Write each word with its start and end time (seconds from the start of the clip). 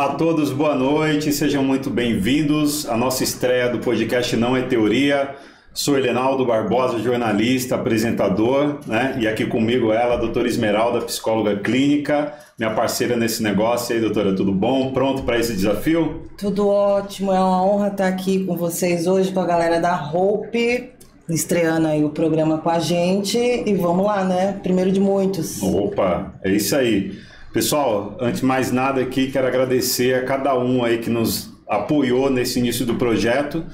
Olá 0.00 0.12
a 0.12 0.14
todos, 0.14 0.50
boa 0.50 0.74
noite, 0.74 1.30
sejam 1.30 1.62
muito 1.62 1.90
bem-vindos 1.90 2.88
à 2.88 2.96
nossa 2.96 3.22
estreia 3.22 3.68
do 3.68 3.80
podcast 3.80 4.34
Não 4.34 4.56
é 4.56 4.62
Teoria. 4.62 5.36
Sou 5.74 5.94
Helenaldo 5.94 6.46
Barbosa, 6.46 6.98
jornalista, 6.98 7.74
apresentador, 7.74 8.78
né? 8.86 9.18
E 9.20 9.28
aqui 9.28 9.44
comigo 9.44 9.92
ela, 9.92 10.14
a 10.14 10.16
doutora 10.16 10.48
Esmeralda, 10.48 11.02
psicóloga 11.02 11.54
clínica, 11.58 12.32
minha 12.58 12.72
parceira 12.72 13.14
nesse 13.14 13.42
negócio. 13.42 13.92
E 13.92 13.96
aí, 13.96 14.00
doutora, 14.00 14.34
tudo 14.34 14.52
bom? 14.52 14.90
Pronto 14.90 15.22
para 15.22 15.38
esse 15.38 15.52
desafio? 15.52 16.22
Tudo 16.38 16.66
ótimo, 16.66 17.30
é 17.30 17.38
uma 17.38 17.62
honra 17.62 17.88
estar 17.88 18.08
aqui 18.08 18.42
com 18.46 18.56
vocês 18.56 19.06
hoje, 19.06 19.30
com 19.30 19.40
a 19.40 19.46
galera 19.46 19.78
da 19.78 20.10
Hope, 20.10 20.92
estreando 21.28 21.88
aí 21.88 22.02
o 22.02 22.08
programa 22.08 22.56
com 22.56 22.70
a 22.70 22.78
gente. 22.78 23.36
E 23.36 23.74
vamos 23.74 24.06
lá, 24.06 24.24
né? 24.24 24.58
Primeiro 24.62 24.90
de 24.90 24.98
muitos. 24.98 25.62
Opa, 25.62 26.32
é 26.42 26.50
isso 26.50 26.74
aí. 26.74 27.12
Pessoal, 27.52 28.16
antes 28.20 28.42
de 28.42 28.46
mais 28.46 28.70
nada 28.70 29.00
aqui, 29.00 29.28
quero 29.28 29.44
agradecer 29.44 30.14
a 30.14 30.24
cada 30.24 30.56
um 30.56 30.84
aí 30.84 30.98
que 30.98 31.10
nos 31.10 31.50
apoiou 31.68 32.30
nesse 32.30 32.60
início 32.60 32.86
do 32.86 32.94
projeto, 32.94 33.64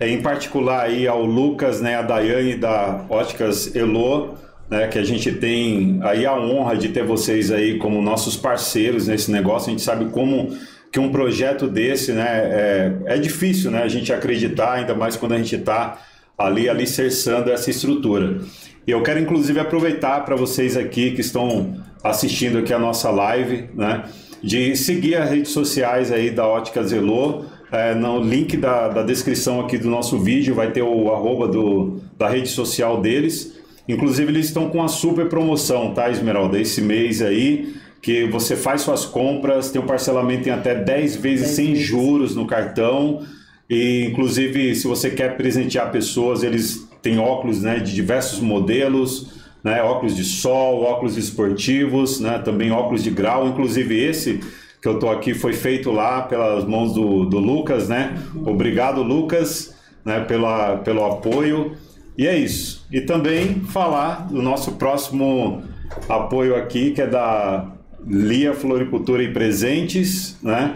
é, 0.00 0.08
em 0.08 0.20
particular 0.20 0.80
aí 0.80 1.06
ao 1.06 1.24
Lucas, 1.24 1.80
né, 1.80 1.94
a 1.94 2.02
Daiane 2.02 2.56
da 2.56 3.04
Óticas 3.08 3.76
Elo, 3.76 4.34
né, 4.68 4.88
que 4.88 4.98
a 4.98 5.04
gente 5.04 5.30
tem 5.30 6.00
aí 6.02 6.26
a 6.26 6.34
honra 6.34 6.76
de 6.76 6.88
ter 6.88 7.04
vocês 7.04 7.52
aí 7.52 7.78
como 7.78 8.02
nossos 8.02 8.36
parceiros 8.36 9.06
nesse 9.06 9.30
negócio. 9.30 9.68
A 9.68 9.70
gente 9.70 9.82
sabe 9.82 10.06
como 10.06 10.48
que 10.90 10.98
um 10.98 11.12
projeto 11.12 11.68
desse, 11.68 12.10
né, 12.10 12.26
é, 12.26 13.14
é 13.14 13.16
difícil, 13.16 13.70
né, 13.70 13.80
a 13.80 13.88
gente 13.88 14.12
acreditar, 14.12 14.72
ainda 14.72 14.92
mais 14.92 15.14
quando 15.14 15.34
a 15.34 15.38
gente 15.38 15.54
está 15.54 15.98
ali 16.36 16.68
alicerçando 16.68 17.52
essa 17.52 17.70
estrutura. 17.70 18.40
E 18.84 18.90
eu 18.90 19.04
quero 19.04 19.20
inclusive 19.20 19.60
aproveitar 19.60 20.24
para 20.24 20.34
vocês 20.34 20.76
aqui 20.76 21.12
que 21.12 21.20
estão 21.20 21.80
assistindo 22.02 22.58
aqui 22.58 22.72
a 22.72 22.78
nossa 22.78 23.10
live, 23.10 23.68
né? 23.74 24.04
De 24.42 24.74
seguir 24.74 25.16
as 25.16 25.30
redes 25.30 25.52
sociais 25.52 26.10
aí 26.10 26.30
da 26.30 26.46
Ótica 26.46 26.82
Zelô. 26.82 27.44
É, 27.70 27.94
no 27.94 28.20
link 28.20 28.56
da, 28.56 28.88
da 28.88 29.02
descrição 29.02 29.60
aqui 29.60 29.78
do 29.78 29.88
nosso 29.88 30.18
vídeo 30.18 30.54
vai 30.54 30.72
ter 30.72 30.82
o 30.82 31.12
arroba 31.12 31.46
do, 31.46 32.00
da 32.18 32.28
rede 32.28 32.48
social 32.48 33.00
deles. 33.00 33.58
Inclusive 33.86 34.30
eles 34.30 34.46
estão 34.46 34.68
com 34.68 34.78
uma 34.78 34.88
super 34.88 35.28
promoção, 35.28 35.92
tá, 35.94 36.10
Esmeralda? 36.10 36.58
Esse 36.58 36.80
mês 36.80 37.22
aí, 37.22 37.74
que 38.00 38.24
você 38.26 38.56
faz 38.56 38.82
suas 38.82 39.04
compras, 39.04 39.70
tem 39.70 39.80
um 39.80 39.86
parcelamento 39.86 40.48
em 40.48 40.52
até 40.52 40.74
10 40.74 41.16
vezes 41.16 41.46
10 41.46 41.56
sem 41.56 41.66
vezes. 41.72 41.86
juros 41.86 42.34
no 42.34 42.46
cartão. 42.46 43.24
E 43.68 44.06
inclusive, 44.06 44.74
se 44.74 44.86
você 44.86 45.10
quer 45.10 45.36
presentear 45.36 45.92
pessoas, 45.92 46.42
eles 46.42 46.88
têm 47.02 47.18
óculos 47.18 47.62
né, 47.62 47.78
de 47.78 47.94
diversos 47.94 48.40
modelos 48.40 49.39
né, 49.62 49.82
óculos 49.82 50.16
de 50.16 50.24
sol, 50.24 50.82
óculos 50.82 51.16
esportivos, 51.16 52.20
né, 52.20 52.38
também 52.38 52.70
óculos 52.70 53.02
de 53.02 53.10
grau, 53.10 53.46
inclusive 53.46 53.98
esse 53.98 54.40
que 54.80 54.88
eu 54.88 54.94
estou 54.94 55.10
aqui 55.10 55.34
foi 55.34 55.52
feito 55.52 55.90
lá 55.90 56.22
pelas 56.22 56.64
mãos 56.64 56.94
do, 56.94 57.26
do 57.26 57.38
Lucas, 57.38 57.88
né? 57.88 58.18
Obrigado, 58.46 59.02
Lucas, 59.02 59.74
né, 60.04 60.20
pela, 60.20 60.78
pelo 60.78 61.04
apoio. 61.04 61.76
E 62.16 62.26
é 62.26 62.36
isso. 62.36 62.86
E 62.90 63.00
também 63.00 63.60
falar 63.60 64.28
do 64.28 64.40
nosso 64.40 64.72
próximo 64.72 65.62
apoio 66.08 66.56
aqui, 66.56 66.92
que 66.92 67.02
é 67.02 67.06
da 67.06 67.72
Lia 68.06 68.54
Floricultura 68.54 69.22
e 69.22 69.32
Presentes, 69.32 70.38
né? 70.42 70.74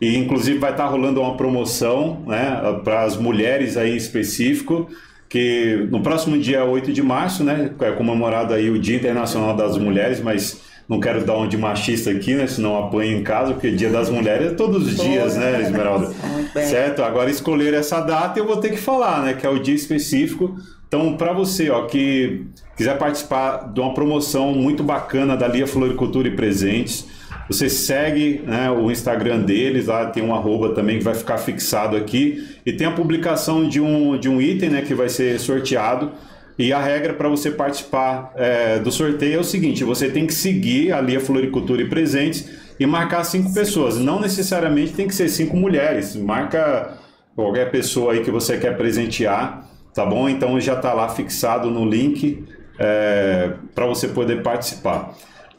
E 0.00 0.16
inclusive 0.16 0.58
vai 0.58 0.70
estar 0.70 0.86
rolando 0.86 1.20
uma 1.20 1.36
promoção, 1.36 2.22
né, 2.26 2.80
para 2.84 3.02
as 3.02 3.16
mulheres 3.16 3.76
aí 3.76 3.92
em 3.92 3.96
específico 3.96 4.88
que 5.28 5.88
no 5.90 6.00
próximo 6.02 6.38
dia 6.38 6.64
8 6.64 6.92
de 6.92 7.02
março, 7.02 7.42
né, 7.42 7.70
é 7.80 7.92
comemorado 7.92 8.54
aí 8.54 8.70
o 8.70 8.78
Dia 8.78 8.96
Internacional 8.96 9.56
das 9.56 9.76
Mulheres, 9.76 10.20
mas 10.20 10.60
não 10.88 11.00
quero 11.00 11.24
dar 11.24 11.36
um 11.36 11.48
de 11.48 11.56
machista 11.56 12.10
aqui, 12.10 12.34
né, 12.34 12.46
senão 12.46 12.78
apanho 12.78 13.18
em 13.18 13.22
casa, 13.22 13.52
porque 13.52 13.72
Dia 13.72 13.90
das 13.90 14.08
Mulheres 14.08 14.52
é 14.52 14.54
todos 14.54 14.86
os 14.86 14.96
dias, 14.96 15.36
né, 15.36 15.62
Esmeralda? 15.62 16.12
Certo? 16.54 17.02
Agora 17.02 17.28
escolher 17.28 17.74
essa 17.74 18.00
data 18.00 18.38
eu 18.38 18.46
vou 18.46 18.58
ter 18.58 18.70
que 18.70 18.78
falar, 18.78 19.22
né, 19.22 19.34
que 19.34 19.46
é 19.46 19.50
o 19.50 19.58
dia 19.58 19.74
específico. 19.74 20.56
Então, 20.86 21.16
para 21.16 21.32
você, 21.32 21.68
ó, 21.68 21.86
que 21.86 22.46
quiser 22.76 22.96
participar 22.96 23.72
de 23.72 23.80
uma 23.80 23.92
promoção 23.92 24.52
muito 24.52 24.84
bacana 24.84 25.36
da 25.36 25.48
Lia 25.48 25.66
Floricultura 25.66 26.28
e 26.28 26.36
Presentes, 26.36 27.06
você 27.48 27.68
segue 27.68 28.42
né, 28.44 28.70
o 28.70 28.90
Instagram 28.90 29.40
deles, 29.40 29.86
lá 29.86 30.06
tem 30.06 30.22
um 30.22 30.34
arroba 30.34 30.74
também 30.74 30.98
que 30.98 31.04
vai 31.04 31.14
ficar 31.14 31.38
fixado 31.38 31.96
aqui. 31.96 32.44
E 32.64 32.72
tem 32.72 32.86
a 32.86 32.90
publicação 32.90 33.68
de 33.68 33.80
um, 33.80 34.18
de 34.18 34.28
um 34.28 34.40
item 34.40 34.70
né, 34.70 34.82
que 34.82 34.94
vai 34.94 35.08
ser 35.08 35.38
sorteado. 35.38 36.12
E 36.58 36.72
a 36.72 36.80
regra 36.80 37.12
para 37.12 37.28
você 37.28 37.50
participar 37.50 38.32
é, 38.34 38.78
do 38.78 38.90
sorteio 38.90 39.36
é 39.36 39.40
o 39.40 39.44
seguinte: 39.44 39.84
você 39.84 40.08
tem 40.08 40.26
que 40.26 40.34
seguir 40.34 40.92
ali 40.92 41.16
a 41.16 41.20
Floricultura 41.20 41.82
e 41.82 41.88
Presentes 41.88 42.48
e 42.80 42.86
marcar 42.86 43.22
cinco 43.24 43.52
pessoas. 43.52 43.96
Não 43.96 44.20
necessariamente 44.20 44.92
tem 44.92 45.06
que 45.06 45.14
ser 45.14 45.28
cinco 45.28 45.56
mulheres. 45.56 46.16
Marca 46.16 46.98
qualquer 47.34 47.70
pessoa 47.70 48.14
aí 48.14 48.24
que 48.24 48.30
você 48.30 48.56
quer 48.56 48.76
presentear, 48.76 49.68
tá 49.94 50.04
bom? 50.04 50.28
Então 50.28 50.58
já 50.58 50.72
está 50.72 50.94
lá 50.94 51.08
fixado 51.10 51.70
no 51.70 51.84
link 51.84 52.44
é, 52.78 53.52
para 53.74 53.86
você 53.86 54.08
poder 54.08 54.42
participar. 54.42 55.14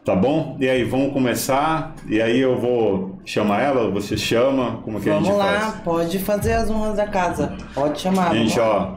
Tá 0.08 0.16
bom? 0.16 0.56
E 0.58 0.70
aí, 0.70 0.86
vamos 0.86 1.12
começar? 1.12 1.94
E 2.08 2.22
aí 2.22 2.40
eu 2.40 2.58
vou 2.58 3.20
chamar 3.26 3.62
ela, 3.62 3.92
você 3.92 4.16
chama, 4.16 4.80
como 4.82 5.02
que 5.02 5.10
vamos 5.10 5.28
a 5.28 5.32
gente 5.34 5.38
lá, 5.38 5.44
faz? 5.44 5.60
Vamos 5.60 5.76
lá, 5.76 5.82
pode 5.84 6.20
fazer 6.20 6.54
as 6.54 6.72
honras 6.72 6.96
da 6.96 7.08
casa. 7.08 7.58
Pode 7.74 8.00
chamar. 8.00 8.34
Gente, 8.34 8.58
ó, 8.58 8.96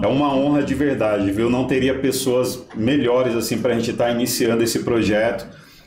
é 0.00 0.06
uma 0.06 0.32
honra 0.32 0.62
de 0.62 0.72
verdade, 0.72 1.32
viu? 1.32 1.50
Não 1.50 1.64
teria 1.64 1.98
pessoas 1.98 2.64
melhores 2.76 3.34
assim 3.34 3.58
para 3.58 3.72
a 3.72 3.74
gente 3.74 3.90
estar 3.90 4.04
tá 4.04 4.10
iniciando 4.12 4.62
esse 4.62 4.84
projeto, 4.84 5.44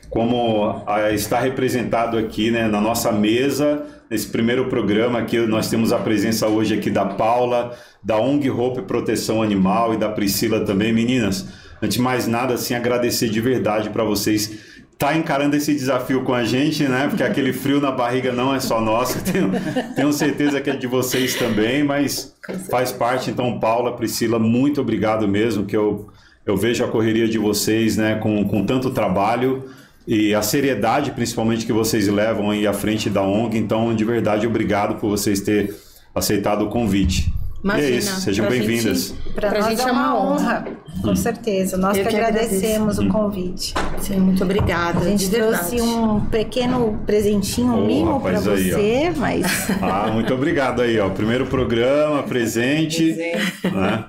como 0.09 0.84
a, 0.85 1.11
está 1.11 1.39
representado 1.39 2.17
aqui, 2.17 2.51
né, 2.51 2.67
na 2.67 2.81
nossa 2.81 3.09
mesa, 3.09 3.85
nesse 4.11 4.28
primeiro 4.28 4.66
programa 4.66 5.19
aqui, 5.19 5.38
nós 5.47 5.69
temos 5.69 5.94
a 5.94 5.97
presença 5.97 6.45
hoje 6.45 6.73
aqui 6.73 6.91
da 6.91 7.05
Paula, 7.05 7.72
da 8.03 8.19
ONG 8.19 8.49
Hope 8.49 8.81
Proteção 8.81 9.41
Animal 9.41 9.94
e 9.94 9.97
da 9.97 10.09
Priscila 10.09 10.66
também, 10.66 10.91
meninas 10.91 11.66
Antes 11.82 11.98
de 11.98 12.02
mais 12.02 12.28
nada, 12.28 12.56
assim, 12.56 12.74
agradecer 12.74 13.30
de 13.30 13.40
verdade 13.40 13.90
para 13.90 14.04
vocês 14.04 14.78
tá 14.98 15.16
encarando 15.16 15.56
esse 15.56 15.74
desafio 15.74 16.24
com 16.24 16.34
a 16.34 16.44
gente, 16.44 16.84
né? 16.84 17.08
Porque 17.08 17.24
aquele 17.24 17.54
frio 17.54 17.80
na 17.80 17.92
barriga 17.92 18.32
não 18.32 18.54
é 18.54 18.60
só 18.60 18.82
nosso, 18.82 19.22
tenho, 19.32 19.52
tenho 19.96 20.12
certeza 20.12 20.60
que 20.60 20.70
é 20.70 20.76
de 20.76 20.88
vocês 20.88 21.36
também, 21.36 21.84
mas 21.84 22.36
faz 22.70 22.92
parte. 22.92 23.30
Então, 23.30 23.60
Paula, 23.60 23.96
Priscila, 23.96 24.40
muito 24.40 24.82
obrigado 24.82 25.28
mesmo, 25.28 25.66
que 25.66 25.78
eu, 25.78 26.08
eu 26.46 26.58
vejo 26.58 26.84
a 26.84 26.88
correria 26.88 27.28
de 27.28 27.38
vocês, 27.38 27.96
né? 27.96 28.16
Com, 28.16 28.44
com 28.48 28.66
tanto 28.66 28.90
trabalho 28.90 29.66
e 30.08 30.34
a 30.34 30.42
seriedade, 30.42 31.12
principalmente, 31.12 31.66
que 31.66 31.74
vocês 31.74 32.08
levam 32.08 32.50
aí 32.50 32.66
à 32.66 32.74
frente 32.74 33.09
da 33.09 33.22
ONG. 33.22 33.58
Então, 33.58 33.94
de 33.94 34.06
verdade, 34.06 34.48
obrigado 34.48 34.96
por 34.96 35.09
vocês 35.09 35.42
terem 35.42 35.70
aceitado 36.16 36.64
o 36.64 36.70
convite. 36.70 37.32
Imagina, 37.64 37.90
e 37.90 37.94
é 37.94 37.98
isso, 37.98 38.22
sejam 38.22 38.48
bem-vindas. 38.48 39.14
Para 39.34 39.58
a 39.58 39.62
gente 39.70 39.82
é 39.82 39.92
uma 39.92 40.16
honra, 40.16 40.66
com 41.02 41.16
certeza. 41.16 41.76
Nós 41.76 41.98
que, 41.98 42.04
que 42.04 42.16
agradecemos 42.16 43.00
o 43.00 43.08
convite. 43.08 43.74
Sim, 44.00 44.18
muito 44.18 44.44
obrada. 44.44 45.00
A 45.00 45.04
gente 45.04 45.30
trouxe 45.30 45.82
um 45.82 46.20
pequeno 46.22 47.00
presentinho, 47.06 47.74
um 47.74 47.84
oh, 47.84 47.86
mimo 47.86 48.22
para 48.22 48.40
você, 48.40 49.12
ó. 49.16 49.20
mas. 49.20 49.68
Ah, 49.82 50.09
muito 50.12 50.34
obrigado 50.34 50.82
aí, 50.82 51.00
ó. 51.00 51.09
Primeiro 51.09 51.48
programa, 51.48 52.24
presente. 52.24 53.14
presente. 53.14 53.76
Né? 53.76 54.06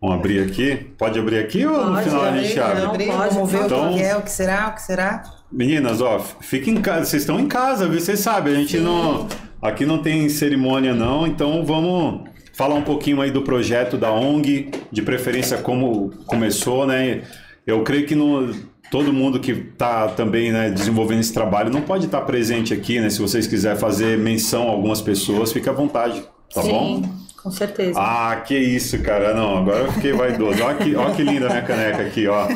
Vamos 0.00 0.16
abrir 0.16 0.42
aqui? 0.42 0.76
Pode 0.96 1.18
abrir 1.18 1.38
aqui 1.38 1.66
ou 1.66 1.90
no 1.90 2.02
final 2.02 2.22
a 2.22 2.36
gente 2.36 2.58
abre? 2.58 2.80
Não, 2.82 3.16
pode, 3.16 3.34
Vamos 3.34 3.52
ver 3.52 3.64
então, 3.64 3.92
o 3.92 3.94
que 3.94 4.02
é, 4.02 4.16
o 4.16 4.22
que 4.22 4.30
será, 4.30 4.68
o 4.68 4.74
que 4.74 4.82
será. 4.82 5.22
Meninas, 5.52 6.00
ó, 6.00 6.18
fiquem 6.40 6.74
em 6.74 6.80
casa. 6.80 7.04
Vocês 7.04 7.22
estão 7.22 7.38
em 7.38 7.46
casa, 7.46 7.86
viu? 7.86 8.00
Vocês 8.00 8.20
sabem, 8.20 8.54
a 8.54 8.56
gente 8.56 8.78
Sim. 8.78 8.84
não. 8.84 9.26
Aqui 9.60 9.84
não 9.84 9.98
tem 9.98 10.26
cerimônia, 10.30 10.94
não, 10.94 11.26
então 11.26 11.64
vamos 11.66 12.29
falar 12.60 12.74
um 12.74 12.82
pouquinho 12.82 13.22
aí 13.22 13.30
do 13.30 13.40
projeto 13.40 13.96
da 13.96 14.12
ONG, 14.12 14.70
de 14.92 15.00
preferência 15.00 15.56
como 15.56 16.10
começou, 16.26 16.86
né? 16.86 17.22
Eu 17.66 17.82
creio 17.82 18.06
que 18.06 18.14
no, 18.14 18.54
todo 18.90 19.14
mundo 19.14 19.40
que 19.40 19.52
está 19.52 20.08
também 20.08 20.52
né, 20.52 20.68
desenvolvendo 20.68 21.20
esse 21.20 21.32
trabalho 21.32 21.70
não 21.70 21.80
pode 21.80 22.04
estar 22.04 22.20
presente 22.20 22.74
aqui, 22.74 23.00
né? 23.00 23.08
Se 23.08 23.18
vocês 23.18 23.46
quiserem 23.46 23.78
fazer 23.78 24.18
menção 24.18 24.68
a 24.68 24.72
algumas 24.72 25.00
pessoas, 25.00 25.54
fique 25.54 25.70
à 25.70 25.72
vontade, 25.72 26.22
tá 26.54 26.60
Sim. 26.60 26.68
bom? 26.70 27.02
Com 27.42 27.50
certeza. 27.50 27.98
Ah, 27.98 28.42
que 28.46 28.54
isso, 28.58 29.02
cara. 29.02 29.32
Não, 29.32 29.56
agora 29.56 29.84
eu 29.84 29.92
fiquei 29.92 30.12
vaidoso. 30.12 30.62
Olha 30.62 30.76
que, 30.76 30.94
olha 30.94 31.14
que 31.14 31.22
linda 31.22 31.46
a 31.46 31.48
minha 31.48 31.62
caneca 31.62 32.02
aqui, 32.02 32.26
ó. 32.28 32.46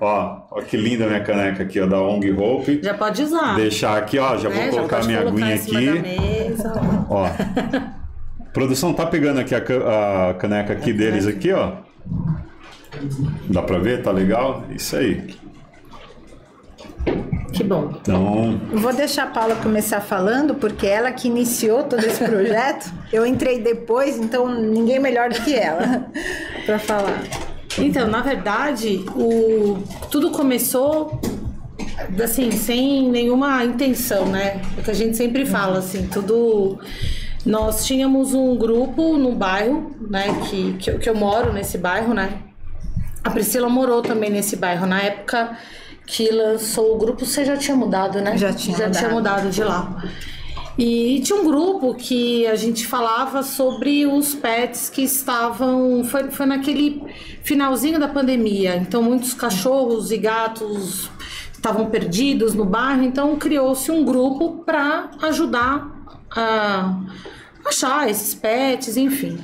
Ó, 0.00 0.40
ó 0.50 0.60
que 0.62 0.76
linda 0.76 1.04
a 1.04 1.06
minha 1.06 1.22
caneca 1.22 1.62
aqui, 1.62 1.78
ó, 1.78 1.86
da 1.86 2.02
ONG 2.02 2.32
Hope. 2.32 2.80
Já 2.82 2.94
pode 2.94 3.22
usar. 3.22 3.54
Deixar 3.54 3.96
aqui, 3.96 4.18
ó. 4.18 4.36
Já 4.36 4.48
vou 4.48 4.60
é, 4.60 4.68
colocar 4.70 5.02
já 5.02 5.06
minha 5.06 5.20
aguinha 5.20 5.54
aqui. 5.54 5.86
Ó. 7.08 7.28
Produção, 8.52 8.92
tá 8.92 9.06
pegando 9.06 9.40
aqui 9.40 9.54
a, 9.54 10.30
a 10.30 10.34
caneca 10.34 10.72
aqui 10.72 10.92
deles 10.92 11.26
aqui, 11.26 11.52
ó. 11.52 11.72
Dá 13.48 13.62
pra 13.62 13.78
ver? 13.78 14.02
Tá 14.02 14.10
legal? 14.10 14.64
Isso 14.70 14.96
aí. 14.96 15.34
Que 17.52 17.62
bom. 17.62 17.94
Então... 18.00 18.60
Vou 18.72 18.92
deixar 18.92 19.24
a 19.24 19.26
Paula 19.26 19.56
começar 19.56 20.00
falando, 20.00 20.54
porque 20.54 20.86
ela 20.86 21.12
que 21.12 21.28
iniciou 21.28 21.84
todo 21.84 22.04
esse 22.04 22.24
projeto. 22.24 22.92
Eu 23.12 23.26
entrei 23.26 23.60
depois, 23.60 24.18
então 24.18 24.48
ninguém 24.48 24.98
melhor 24.98 25.30
do 25.30 25.40
que 25.42 25.54
ela 25.54 26.06
para 26.64 26.78
falar. 26.78 27.22
Então, 27.78 28.06
na 28.06 28.20
verdade, 28.20 29.04
o... 29.16 29.82
tudo 30.10 30.30
começou 30.30 31.20
assim, 32.22 32.50
sem 32.50 33.08
nenhuma 33.08 33.64
intenção, 33.64 34.26
né? 34.26 34.60
É 34.76 34.82
que 34.82 34.90
a 34.90 34.94
gente 34.94 35.16
sempre 35.16 35.46
fala, 35.46 35.78
assim, 35.78 36.06
tudo. 36.06 36.78
Nós 37.44 37.84
tínhamos 37.84 38.34
um 38.34 38.56
grupo 38.56 39.16
no 39.18 39.32
bairro, 39.32 39.90
né? 40.08 40.26
Que, 40.48 40.74
que, 40.74 40.90
eu- 40.90 40.98
que 40.98 41.08
eu 41.08 41.14
moro 41.14 41.52
nesse 41.52 41.76
bairro, 41.78 42.14
né? 42.14 42.38
A 43.24 43.30
Priscila 43.30 43.68
morou 43.68 44.00
também 44.02 44.30
nesse 44.30 44.56
bairro. 44.56 44.86
Na 44.86 45.00
época 45.00 45.56
que 46.06 46.30
lançou 46.30 46.94
o 46.94 46.98
grupo, 46.98 47.24
você 47.24 47.44
já 47.44 47.56
tinha 47.56 47.76
mudado, 47.76 48.20
né? 48.20 48.36
Já 48.36 48.52
tinha 48.52 48.76
Já 48.76 48.90
tinha 48.90 49.10
mudado. 49.10 49.42
mudado 49.44 49.50
de 49.50 49.62
lá. 49.64 50.04
E 50.78 51.20
tinha 51.20 51.38
um 51.38 51.44
grupo 51.44 51.94
que 51.94 52.46
a 52.46 52.54
gente 52.56 52.86
falava 52.86 53.42
sobre 53.42 54.06
os 54.06 54.34
pets 54.34 54.88
que 54.88 55.02
estavam. 55.02 56.02
Foi, 56.04 56.30
foi 56.30 56.46
naquele 56.46 57.02
finalzinho 57.42 57.98
da 58.00 58.08
pandemia. 58.08 58.76
Então, 58.76 59.02
muitos 59.02 59.34
cachorros 59.34 60.10
e 60.10 60.16
gatos 60.16 61.10
estavam 61.52 61.86
perdidos 61.86 62.54
no 62.54 62.64
bairro. 62.64 63.02
Então, 63.02 63.36
criou-se 63.36 63.90
um 63.90 64.04
grupo 64.04 64.62
para 64.64 65.10
ajudar 65.22 66.01
a 66.36 66.98
achar 67.64 68.08
esses 68.10 68.34
pets, 68.34 68.96
enfim. 68.96 69.38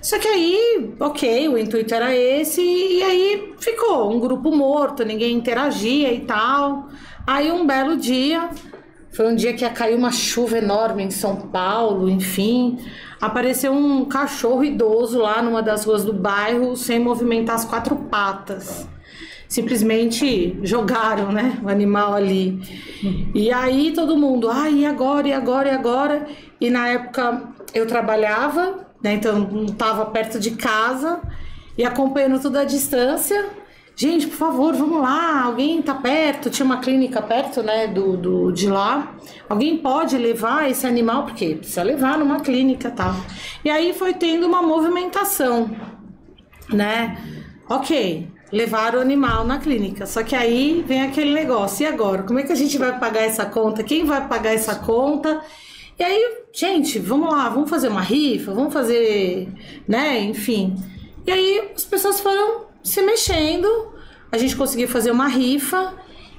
Só 0.00 0.18
que 0.18 0.28
aí, 0.28 0.94
ok, 1.00 1.48
o 1.48 1.58
intuito 1.58 1.94
era 1.94 2.14
esse, 2.14 2.62
e 2.62 3.02
aí 3.02 3.54
ficou 3.58 4.12
um 4.12 4.20
grupo 4.20 4.54
morto, 4.54 5.04
ninguém 5.04 5.36
interagia 5.36 6.12
e 6.12 6.20
tal. 6.20 6.88
Aí 7.26 7.50
um 7.50 7.66
belo 7.66 7.96
dia, 7.96 8.48
foi 9.12 9.26
um 9.26 9.34
dia 9.34 9.52
que 9.52 9.64
ia 9.64 9.70
cair 9.70 9.96
uma 9.96 10.12
chuva 10.12 10.58
enorme 10.58 11.02
em 11.02 11.10
São 11.10 11.36
Paulo, 11.36 12.08
enfim. 12.08 12.78
Apareceu 13.20 13.72
um 13.72 14.04
cachorro 14.04 14.62
idoso 14.62 15.18
lá 15.18 15.42
numa 15.42 15.60
das 15.62 15.84
ruas 15.84 16.04
do 16.04 16.12
bairro, 16.12 16.76
sem 16.76 17.00
movimentar 17.00 17.56
as 17.56 17.64
quatro 17.64 17.96
patas. 17.96 18.86
Simplesmente 19.48 20.58
jogaram, 20.62 21.32
né, 21.32 21.58
o 21.64 21.68
animal 21.68 22.14
ali. 22.14 22.60
E 23.34 23.50
aí 23.50 23.92
todo 23.92 24.16
mundo, 24.16 24.50
ai, 24.50 24.80
e 24.80 24.86
agora, 24.86 25.26
e 25.26 25.32
agora, 25.32 25.68
e 25.68 25.70
agora? 25.72 26.26
E 26.60 26.68
na 26.68 26.88
época 26.88 27.48
eu 27.72 27.86
trabalhava, 27.86 28.86
né, 29.02 29.14
então 29.14 29.64
estava 29.64 30.04
perto 30.06 30.38
de 30.38 30.50
casa 30.50 31.20
e 31.78 31.84
acompanhando 31.84 32.40
tudo 32.40 32.58
à 32.58 32.64
distância. 32.64 33.48
Gente, 33.96 34.28
por 34.28 34.36
favor, 34.36 34.74
vamos 34.74 35.00
lá, 35.00 35.42
alguém 35.42 35.82
tá 35.82 35.94
perto, 35.94 36.50
tinha 36.50 36.64
uma 36.64 36.76
clínica 36.76 37.20
perto, 37.20 37.62
né, 37.62 37.88
do, 37.88 38.16
do, 38.16 38.52
de 38.52 38.68
lá. 38.68 39.16
Alguém 39.48 39.78
pode 39.78 40.16
levar 40.16 40.70
esse 40.70 40.86
animal, 40.86 41.24
porque 41.24 41.56
precisa 41.56 41.82
levar 41.82 42.16
numa 42.16 42.38
clínica 42.38 42.90
tal. 42.90 43.14
E 43.64 43.70
aí 43.70 43.92
foi 43.92 44.14
tendo 44.14 44.46
uma 44.46 44.62
movimentação, 44.62 45.68
né? 46.72 47.18
Ok, 47.68 48.28
levaram 48.52 48.98
o 48.98 49.02
animal 49.02 49.44
na 49.44 49.58
clínica. 49.58 50.06
Só 50.06 50.22
que 50.22 50.34
aí 50.34 50.84
vem 50.86 51.02
aquele 51.02 51.32
negócio, 51.32 51.84
e 51.84 51.86
agora? 51.86 52.22
Como 52.22 52.38
é 52.38 52.42
que 52.42 52.52
a 52.52 52.56
gente 52.56 52.76
vai 52.78 52.98
pagar 52.98 53.22
essa 53.22 53.44
conta? 53.44 53.82
Quem 53.82 54.04
vai 54.04 54.26
pagar 54.26 54.52
essa 54.52 54.74
conta? 54.74 55.40
E 55.98 56.02
aí, 56.02 56.38
gente, 56.52 56.98
vamos 56.98 57.32
lá, 57.32 57.48
vamos 57.48 57.68
fazer 57.68 57.88
uma 57.88 58.00
rifa, 58.00 58.52
vamos 58.52 58.72
fazer, 58.72 59.48
né, 59.86 60.20
enfim. 60.20 60.76
E 61.26 61.30
aí 61.30 61.70
as 61.74 61.84
pessoas 61.84 62.20
foram 62.20 62.66
se 62.84 63.02
mexendo, 63.02 63.68
a 64.30 64.38
gente 64.38 64.54
conseguiu 64.56 64.88
fazer 64.88 65.10
uma 65.10 65.26
rifa, 65.26 65.94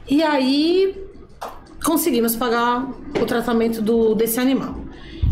e 0.07 0.23
aí 0.23 0.95
conseguimos 1.83 2.35
pagar 2.35 2.89
o 3.21 3.25
tratamento 3.25 3.81
do, 3.81 4.15
desse 4.15 4.39
animal. 4.39 4.79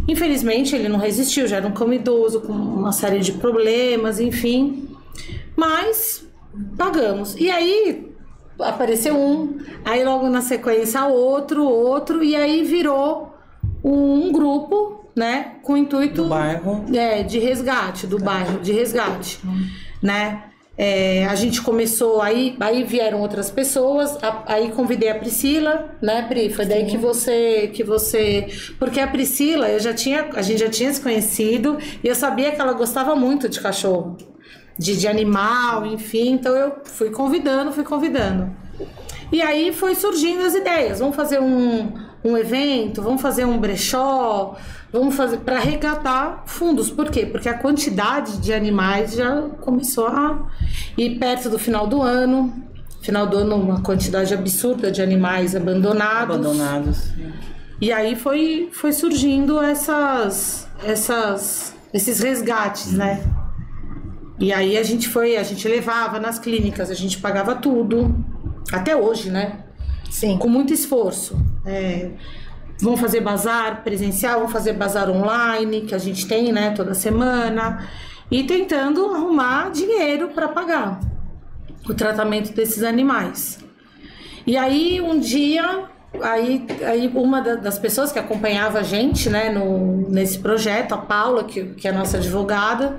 Infelizmente, 0.07 0.75
ele 0.75 0.89
não 0.89 0.99
resistiu, 0.99 1.47
já 1.47 1.57
era 1.57 1.67
um 1.67 1.71
cão 1.71 1.91
idoso, 1.93 2.41
com 2.41 2.53
uma 2.53 2.91
série 2.91 3.19
de 3.19 3.31
problemas, 3.33 4.19
enfim. 4.19 4.89
Mas 5.55 6.26
pagamos. 6.77 7.35
E 7.37 7.49
aí 7.49 8.11
apareceu 8.59 9.15
um, 9.17 9.57
aí 9.85 10.03
logo 10.03 10.27
na 10.29 10.41
sequência 10.41 11.05
outro, 11.05 11.63
outro, 11.63 12.23
e 12.23 12.35
aí 12.35 12.63
virou 12.63 13.33
um 13.83 14.31
grupo, 14.31 15.05
né, 15.15 15.53
com 15.63 15.73
o 15.73 15.77
intuito 15.77 16.23
Do 16.23 16.29
bairro. 16.29 16.85
é, 16.93 17.23
de 17.23 17.39
resgate, 17.39 18.05
do 18.07 18.17
bairro, 18.19 18.59
de 18.59 18.71
resgate, 18.71 19.39
né? 20.01 20.43
É, 20.79 21.25
a 21.25 21.33
gente 21.33 21.59
começou 21.63 22.21
aí, 22.21 22.55
aí 22.59 22.83
vieram 22.83 23.19
outras 23.21 23.49
pessoas, 23.49 24.15
a- 24.23 24.43
aí 24.45 24.69
convidei 24.71 25.09
a 25.09 25.15
Priscila, 25.15 25.89
né, 25.99 26.21
Pri? 26.29 26.51
Foi 26.53 26.65
daí 26.67 26.85
que 26.85 26.97
você, 26.99 27.71
que 27.73 27.83
você, 27.83 28.47
porque 28.77 28.99
a 28.99 29.07
Priscila, 29.07 29.67
eu 29.69 29.79
já 29.79 29.91
tinha, 29.91 30.29
a 30.35 30.41
gente 30.43 30.59
já 30.59 30.69
tinha 30.69 30.93
se 30.93 31.01
conhecido 31.01 31.79
e 32.03 32.07
eu 32.07 32.13
sabia 32.13 32.51
que 32.51 32.61
ela 32.61 32.73
gostava 32.73 33.15
muito 33.15 33.49
de 33.49 33.59
cachorro, 33.59 34.17
de, 34.77 34.97
de 34.97 35.07
animal, 35.07 35.85
enfim. 35.85 36.33
Então 36.33 36.55
eu 36.55 36.73
fui 36.83 37.09
convidando, 37.09 37.71
fui 37.71 37.83
convidando. 37.83 38.49
E 39.31 39.41
aí 39.41 39.73
foi 39.73 39.95
surgindo 39.95 40.43
as 40.43 40.55
ideias. 40.55 40.99
Vamos 40.99 41.15
fazer 41.15 41.39
um, 41.41 41.91
um 42.23 42.37
evento, 42.37 43.01
vamos 43.01 43.21
fazer 43.21 43.45
um 43.45 43.57
brechó, 43.57 44.55
vamos 44.91 45.15
fazer 45.15 45.37
para 45.37 45.57
arrecadar 45.57 46.43
fundos. 46.45 46.89
Por 46.89 47.09
quê? 47.09 47.25
Porque 47.25 47.49
a 47.49 47.57
quantidade 47.57 48.37
de 48.37 48.53
animais 48.53 49.13
já 49.13 49.41
começou 49.61 50.07
a 50.07 50.47
ir 50.97 51.17
perto 51.19 51.49
do 51.49 51.59
final 51.59 51.87
do 51.87 52.01
ano. 52.01 52.63
Final 53.01 53.27
do 53.27 53.37
ano, 53.37 53.55
uma 53.55 53.81
quantidade 53.81 54.33
absurda 54.33 54.91
de 54.91 55.01
animais 55.01 55.55
abandonados. 55.55 56.35
Abandonados. 56.35 57.11
E 57.79 57.91
aí 57.91 58.15
foi, 58.15 58.69
foi 58.73 58.91
surgindo 58.91 59.61
essas, 59.61 60.67
essas, 60.83 61.75
esses 61.93 62.19
resgates, 62.19 62.91
né? 62.91 63.23
E 64.39 64.53
aí 64.53 64.77
a 64.77 64.83
gente 64.83 65.07
foi, 65.09 65.35
a 65.37 65.43
gente 65.43 65.67
levava 65.67 66.19
nas 66.19 66.37
clínicas, 66.37 66.91
a 66.91 66.93
gente 66.93 67.17
pagava 67.17 67.55
tudo. 67.55 68.15
Até 68.71 68.95
hoje, 68.95 69.31
né? 69.31 69.59
Sim. 70.11 70.37
Com 70.37 70.47
muito 70.47 70.73
esforço. 70.73 71.39
É, 71.65 72.11
vamos 72.81 72.99
fazer 72.99 73.21
bazar 73.21 73.83
presencial, 73.83 74.35
vamos 74.39 74.51
fazer 74.51 74.73
bazar 74.73 75.09
online, 75.09 75.81
que 75.81 75.95
a 75.95 75.97
gente 75.97 76.27
tem, 76.27 76.51
né, 76.51 76.71
toda 76.71 76.93
semana. 76.93 77.87
E 78.29 78.43
tentando 78.43 79.05
arrumar 79.05 79.71
dinheiro 79.71 80.29
para 80.29 80.47
pagar 80.49 80.99
o 81.89 81.93
tratamento 81.93 82.53
desses 82.53 82.83
animais. 82.83 83.59
E 84.45 84.55
aí, 84.57 85.01
um 85.01 85.17
dia, 85.19 85.85
aí, 86.21 86.65
aí 86.85 87.07
uma 87.15 87.41
da- 87.41 87.55
das 87.55 87.79
pessoas 87.79 88.11
que 88.11 88.19
acompanhava 88.19 88.79
a 88.79 88.83
gente, 88.83 89.29
né, 89.29 89.49
no, 89.49 90.09
nesse 90.09 90.39
projeto, 90.39 90.93
a 90.93 90.97
Paula, 90.97 91.43
que, 91.45 91.65
que 91.73 91.87
é 91.87 91.91
a 91.91 91.93
nossa 91.93 92.17
advogada, 92.17 92.97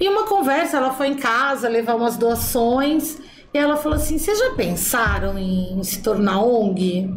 e 0.00 0.08
uma 0.08 0.24
conversa, 0.24 0.76
ela 0.76 0.92
foi 0.92 1.08
em 1.08 1.14
casa 1.14 1.68
levar 1.68 1.94
umas 1.96 2.16
doações, 2.16 3.18
e 3.52 3.58
ela 3.58 3.76
falou 3.76 3.96
assim: 3.96 4.18
Vocês 4.18 4.38
já 4.38 4.50
pensaram 4.50 5.38
em 5.38 5.82
se 5.82 6.02
tornar 6.02 6.40
ONG? 6.40 7.10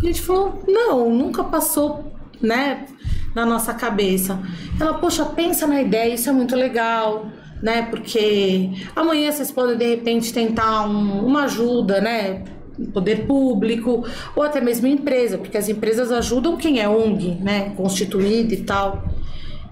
A 0.00 0.06
gente 0.06 0.20
falou: 0.22 0.62
Não, 0.66 1.10
nunca 1.10 1.44
passou, 1.44 2.12
né, 2.40 2.86
na 3.34 3.44
nossa 3.46 3.72
cabeça. 3.74 4.38
Ela, 4.80 4.94
poxa, 4.94 5.24
pensa 5.24 5.66
na 5.66 5.80
ideia, 5.80 6.14
isso 6.14 6.28
é 6.28 6.32
muito 6.32 6.54
legal 6.54 7.26
né? 7.62 7.82
Porque 7.90 8.70
amanhã 8.94 9.32
vocês 9.32 9.50
podem 9.50 9.76
de 9.76 9.84
repente 9.84 10.32
tentar 10.32 10.86
um- 10.86 11.26
uma 11.26 11.42
ajuda, 11.42 12.00
né? 12.00 12.44
Poder 12.92 13.26
público 13.26 14.04
ou 14.36 14.42
até 14.44 14.60
mesmo 14.60 14.86
empresa, 14.86 15.36
porque 15.38 15.58
as 15.58 15.68
empresas 15.68 16.12
ajudam 16.12 16.56
quem 16.56 16.80
é 16.80 16.88
ONG, 16.88 17.36
né? 17.42 17.70
Constituída 17.76 18.54
e 18.54 18.58
tal. 18.62 19.02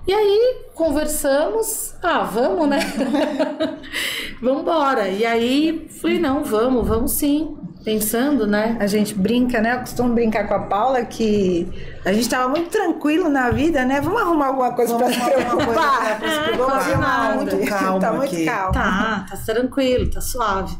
E 0.06 0.14
aí 0.14 0.66
conversamos, 0.74 1.94
ah, 2.00 2.22
vamos, 2.22 2.68
né? 2.68 2.78
vamos 4.40 4.62
embora. 4.62 5.08
E 5.08 5.26
aí 5.26 5.88
falei, 6.00 6.18
não, 6.20 6.44
vamos, 6.44 6.86
vamos 6.86 7.12
sim. 7.12 7.56
Pensando, 7.86 8.48
né? 8.48 8.76
A 8.80 8.88
gente 8.88 9.14
brinca, 9.14 9.60
né? 9.60 9.74
Eu 9.76 9.78
costumo 9.78 10.12
brincar 10.12 10.48
com 10.48 10.54
a 10.54 10.58
Paula 10.58 11.04
que 11.04 11.68
a 12.04 12.12
gente 12.12 12.28
tava 12.28 12.48
muito 12.48 12.68
tranquilo 12.68 13.28
na 13.28 13.48
vida, 13.50 13.84
né? 13.84 14.00
Vamos 14.00 14.22
arrumar 14.22 14.46
alguma 14.48 14.72
coisa 14.72 14.96
pra 14.96 15.06
Vamos 15.06 15.14
se 15.16 15.22
arrumar 15.30 15.50
coisa 15.50 15.80
preocupar. 16.50 16.56
quase 16.66 16.90
Tá 16.90 16.98
nada. 16.98 17.34
muito 17.36 17.58
Calma 17.68 18.00
tá 18.00 18.12
muito 18.12 18.34
aqui. 18.34 18.44
calmo. 18.44 18.72
Tá, 18.72 19.26
tá 19.30 19.36
tranquilo, 19.46 20.10
tá 20.10 20.20
suave. 20.20 20.76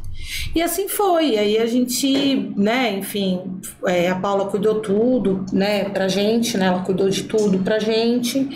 E 0.53 0.61
assim 0.61 0.89
foi. 0.89 1.37
Aí 1.37 1.57
a 1.57 1.65
gente, 1.65 2.51
né, 2.57 2.97
enfim, 2.97 3.61
é, 3.85 4.09
a 4.09 4.15
Paula 4.15 4.47
cuidou 4.47 4.81
tudo, 4.81 5.45
né, 5.53 5.85
pra 5.85 6.09
gente, 6.09 6.57
né? 6.57 6.65
Ela 6.65 6.79
cuidou 6.79 7.09
de 7.09 7.23
tudo 7.23 7.59
pra 7.59 7.79
gente. 7.79 8.49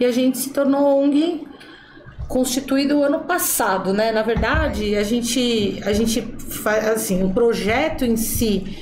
E 0.00 0.06
a 0.06 0.10
gente 0.10 0.38
se 0.38 0.48
tornou 0.48 1.02
ONG 1.02 1.46
constituído 2.28 2.98
o 2.98 3.02
ano 3.02 3.20
passado, 3.20 3.92
né? 3.92 4.12
Na 4.12 4.22
verdade, 4.22 4.94
a 4.94 5.02
gente, 5.02 5.80
a 5.84 5.92
gente 5.92 6.20
faz 6.22 6.86
assim, 6.86 7.24
o 7.24 7.30
projeto 7.30 8.04
em 8.04 8.16
si, 8.16 8.76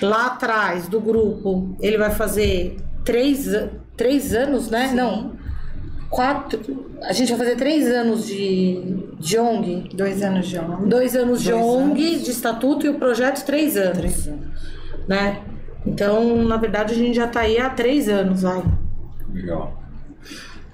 lá 0.00 0.26
atrás 0.26 0.88
do 0.88 0.98
grupo, 0.98 1.76
ele 1.80 1.98
vai 1.98 2.10
fazer 2.10 2.76
três, 3.04 3.46
três 3.94 4.34
anos, 4.34 4.70
né? 4.70 4.90
Não, 4.94 5.36
quatro. 6.08 6.88
A 7.02 7.12
gente 7.12 7.28
vai 7.28 7.38
fazer 7.38 7.56
três 7.56 7.86
anos 7.86 8.26
de, 8.26 9.04
de 9.18 9.38
ONG. 9.38 9.90
Dois 9.94 10.22
anos 10.22 10.48
de 10.48 10.58
homem. 10.58 10.88
Dois 10.88 11.14
anos 11.14 11.42
de 11.42 11.50
Dois 11.50 11.62
ONG, 11.64 12.18
de 12.20 12.30
estatuto 12.30 12.86
e 12.86 12.88
o 12.88 12.94
projeto 12.94 13.44
três 13.44 13.76
anos. 13.76 13.98
Três 13.98 14.26
anos. 14.26 14.48
Né? 15.06 15.42
Então, 15.86 16.36
na 16.44 16.56
verdade, 16.56 16.94
a 16.94 16.96
gente 16.96 17.14
já 17.14 17.26
tá 17.26 17.40
aí 17.40 17.58
há 17.58 17.68
três 17.70 18.08
anos, 18.08 18.42
vai. 18.42 18.64
Legal. 19.32 19.77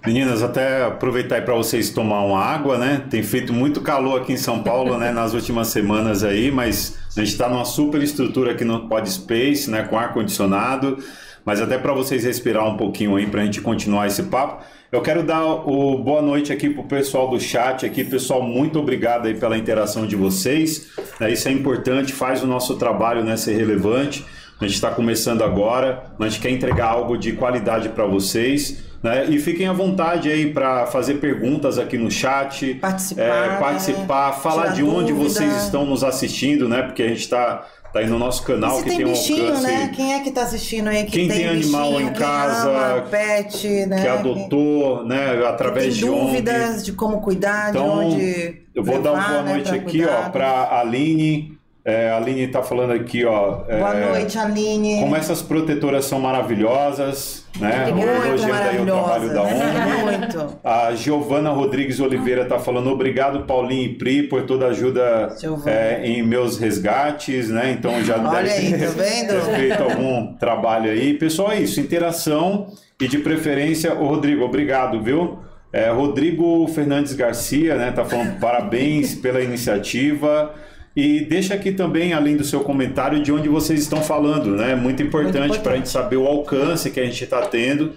Meninas, 0.06 0.42
até 0.42 0.84
aproveitar 0.84 1.37
aí 1.37 1.40
para 1.40 1.54
vocês 1.54 1.88
tomar 1.88 2.20
uma 2.25 2.38
água, 2.38 2.76
né? 2.76 3.02
Tem 3.08 3.23
feito 3.23 3.54
muito 3.54 3.80
calor 3.80 4.20
aqui 4.20 4.34
em 4.34 4.37
São 4.37 4.62
Paulo, 4.62 4.99
né? 4.99 5.11
Nas 5.11 5.32
últimas 5.32 5.68
semanas 5.68 6.23
aí, 6.23 6.50
mas 6.50 6.99
A 7.16 7.20
gente 7.20 7.30
está 7.30 7.49
numa 7.49 7.64
super 7.64 8.02
estrutura 8.02 8.50
aqui 8.52 8.64
no 8.64 8.88
Pod 8.88 9.08
Space, 9.08 9.70
né, 9.70 9.84
com 9.84 9.96
ar-condicionado, 9.96 10.99
mas 11.44 11.61
até 11.61 11.78
para 11.78 11.92
vocês 11.92 12.25
respirar 12.25 12.66
um 12.66 12.76
pouquinho 12.76 13.14
aí, 13.14 13.25
para 13.25 13.40
a 13.40 13.44
gente 13.44 13.61
continuar 13.61 14.08
esse 14.08 14.25
papo. 14.25 14.64
Eu 14.90 15.00
quero 15.00 15.23
dar 15.23 15.44
o 15.44 15.96
boa 15.99 16.20
noite 16.20 16.52
aqui 16.52 16.68
para 16.68 16.82
o 16.82 16.87
pessoal 16.87 17.30
do 17.30 17.38
chat 17.38 17.87
aqui. 17.87 18.02
Pessoal, 18.02 18.42
muito 18.42 18.80
obrigado 18.80 19.26
aí 19.26 19.34
pela 19.34 19.56
interação 19.56 20.06
de 20.06 20.16
vocês. 20.16 20.88
É, 21.20 21.32
isso 21.32 21.46
é 21.46 21.52
importante, 21.52 22.12
faz 22.12 22.42
o 22.42 22.46
nosso 22.49 22.76
trabalho 22.76 23.23
né, 23.23 23.37
ser 23.37 23.56
relevante. 23.56 24.25
A 24.61 24.64
gente 24.64 24.75
está 24.75 24.90
começando 24.90 25.42
agora, 25.42 26.04
a 26.18 26.28
gente 26.28 26.40
quer 26.40 26.50
entregar 26.50 26.87
algo 26.87 27.16
de 27.16 27.32
qualidade 27.32 27.90
para 27.90 28.06
vocês. 28.06 28.82
Né? 29.04 29.26
E 29.26 29.38
fiquem 29.38 29.66
à 29.68 29.73
vontade 29.75 30.30
aí 30.30 30.50
para 30.50 30.87
fazer 30.87 31.16
perguntas 31.16 31.78
aqui 31.78 31.99
no 31.99 32.11
chat, 32.11 32.73
Participar, 32.76 33.23
é, 33.23 33.56
participar, 33.61 34.30
né? 34.34 34.40
falar 34.42 34.66
de 34.68 34.82
onde 34.82 35.12
dúvida. 35.12 35.28
vocês 35.28 35.64
estão 35.64 35.84
nos 35.84 36.02
assistindo, 36.02 36.66
né? 36.70 36.80
Porque 36.80 37.02
a 37.02 37.08
gente 37.08 37.20
está 37.20 37.66
tá 37.92 37.99
aí 38.00 38.06
no 38.06 38.18
nosso 38.18 38.42
canal 38.44 38.78
que 38.78 38.88
tem, 38.88 38.96
tem 38.96 39.06
um 39.06 39.11
bichinho, 39.11 39.46
alcance. 39.49 39.62
né? 39.62 39.92
Quem 39.94 40.14
é 40.14 40.20
que 40.20 40.30
tá 40.30 40.42
assistindo 40.44 40.88
aí? 40.88 41.04
Que 41.04 41.11
Quem 41.12 41.28
tem 41.28 41.46
animal 41.49 41.90
bichinho, 41.92 42.08
em 42.08 42.12
casa, 42.14 42.70
ama, 42.70 43.02
pet, 43.02 43.68
né? 43.87 44.00
que 44.00 44.08
adotou, 44.08 45.04
né, 45.04 45.46
através 45.46 45.84
tem 45.84 45.92
de 45.96 46.08
ONG. 46.08 46.26
dúvidas 46.26 46.82
de 46.84 46.92
como 46.94 47.20
cuidar, 47.20 47.73
de 47.73 47.76
Então, 47.78 48.06
onde 48.06 48.62
eu 48.75 48.82
vou 48.82 49.02
dar 49.02 49.12
uma 49.12 49.18
levar, 49.20 49.32
boa 49.32 49.42
né, 49.42 49.52
noite 49.52 49.75
aqui, 49.75 50.02
ó, 50.04 50.08
cuidar. 50.08 50.32
para 50.32 50.46
a 50.49 50.80
Aline. 50.80 51.53
É, 51.86 52.08
a 52.08 52.16
Aline 52.16 52.44
está 52.44 52.62
falando 52.62 52.92
aqui, 52.94 53.26
ó. 53.26 53.60
é, 53.68 53.78
Boa 53.78 53.92
noite, 53.92 54.38
Aline. 54.38 55.00
Como 55.00 55.14
essas 55.14 55.42
protetoras 55.42 56.06
são 56.06 56.18
maravilhosas, 56.18 57.44
né? 57.60 57.92
Muito 57.92 58.08
Elogiando 58.08 58.54
aí 58.54 58.80
o 58.80 58.86
trabalho 58.86 59.26
maravilhosa, 59.28 59.34
da 59.34 59.42
ONG. 59.42 60.16
Muito. 60.18 60.58
A 60.64 60.94
Giovana 60.94 61.50
Rodrigues 61.50 62.00
Oliveira 62.00 62.44
está 62.44 62.58
falando 62.58 62.88
obrigado 62.88 63.44
Paulinho 63.44 63.84
e 63.84 63.94
Pri 63.96 64.22
por 64.22 64.46
toda 64.46 64.64
a 64.64 64.68
ajuda 64.70 65.36
é, 65.66 66.06
em 66.06 66.22
meus 66.22 66.56
resgates, 66.56 67.50
né? 67.50 67.76
Então 67.78 68.02
já 68.02 68.16
Olha 68.16 68.42
deve 68.42 68.50
aí, 68.50 68.78
ter, 68.78 69.26
tá 69.26 69.40
feito 69.54 69.82
algum 69.82 70.34
trabalho 70.36 70.90
aí. 70.90 71.12
Pessoal, 71.12 71.52
é 71.52 71.60
isso, 71.60 71.80
interação 71.80 72.68
e 72.98 73.06
de 73.06 73.18
preferência, 73.18 73.94
ô 73.94 74.06
Rodrigo, 74.06 74.42
obrigado, 74.42 75.02
viu? 75.02 75.38
É, 75.70 75.90
Rodrigo 75.90 76.66
Fernandes 76.68 77.12
Garcia, 77.12 77.74
né? 77.74 77.90
Tá 77.90 78.06
falando 78.06 78.40
parabéns 78.40 79.14
pela 79.14 79.42
iniciativa. 79.42 80.54
E 80.96 81.20
deixa 81.24 81.54
aqui 81.54 81.72
também, 81.72 82.12
além 82.12 82.36
do 82.36 82.44
seu 82.44 82.60
comentário, 82.60 83.20
de 83.22 83.32
onde 83.32 83.48
vocês 83.48 83.80
estão 83.80 84.00
falando, 84.02 84.50
né? 84.50 84.74
Muito 84.76 85.02
importante 85.02 85.58
para 85.58 85.72
a 85.72 85.76
gente 85.76 85.88
saber 85.88 86.16
o 86.16 86.26
alcance 86.26 86.90
que 86.90 87.00
a 87.00 87.04
gente 87.04 87.24
está 87.24 87.42
tendo 87.42 87.92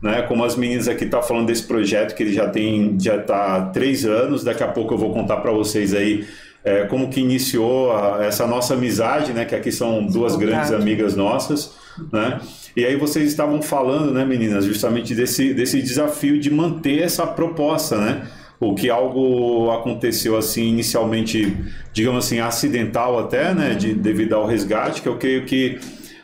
né? 0.00 0.22
Como 0.22 0.44
as 0.44 0.54
meninas 0.54 0.86
aqui 0.86 1.04
estão 1.04 1.20
falando 1.20 1.46
desse 1.46 1.64
projeto 1.64 2.14
que 2.14 2.22
ele 2.22 2.32
já 2.32 2.48
tem 2.48 2.96
já 3.00 3.16
está 3.16 3.62
três 3.72 4.04
anos. 4.06 4.44
Daqui 4.44 4.62
a 4.62 4.68
pouco 4.68 4.94
eu 4.94 4.98
vou 4.98 5.12
contar 5.12 5.38
para 5.38 5.50
vocês 5.50 5.92
aí 5.92 6.24
é, 6.64 6.84
como 6.84 7.08
que 7.08 7.20
iniciou 7.20 7.90
a- 7.92 8.24
essa 8.24 8.46
nossa 8.46 8.74
amizade, 8.74 9.32
né? 9.32 9.44
Que 9.44 9.56
aqui 9.56 9.72
são 9.72 10.06
duas 10.06 10.36
grandes 10.36 10.70
amigas 10.72 11.16
nossas, 11.16 11.74
né? 12.12 12.38
E 12.76 12.84
aí 12.84 12.94
vocês 12.94 13.26
estavam 13.28 13.60
falando, 13.60 14.12
né, 14.12 14.24
meninas, 14.24 14.64
justamente 14.64 15.14
desse 15.16 15.52
desse 15.52 15.82
desafio 15.82 16.38
de 16.38 16.48
manter 16.50 17.02
essa 17.02 17.26
proposta, 17.26 17.96
né? 17.98 18.22
O 18.60 18.74
que 18.74 18.90
algo 18.90 19.70
aconteceu 19.70 20.36
assim 20.36 20.64
inicialmente, 20.68 21.56
digamos 21.92 22.24
assim, 22.24 22.40
acidental 22.40 23.18
até, 23.18 23.54
né, 23.54 23.74
de, 23.74 23.94
devido 23.94 24.34
ao 24.34 24.46
resgate, 24.46 25.00
que 25.00 25.08
eu 25.08 25.16
creio 25.16 25.44
que 25.44 25.78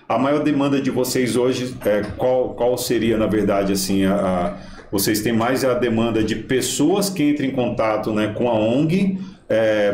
a 0.09 0.19
maior 0.19 0.43
demanda 0.43 0.81
de 0.81 0.91
vocês 0.91 1.37
hoje, 1.37 1.75
é, 1.87 2.03
qual, 2.17 2.55
qual 2.55 2.77
seria, 2.77 3.17
na 3.17 3.27
verdade, 3.27 3.73
assim, 3.73 4.05
a, 4.05 4.15
a- 4.15 4.75
vocês 4.91 5.21
têm 5.23 5.33
mais 5.33 5.65
a 5.65 5.75
demanda 5.75 6.23
de 6.23 6.37
pessoas 6.37 7.09
que 7.11 7.31
entrem 7.31 7.51
em 7.51 7.53
contato 7.53 8.13
né, 8.13 8.33
com 8.37 8.49
a 8.49 8.55
ONG 8.55 9.19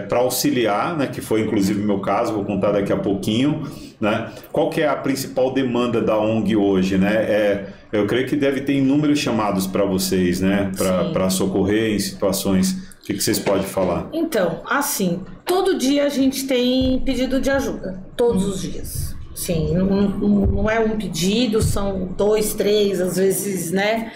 para 0.08 0.18
auxiliar, 0.18 0.96
né, 0.96 1.06
que 1.06 1.20
foi 1.20 1.40
inclusive 1.42 1.80
o 1.82 1.86
meu 1.86 2.00
caso, 2.00 2.32
vou 2.34 2.44
contar 2.44 2.72
daqui 2.72 2.92
a 2.92 2.96
pouquinho. 2.96 3.62
Né? 4.00 4.28
Qual 4.52 4.68
que 4.70 4.80
é 4.80 4.88
a 4.88 4.96
principal 4.96 5.52
demanda 5.52 6.00
da 6.00 6.18
ONG 6.18 6.54
hoje? 6.56 6.98
Né? 6.98 7.12
É, 7.14 7.66
eu 7.92 8.06
creio 8.06 8.26
que 8.26 8.36
deve 8.36 8.60
ter 8.60 8.74
inúmeros 8.74 9.18
chamados 9.18 9.66
para 9.66 9.84
vocês, 9.84 10.40
né, 10.40 10.70
para 10.76 11.28
socorrer 11.30 11.94
em 11.94 11.98
situações. 11.98 12.72
O 13.02 13.04
que, 13.04 13.14
que 13.14 13.22
vocês 13.22 13.38
podem 13.38 13.64
falar? 13.66 14.08
Então, 14.12 14.60
assim, 14.66 15.20
todo 15.44 15.76
dia 15.78 16.04
a 16.04 16.08
gente 16.08 16.46
tem 16.46 17.00
pedido 17.04 17.40
de 17.40 17.50
ajuda. 17.50 18.00
Todos 18.16 18.44
os 18.46 18.60
dias. 18.62 19.16
Sim, 19.34 19.74
não, 19.74 19.86
não- 19.86 20.46
não 20.46 20.70
é 20.70 20.78
um 20.80 20.96
pedido, 20.96 21.62
são 21.62 22.08
dois, 22.16 22.52
três, 22.54 23.00
às 23.00 23.16
vezes, 23.16 23.70
né? 23.70 24.12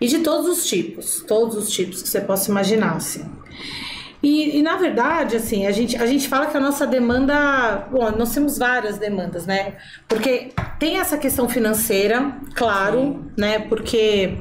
E 0.00 0.06
de 0.06 0.18
todos 0.20 0.46
os 0.48 0.66
tipos, 0.66 1.24
todos 1.26 1.56
os 1.56 1.68
tipos 1.68 2.00
que 2.00 2.08
você 2.08 2.20
possa 2.20 2.48
imaginar, 2.50 2.94
assim. 2.96 3.24
E, 4.22 4.58
e, 4.58 4.62
na 4.62 4.76
verdade, 4.76 5.36
assim, 5.36 5.66
a 5.66 5.70
gente, 5.70 5.96
a 5.96 6.06
gente 6.06 6.28
fala 6.28 6.46
que 6.46 6.56
a 6.56 6.60
nossa 6.60 6.86
demanda. 6.86 7.86
Bom, 7.90 8.10
nós 8.12 8.34
temos 8.34 8.58
várias 8.58 8.98
demandas, 8.98 9.46
né? 9.46 9.74
Porque 10.08 10.50
tem 10.78 10.98
essa 10.98 11.16
questão 11.16 11.48
financeira, 11.48 12.36
claro, 12.54 13.24
né? 13.36 13.60
Porque 13.60 14.36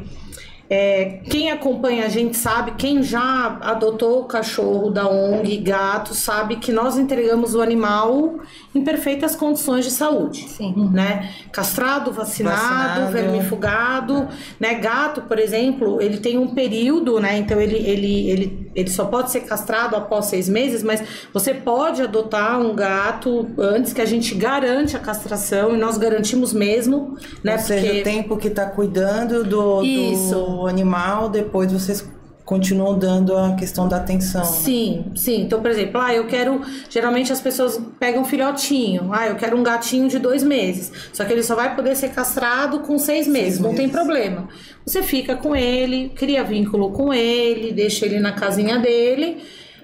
é, 0.70 1.22
quem 1.30 1.50
acompanha 1.50 2.06
a 2.06 2.10
gente 2.10 2.36
sabe, 2.36 2.72
quem 2.72 3.02
já 3.02 3.58
adotou 3.62 4.22
o 4.22 4.26
cachorro 4.26 4.90
da 4.90 5.08
ONG, 5.08 5.58
gato, 5.58 6.14
sabe 6.14 6.58
que 6.58 6.74
nós 6.74 6.98
entregamos 6.98 7.56
o 7.56 7.62
animal 7.62 8.40
em 8.76 8.84
perfeitas 8.84 9.34
condições 9.34 9.86
de 9.86 9.92
saúde. 9.92 10.46
Sim. 10.50 10.90
Né? 10.92 11.34
Castrado, 11.54 12.12
vacinado, 12.12 12.58
Vacinado. 12.58 13.12
vermifugado, 13.12 14.28
né? 14.60 14.74
Gato, 14.76 15.22
por 15.22 15.40
exemplo, 15.40 16.02
ele 16.02 16.18
tem 16.18 16.38
um 16.38 16.54
período, 16.54 17.18
né? 17.20 17.38
Então 17.38 17.62
ele, 17.62 17.78
ele, 17.78 18.30
ele, 18.30 18.67
ele 18.78 18.92
só 18.92 19.06
pode 19.06 19.32
ser 19.32 19.40
castrado 19.42 19.96
após 19.96 20.26
seis 20.28 20.48
meses, 20.48 20.84
mas 20.84 21.02
você 21.34 21.52
pode 21.52 22.00
adotar 22.00 22.62
um 22.62 22.76
gato 22.76 23.50
antes 23.58 23.92
que 23.92 24.00
a 24.00 24.06
gente 24.06 24.36
garante 24.36 24.96
a 24.96 25.00
castração 25.00 25.74
e 25.76 25.78
nós 25.80 25.98
garantimos 25.98 26.54
mesmo, 26.54 27.18
né? 27.44 27.54
Ou 27.54 27.60
seja, 27.60 27.88
Porque 27.88 28.02
o 28.02 28.04
tempo 28.04 28.38
que 28.38 28.50
está 28.50 28.68
cuidando 28.68 29.44
do, 29.44 29.82
do 29.82 30.68
animal, 30.68 31.28
depois 31.28 31.72
vocês 31.74 32.08
continuam 32.48 32.98
dando 32.98 33.36
a 33.36 33.56
questão 33.56 33.90
da 33.90 33.98
atenção. 33.98 34.40
né? 34.40 34.48
Sim, 34.48 35.12
sim. 35.14 35.42
Então, 35.42 35.62
por 35.62 35.70
exemplo, 35.70 36.00
ah, 36.00 36.14
eu 36.14 36.28
quero. 36.28 36.62
Geralmente 36.90 37.32
as 37.32 37.42
pessoas 37.42 37.78
pegam 38.00 38.22
um 38.22 38.26
filhotinho. 38.26 39.10
Ah, 39.12 39.28
eu 39.28 39.36
quero 39.36 39.58
um 39.58 39.62
gatinho 39.62 40.08
de 40.08 40.18
dois 40.18 40.44
meses. 40.44 40.90
Só 41.12 41.26
que 41.26 41.34
ele 41.34 41.44
só 41.44 41.56
vai 41.56 41.76
poder 41.76 41.94
ser 41.94 42.10
castrado 42.12 42.80
com 42.80 42.98
seis 42.98 43.28
meses. 43.28 43.60
não 43.60 43.72
tem 43.72 43.88
meses. 43.88 43.92
problema. 43.92 44.48
Você 44.86 45.04
fica 45.04 45.36
com 45.36 45.54
ele, 45.54 46.10
cria 46.16 46.42
vínculo 46.42 46.92
com 46.92 47.14
ele, 47.14 47.74
deixa 47.74 48.06
ele 48.06 48.18
na 48.18 48.32
casinha 48.32 48.80
dele. 48.80 49.44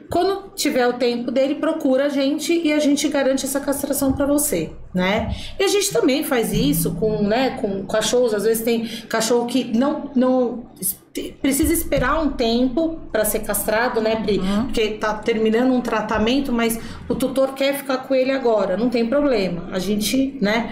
Quando 0.10 0.54
tiver 0.56 0.88
o 0.88 0.94
tempo 0.94 1.32
dele, 1.32 1.56
procura 1.56 2.06
a 2.06 2.10
gente 2.10 2.54
e 2.54 2.72
a 2.72 2.80
gente 2.80 3.10
garante 3.10 3.46
essa 3.46 3.60
castração 3.60 4.14
para 4.14 4.26
você, 4.26 4.72
né? 4.94 5.36
E 5.60 5.64
a 5.64 5.68
gente 5.68 5.92
também 5.92 6.24
faz 6.24 6.54
isso 6.54 6.94
com, 6.96 7.24
né, 7.24 7.58
com 7.60 7.84
cachorros. 7.86 8.34
Às 8.34 8.44
vezes 8.44 8.64
tem 8.64 8.86
cachorro 9.10 9.48
que 9.48 9.76
não, 9.76 10.12
não 10.16 10.66
precisa 11.42 11.72
esperar 11.72 12.20
um 12.22 12.30
tempo 12.30 13.00
para 13.12 13.24
ser 13.24 13.40
castrado, 13.40 14.02
né, 14.02 14.16
Pri? 14.16 14.42
Porque 14.64 14.90
tá 14.92 15.14
terminando 15.14 15.72
um 15.72 15.82
tratamento, 15.82 16.52
mas 16.52 16.80
o 17.08 17.14
tutor 17.14 17.54
quer 17.54 17.76
ficar 17.78 18.00
com 18.00 18.16
ele 18.16 18.32
agora. 18.32 18.76
Não 18.76 18.90
tem 18.90 19.06
problema. 19.08 19.70
A 19.72 19.80
gente, 19.80 20.38
né? 20.42 20.72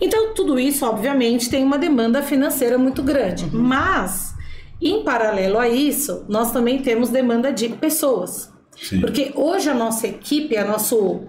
Então, 0.00 0.34
tudo 0.34 0.58
isso, 0.58 0.84
obviamente, 0.84 1.48
tem 1.48 1.62
uma 1.62 1.78
demanda 1.78 2.22
financeira 2.22 2.76
muito 2.76 3.02
grande. 3.02 3.46
Mas, 3.52 4.34
em 4.80 5.02
paralelo 5.04 5.58
a 5.58 5.68
isso, 5.68 6.24
nós 6.28 6.52
também 6.52 6.78
temos 6.78 7.08
demanda 7.08 7.52
de 7.52 7.68
pessoas. 7.68 8.52
Sim. 8.76 9.00
Porque 9.00 9.32
hoje 9.34 9.70
a 9.70 9.74
nossa 9.74 10.06
equipe, 10.06 10.56
a 10.56 10.64
nosso 10.64 11.22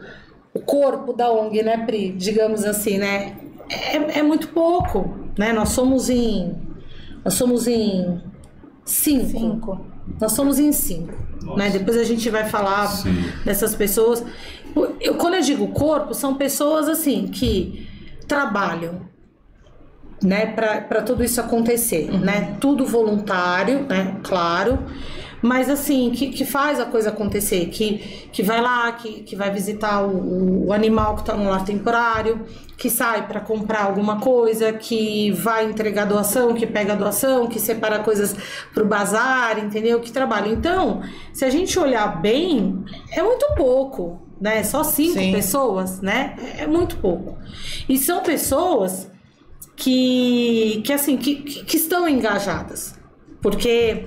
o 0.54 0.60
corpo 0.60 1.14
da 1.14 1.32
ONG, 1.32 1.62
né, 1.62 1.78
Pri? 1.86 2.12
Digamos 2.12 2.66
assim, 2.66 2.98
né? 2.98 3.38
É, 3.70 4.20
é 4.20 4.24
muito 4.24 4.50
pouco, 4.50 5.16
né? 5.38 5.54
Nós 5.54 5.70
somos 5.70 6.10
em 6.10 6.56
nós 7.24 7.34
somos 7.34 7.68
em 7.68 8.22
cinco. 8.88 9.40
Cinco. 9.40 9.86
Nós 10.20 10.32
somos 10.32 10.58
em 10.58 10.72
cinco, 10.72 11.14
né? 11.56 11.70
Depois 11.70 11.98
a 11.98 12.04
gente 12.04 12.30
vai 12.30 12.46
falar 12.46 12.88
Sim. 12.88 13.24
dessas 13.44 13.76
pessoas. 13.76 14.24
Eu, 15.00 15.16
quando 15.16 15.36
eu 15.36 15.42
digo 15.42 15.68
corpo, 15.70 16.14
são 16.14 16.36
pessoas 16.36 16.88
assim 16.88 17.28
que 17.28 17.88
trabalham, 18.28 19.02
né, 20.24 20.46
para 20.48 21.02
tudo 21.02 21.24
isso 21.24 21.40
acontecer, 21.40 22.10
né? 22.12 22.56
Tudo 22.60 22.86
voluntário, 22.86 23.86
né? 23.88 24.18
Claro. 24.24 24.80
Mas 25.42 25.70
assim, 25.70 26.12
que, 26.12 26.30
que 26.30 26.46
faz 26.46 26.80
a 26.80 26.86
coisa 26.86 27.10
acontecer, 27.10 27.68
que, 27.68 28.30
que 28.32 28.42
vai 28.42 28.62
lá, 28.62 28.92
que, 28.94 29.22
que 29.24 29.36
vai 29.36 29.52
visitar 29.52 30.04
o, 30.04 30.68
o 30.68 30.74
animal 30.74 31.16
que 31.16 31.22
está 31.22 31.36
no 31.36 31.50
lar 31.50 31.64
temporário, 31.64 32.46
que 32.78 32.90
sai 32.90 33.28
para 33.28 33.40
comprar 33.40 33.84
alguma 33.84 34.20
coisa, 34.20 34.74
que 34.74 35.32
vai 35.32 35.66
entregar 35.66 36.06
doação, 36.06 36.54
que 36.54 36.66
pega 36.66 36.96
doação, 36.96 37.48
que 37.48 37.60
separa 37.60 38.00
coisas 38.00 38.36
para 38.74 38.84
o 38.84 38.88
bazar, 38.88 39.60
entendeu? 39.60 40.00
Que 40.00 40.12
trabalha. 40.12 40.50
Então, 40.50 41.02
se 41.34 41.46
a 41.46 41.50
gente 41.50 41.78
olhar 41.80 42.22
bem, 42.22 42.84
é 43.12 43.22
muito 43.22 43.46
pouco, 43.56 44.22
né? 44.40 44.64
Só 44.64 44.84
cinco 44.84 45.14
Sim. 45.20 45.32
pessoas, 45.32 46.02
né? 46.02 46.36
É 46.58 46.68
muito 46.68 46.98
pouco. 46.98 47.38
E 47.90 47.98
são 47.98 48.22
pessoas 48.22 49.10
que, 49.76 50.82
que 50.84 50.94
assim, 50.94 51.18
que, 51.18 51.36
que, 51.38 51.66
que 51.66 51.78
estão 51.78 52.08
engajadas. 52.08 52.96
Porque, 53.42 54.06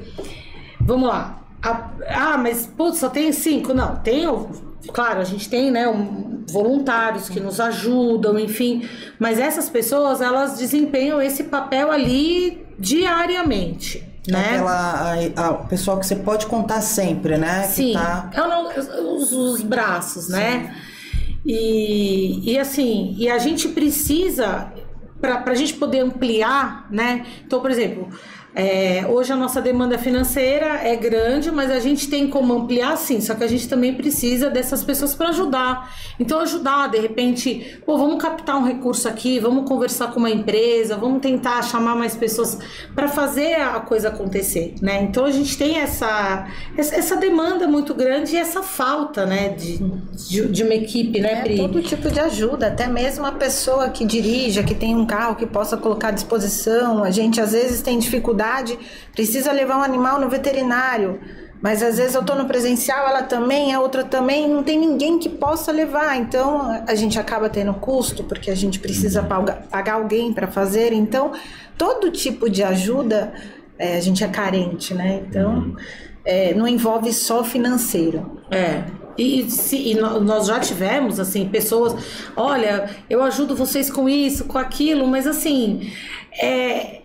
vamos 0.91 1.09
lá, 1.09 1.41
ah, 1.63 2.37
mas 2.37 2.67
putz, 2.67 2.99
só 2.99 3.09
tem 3.09 3.31
cinco? 3.33 3.73
Não, 3.73 3.97
tem, 3.97 4.27
claro, 4.93 5.21
a 5.21 5.25
gente 5.25 5.49
tem, 5.49 5.71
né, 5.71 5.89
um- 5.89 6.45
voluntários 6.51 7.29
que 7.29 7.39
nos 7.39 7.61
ajudam, 7.61 8.37
enfim. 8.39 8.89
Mas 9.21 9.39
essas 9.39 9.69
pessoas, 9.71 10.21
elas 10.21 10.59
desempenham 10.59 11.23
esse 11.23 11.45
papel 11.45 11.93
ali 11.93 12.67
diariamente. 12.77 14.05
Né? 14.27 14.55
Aquela, 14.55 14.73
a, 15.37 15.47
a, 15.47 15.51
o 15.53 15.69
pessoal 15.69 15.99
que 16.01 16.07
você 16.07 16.17
pode 16.17 16.47
contar 16.47 16.81
sempre, 16.81 17.39
né? 17.39 17.63
Sim, 17.65 17.93
tá... 17.93 18.31
os, 18.77 19.33
os 19.33 19.63
braços, 19.63 20.29
né? 20.29 20.75
E, 21.47 22.53
e 22.53 22.59
assim, 22.59 23.15
e 23.17 23.31
a 23.31 23.39
gente 23.39 23.69
precisa, 23.69 24.73
para 25.21 25.43
a 25.47 25.55
gente 25.55 25.75
poder 25.75 26.01
ampliar, 26.01 26.87
né? 26.91 27.25
Então, 27.47 27.61
por 27.61 27.71
exemplo, 27.71 28.09
é, 28.55 29.07
hoje 29.09 29.33
a 29.33 29.37
nossa 29.37 29.61
demanda 29.61 29.97
financeira 29.97 30.81
é 30.83 30.97
grande, 30.97 31.51
mas 31.51 31.71
a 31.71 31.79
gente 31.79 32.09
tem 32.09 32.29
como 32.29 32.53
ampliar 32.53 32.97
sim, 32.97 33.21
só 33.21 33.35
que 33.35 33.45
a 33.45 33.47
gente 33.47 33.69
também 33.69 33.95
precisa 33.95 34.51
dessas 34.51 34.83
pessoas 34.83 35.15
para 35.15 35.29
ajudar. 35.29 35.95
Então, 36.19 36.41
ajudar, 36.41 36.89
de 36.89 36.99
repente, 36.99 37.79
pô, 37.87 37.97
vamos 37.97 38.21
captar 38.21 38.57
um 38.57 38.65
recurso 38.65 39.09
aqui, 39.09 39.39
vamos 39.39 39.69
conversar 39.69 40.09
com 40.09 40.19
uma 40.19 40.31
empresa, 40.31 40.97
vamos 40.97 41.21
tentar 41.23 41.63
chamar 41.63 41.95
mais 41.95 42.17
pessoas 42.17 42.59
para 42.95 43.09
fazer 43.09 43.55
a 43.55 43.81
coisa 43.81 44.09
acontecer, 44.09 44.75
né? 44.83 45.03
Então, 45.03 45.25
a 45.25 45.31
gente 45.31 45.57
tem 45.57 45.79
essa, 45.79 46.47
essa 46.77 47.17
demanda 47.17 47.69
muito 47.69 47.95
grande 47.95 48.35
e 48.35 48.39
essa 48.39 48.63
falta, 48.63 49.25
né, 49.27 49.51
de, 49.51 49.79
de, 50.29 50.47
de 50.49 50.63
uma 50.63 50.75
equipe, 50.75 51.21
né, 51.21 51.33
É 51.35 51.43
Pri? 51.43 51.57
todo 51.57 51.81
tipo 51.83 52.11
de 52.11 52.19
ajuda, 52.19 52.67
até 52.67 52.87
mesmo 52.87 53.25
a 53.25 53.33
pessoa 53.33 53.89
que 53.91 54.05
dirija, 54.05 54.63
que 54.63 54.75
tem 54.75 54.97
um 54.97 55.07
carro 55.07 55.37
que 55.37 55.47
possa 55.47 55.77
colocar 55.77 56.09
à 56.09 56.11
disposição. 56.11 57.05
A 57.05 57.11
gente 57.11 57.41
às 57.41 57.53
vezes 57.53 57.81
tem 57.81 57.99
dificuldade, 57.99 58.40
precisa 59.13 59.53
levar 59.53 59.79
um 59.79 59.83
animal 59.83 60.21
no 60.21 60.29
veterinário. 60.29 61.21
Mas 61.63 61.83
às 61.83 61.99
vezes 61.99 62.15
eu 62.15 62.25
tô 62.25 62.35
no 62.35 62.47
presencial, 62.47 63.07
ela 63.07 63.23
também, 63.23 63.75
a 63.75 63.81
outra 63.81 64.03
também, 64.03 64.49
não 64.49 64.63
tem 64.63 64.79
ninguém 64.79 65.19
que 65.19 65.29
possa 65.29 65.71
levar. 65.71 66.17
Então 66.17 66.83
a 66.87 66.95
gente 66.95 67.19
acaba 67.19 67.51
tendo 67.51 67.75
custo, 67.75 68.25
porque 68.25 68.51
a 68.51 68.55
gente 68.55 68.79
precisa 68.79 69.23
pagar, 69.23 69.63
pagar 69.71 69.95
alguém 69.95 70.33
para 70.33 70.47
fazer. 70.47 70.93
Então, 70.93 71.33
todo 71.77 72.11
tipo 72.11 72.49
de 72.49 72.63
ajuda 72.63 73.33
é, 73.79 73.97
a 73.97 74.01
gente 74.01 74.25
é 74.25 74.29
carente, 74.29 74.95
né? 74.95 75.23
Então 75.29 75.77
é, 76.25 76.55
não 76.55 76.67
envolve 76.67 77.13
só 77.13 77.45
financeiro. 77.45 78.41
É. 78.51 78.85
E, 79.19 79.51
se, 79.51 79.77
e 79.77 79.95
nós 79.95 80.47
já 80.47 80.59
tivemos, 80.61 81.21
assim, 81.21 81.47
pessoas, 81.47 81.95
olha, 82.35 82.89
eu 83.09 83.23
ajudo 83.23 83.55
vocês 83.55 83.91
com 83.91 84.09
isso, 84.09 84.45
com 84.45 84.57
aquilo, 84.57 85.07
mas 85.07 85.27
assim, 85.27 85.93
é, 86.41 87.00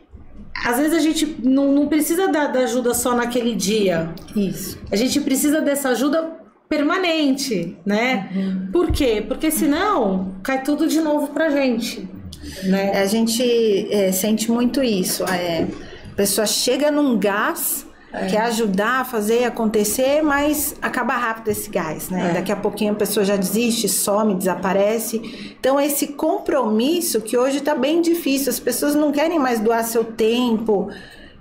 às 0.63 0.77
vezes 0.77 0.93
a 0.93 0.99
gente 0.99 1.37
não, 1.43 1.71
não 1.71 1.87
precisa 1.87 2.27
da, 2.27 2.47
da 2.47 2.59
ajuda 2.61 2.93
só 2.93 3.15
naquele 3.15 3.53
dia. 3.53 4.13
Isso. 4.35 4.79
A 4.91 4.95
gente 4.95 5.19
precisa 5.21 5.61
dessa 5.61 5.89
ajuda 5.89 6.45
permanente, 6.69 7.77
né? 7.85 8.29
Por 8.71 8.91
quê? 8.91 9.23
Porque 9.27 9.51
senão 9.51 10.35
cai 10.41 10.63
tudo 10.63 10.87
de 10.87 10.99
novo 10.99 11.27
pra 11.27 11.49
gente, 11.49 12.07
né? 12.63 12.99
A 12.99 13.05
gente 13.05 13.43
é, 13.91 14.11
sente 14.11 14.51
muito 14.51 14.83
isso. 14.83 15.23
É, 15.25 15.67
a 16.11 16.15
pessoa 16.15 16.47
chega 16.47 16.89
num 16.89 17.17
gás, 17.17 17.85
quer 18.29 18.41
ajudar 18.41 19.01
a 19.01 19.05
fazer 19.05 19.43
acontecer, 19.43 20.21
mas 20.21 20.75
acaba 20.81 21.13
rápido 21.13 21.49
esse 21.49 21.69
gás, 21.69 22.09
né? 22.09 22.29
É. 22.29 22.33
Daqui 22.33 22.51
a 22.51 22.55
pouquinho 22.55 22.93
a 22.93 22.95
pessoa 22.95 23.25
já 23.25 23.35
desiste, 23.35 23.87
some, 23.87 24.35
desaparece. 24.35 25.55
Então, 25.59 25.79
esse 25.79 26.07
compromisso 26.07 27.21
que 27.21 27.37
hoje 27.37 27.57
está 27.57 27.75
bem 27.75 28.01
difícil, 28.01 28.49
as 28.49 28.59
pessoas 28.59 28.95
não 28.95 29.11
querem 29.11 29.39
mais 29.39 29.59
doar 29.59 29.83
seu 29.83 30.03
tempo. 30.03 30.89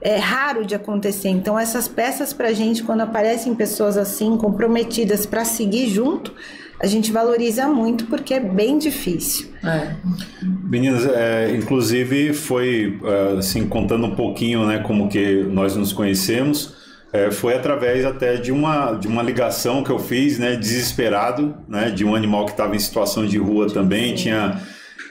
É 0.00 0.18
raro 0.18 0.66
de 0.66 0.74
acontecer. 0.74 1.30
Então, 1.30 1.58
essas 1.58 1.88
peças 1.88 2.32
pra 2.32 2.52
gente, 2.52 2.82
quando 2.82 3.00
aparecem 3.00 3.54
pessoas 3.54 3.96
assim, 3.96 4.36
comprometidas 4.36 5.24
para 5.24 5.44
seguir 5.46 5.88
junto, 5.88 6.34
a 6.80 6.86
gente 6.86 7.12
valoriza 7.12 7.66
muito 7.68 8.06
porque 8.06 8.34
é 8.34 8.40
bem 8.40 8.78
difícil. 8.78 9.48
É. 9.64 9.94
Meninas, 10.42 11.06
é, 11.06 11.54
inclusive 11.54 12.32
foi 12.34 12.98
é, 13.04 13.38
assim 13.38 13.66
contando 13.66 14.06
um 14.06 14.14
pouquinho, 14.14 14.66
né, 14.66 14.78
como 14.78 15.08
que 15.08 15.42
nós 15.44 15.76
nos 15.76 15.92
conhecemos. 15.92 16.74
é, 17.14 17.30
foi 17.30 17.54
através 17.54 18.04
até 18.04 18.36
de 18.36 18.50
uma 18.50 18.92
de 18.94 19.06
uma 19.06 19.22
ligação 19.22 19.84
que 19.84 19.90
eu 19.90 20.00
fiz, 20.00 20.36
né, 20.38 20.56
desesperado, 20.56 21.54
né, 21.68 21.90
de 21.90 22.04
um 22.04 22.12
animal 22.14 22.44
que 22.44 22.50
estava 22.50 22.74
em 22.74 22.78
situação 22.78 23.24
de 23.24 23.38
rua 23.38 23.68
também, 23.72 24.14
tinha 24.16 24.60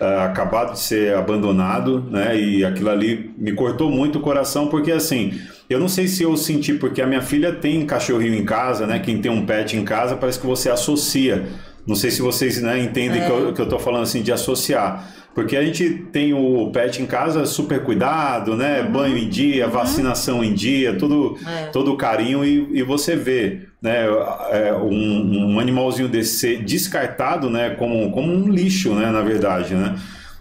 é, 0.02 0.20
acabado 0.22 0.74
de 0.74 0.80
ser 0.80 1.16
abandonado, 1.16 2.02
né, 2.12 2.38
e 2.38 2.66
aquilo 2.66 2.90
ali 2.90 3.34
me 3.38 3.54
cortou 3.54 3.90
muito 3.90 4.20
o 4.20 4.22
coração 4.22 4.68
porque 4.68 4.92
assim 4.92 5.40
eu 5.70 5.80
não 5.80 5.88
sei 5.88 6.08
se 6.08 6.24
eu 6.24 6.36
senti 6.38 6.74
porque 6.74 7.02
a 7.02 7.08
minha 7.08 7.22
filha 7.22 7.54
tem 7.54 7.86
cachorrinho 7.86 8.36
em 8.36 8.46
casa, 8.46 8.86
né? 8.86 9.00
Quem 9.00 9.20
tem 9.22 9.32
um 9.32 9.46
pet 9.46 9.76
em 9.78 9.84
casa 9.84 10.16
parece 10.16 10.40
que 10.40 10.46
você 10.46 10.70
associa. 10.70 11.46
Não 11.86 11.96
sei 11.96 12.12
se 12.12 12.22
vocês 12.22 12.62
né, 12.62 12.80
entendem 12.80 13.22
que, 13.24 13.30
eu, 13.30 13.54
que 13.54 13.62
eu 13.62 13.68
tô 13.68 13.78
falando 13.80 14.04
assim 14.04 14.22
de 14.22 14.32
associar. 14.32 15.12
Porque 15.36 15.58
a 15.58 15.64
gente 15.64 15.90
tem 16.12 16.32
o 16.34 16.70
pet 16.72 17.02
em 17.02 17.08
casa 17.08 17.44
super 17.46 17.84
cuidado, 17.84 18.56
né? 18.56 18.84
Banho 18.84 19.18
em 19.18 19.28
dia, 19.28 19.68
vacinação 19.68 20.44
em 20.44 20.54
dia, 20.54 20.96
tudo, 20.96 21.38
É. 21.46 21.66
todo 21.68 21.98
carinho 21.98 22.46
e, 22.46 22.80
e 22.80 22.84
você 22.84 23.16
vê 23.16 23.62
né, 23.82 24.06
é, 24.52 24.74
um, 24.74 25.56
um 25.56 25.60
animalzinho 25.60 26.08
desse 26.08 26.38
ser 26.38 26.64
descartado 26.64 27.50
né, 27.50 27.72
como, 27.72 28.12
como 28.12 28.32
um 28.32 28.48
lixo, 28.48 28.94
né, 28.94 29.12
na 29.12 29.22
verdade, 29.22 29.74
né? 29.74 29.96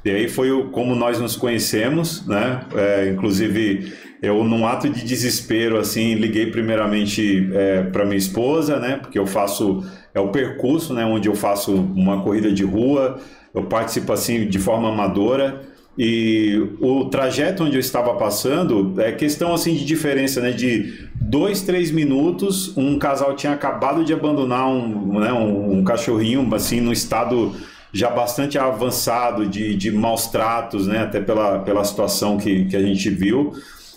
E 0.04 0.10
aí 0.10 0.28
foi 0.28 0.50
o, 0.50 0.70
como 0.70 0.94
nós 0.94 1.18
nos 1.18 1.36
conhecemos, 1.36 2.26
né? 2.26 2.60
É, 2.74 3.08
inclusive, 3.10 3.92
eu, 4.20 4.42
num 4.44 4.66
ato 4.66 4.88
de 4.88 5.04
desespero, 5.04 5.78
assim, 5.78 6.14
liguei 6.14 6.50
primeiramente 6.50 7.48
para 7.92 8.04
minha 8.04 8.16
esposa, 8.16 8.78
né? 8.78 8.96
Porque 8.96 9.18
eu 9.18 9.26
faço, 9.26 9.84
é 10.14 10.20
o 10.20 10.28
percurso, 10.28 10.92
né? 10.92 11.04
Onde 11.04 11.28
eu 11.28 11.34
faço 11.34 11.72
uma 11.72 12.22
corrida 12.22 12.52
de 12.52 12.64
rua, 12.64 13.20
eu 13.54 13.64
participo, 13.64 14.12
assim, 14.12 14.46
de 14.46 14.58
forma 14.58 14.88
amadora. 14.88 15.62
E 15.96 16.70
o 16.80 17.04
trajeto 17.06 17.64
onde 17.64 17.76
eu 17.76 17.80
estava 17.80 18.14
passando 18.14 18.94
é 18.98 19.12
questão 19.12 19.52
assim 19.52 19.74
de 19.74 19.84
diferença, 19.84 20.40
né? 20.40 20.50
De 20.50 21.10
dois, 21.20 21.62
três 21.62 21.90
minutos, 21.90 22.74
um 22.76 22.98
casal 22.98 23.36
tinha 23.36 23.52
acabado 23.52 24.02
de 24.02 24.12
abandonar 24.12 24.66
um, 24.68 25.20
né, 25.20 25.32
um, 25.32 25.78
um 25.78 25.84
cachorrinho 25.84 26.48
assim 26.54 26.80
no 26.80 26.92
estado 26.92 27.54
já 27.92 28.09
bastante 28.09 28.59
avançado 28.59 29.46
de, 29.46 29.76
de 29.76 29.90
maus 29.90 30.26
tratos, 30.26 30.87
né? 30.87 31.00
Até 31.00 31.20
pela, 31.20 31.59
pela 31.59 31.85
situação 31.85 32.38
que, 32.38 32.64
que 32.64 32.76
a 32.76 32.83
gente 32.83 33.11
viu. 33.11 33.52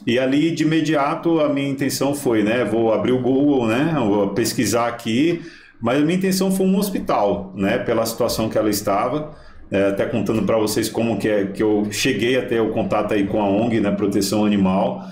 E 0.06 0.20
ali 0.20 0.52
de 0.52 0.64
imediato 0.64 1.40
a 1.40 1.50
minha 1.50 1.70
intenção 1.70 2.14
foi, 2.14 2.44
né? 2.44 2.66
Vou 2.66 2.94
abrir 2.94 3.14
o 3.14 3.22
Google, 3.22 3.68
né? 3.68 3.96
Vou 3.98 4.30
pesquisar 4.30 4.88
aqui. 4.88 5.42
Mas 5.82 6.02
a 6.02 6.06
minha 6.06 6.18
intenção 6.18 6.52
foi 6.52 6.66
um 6.66 6.78
hospital, 6.78 7.54
né? 7.56 7.78
Pela 7.78 8.06
situação 8.06 8.50
que 8.50 8.58
ela 8.58 8.70
estava. 8.70 9.34
É, 9.72 9.88
até 9.88 10.06
contando 10.06 10.44
para 10.44 10.58
vocês 10.58 10.88
como 10.90 11.18
que, 11.18 11.28
é, 11.28 11.46
que 11.46 11.64
eu 11.64 11.88
cheguei 11.90 12.38
até 12.38 12.62
o 12.62 12.70
contato 12.70 13.14
aí 13.14 13.26
com 13.26 13.42
a 13.42 13.50
ONG, 13.50 13.80
né? 13.80 13.92
Proteção 13.92 14.46
Animal. 14.46 15.04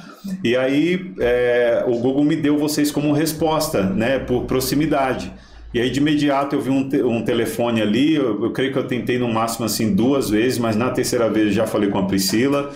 E 0.44 0.56
aí 0.56 1.14
é, 1.20 1.84
o 1.88 1.98
Google 1.98 2.24
me 2.24 2.36
deu 2.36 2.58
vocês 2.58 2.92
como 2.92 3.14
resposta, 3.14 3.84
né? 3.84 4.20
Por 4.20 4.44
proximidade. 4.44 5.32
E 5.74 5.80
aí 5.82 5.90
de 5.90 6.00
imediato 6.00 6.56
eu 6.56 6.62
vi 6.62 6.70
um, 6.70 6.88
te- 6.88 7.02
um 7.04 7.24
telefone 7.24 7.82
ali, 7.82 8.14
eu, 8.16 8.44
eu 8.44 8.52
creio 8.52 8.72
que 8.72 8.78
eu 8.80 8.88
tentei 8.88 9.18
no 9.18 9.28
máximo 9.28 9.66
assim 9.66 9.94
duas 9.96 10.30
vezes, 10.30 10.60
mas 10.60 10.76
na 10.76 10.92
terceira 10.92 11.30
vez 11.30 11.54
já 11.54 11.66
falei 11.66 11.90
com 11.90 11.98
a 11.98 12.06
Priscila. 12.06 12.72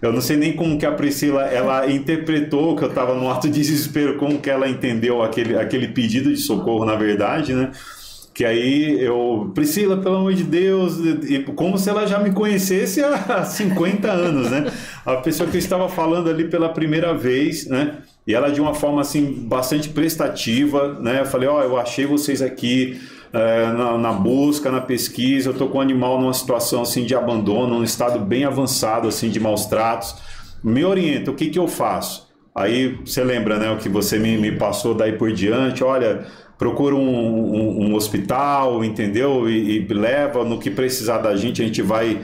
Eu 0.00 0.12
não 0.12 0.20
sei 0.22 0.36
nem 0.36 0.54
como 0.54 0.78
que 0.78 0.86
a 0.86 0.92
Priscila 0.92 1.42
ela 1.44 1.90
interpretou 1.90 2.74
que 2.76 2.84
eu 2.84 2.88
estava 2.88 3.14
num 3.14 3.30
ato 3.30 3.48
de 3.48 3.54
desespero, 3.60 4.16
como 4.16 4.38
que 4.40 4.48
ela 4.50 4.68
entendeu 4.68 5.22
aquele, 5.22 5.56
aquele 5.58 5.88
pedido 5.88 6.30
de 6.30 6.38
socorro, 6.40 6.86
na 6.86 6.94
verdade, 6.96 7.52
né? 7.54 7.70
Que 8.32 8.44
aí 8.44 8.98
eu, 9.02 9.50
Priscila, 9.54 9.98
pelo 9.98 10.16
amor 10.16 10.32
de 10.34 10.44
Deus, 10.44 10.94
como 11.56 11.76
se 11.76 11.90
ela 11.90 12.06
já 12.06 12.18
me 12.18 12.32
conhecesse 12.32 13.02
há 13.02 13.44
50 13.44 14.10
anos, 14.10 14.50
né? 14.50 14.72
A 15.04 15.16
pessoa 15.16 15.48
que 15.50 15.56
eu 15.56 15.58
estava 15.58 15.88
falando 15.88 16.30
ali 16.30 16.48
pela 16.48 16.70
primeira 16.70 17.12
vez, 17.12 17.66
né? 17.66 17.98
E 18.30 18.34
ela 18.34 18.50
de 18.50 18.60
uma 18.60 18.74
forma 18.74 19.00
assim 19.00 19.24
bastante 19.48 19.88
prestativa, 19.88 20.94
né? 21.00 21.20
Eu 21.20 21.26
falei, 21.26 21.48
ó, 21.48 21.62
eu 21.62 21.76
achei 21.78 22.06
vocês 22.06 22.40
aqui 22.40 23.00
é, 23.32 23.66
na, 23.72 23.98
na 23.98 24.12
busca, 24.12 24.70
na 24.70 24.80
pesquisa, 24.80 25.50
eu 25.50 25.54
tô 25.54 25.68
com 25.68 25.78
o 25.78 25.80
animal 25.80 26.20
numa 26.20 26.32
situação 26.32 26.82
assim 26.82 27.04
de 27.04 27.14
abandono, 27.14 27.78
num 27.78 27.84
estado 27.84 28.18
bem 28.18 28.44
avançado 28.44 29.08
assim 29.08 29.28
de 29.30 29.38
maus 29.40 29.66
tratos. 29.66 30.14
Me 30.62 30.84
orienta, 30.84 31.30
o 31.30 31.34
que 31.34 31.48
que 31.50 31.58
eu 31.58 31.66
faço? 31.68 32.28
Aí 32.54 32.98
você 33.04 33.22
lembra, 33.24 33.58
né, 33.58 33.70
o 33.70 33.76
que 33.78 33.88
você 33.88 34.18
me, 34.18 34.36
me 34.36 34.52
passou 34.52 34.94
daí 34.94 35.12
por 35.12 35.32
diante, 35.32 35.82
olha, 35.84 36.26
procura 36.58 36.94
um, 36.94 37.00
um- 37.00 37.86
um 37.90 37.94
hospital, 37.94 38.84
entendeu? 38.84 39.48
E, 39.48 39.78
e 39.78 39.86
leva 39.94 40.44
no 40.44 40.58
que 40.58 40.70
precisar 40.70 41.18
da 41.18 41.36
gente, 41.36 41.62
a 41.62 41.64
gente 41.64 41.80
vai 41.82 42.20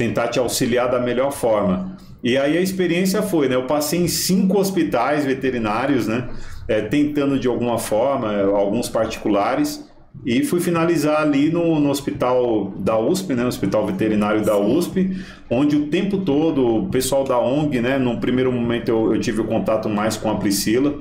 tentar 0.00 0.28
te 0.28 0.38
auxiliar 0.38 0.90
da 0.90 0.98
melhor 0.98 1.30
forma. 1.30 1.94
E 2.24 2.38
aí 2.38 2.56
a 2.56 2.60
experiência 2.62 3.20
foi, 3.20 3.50
né? 3.50 3.54
Eu 3.54 3.66
passei 3.66 4.00
em 4.00 4.08
cinco 4.08 4.58
hospitais 4.58 5.26
veterinários, 5.26 6.06
né? 6.06 6.26
É, 6.66 6.80
tentando 6.80 7.38
de 7.38 7.46
alguma 7.46 7.78
forma, 7.78 8.32
alguns 8.44 8.88
particulares, 8.88 9.84
e 10.24 10.42
fui 10.42 10.58
finalizar 10.58 11.20
ali 11.20 11.50
no, 11.50 11.78
no 11.78 11.90
hospital 11.90 12.72
da 12.78 12.98
USP, 12.98 13.34
né? 13.34 13.44
Hospital 13.44 13.86
Veterinário 13.86 14.42
da 14.42 14.56
USP, 14.56 15.18
onde 15.50 15.76
o 15.76 15.88
tempo 15.88 16.18
todo 16.18 16.84
o 16.84 16.88
pessoal 16.88 17.22
da 17.22 17.38
ONG, 17.38 17.78
né? 17.82 17.98
Num 17.98 18.18
primeiro 18.18 18.50
momento 18.50 18.88
eu, 18.88 19.14
eu 19.14 19.20
tive 19.20 19.42
o 19.42 19.44
contato 19.44 19.86
mais 19.86 20.16
com 20.16 20.30
a 20.30 20.36
Priscila, 20.36 20.94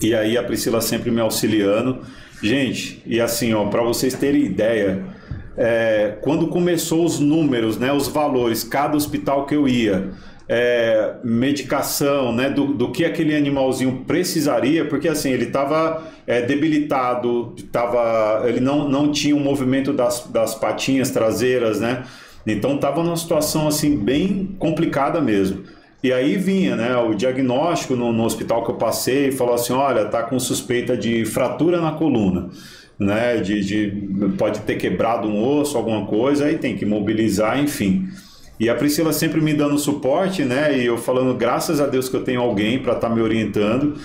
e 0.00 0.14
aí 0.14 0.38
a 0.38 0.42
Priscila 0.44 0.80
sempre 0.80 1.10
me 1.10 1.20
auxiliando. 1.20 1.98
Gente, 2.40 3.02
e 3.06 3.20
assim, 3.20 3.54
ó, 3.54 3.64
para 3.66 3.82
vocês 3.82 4.14
terem 4.14 4.44
ideia, 4.44 5.02
é, 5.56 6.16
quando 6.20 6.48
começou 6.48 7.04
os 7.04 7.20
números, 7.20 7.78
né, 7.78 7.92
os 7.92 8.08
valores, 8.08 8.64
cada 8.64 8.96
hospital 8.96 9.46
que 9.46 9.54
eu 9.54 9.68
ia, 9.68 10.10
é, 10.48 11.14
medicação, 11.22 12.32
né, 12.32 12.50
do, 12.50 12.66
do, 12.74 12.90
que 12.90 13.04
aquele 13.04 13.34
animalzinho 13.34 14.04
precisaria, 14.06 14.84
porque 14.84 15.08
assim 15.08 15.30
ele 15.30 15.44
estava 15.44 16.02
é, 16.26 16.42
debilitado, 16.42 17.54
tava, 17.72 18.42
ele 18.46 18.60
não, 18.60 18.88
não 18.88 19.10
tinha 19.10 19.34
o 19.34 19.38
um 19.38 19.42
movimento 19.42 19.92
das, 19.92 20.26
das 20.30 20.54
patinhas 20.54 21.10
traseiras, 21.10 21.80
né? 21.80 22.02
Então 22.46 22.74
estava 22.74 23.02
numa 23.02 23.16
situação 23.16 23.66
assim 23.66 23.96
bem 23.96 24.54
complicada 24.58 25.18
mesmo. 25.18 25.62
E 26.02 26.12
aí 26.12 26.36
vinha, 26.36 26.76
né, 26.76 26.94
o 26.98 27.14
diagnóstico 27.14 27.96
no, 27.96 28.12
no 28.12 28.24
hospital 28.24 28.62
que 28.62 28.70
eu 28.70 28.74
passei, 28.74 29.32
falou 29.32 29.54
assim, 29.54 29.72
olha, 29.72 30.04
tá 30.04 30.22
com 30.22 30.38
suspeita 30.38 30.94
de 30.94 31.24
fratura 31.24 31.80
na 31.80 31.92
coluna 31.92 32.50
né? 32.98 33.36
De, 33.38 33.64
de, 33.64 34.28
pode 34.36 34.60
ter 34.60 34.76
quebrado 34.76 35.28
um 35.28 35.42
osso, 35.42 35.76
alguma 35.76 36.06
coisa, 36.06 36.46
aí 36.46 36.58
tem 36.58 36.76
que 36.76 36.86
mobilizar, 36.86 37.58
enfim. 37.58 38.08
E 38.58 38.68
a 38.68 38.74
Priscila 38.74 39.12
sempre 39.12 39.40
me 39.40 39.52
dando 39.52 39.78
suporte, 39.78 40.44
né? 40.44 40.78
E 40.78 40.86
eu 40.86 40.96
falando, 40.96 41.34
graças 41.34 41.80
a 41.80 41.86
Deus 41.86 42.08
que 42.08 42.16
eu 42.16 42.22
tenho 42.22 42.40
alguém 42.40 42.78
para 42.78 42.94
estar 42.94 43.08
tá 43.08 43.14
me 43.14 43.20
orientando. 43.20 43.96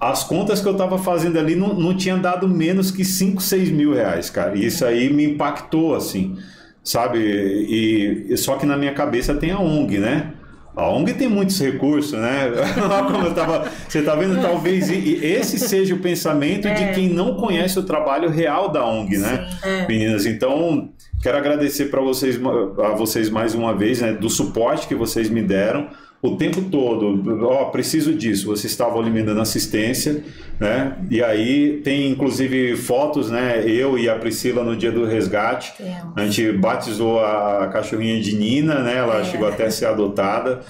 As 0.00 0.24
contas 0.24 0.62
que 0.62 0.66
eu 0.66 0.72
estava 0.72 0.96
fazendo 0.96 1.38
ali 1.38 1.54
não, 1.54 1.74
não 1.74 1.94
tinha 1.94 2.16
dado 2.16 2.48
menos 2.48 2.90
que 2.90 3.04
5, 3.04 3.42
6 3.42 3.70
mil 3.70 3.92
reais, 3.92 4.30
cara. 4.30 4.56
E 4.56 4.64
isso 4.64 4.84
aí 4.86 5.12
me 5.12 5.24
impactou, 5.24 5.94
assim, 5.94 6.38
sabe? 6.82 7.18
E, 7.18 8.34
só 8.38 8.56
que 8.56 8.64
na 8.64 8.78
minha 8.78 8.94
cabeça 8.94 9.34
tem 9.34 9.50
a 9.50 9.60
ONG, 9.60 9.98
né? 9.98 10.32
A 10.80 10.88
ONG 10.88 11.12
tem 11.12 11.28
muitos 11.28 11.60
recursos, 11.60 12.12
né? 12.12 12.50
Como 13.12 13.26
eu 13.26 13.34
tava, 13.34 13.70
você 13.86 13.98
está 13.98 14.14
vendo, 14.14 14.40
talvez 14.40 14.90
esse 14.90 15.58
seja 15.58 15.94
o 15.94 15.98
pensamento 15.98 16.66
é. 16.66 16.74
de 16.74 16.94
quem 16.94 17.08
não 17.10 17.34
conhece 17.34 17.78
o 17.78 17.82
trabalho 17.82 18.30
real 18.30 18.70
da 18.70 18.84
ONG, 18.84 19.18
né? 19.18 19.48
É. 19.62 19.86
Meninas, 19.86 20.24
então 20.24 20.88
quero 21.22 21.36
agradecer 21.36 21.86
para 21.86 22.00
vocês, 22.00 22.40
a 22.82 22.94
vocês 22.94 23.28
mais 23.28 23.54
uma 23.54 23.74
vez, 23.74 24.00
né, 24.00 24.14
do 24.14 24.30
suporte 24.30 24.88
que 24.88 24.94
vocês 24.94 25.28
me 25.28 25.42
deram 25.42 25.88
o 26.22 26.36
tempo 26.36 26.60
todo, 26.62 27.46
ó, 27.46 27.62
oh, 27.62 27.70
preciso 27.70 28.14
disso, 28.14 28.46
vocês 28.46 28.70
estavam 28.70 29.00
ali 29.00 29.10
me 29.10 29.22
dando 29.22 29.40
assistência, 29.40 30.22
né? 30.58 30.98
E 31.10 31.22
aí 31.22 31.80
tem 31.82 32.10
inclusive 32.10 32.76
fotos, 32.76 33.30
né? 33.30 33.64
Eu 33.66 33.98
e 33.98 34.06
a 34.06 34.16
Priscila 34.16 34.62
no 34.62 34.76
dia 34.76 34.92
do 34.92 35.06
resgate, 35.06 35.72
a 36.14 36.26
gente 36.26 36.52
batizou 36.52 37.20
a 37.24 37.68
cachorrinha 37.72 38.20
de 38.20 38.36
Nina, 38.36 38.82
né? 38.82 38.98
Ela 38.98 39.20
é. 39.20 39.24
chegou 39.24 39.48
até 39.48 39.64
a 39.64 39.70
ser 39.70 39.86
adotada. 39.86 40.60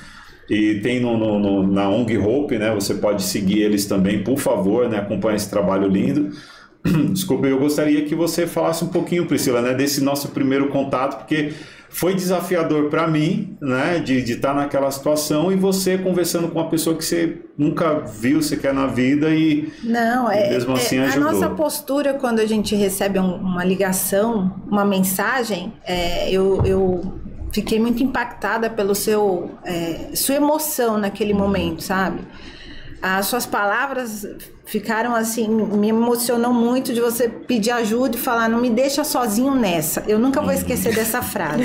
E 0.49 0.81
tem 0.81 1.01
no, 1.01 1.17
no, 1.17 1.39
no, 1.39 1.67
na 1.67 1.89
ONG 1.89 2.19
Hope, 2.19 2.59
né? 2.59 2.73
Você 2.75 2.95
pode 2.95 3.23
seguir 3.23 3.61
eles 3.61 3.87
também, 3.87 4.23
por 4.23 4.39
favor, 4.39 4.89
né? 4.89 4.99
Acompanhe 4.99 5.37
esse 5.37 5.51
trabalho 5.51 5.89
lindo. 5.89 6.31
Desculpa, 7.13 7.47
eu 7.47 7.59
gostaria 7.59 8.05
que 8.05 8.15
você 8.15 8.47
falasse 8.47 8.85
um 8.85 8.89
pouquinho, 8.89 9.27
Priscila, 9.27 9.61
né? 9.63 9.75
Desse 9.75 10.01
nosso 10.01 10.29
primeiro 10.29 10.69
contato, 10.69 11.19
porque 11.19 11.53
foi 11.91 12.15
desafiador 12.15 12.89
para 12.89 13.07
mim, 13.09 13.57
né, 13.61 13.99
de 13.99 14.19
estar 14.19 14.49
tá 14.49 14.55
naquela 14.55 14.91
situação 14.93 15.51
e 15.51 15.57
você 15.57 15.99
conversando 15.99 16.49
com 16.49 16.61
uma 16.61 16.71
pessoa 16.71 16.97
que 16.97 17.05
você 17.05 17.43
nunca 17.59 17.99
viu 17.99 18.41
sequer 18.41 18.73
na 18.73 18.87
vida 18.87 19.29
e 19.31 19.73
não 19.83 20.31
é, 20.31 20.51
mesmo 20.51 20.73
assim 20.73 20.99
é, 20.99 21.07
ajudou. 21.07 21.29
A 21.29 21.33
nossa 21.33 21.51
postura 21.51 22.15
quando 22.15 22.39
a 22.39 22.47
gente 22.47 22.77
recebe 22.77 23.19
um, 23.19 23.35
uma 23.35 23.65
ligação, 23.65 24.63
uma 24.71 24.85
mensagem, 24.85 25.73
é, 25.85 26.31
eu, 26.31 26.63
eu 26.65 27.21
fiquei 27.53 27.81
muito 27.81 28.03
impactada 28.05 28.71
pelo 28.71 28.95
seu 28.95 29.51
é, 29.65 30.15
sua 30.15 30.37
emoção 30.37 30.97
naquele 30.97 31.35
momento, 31.35 31.83
sabe? 31.83 32.21
As 33.03 33.27
suas 33.27 33.47
palavras 33.47 34.27
ficaram 34.67 35.15
assim, 35.15 35.49
me 35.49 35.89
emocionou 35.89 36.53
muito 36.53 36.93
de 36.93 37.01
você 37.01 37.29
pedir 37.29 37.71
ajuda 37.71 38.17
e 38.17 38.21
falar, 38.21 38.49
não 38.49 38.61
me 38.61 38.71
deixa 38.71 39.03
sozinho 39.05 39.55
nessa. 39.55 40.05
Eu 40.07 40.19
nunca 40.19 40.43
vou 40.43 40.53
esquecer 40.53 40.95
dessa 40.95 41.23
frase. 41.23 41.65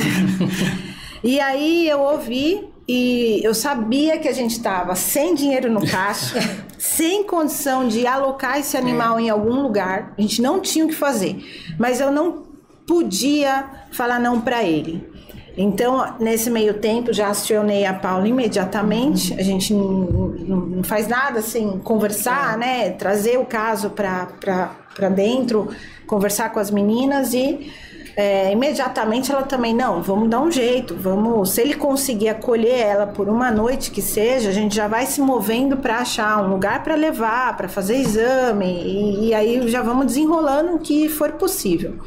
e 1.23 1.39
aí 1.39 1.89
eu 1.89 1.99
ouvi 1.99 2.69
e 2.87 3.41
eu 3.43 3.53
sabia 3.53 4.17
que 4.17 4.27
a 4.27 4.33
gente 4.33 4.51
estava 4.51 4.95
sem 4.95 5.35
dinheiro 5.35 5.71
no 5.71 5.85
caixa, 5.85 6.39
sem 6.79 7.23
condição 7.23 7.87
de 7.87 8.07
alocar 8.07 8.59
esse 8.59 8.77
animal 8.77 9.19
é. 9.19 9.23
em 9.23 9.29
algum 9.29 9.61
lugar. 9.61 10.13
A 10.17 10.21
gente 10.21 10.41
não 10.41 10.59
tinha 10.61 10.85
o 10.85 10.87
que 10.87 10.95
fazer, 10.95 11.43
mas 11.77 11.99
eu 11.99 12.11
não 12.11 12.45
podia 12.87 13.65
falar 13.91 14.19
não 14.19 14.39
para 14.39 14.63
ele. 14.63 15.14
Então, 15.57 16.15
nesse 16.19 16.49
meio 16.49 16.75
tempo, 16.75 17.13
já 17.13 17.29
acionei 17.29 17.85
a 17.85 17.93
Paula 17.93 18.27
imediatamente. 18.27 19.33
A 19.33 19.43
gente 19.43 19.73
não, 19.73 19.85
não 19.85 20.83
faz 20.83 21.07
nada 21.07 21.39
assim, 21.39 21.79
conversar, 21.83 22.55
é. 22.55 22.57
né? 22.57 22.89
Trazer 22.91 23.39
o 23.39 23.45
caso 23.45 23.89
para 23.89 25.09
dentro, 25.09 25.69
conversar 26.05 26.51
com 26.51 26.59
as 26.59 26.69
meninas 26.69 27.33
e 27.33 27.71
é, 28.17 28.51
imediatamente 28.51 29.29
ela 29.29 29.43
também, 29.43 29.73
não, 29.73 30.01
vamos 30.01 30.29
dar 30.29 30.41
um 30.41 30.49
jeito, 30.49 30.95
vamos. 30.95 31.51
Se 31.51 31.61
ele 31.61 31.73
conseguir 31.73 32.29
acolher 32.29 32.79
ela 32.79 33.07
por 33.07 33.27
uma 33.27 33.51
noite 33.51 33.91
que 33.91 34.01
seja, 34.01 34.49
a 34.49 34.53
gente 34.53 34.73
já 34.73 34.87
vai 34.87 35.05
se 35.05 35.19
movendo 35.19 35.77
para 35.77 35.97
achar 35.97 36.41
um 36.41 36.49
lugar 36.49 36.81
para 36.81 36.95
levar, 36.95 37.57
para 37.57 37.67
fazer 37.67 37.97
exame, 37.97 38.65
e, 38.65 39.27
e 39.27 39.33
aí 39.33 39.67
já 39.67 39.81
vamos 39.81 40.05
desenrolando 40.05 40.75
o 40.75 40.79
que 40.79 41.09
for 41.09 41.33
possível. 41.33 41.99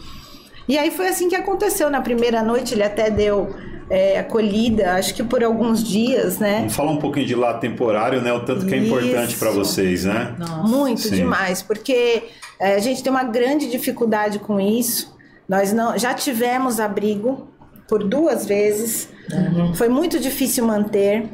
E 0.68 0.76
aí 0.76 0.90
foi 0.90 1.09
assim 1.09 1.28
que 1.28 1.35
aconteceu. 1.35 1.88
Na 1.88 2.00
primeira 2.00 2.42
noite 2.42 2.74
ele 2.74 2.83
até 2.83 3.11
deu 3.11 3.54
é, 3.90 4.18
acolhida, 4.18 4.94
acho 4.94 5.14
que 5.14 5.24
por 5.24 5.42
alguns 5.42 5.83
dias, 5.83 6.38
né? 6.38 6.59
Vamos 6.59 6.76
falar 6.76 6.92
um 6.92 6.98
pouquinho 6.98 7.26
de 7.26 7.35
lá 7.35 7.54
temporário, 7.54 8.20
né? 8.20 8.33
O 8.33 8.40
tanto 8.40 8.66
que 8.66 8.74
é 8.74 8.78
importante 8.78 9.37
para 9.37 9.50
vocês, 9.50 10.04
né? 10.04 10.35
Nossa. 10.38 10.68
Muito 10.68 11.00
Sim. 11.00 11.14
demais, 11.16 11.62
porque 11.62 12.24
é, 12.61 12.74
a 12.74 12.78
gente 12.78 13.02
tem 13.02 13.11
uma 13.11 13.24
grande 13.24 13.70
dificuldade 13.70 14.38
com 14.38 14.61
isso. 14.61 15.16
Nós 15.48 15.72
não, 15.72 15.96
já 15.96 16.12
tivemos 16.12 16.78
abrigo 16.78 17.48
por 17.88 18.04
duas 18.04 18.44
vezes. 18.44 19.09
Uhum. 19.33 19.74
Foi 19.74 19.88
muito 19.88 20.20
difícil 20.20 20.66
manter. 20.66 21.26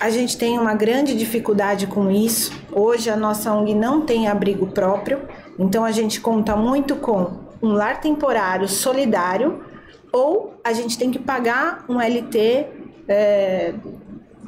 A 0.00 0.08
gente 0.08 0.38
tem 0.38 0.58
uma 0.58 0.74
grande 0.74 1.14
dificuldade 1.14 1.86
com 1.86 2.10
isso. 2.10 2.52
Hoje 2.72 3.10
a 3.10 3.16
nossa 3.16 3.52
ONG 3.52 3.74
não 3.74 4.02
tem 4.02 4.28
abrigo 4.28 4.68
próprio, 4.68 5.20
então 5.58 5.84
a 5.84 5.90
gente 5.90 6.20
conta 6.20 6.56
muito 6.56 6.96
com 6.96 7.47
um 7.62 7.72
lar 7.72 8.00
temporário 8.00 8.68
solidário 8.68 9.64
ou 10.12 10.58
a 10.64 10.72
gente 10.72 10.98
tem 10.98 11.10
que 11.10 11.18
pagar 11.18 11.84
um 11.88 11.98
LT 12.00 12.66
é, 13.06 13.74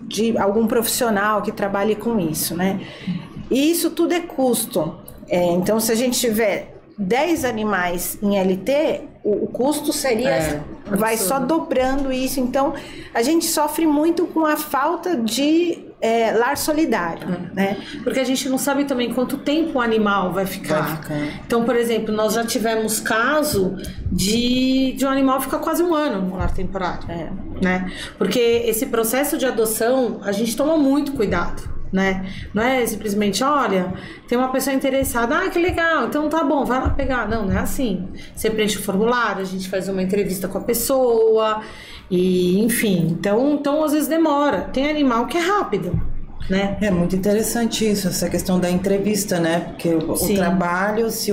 de 0.02 0.36
algum 0.38 0.66
profissional 0.66 1.42
que 1.42 1.52
trabalhe 1.52 1.94
com 1.94 2.18
isso, 2.18 2.56
né? 2.56 2.80
E 3.50 3.70
isso 3.70 3.90
tudo 3.90 4.12
é 4.12 4.20
custo. 4.20 4.96
É, 5.28 5.44
então, 5.52 5.78
se 5.78 5.92
a 5.92 5.94
gente 5.94 6.18
tiver 6.18 6.74
10 6.98 7.44
animais 7.44 8.18
em 8.22 8.38
LT, 8.38 9.08
o, 9.22 9.44
o 9.44 9.46
custo 9.48 9.92
seria 9.92 10.30
é, 10.30 10.62
vai 10.86 11.16
só 11.16 11.38
dobrando 11.38 12.12
isso. 12.12 12.40
Então, 12.40 12.74
a 13.14 13.22
gente 13.22 13.46
sofre 13.46 13.86
muito 13.86 14.26
com 14.26 14.44
a 14.44 14.56
falta 14.56 15.16
de 15.16 15.89
é, 16.00 16.32
lar 16.32 16.56
solidário, 16.56 17.28
é. 17.28 17.54
né? 17.54 17.76
Porque 18.02 18.20
a 18.20 18.24
gente 18.24 18.48
não 18.48 18.58
sabe 18.58 18.84
também 18.84 19.12
quanto 19.12 19.36
tempo 19.38 19.78
o 19.78 19.80
animal 19.80 20.32
vai 20.32 20.46
ficar. 20.46 20.82
vai 20.82 20.96
ficar. 20.96 21.42
Então, 21.46 21.64
por 21.64 21.76
exemplo, 21.76 22.14
nós 22.14 22.34
já 22.34 22.44
tivemos 22.44 23.00
caso 23.00 23.76
de, 24.10 24.92
de 24.92 25.04
um 25.04 25.08
animal 25.08 25.40
ficar 25.40 25.58
quase 25.58 25.82
um 25.82 25.94
ano 25.94 26.22
no 26.26 26.36
lar 26.36 26.52
temporário, 26.52 27.10
é. 27.10 27.30
né? 27.62 27.92
Porque 28.16 28.38
esse 28.38 28.86
processo 28.86 29.36
de 29.36 29.46
adoção, 29.46 30.20
a 30.22 30.32
gente 30.32 30.56
toma 30.56 30.76
muito 30.76 31.12
cuidado 31.12 31.69
né? 31.92 32.26
Não 32.54 32.62
é 32.62 32.84
simplesmente, 32.86 33.42
olha, 33.42 33.92
tem 34.28 34.38
uma 34.38 34.50
pessoa 34.50 34.74
interessada, 34.74 35.38
ah, 35.38 35.50
que 35.50 35.58
legal, 35.58 36.06
então 36.06 36.28
tá 36.28 36.44
bom, 36.44 36.64
vai 36.64 36.80
lá 36.80 36.90
pegar. 36.90 37.28
Não, 37.28 37.46
não 37.46 37.56
é 37.56 37.60
assim. 37.60 38.08
Você 38.34 38.50
preenche 38.50 38.78
o 38.78 38.82
formulário, 38.82 39.42
a 39.42 39.46
gente 39.46 39.68
faz 39.68 39.88
uma 39.88 40.02
entrevista 40.02 40.48
com 40.48 40.58
a 40.58 40.60
pessoa, 40.60 41.62
e, 42.10 42.60
enfim, 42.60 43.08
então, 43.10 43.54
então 43.54 43.84
às 43.84 43.92
vezes 43.92 44.08
demora. 44.08 44.62
Tem 44.72 44.88
animal 44.88 45.26
que 45.26 45.36
é 45.36 45.40
rápido. 45.40 46.00
Né? 46.48 46.76
É 46.80 46.90
muito 46.90 47.14
interessante 47.14 47.88
isso, 47.88 48.08
essa 48.08 48.28
questão 48.28 48.58
da 48.58 48.68
entrevista, 48.68 49.38
né? 49.38 49.60
Porque 49.60 49.88
o, 49.88 50.12
o 50.12 50.34
trabalho, 50.34 51.08
se, 51.08 51.32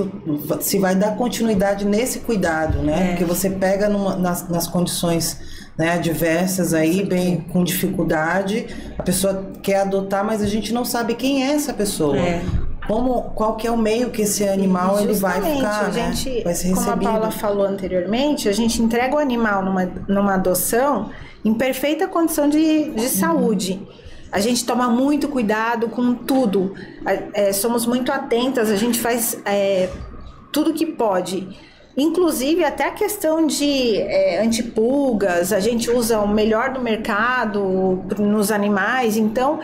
se 0.61 0.77
vai 0.77 0.95
dar 0.95 1.15
continuidade 1.15 1.85
nesse 1.85 2.19
cuidado, 2.19 2.83
né? 2.83 3.01
É. 3.03 3.07
Porque 3.09 3.25
você 3.25 3.49
pega 3.49 3.89
numa, 3.89 4.15
nas, 4.15 4.47
nas 4.47 4.67
condições 4.67 5.56
né, 5.77 5.91
adversas 5.91 6.73
aí, 6.73 7.03
bem 7.03 7.37
com 7.37 7.63
dificuldade, 7.63 8.67
a 8.97 9.03
pessoa 9.03 9.51
quer 9.61 9.81
adotar, 9.81 10.25
mas 10.25 10.41
a 10.41 10.47
gente 10.47 10.73
não 10.73 10.83
sabe 10.83 11.13
quem 11.13 11.43
é 11.43 11.51
essa 11.53 11.73
pessoa. 11.73 12.17
É 12.17 12.43
como 12.87 13.21
qual 13.35 13.57
que 13.57 13.67
é 13.67 13.71
o 13.71 13.77
meio 13.77 14.09
que 14.09 14.21
esse 14.21 14.47
animal 14.47 14.99
ele 14.99 15.13
vai 15.13 15.41
ficar, 15.41 15.85
a 15.85 15.87
né? 15.89 16.13
gente, 16.13 16.29
né? 16.29 16.41
Vai 16.43 16.55
ser 16.55 16.69
recebido. 16.69 16.75
Como 16.75 17.07
a 17.07 17.11
Paula 17.11 17.31
falou 17.31 17.65
anteriormente, 17.65 18.47
a 18.47 18.53
gente 18.53 18.81
entrega 18.81 19.13
o 19.13 19.19
animal 19.19 19.63
numa, 19.63 19.85
numa 20.07 20.35
adoção 20.35 21.09
em 21.43 21.53
perfeita 21.53 22.07
condição 22.07 22.47
de, 22.47 22.91
de 22.91 23.09
saúde. 23.09 23.85
A 24.31 24.39
gente 24.39 24.65
toma 24.65 24.89
muito 24.89 25.27
cuidado 25.27 25.89
com 25.89 26.13
tudo. 26.13 26.73
É, 27.33 27.51
somos 27.51 27.85
muito 27.85 28.11
atentas, 28.11 28.69
a 28.69 28.75
gente 28.77 28.99
faz 28.99 29.37
é, 29.45 29.89
tudo 30.51 30.73
que 30.73 30.85
pode. 30.85 31.47
Inclusive 31.97 32.63
até 32.63 32.85
a 32.89 32.91
questão 32.91 33.47
de 33.47 33.97
é, 33.97 34.39
antipulgas, 34.43 35.51
a 35.51 35.59
gente 35.59 35.89
usa 35.89 36.19
o 36.19 36.27
melhor 36.27 36.71
do 36.71 36.79
mercado 36.79 38.03
nos 38.19 38.51
animais. 38.51 39.17
Então, 39.17 39.59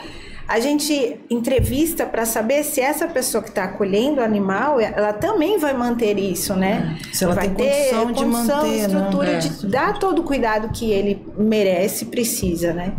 a 0.48 0.60
gente 0.60 1.20
entrevista 1.30 2.06
para 2.06 2.26
saber 2.26 2.64
se 2.64 2.82
essa 2.82 3.08
pessoa 3.08 3.42
que 3.44 3.50
está 3.50 3.66
acolhendo 3.66 4.20
o 4.20 4.24
animal, 4.24 4.80
ela 4.80 5.14
também 5.14 5.60
vai 5.60 5.74
manter 5.74 6.18
isso, 6.18 6.56
né? 6.56 6.98
Se 7.14 7.24
ela 7.24 7.36
vai 7.36 7.50
tem 7.50 7.68
ter 7.68 7.96
condição, 7.96 8.12
de 8.14 8.26
manter, 8.26 8.80
estrutura 8.80 9.32
né? 9.34 9.38
de 9.38 9.68
dar 9.68 10.00
todo 10.00 10.20
o 10.20 10.24
cuidado 10.24 10.70
que 10.70 10.92
ele 10.92 11.24
merece, 11.38 12.06
precisa, 12.06 12.74
né? 12.74 12.94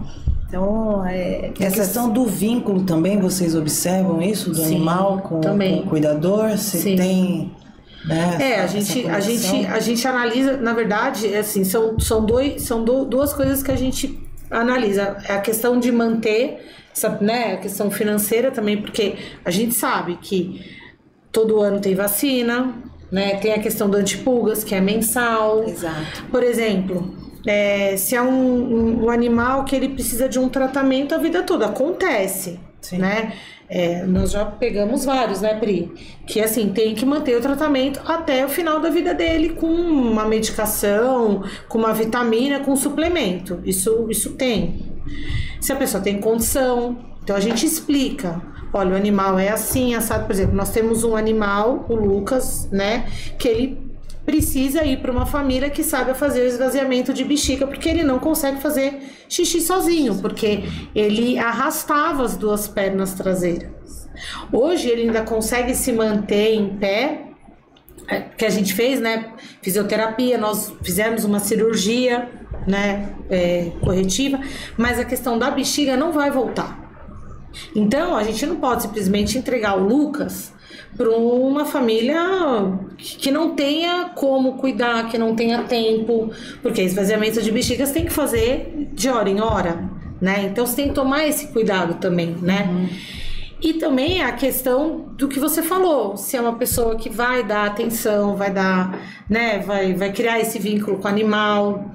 Então, 0.46 1.04
é, 1.04 1.48
a 1.48 1.70
questão 1.70 2.08
do 2.08 2.24
vínculo 2.24 2.84
também, 2.84 3.18
vocês 3.18 3.56
observam 3.56 4.22
isso 4.22 4.50
do 4.50 4.56
Sim, 4.56 4.76
animal 4.76 5.18
com, 5.18 5.40
com, 5.40 5.78
o 5.80 5.86
cuidador? 5.86 6.56
Se 6.56 6.78
Sim. 6.78 6.96
tem. 6.96 7.52
Né, 8.04 8.36
é, 8.38 8.60
a 8.60 8.66
gente, 8.66 9.06
a, 9.08 9.18
gente, 9.18 9.66
a 9.66 9.80
gente 9.80 10.06
analisa, 10.06 10.56
na 10.58 10.74
verdade, 10.74 11.32
é 11.32 11.38
assim, 11.38 11.64
são, 11.64 11.98
são, 11.98 12.24
dois, 12.24 12.62
são 12.62 12.84
do, 12.84 13.04
duas 13.04 13.32
coisas 13.32 13.62
que 13.62 13.70
a 13.70 13.76
gente 13.76 14.18
analisa. 14.50 15.16
É 15.26 15.34
a 15.34 15.40
questão 15.40 15.80
de 15.80 15.90
manter, 15.90 16.66
essa, 16.94 17.08
né, 17.20 17.54
a 17.54 17.56
questão 17.56 17.90
financeira 17.90 18.50
também, 18.50 18.76
porque 18.80 19.16
a 19.44 19.50
gente 19.50 19.74
sabe 19.74 20.18
que 20.20 20.60
todo 21.32 21.60
ano 21.60 21.80
tem 21.80 21.94
vacina, 21.94 22.74
né? 23.10 23.36
Tem 23.36 23.52
a 23.52 23.58
questão 23.58 23.88
do 23.88 23.96
antipulgas, 23.96 24.64
que 24.64 24.74
é 24.74 24.80
mensal. 24.80 25.64
Exato. 25.64 26.24
Por 26.30 26.42
exemplo, 26.42 27.14
é, 27.46 27.96
se 27.96 28.16
é 28.16 28.22
um, 28.22 28.28
um, 28.28 29.04
um, 29.04 29.10
animal 29.10 29.64
que 29.64 29.76
ele 29.76 29.88
precisa 29.90 30.28
de 30.28 30.38
um 30.38 30.48
tratamento 30.48 31.14
a 31.14 31.18
vida 31.18 31.42
toda, 31.42 31.66
acontece, 31.66 32.58
Sim. 32.80 32.98
né? 32.98 33.34
É, 33.68 34.05
nós 34.05 34.31
já 34.31 34.44
pegamos 34.44 35.05
vários, 35.05 35.40
né, 35.40 35.55
Pri? 35.55 35.90
Que 36.27 36.40
assim, 36.40 36.72
tem 36.72 36.94
que 36.94 37.05
manter 37.05 37.37
o 37.37 37.40
tratamento 37.40 38.00
até 38.05 38.44
o 38.44 38.48
final 38.48 38.79
da 38.79 38.90
vida 38.90 39.14
dele 39.14 39.50
com 39.50 39.66
uma 39.66 40.27
medicação, 40.27 41.42
com 41.68 41.79
uma 41.79 41.92
vitamina, 41.92 42.61
com 42.61 42.72
um 42.72 42.77
suplemento. 42.77 43.61
Isso, 43.64 44.07
isso 44.11 44.33
tem. 44.33 44.92
Se 45.61 45.72
a 45.72 45.77
pessoa 45.77 46.03
tem 46.03 46.20
condição, 46.20 46.98
então 47.22 47.35
a 47.35 47.40
gente 47.40 47.64
explica. 47.64 48.40
Olha, 48.72 48.92
o 48.92 48.96
animal 48.96 49.38
é 49.38 49.48
assim, 49.48 49.94
assado. 49.94 50.27
Por 50.27 50.33
exemplo, 50.33 50.55
nós 50.55 50.70
temos 50.70 51.05
um 51.05 51.16
animal, 51.16 51.87
o 51.88 51.94
Lucas, 51.94 52.68
né? 52.70 53.07
Que 53.38 53.48
ele 53.48 53.83
precisa 54.24 54.84
ir 54.84 55.00
para 55.00 55.12
uma 55.12 55.26
família 55.26 55.68
que 55.68 55.82
saiba 55.82 56.14
fazer 56.14 56.42
o 56.42 56.46
esvaziamento 56.46 57.12
de 57.12 57.24
bexiga, 57.24 57.66
porque 57.66 57.88
ele 57.88 58.02
não 58.02 58.18
consegue 58.18 58.60
fazer 58.60 59.00
xixi 59.28 59.60
sozinho, 59.60 60.16
porque 60.16 60.64
ele 60.94 61.38
arrastava 61.38 62.24
as 62.24 62.37
duas 62.37 62.66
pernas 62.66 63.14
traseiras. 63.14 64.08
Hoje 64.52 64.88
ele 64.88 65.02
ainda 65.02 65.22
consegue 65.22 65.74
se 65.74 65.92
manter 65.92 66.54
em 66.54 66.76
pé, 66.76 67.22
é, 68.08 68.20
que 68.20 68.44
a 68.44 68.50
gente 68.50 68.74
fez, 68.74 69.00
né? 69.00 69.32
Fisioterapia, 69.62 70.38
nós 70.38 70.72
fizemos 70.82 71.24
uma 71.24 71.40
cirurgia, 71.40 72.28
né? 72.66 73.14
É, 73.28 73.72
corretiva, 73.80 74.40
mas 74.76 74.98
a 74.98 75.04
questão 75.04 75.38
da 75.38 75.50
bexiga 75.50 75.96
não 75.96 76.12
vai 76.12 76.30
voltar. 76.30 76.82
Então 77.74 78.16
a 78.16 78.22
gente 78.22 78.44
não 78.46 78.56
pode 78.56 78.82
simplesmente 78.82 79.38
entregar 79.38 79.76
o 79.76 79.87
Lucas 79.87 80.53
para 80.96 81.11
uma 81.11 81.64
família 81.64 82.20
que 82.96 83.30
não 83.30 83.54
tenha 83.54 84.11
como 84.14 84.54
cuidar, 84.54 85.09
que 85.11 85.18
não 85.18 85.35
tenha 85.35 85.62
tempo, 85.64 86.30
porque 86.62 86.83
esvaziamento 86.83 87.42
de 87.42 87.50
bexigas 87.50 87.90
tem 87.90 88.04
que 88.04 88.12
fazer 88.12 88.88
de 88.92 89.09
hora 89.09 89.28
em 89.28 89.40
hora, 89.40 89.90
né? 90.20 90.44
Então 90.50 90.66
você 90.66 90.76
tem 90.76 90.88
que 90.88 90.94
tomar 90.94 91.26
esse 91.26 91.48
cuidado 91.48 91.94
também, 91.94 92.37
né? 92.40 92.68
Uhum. 92.70 92.88
E 93.61 93.72
também 93.74 94.22
a 94.22 94.33
questão 94.33 95.07
do 95.16 95.26
que 95.26 95.40
você 95.40 95.62
falou, 95.62 96.16
se 96.16 96.37
é 96.37 96.40
uma 96.40 96.57
pessoa 96.57 96.96
que 96.96 97.09
vai 97.09 97.42
dar 97.42 97.64
atenção, 97.64 98.37
vai 98.37 98.52
dar, 98.52 99.00
né, 99.28 99.59
vai, 99.61 99.94
vai 99.94 100.12
criar 100.12 100.38
esse 100.38 100.59
vínculo 100.59 100.98
com 100.98 101.04
o 101.04 101.11
animal. 101.11 101.94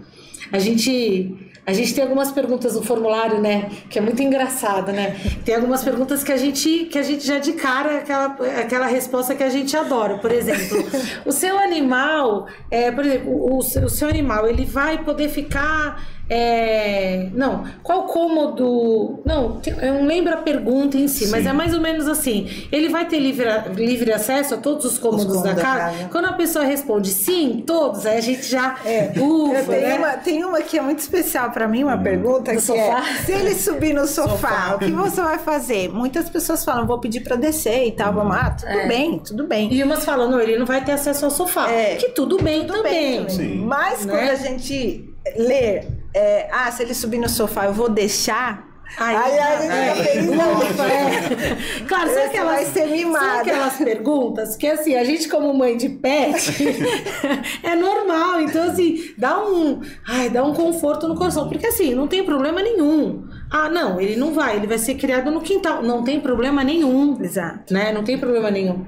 A 0.52 0.58
gente 0.58 1.49
a 1.70 1.74
gente 1.74 1.94
tem 1.94 2.04
algumas 2.04 2.32
perguntas 2.32 2.74
no 2.74 2.82
formulário, 2.82 3.40
né? 3.40 3.70
Que 3.90 4.00
é 4.00 4.02
muito 4.02 4.22
engraçado, 4.24 4.92
né? 4.92 5.16
Tem 5.46 5.54
algumas 5.54 5.84
perguntas 5.84 6.24
que 6.24 6.32
a 6.32 6.38
gente, 6.38 6.86
que 6.86 6.98
a 6.98 7.04
gente 7.04 7.26
já 7.26 7.38
de 7.38 7.54
cara, 7.54 7.98
aquela, 7.98 8.26
aquela 8.60 8.88
resposta 8.88 9.36
que 9.36 9.44
a 9.44 9.50
gente 9.50 9.78
adora. 9.78 10.18
Por 10.18 10.32
exemplo, 10.32 10.84
o 11.26 11.32
seu 11.32 11.60
animal, 11.60 12.48
é, 12.72 12.92
por 12.92 13.06
exemplo, 13.06 13.32
o, 13.32 13.58
o 13.60 13.90
seu 13.90 14.10
animal, 14.10 14.48
ele 14.48 14.66
vai 14.66 15.04
poder 15.04 15.30
ficar 15.30 16.04
é, 16.30 17.30
não, 17.34 17.63
qual 17.82 18.04
cômodo. 18.04 19.20
Não, 19.26 19.60
eu 19.82 19.94
não 19.96 20.06
lembro 20.06 20.32
a 20.32 20.38
pergunta 20.38 20.96
em 20.96 21.08
si, 21.08 21.26
Sim. 21.26 21.32
mas 21.32 21.46
é 21.48 21.52
mais 21.52 21.74
ou 21.74 21.82
menos 21.82 22.08
assim: 22.08 22.48
ele 22.72 22.88
vai 22.88 23.08
ter 23.08 23.18
livre, 23.18 23.48
livre 23.76 24.13
acesso 24.13 24.54
a 24.54 24.58
todos 24.58 24.86
os 24.86 25.00
cômodos, 25.00 25.26
os 25.26 25.32
cômodos 25.32 25.56
da, 25.56 25.60
casa? 25.60 25.86
da, 25.86 25.98
casa? 25.98 26.10
Quando 26.12 26.26
a 26.26 26.34
pessoa 26.34 26.63
responde 26.63 27.10
sim, 27.10 27.63
todos, 27.65 28.06
aí 28.06 28.18
a 28.18 28.22
gente 28.22 28.44
já. 28.44 28.78
É. 28.86 29.12
Ufa, 29.20 29.63
tem, 29.63 29.82
né? 29.82 29.96
uma, 29.96 30.10
tem 30.18 30.46
uma 30.46 30.62
que 30.62 30.78
é 30.78 30.82
muito 30.82 31.00
especial 31.00 31.50
para 31.50 31.68
mim, 31.68 31.84
uma 31.84 31.96
hum. 31.96 32.04
pergunta: 32.04 32.52
que 32.52 32.62
sofá? 32.62 33.04
É, 33.10 33.24
se 33.24 33.32
ele 33.32 33.56
subir 33.56 33.94
no 33.96 34.06
sofá, 34.06 34.30
sofá, 34.30 34.76
o 34.76 34.80
que 34.80 34.92
você 34.92 35.22
vai 35.22 35.39
fazer? 35.39 35.89
Muitas 35.89 36.30
pessoas 36.30 36.63
falam: 36.63 36.86
vou 36.86 37.00
pedir 37.00 37.22
para 37.22 37.38
descer 37.38 37.88
e 37.88 37.92
tal, 37.92 38.13
vamos 38.13 38.36
lá, 38.36 38.52
tudo 38.52 38.72
é. 38.72 38.88
bem, 38.88 39.18
tudo 39.18 39.48
bem. 39.48 39.74
E 39.74 39.82
umas 39.82 40.06
falam: 40.06 40.30
não, 40.30 40.39
ele 40.39 40.60
não 40.60 40.65
vai 40.68 40.86
ter 40.86 40.92
acesso 40.92 41.26
ao 41.26 41.32
sofá. 41.32 41.72
É. 41.72 41.96
Que 41.96 42.10
tudo 42.10 42.38
bem 42.38 42.68
tudo 42.68 42.74
também. 42.74 43.24
Bem, 43.24 43.26
também. 43.26 43.58
Mas 43.58 44.06
né? 44.06 44.15
quando 44.15 44.30
a 44.30 44.36
gente 44.36 45.10
lê 45.36 45.99
é, 46.13 46.50
ah, 46.52 46.72
se 46.72 46.84
ele 46.84 46.93
subir 46.93 47.19
no 47.19 47.30
sofá, 47.30 47.65
eu 47.65 47.74
vou 47.74 47.89
deixar. 47.89 48.67
Aí, 48.98 49.15
aí 49.15 49.39
a 49.39 49.62
gente 49.62 49.72
é, 49.72 50.04
feliz 50.04 50.30
é. 50.32 51.86
Claro, 51.88 52.10
sabe 52.10 52.22
aquelas, 52.26 52.56
vai 52.56 52.65
ser 52.65 52.88
mimada. 52.88 53.26
Sabe 53.26 53.52
aquelas 53.52 53.78
perguntas 53.78 54.56
que 54.56 54.67
assim, 54.67 54.95
a 54.95 55.04
gente 55.04 55.30
como 55.30 55.54
mãe 55.54 55.78
de 55.78 55.89
pet 55.89 56.65
é 57.62 57.76
normal, 57.76 58.41
então 58.41 58.63
assim, 58.63 59.13
dá 59.17 59.39
um, 59.45 59.80
ai, 60.08 60.30
dá 60.30 60.43
um 60.43 60.54
conforto 60.54 61.08
no 61.08 61.15
coração, 61.15 61.48
porque 61.48 61.67
assim, 61.67 61.93
não 61.93 62.08
tem 62.08 62.24
problema 62.24 62.62
nenhum. 62.62 63.28
Ah, 63.52 63.68
não, 63.68 64.00
ele 64.00 64.16
não 64.16 64.32
vai, 64.32 64.58
ele 64.58 64.68
vai 64.68 64.78
ser 64.78 64.94
criado 64.94 65.32
no 65.32 65.42
quintal. 65.42 65.82
Não 65.82 66.04
tem 66.04 66.20
problema 66.20 66.64
nenhum. 66.64 67.18
Exato. 67.20 67.74
Né? 67.74 67.92
Não 67.92 68.04
tem 68.04 68.18
problema 68.18 68.52
nenhum. 68.52 68.86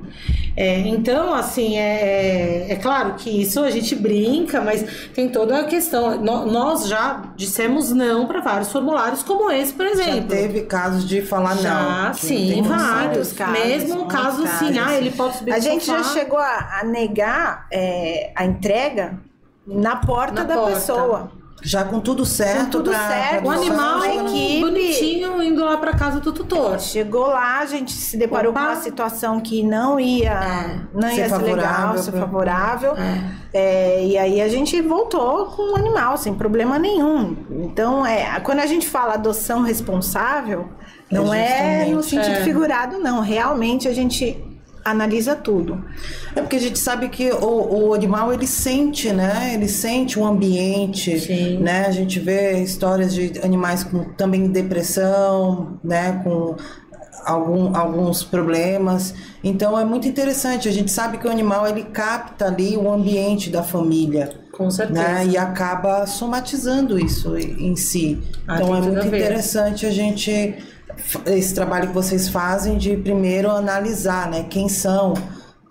É, 0.55 0.79
então, 0.79 1.33
assim, 1.33 1.77
é, 1.77 2.67
é, 2.69 2.75
claro 2.75 3.15
que 3.15 3.29
isso 3.29 3.61
a 3.61 3.71
gente 3.71 3.95
brinca, 3.95 4.61
mas 4.61 4.85
tem 5.15 5.29
toda 5.29 5.59
a 5.59 5.63
questão. 5.63 6.21
No, 6.21 6.45
nós 6.45 6.87
já 6.87 7.23
dissemos 7.35 7.91
não 7.91 8.27
para 8.27 8.41
vários 8.41 8.71
formulários, 8.71 9.23
como 9.23 9.49
esse, 9.49 9.73
por 9.73 9.85
exemplo. 9.87 10.13
Já 10.13 10.21
teve 10.27 10.61
casos 10.61 11.07
de 11.07 11.21
falar 11.21 11.55
já, 11.57 12.09
não. 12.09 12.13
Sim, 12.13 12.61
vários. 12.61 13.33
Casos, 13.33 13.59
Mesmo 13.59 14.03
um 14.03 14.07
caso 14.07 14.43
assim, 14.43 14.77
ah, 14.77 14.95
ele 14.95 15.11
pode 15.11 15.37
subir 15.37 15.53
A 15.53 15.59
gente 15.59 15.85
já 15.85 16.03
chegou 16.03 16.37
a, 16.37 16.81
a 16.81 16.83
negar 16.83 17.65
é, 17.71 18.31
a 18.35 18.45
entrega 18.45 19.19
na 19.65 19.95
porta 19.95 20.41
na 20.41 20.43
da 20.43 20.55
porta. 20.55 20.73
pessoa. 20.73 21.40
Já 21.61 21.83
com 21.83 21.99
tudo 21.99 22.25
certo. 22.25 22.63
Com 22.65 22.69
tudo 22.69 22.89
pra, 22.91 23.07
certo. 23.07 23.45
o 23.45 23.51
animal 23.51 24.03
equipe, 24.03 24.61
bonitinho 24.61 25.43
indo 25.43 25.63
lá 25.63 25.77
para 25.77 25.93
casa 25.93 26.19
do 26.19 26.31
tutor. 26.31 26.79
Chegou 26.79 27.27
lá, 27.27 27.59
a 27.59 27.65
gente 27.65 27.91
se 27.91 28.17
deparou 28.17 28.51
Opa. 28.51 28.59
com 28.59 28.65
uma 28.67 28.75
situação 28.77 29.39
que 29.39 29.63
não 29.63 29.99
ia, 29.99 30.31
é. 30.31 30.79
não 30.93 31.09
ia 31.09 31.29
ser, 31.29 31.35
ser 31.35 31.43
legal, 31.43 31.97
ser 31.97 32.11
favorável. 32.11 32.95
É. 32.95 33.41
É, 33.53 34.05
e 34.05 34.17
aí 34.17 34.41
a 34.41 34.47
gente 34.47 34.81
voltou 34.81 35.47
com 35.47 35.73
o 35.73 35.75
animal, 35.75 36.17
sem 36.17 36.33
problema 36.33 36.79
nenhum. 36.79 37.35
Então, 37.49 38.05
é, 38.05 38.39
quando 38.39 38.59
a 38.59 38.65
gente 38.65 38.87
fala 38.87 39.13
adoção 39.13 39.61
responsável, 39.61 40.69
não 41.11 41.33
é, 41.33 41.85
no 41.85 42.01
sentido 42.01 42.37
é. 42.37 42.43
figurado, 42.43 42.97
não. 42.97 43.19
Realmente 43.19 43.87
a 43.87 43.93
gente 43.93 44.50
analisa 44.83 45.35
tudo. 45.35 45.83
É 46.35 46.41
porque 46.41 46.55
a 46.55 46.59
gente 46.59 46.79
sabe 46.79 47.09
que 47.09 47.31
o, 47.31 47.89
o 47.89 47.93
animal 47.93 48.33
ele 48.33 48.47
sente, 48.47 49.11
né? 49.11 49.51
Ele 49.53 49.67
sente 49.67 50.19
o 50.19 50.25
ambiente, 50.25 51.19
Sim. 51.19 51.59
né? 51.59 51.85
A 51.85 51.91
gente 51.91 52.19
vê 52.19 52.61
histórias 52.61 53.13
de 53.13 53.39
animais 53.43 53.83
com 53.83 54.03
também 54.13 54.47
depressão, 54.47 55.79
né? 55.83 56.21
Com 56.23 56.55
algum, 57.25 57.75
alguns 57.75 58.23
problemas. 58.23 59.13
Então 59.43 59.77
é 59.79 59.85
muito 59.85 60.07
interessante. 60.07 60.67
A 60.67 60.71
gente 60.71 60.91
sabe 60.91 61.17
que 61.17 61.27
o 61.27 61.31
animal 61.31 61.67
ele 61.67 61.83
capta 61.83 62.45
ali 62.45 62.77
o 62.77 62.91
ambiente 62.91 63.49
da 63.49 63.63
família. 63.63 64.41
Com 64.51 64.69
certeza. 64.69 65.01
Né? 65.01 65.27
E 65.27 65.37
acaba 65.37 66.05
somatizando 66.05 66.99
isso 66.99 67.37
em 67.37 67.75
si. 67.75 68.21
Ah, 68.47 68.55
então 68.55 68.75
é 68.75 68.81
muito 68.81 69.07
interessante 69.07 69.85
a 69.85 69.91
gente 69.91 70.55
esse 71.25 71.53
trabalho 71.53 71.87
que 71.87 71.93
vocês 71.93 72.29
fazem 72.29 72.77
de 72.77 72.95
primeiro 72.97 73.49
analisar, 73.49 74.29
né, 74.29 74.45
quem 74.49 74.69
são, 74.69 75.13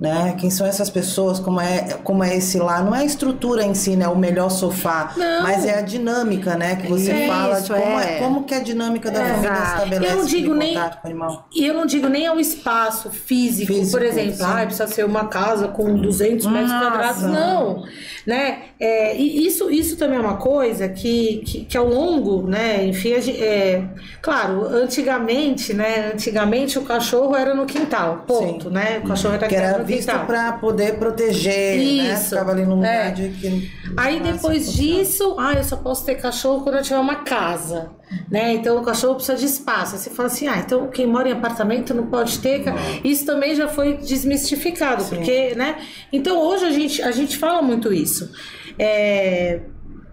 né, 0.01 0.35
quem 0.41 0.49
são 0.49 0.67
essas 0.67 0.89
pessoas, 0.89 1.39
como 1.39 1.61
é, 1.61 1.99
como 2.03 2.25
é 2.25 2.35
esse 2.35 2.59
lá, 2.59 2.83
não 2.83 2.95
é 2.95 3.01
a 3.01 3.05
estrutura 3.05 3.63
em 3.63 3.75
si, 3.75 3.97
né, 3.97 4.09
o 4.09 4.17
melhor 4.17 4.49
sofá, 4.49 5.13
não. 5.15 5.43
mas 5.43 5.67
é 5.67 5.79
a 5.79 5.83
dinâmica, 5.83 6.57
né, 6.57 6.77
que 6.77 6.87
você 6.89 7.11
é 7.11 7.27
fala 7.27 7.59
isso, 7.59 7.75
de 7.75 7.81
como 7.81 8.01
é. 8.01 8.17
é. 8.17 8.19
como 8.19 8.45
que 8.45 8.55
a 8.55 8.61
dinâmica 8.61 9.11
da 9.11 9.23
é, 9.23 9.39
exato. 9.39 9.85
estabelece 9.85 10.13
eu 10.13 10.19
não 10.19 10.25
digo 10.25 10.55
nem, 10.55 10.75
com 10.75 10.81
o 10.81 10.91
animal. 11.05 11.49
E 11.55 11.67
eu 11.67 11.75
não 11.75 11.85
digo 11.85 12.09
nem 12.09 12.27
ao 12.27 12.41
espaço 12.41 13.11
físico, 13.11 13.75
físico 13.75 13.91
por 13.91 14.03
exemplo, 14.03 14.43
ah, 14.43 14.63
precisa 14.65 14.87
ser 14.87 15.05
uma 15.05 15.27
casa 15.27 15.69
com 15.69 15.95
200 15.95 16.47
metros 16.47 16.71
Nossa. 16.71 16.91
quadrados, 16.91 17.23
não, 17.25 17.85
né, 18.27 18.59
é, 18.81 19.15
e 19.15 19.47
isso, 19.47 19.71
isso 19.71 19.99
também 19.99 20.17
é 20.17 20.21
uma 20.21 20.39
coisa 20.39 20.89
que, 20.89 21.43
que, 21.45 21.65
que 21.67 21.77
ao 21.77 21.87
longo, 21.87 22.49
né, 22.49 22.87
enfim, 22.87 23.13
é, 23.13 23.85
claro, 24.23 24.65
antigamente, 24.65 25.75
né, 25.75 26.13
antigamente 26.15 26.79
o 26.79 26.83
cachorro 26.83 27.37
era 27.37 27.55
no 27.55 27.67
quintal, 27.67 28.25
ponto, 28.27 28.69
Sim. 28.69 28.75
né, 28.75 29.03
o 29.05 29.07
cachorro 29.07 29.35
era, 29.35 29.55
era 29.55 29.90
visto 29.97 30.27
para 30.27 30.53
poder 30.55 30.99
proteger, 30.99 31.77
né? 31.77 31.83
Isso. 31.83 32.05
né? 32.05 32.17
Ficava 32.17 32.51
ali 32.53 32.65
no 32.65 32.77
lugar 32.77 33.09
é. 33.09 33.11
de 33.11 33.29
que 33.31 33.71
Aí 33.97 34.21
depois 34.21 34.73
disso, 34.73 35.37
ah, 35.39 35.55
eu 35.55 35.65
só 35.65 35.77
posso 35.77 36.05
ter 36.05 36.15
cachorro 36.17 36.63
quando 36.63 36.77
eu 36.77 36.83
tiver 36.83 36.99
uma 36.99 37.17
casa, 37.17 37.91
né? 38.31 38.55
Então 38.55 38.79
o 38.79 38.83
cachorro 38.83 39.17
precisa 39.17 39.37
de 39.37 39.47
espaço. 39.47 39.95
Aí 39.95 40.01
você 40.01 40.11
fala 40.11 40.29
assim, 40.29 40.47
ah, 40.47 40.59
então 40.59 40.89
quem 40.89 41.07
mora 41.07 41.29
em 41.29 41.33
apartamento 41.33 41.93
não 41.93 42.07
pode 42.07 42.39
ter. 42.39 42.65
Não. 42.65 42.75
Isso 43.03 43.27
também 43.27 43.55
já 43.55 43.69
foi 43.69 43.97
desmistificado, 43.97 45.03
Sim. 45.03 45.17
porque, 45.17 45.55
né? 45.55 45.77
Então 46.13 46.39
hoje 46.39 46.65
a 46.65 46.71
gente 46.71 47.03
a 47.03 47.11
gente 47.11 47.37
fala 47.37 47.63
muito 47.63 47.93
isso. 47.93 48.31
É, 48.79 49.61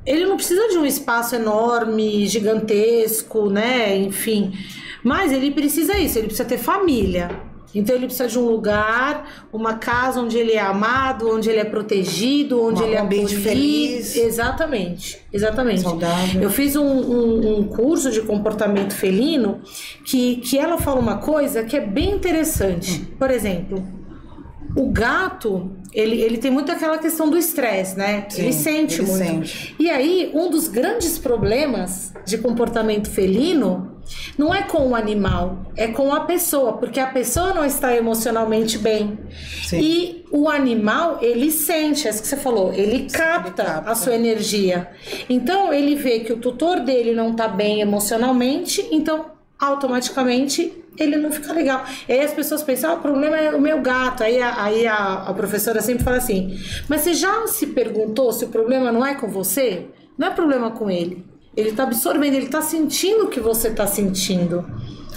ele 0.06 0.26
não 0.26 0.38
precisa 0.38 0.70
de 0.70 0.78
um 0.78 0.86
espaço 0.86 1.36
enorme, 1.36 2.26
gigantesco, 2.28 3.50
né? 3.50 3.96
Enfim. 3.96 4.54
Mas 5.04 5.32
ele 5.32 5.52
precisa 5.52 5.98
isso, 5.98 6.18
ele 6.18 6.28
precisa 6.28 6.48
ter 6.48 6.58
família. 6.58 7.30
Então 7.78 7.96
ele 7.96 8.08
precisa 8.08 8.28
de 8.28 8.40
um 8.40 8.50
lugar, 8.50 9.48
uma 9.54 9.76
casa 9.76 10.20
onde 10.20 10.36
ele 10.36 10.54
é 10.54 10.60
amado, 10.60 11.30
onde 11.30 11.48
ele 11.48 11.60
é 11.60 11.64
protegido, 11.64 12.60
onde 12.60 12.82
ele 12.82 12.96
é 12.96 13.00
ambiente 13.00 13.36
feliz. 13.36 14.16
Exatamente, 14.16 15.20
exatamente. 15.32 15.82
Saudável. 15.82 16.42
Eu 16.42 16.50
fiz 16.50 16.76
um, 16.76 16.84
um, 16.84 17.60
um, 17.60 17.64
curso 17.64 18.12
de 18.12 18.22
comportamento 18.22 18.94
felino 18.94 19.62
que, 20.04 20.38
que 20.38 20.58
ela 20.58 20.80
fala 20.80 21.00
uma 21.00 21.18
coisa 21.18 21.64
que 21.64 21.78
é 21.78 21.86
bem 21.86 22.12
interessante. 22.12 23.02
Hum. 23.02 23.16
Por 23.20 23.30
exemplo, 23.30 23.84
o 24.76 24.90
gato, 24.92 25.72
ele, 25.94 26.20
ele 26.22 26.38
tem 26.38 26.50
muito 26.50 26.72
aquela 26.72 26.98
questão 26.98 27.30
do 27.30 27.38
estresse, 27.38 27.96
né? 27.96 28.26
Sim, 28.28 28.42
ele 28.42 28.54
sente 28.54 29.02
ele 29.02 29.12
muito. 29.12 29.48
Sente. 29.48 29.76
E 29.78 29.88
aí, 29.88 30.32
um 30.34 30.50
dos 30.50 30.68
grandes 30.68 31.20
problemas 31.20 32.12
de 32.26 32.40
comportamento 32.40 33.08
felino 33.08 33.97
não 34.38 34.54
é 34.54 34.64
com 34.64 34.88
o 34.88 34.96
animal, 34.96 35.66
é 35.76 35.88
com 35.88 36.14
a 36.14 36.22
pessoa, 36.22 36.74
porque 36.74 37.00
a 37.00 37.08
pessoa 37.08 37.54
não 37.54 37.66
está 37.66 37.96
emocionalmente 37.96 38.78
bem. 38.78 39.18
Sim. 39.66 39.80
E 39.80 40.26
o 40.32 40.50
animal, 40.50 41.20
ele 41.22 41.52
sente, 41.52 42.08
é 42.08 42.12
isso 42.12 42.22
que 42.22 42.28
você 42.28 42.38
falou, 42.38 42.74
ele 42.74 43.10
capta, 43.10 43.62
ele 43.62 43.72
capta, 43.72 43.92
a 43.92 43.96
sua 43.96 44.16
energia. 44.16 44.90
Então, 45.30 45.74
ele 45.74 45.96
vê 45.96 46.20
que 46.20 46.34
o 46.34 46.38
tutor 46.38 46.80
dele 46.82 47.14
não 47.14 47.32
está 47.32 47.48
bem 47.48 47.82
emocionalmente, 47.82 48.88
então 48.92 49.38
automaticamente 49.60 50.84
ele 50.98 51.16
não 51.16 51.32
fica 51.32 51.54
legal. 51.54 51.86
E 52.08 52.14
aí 52.14 52.22
as 52.22 52.34
pessoas 52.34 52.64
pensam, 52.64 52.92
ah, 52.92 52.94
o 52.96 53.02
problema 53.02 53.38
é 53.38 53.56
o 53.56 53.62
meu 53.62 53.82
gato. 53.82 54.24
Aí, 54.24 54.42
a, 54.42 54.64
aí 54.64 54.88
a, 54.88 55.24
a 55.28 55.34
professora 55.34 55.82
sempre 55.82 56.04
fala 56.04 56.18
assim, 56.18 56.60
mas 56.88 57.02
você 57.02 57.14
já 57.14 57.46
se 57.48 57.68
perguntou 57.68 58.32
se 58.34 58.46
o 58.46 58.50
problema 58.50 58.92
não 58.92 59.06
é 59.06 59.16
com 59.16 59.28
você? 59.28 59.86
Não 60.18 60.28
é 60.28 60.32
problema 60.32 60.72
com 60.72 60.90
ele. 60.90 61.24
Ele 61.58 61.70
está 61.70 61.84
absorvendo, 61.84 62.36
ele 62.36 62.46
está 62.46 62.62
sentindo 62.62 63.26
o 63.26 63.28
que 63.28 63.42
você 63.42 63.70
está 63.70 63.86
sentindo. 63.88 64.64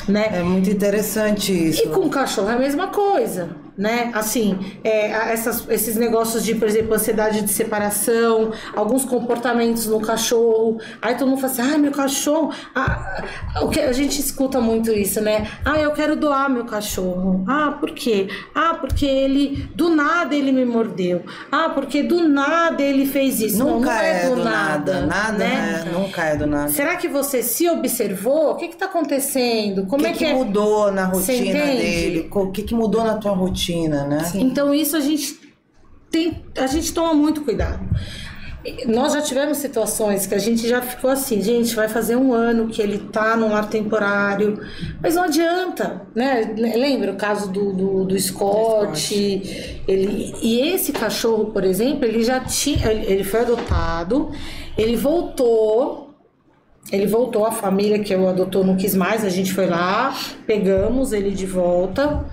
Né? 0.08 0.38
É 0.38 0.42
muito 0.42 0.68
interessante 0.70 1.52
isso. 1.52 1.82
E 1.84 1.88
com 1.88 2.00
o 2.00 2.10
cachorro 2.10 2.48
é 2.48 2.54
a 2.54 2.58
mesma 2.58 2.88
coisa 2.88 3.50
né? 3.76 4.10
Assim, 4.14 4.58
é, 4.84 5.32
essas, 5.32 5.68
esses 5.68 5.96
negócios 5.96 6.44
de, 6.44 6.54
por 6.54 6.68
exemplo, 6.68 6.94
ansiedade 6.94 7.42
de 7.42 7.50
separação, 7.50 8.52
alguns 8.74 9.04
comportamentos 9.04 9.86
no 9.86 10.00
cachorro. 10.00 10.78
Aí 11.00 11.14
todo 11.14 11.28
mundo 11.28 11.40
fala 11.40 11.52
assim, 11.52 11.74
ah, 11.74 11.78
meu 11.78 11.92
cachorro. 11.92 12.52
Ah, 12.74 13.24
o 13.62 13.68
que 13.68 13.80
a 13.80 13.92
gente 13.92 14.20
escuta 14.20 14.60
muito 14.60 14.90
isso, 14.90 15.20
né? 15.20 15.48
Ah, 15.64 15.78
eu 15.78 15.92
quero 15.92 16.16
doar 16.16 16.50
meu 16.50 16.64
cachorro. 16.64 17.44
Ah, 17.48 17.76
por 17.78 17.90
quê? 17.90 18.28
Ah, 18.54 18.74
porque 18.74 19.06
ele 19.06 19.68
do 19.74 19.88
nada 19.88 20.34
ele 20.34 20.52
me 20.52 20.64
mordeu. 20.64 21.22
Ah, 21.50 21.70
porque 21.70 22.02
do 22.02 22.28
nada 22.28 22.82
ele 22.82 23.06
fez 23.06 23.40
isso. 23.40 23.58
Nunca 23.58 23.72
não, 23.74 23.80
não 23.80 23.92
é, 23.92 24.24
é, 24.24 24.28
do, 24.28 24.36
nada, 24.36 25.00
nada, 25.00 25.06
nada 25.06 25.38
né? 25.38 25.84
É, 25.86 25.92
nunca 25.92 26.22
é 26.24 26.36
do 26.36 26.46
nada. 26.46 26.68
Será 26.68 26.96
que 26.96 27.08
você 27.08 27.42
se 27.42 27.68
observou? 27.68 28.52
O 28.52 28.54
que 28.56 28.66
está 28.66 28.86
acontecendo? 28.86 29.86
Como 29.86 30.02
que 30.02 30.08
é 30.08 30.12
que, 30.12 30.24
que 30.24 30.32
mudou 30.32 30.90
na 30.92 31.06
rotina 31.06 31.52
dele? 31.52 32.28
O 32.30 32.50
que, 32.50 32.62
que 32.62 32.74
mudou 32.74 33.04
na 33.04 33.14
tua 33.14 33.32
rotina? 33.32 33.59
Né? 34.06 34.24
Sim. 34.24 34.42
Então 34.42 34.72
isso 34.72 34.96
a 34.96 35.00
gente 35.00 35.38
tem, 36.10 36.44
a 36.56 36.66
gente 36.66 36.92
toma 36.92 37.14
muito 37.14 37.42
cuidado. 37.42 37.80
Nós 38.86 39.14
já 39.14 39.22
tivemos 39.22 39.56
situações 39.56 40.26
que 40.26 40.34
a 40.34 40.38
gente 40.38 40.68
já 40.68 40.82
ficou 40.82 41.10
assim, 41.10 41.40
gente, 41.40 41.74
vai 41.74 41.88
fazer 41.88 42.16
um 42.16 42.34
ano 42.34 42.68
que 42.68 42.82
ele 42.82 42.98
tá 42.98 43.34
no 43.34 43.48
lar 43.48 43.70
temporário, 43.70 44.60
mas 45.02 45.14
não 45.14 45.22
adianta, 45.22 46.02
né? 46.14 46.54
Lembra 46.56 47.12
o 47.12 47.16
caso 47.16 47.50
do, 47.50 47.72
do, 47.72 48.04
do 48.04 48.20
Scott? 48.20 48.98
Scott. 48.98 49.82
Ele, 49.88 50.34
e 50.42 50.60
esse 50.60 50.92
cachorro, 50.92 51.46
por 51.46 51.64
exemplo, 51.64 52.04
ele 52.04 52.22
já 52.22 52.40
tinha, 52.40 52.92
ele 52.92 53.24
foi 53.24 53.40
adotado, 53.40 54.30
ele 54.76 54.94
voltou, 54.94 56.10
ele 56.92 57.06
voltou, 57.06 57.46
a 57.46 57.52
família 57.52 57.98
que 58.00 58.14
o 58.14 58.28
adotou 58.28 58.62
não 58.62 58.76
quis 58.76 58.94
mais, 58.94 59.24
a 59.24 59.30
gente 59.30 59.54
foi 59.54 59.66
lá, 59.66 60.14
pegamos 60.46 61.12
ele 61.14 61.30
de 61.30 61.46
volta. 61.46 62.26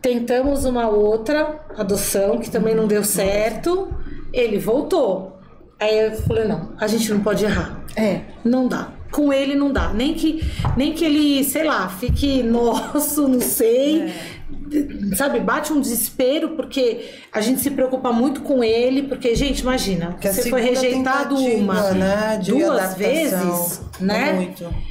Tentamos 0.00 0.64
uma 0.64 0.88
outra 0.88 1.60
adoção 1.76 2.38
que 2.38 2.50
também 2.50 2.74
não 2.74 2.86
deu 2.86 3.04
certo. 3.04 3.94
Ele 4.32 4.58
voltou. 4.58 5.38
Aí 5.78 5.98
eu 5.98 6.12
falei, 6.22 6.44
não, 6.44 6.72
a 6.78 6.86
gente 6.86 7.10
não 7.10 7.20
pode 7.20 7.44
errar. 7.44 7.82
É, 7.96 8.20
não 8.44 8.68
dá. 8.68 8.92
Com 9.10 9.32
ele 9.32 9.54
não 9.54 9.72
dá. 9.72 9.92
Nem 9.92 10.14
que, 10.14 10.40
nem 10.76 10.92
que 10.92 11.04
ele, 11.04 11.42
sei 11.42 11.64
lá, 11.64 11.88
fique 11.88 12.42
nosso, 12.44 13.26
não 13.26 13.40
sei. 13.40 14.02
É. 14.02 15.16
Sabe, 15.16 15.40
bate 15.40 15.72
um 15.72 15.80
desespero 15.80 16.50
porque 16.50 17.10
a 17.32 17.40
gente 17.40 17.60
se 17.60 17.70
preocupa 17.70 18.12
muito 18.12 18.42
com 18.42 18.62
ele, 18.62 19.02
porque, 19.02 19.34
gente, 19.34 19.60
imagina, 19.60 20.16
que 20.20 20.32
você 20.32 20.48
foi 20.48 20.60
rejeitado 20.60 21.34
uma, 21.34 21.90
né, 21.92 22.40
duas 22.44 22.94
vezes, 22.94 23.82
né? 24.00 24.32
Muito. 24.34 24.89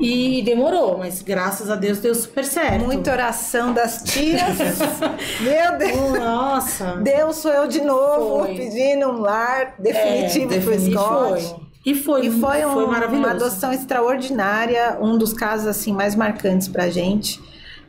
E 0.00 0.42
demorou, 0.42 0.98
mas 0.98 1.22
graças 1.22 1.70
a 1.70 1.76
Deus 1.76 1.98
deu 1.98 2.14
super 2.14 2.44
certo. 2.44 2.84
Muita 2.84 3.12
oração 3.12 3.72
das 3.72 4.02
tias. 4.02 4.42
Meu 5.40 5.78
Deus. 5.78 6.18
Nossa. 6.18 6.96
Deus 6.96 7.36
sou 7.36 7.52
eu 7.52 7.68
de 7.68 7.80
novo, 7.80 8.44
foi. 8.44 8.56
pedindo 8.56 9.08
um 9.08 9.20
lar 9.20 9.74
definitivo 9.78 10.52
é, 10.52 10.58
pro 10.58 10.78
Scott. 10.80 11.56
E 11.86 11.94
foi, 11.94 12.26
e 12.26 12.30
foi, 12.30 12.64
um, 12.64 12.72
foi 12.72 12.86
maravilhoso. 12.86 13.28
uma 13.28 13.30
adoção 13.30 13.72
extraordinária, 13.72 14.98
um 15.00 15.16
dos 15.16 15.32
casos 15.32 15.66
assim 15.66 15.92
mais 15.92 16.16
marcantes 16.16 16.66
pra 16.66 16.88
gente. 16.88 17.40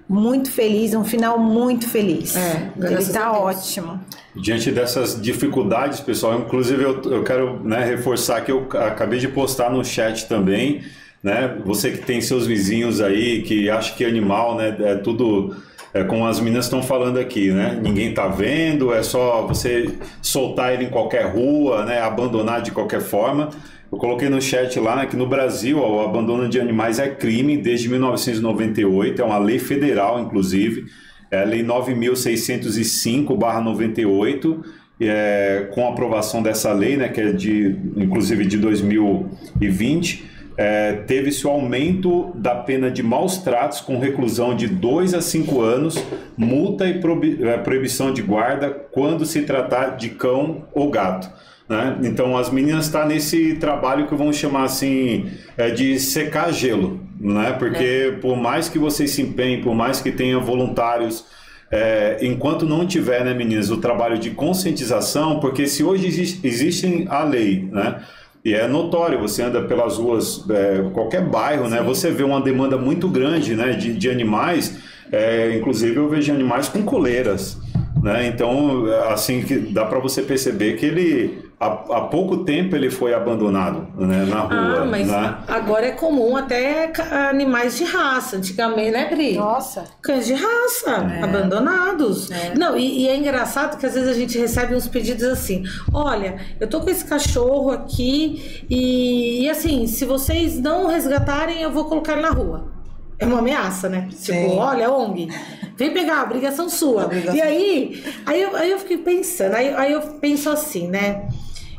Muito 0.08 0.52
feliz, 0.52 0.94
um 0.94 1.04
final 1.04 1.40
muito 1.40 1.90
feliz. 1.90 2.36
É, 2.36 2.72
Ele 2.78 3.00
está 3.00 3.32
ótimo. 3.32 4.00
Diante 4.36 4.70
dessas 4.70 5.20
dificuldades, 5.20 6.00
pessoal, 6.02 6.38
inclusive 6.40 6.84
eu, 6.84 7.02
eu 7.04 7.24
quero 7.24 7.60
né, 7.64 7.84
reforçar 7.84 8.42
que 8.42 8.52
eu 8.52 8.68
acabei 8.74 9.18
de 9.18 9.28
postar 9.28 9.72
no 9.72 9.84
chat 9.84 10.28
também 10.28 10.84
né? 11.26 11.58
Você 11.66 11.90
que 11.90 11.98
tem 11.98 12.22
seus 12.22 12.46
vizinhos 12.46 13.02
aí 13.02 13.42
que 13.42 13.68
acha 13.68 13.96
que 13.96 14.06
animal, 14.06 14.56
né, 14.56 14.78
é 14.80 14.94
tudo 14.94 15.56
é 15.92 16.04
como 16.04 16.28
as 16.28 16.40
meninas 16.40 16.66
estão 16.66 16.84
falando 16.84 17.18
aqui, 17.18 17.52
né? 17.52 17.80
Ninguém 17.82 18.14
tá 18.14 18.28
vendo, 18.28 18.94
é 18.94 19.02
só 19.02 19.48
você 19.48 19.90
soltar 20.22 20.74
ele 20.74 20.84
em 20.84 20.90
qualquer 20.90 21.34
rua, 21.34 21.84
né? 21.84 22.00
Abandonar 22.00 22.62
de 22.62 22.70
qualquer 22.72 23.02
forma. 23.02 23.50
Eu 23.92 23.98
coloquei 23.98 24.30
no 24.30 24.40
chat 24.40 24.80
lá 24.80 24.98
né, 24.98 25.08
que 25.08 25.16
no 25.16 25.26
Brasil 25.26 25.80
ó, 25.80 25.96
o 25.96 26.02
abandono 26.06 26.48
de 26.48 26.60
animais 26.60 27.00
é 27.00 27.10
crime 27.10 27.58
desde 27.58 27.90
1998, 27.90 29.20
é 29.20 29.26
uma 29.26 29.40
lei 29.40 29.58
federal, 29.58 30.20
inclusive, 30.20 30.86
é 31.32 31.42
a 31.42 31.46
Lei 31.46 31.64
9.605/98. 31.64 34.64
É, 34.98 35.68
com 35.74 35.90
aprovação 35.90 36.42
dessa 36.42 36.72
lei, 36.72 36.96
né, 36.96 37.10
que 37.10 37.20
é 37.20 37.34
de, 37.34 37.76
inclusive 37.98 38.46
de 38.46 38.58
2020, 38.58 40.35
é, 40.58 40.94
teve-se 40.94 41.46
o 41.46 41.50
aumento 41.50 42.32
da 42.36 42.56
pena 42.56 42.90
de 42.90 43.04
maus 43.04 43.38
tratos 43.40 43.82
com 43.82 44.00
reclusão 44.00 44.56
de 44.56 44.68
2 44.68 45.14
a 45.14 45.22
5 45.22 45.62
anos, 45.62 46.04
multa 46.38 46.88
e 46.88 47.00
é, 47.44 47.58
proibição 47.58 48.14
de 48.14 48.22
guarda 48.22 48.70
quando 48.70 49.26
se 49.26 49.42
tratar 49.42 49.98
de 49.98 50.10
cão 50.10 50.66
ou 50.74 50.90
gato. 50.90 51.30
Né? 51.68 51.98
Então 52.04 52.38
as 52.38 52.50
meninas 52.50 52.86
estão 52.86 53.02
tá 53.02 53.08
nesse 53.08 53.56
trabalho 53.56 54.08
que 54.08 54.16
vamos 54.16 54.38
chamar 54.38 54.64
assim 54.64 55.30
é, 55.58 55.72
de 55.72 56.00
secar 56.00 56.54
gelo, 56.54 57.02
né? 57.20 57.56
porque 57.58 58.14
é. 58.14 58.20
por 58.22 58.38
mais 58.38 58.70
que 58.70 58.80
vocês 58.80 59.12
se 59.12 59.22
empenhem, 59.22 59.62
por 59.62 59.74
mais 59.74 60.00
que 60.00 60.12
tenha 60.12 60.40
voluntários 60.40 61.26
é, 61.72 62.20
enquanto 62.22 62.66
não 62.66 62.86
tiver, 62.86 63.26
né, 63.26 63.34
meninas, 63.34 63.70
o 63.72 63.78
trabalho 63.78 64.18
de 64.18 64.30
conscientização, 64.32 65.40
porque 65.40 65.68
se 65.68 65.84
hoje 65.84 66.08
existe, 66.08 66.48
existe 66.48 67.06
a 67.10 67.24
lei, 67.24 67.68
né, 67.72 68.02
e 68.46 68.54
é 68.54 68.68
notório, 68.68 69.18
você 69.18 69.42
anda 69.42 69.64
pelas 69.64 69.98
ruas, 69.98 70.48
é, 70.48 70.88
qualquer 70.94 71.26
bairro, 71.26 71.64
né, 71.64 71.78
Sim. 71.80 71.84
né? 71.84 71.84
Você 71.84 72.12
vê 72.12 72.24
uma 72.24 72.40
demanda 72.40 72.78
muito 72.78 73.10
grande 73.10 73.56
né, 73.56 73.74
de, 73.74 73.92
de 73.92 74.08
animais. 74.08 74.78
É, 75.12 75.58
inclusive 75.58 75.96
eu 75.96 76.08
vejo 76.08 76.32
animais 76.32 76.70
com 76.70 76.84
coleiras. 76.84 77.58
Né? 78.04 78.28
Então, 78.28 78.86
assim, 79.10 79.42
que 79.42 79.58
dá 79.58 79.84
para 79.84 79.98
você 79.98 80.22
perceber 80.22 80.74
que 80.74 80.86
ele 80.86 81.45
há, 81.60 81.68
há, 81.68 82.02
pouco 82.02 82.38
tempo 82.38 82.76
ele 82.76 82.90
foi 82.90 83.14
abandonado 83.14 83.88
né, 83.96 84.26
na 84.26 84.40
rua. 84.42 84.82
Ah, 84.82 84.86
mas 84.86 85.08
né? 85.08 85.38
agora 85.48 85.88
é 85.88 85.92
comum 85.92 86.36
até 86.36 86.92
animais 87.30 87.78
de 87.78 87.84
raça. 87.84 88.38
Antigamente, 88.38 88.92
né, 88.92 89.06
Pri? 89.06 89.36
Nossa. 89.36 89.86
Cães 90.02 90.26
de 90.26 90.34
raça, 90.34 90.92
é. 90.92 91.24
abandonados. 91.24 92.30
É. 92.32 92.54
Não, 92.56 92.78
e, 92.78 93.04
e, 93.04 93.08
é 93.08 93.16
engraçado 93.16 93.78
que 93.78 93.86
às 93.86 93.94
vezes 93.94 94.10
a 94.10 94.14
gente 94.14 94.38
recebe 94.38 94.76
uns 94.76 94.88
pedidos 94.88 95.24
assim: 95.26 95.64
olha, 95.94 96.38
eu 96.60 96.68
tô 96.68 96.82
com 96.82 96.90
esse 96.90 97.06
cachorro 97.06 97.72
aqui 97.72 98.66
e, 98.70 99.44
e 99.44 99.50
assim, 99.50 99.88
se 99.88 100.06
vocês 100.06 100.60
não 100.60 100.88
resgatarem, 100.88 101.62
eu 101.62 101.72
vou 101.72 101.86
colocar 101.86 102.14
ele 102.14 102.22
na 102.22 102.32
rua. 102.32 102.75
É 103.18 103.26
uma 103.26 103.40
ameaça, 103.40 103.88
né? 103.88 104.08
Tipo, 104.10 104.22
Sim. 104.22 104.58
Olha, 104.58 104.92
ONG. 104.92 105.30
Vem 105.78 105.94
pegar, 105.94 106.24
obrigação 106.24 106.70
sua. 106.70 107.06
Obrigação. 107.06 107.36
E 107.36 107.42
aí, 107.42 108.04
aí 108.26 108.42
eu, 108.42 108.56
aí 108.56 108.72
eu 108.72 108.80
fiquei 108.80 108.98
pensando, 108.98 109.56
aí, 109.56 109.74
aí 109.74 109.92
eu 109.92 110.02
penso 110.20 110.50
assim, 110.50 110.88
né? 110.88 111.28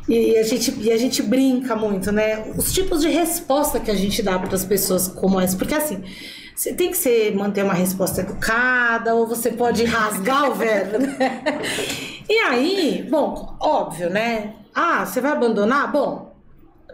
E 0.07 0.37
a, 0.37 0.43
gente, 0.43 0.73
e 0.79 0.91
a 0.91 0.97
gente 0.97 1.21
brinca 1.21 1.75
muito, 1.75 2.11
né? 2.11 2.51
Os 2.55 2.71
tipos 2.71 3.01
de 3.01 3.09
resposta 3.09 3.79
que 3.79 3.91
a 3.91 3.95
gente 3.95 4.23
dá 4.23 4.39
para 4.39 4.55
as 4.55 4.63
pessoas 4.63 5.07
como 5.07 5.39
essa. 5.39 5.57
Porque 5.57 5.75
assim, 5.75 6.01
você 6.55 6.73
tem 6.73 6.89
que 6.89 6.97
ser, 6.97 7.35
manter 7.35 7.63
uma 7.63 7.73
resposta 7.73 8.21
educada, 8.21 9.13
ou 9.13 9.27
você 9.27 9.51
pode 9.51 9.83
rasgar 9.83 10.49
o 10.49 10.55
verbo, 10.55 10.97
né? 10.99 11.43
E 12.29 12.39
aí, 12.39 13.07
bom, 13.09 13.55
óbvio, 13.57 14.09
né? 14.09 14.53
Ah, 14.75 15.05
você 15.05 15.21
vai 15.21 15.31
abandonar? 15.31 15.89
Bom, 15.89 16.26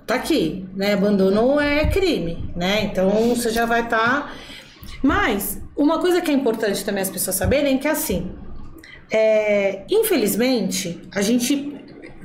tá 0.05 0.15
aqui, 0.15 0.65
né? 0.75 0.93
Abandono 0.93 1.59
é 1.59 1.85
crime, 1.87 2.51
né? 2.55 2.83
Então 2.83 3.09
você 3.35 3.49
já 3.49 3.65
vai 3.65 3.81
estar. 3.81 3.97
Tá... 3.97 4.33
Mas 5.01 5.61
uma 5.75 5.99
coisa 5.99 6.21
que 6.21 6.31
é 6.31 6.33
importante 6.33 6.83
também 6.85 7.01
as 7.01 7.09
pessoas 7.09 7.35
saberem 7.35 7.75
é 7.75 7.77
que 7.77 7.87
assim, 7.87 8.31
é, 9.11 9.83
infelizmente, 9.89 11.01
a 11.13 11.21
gente 11.21 11.73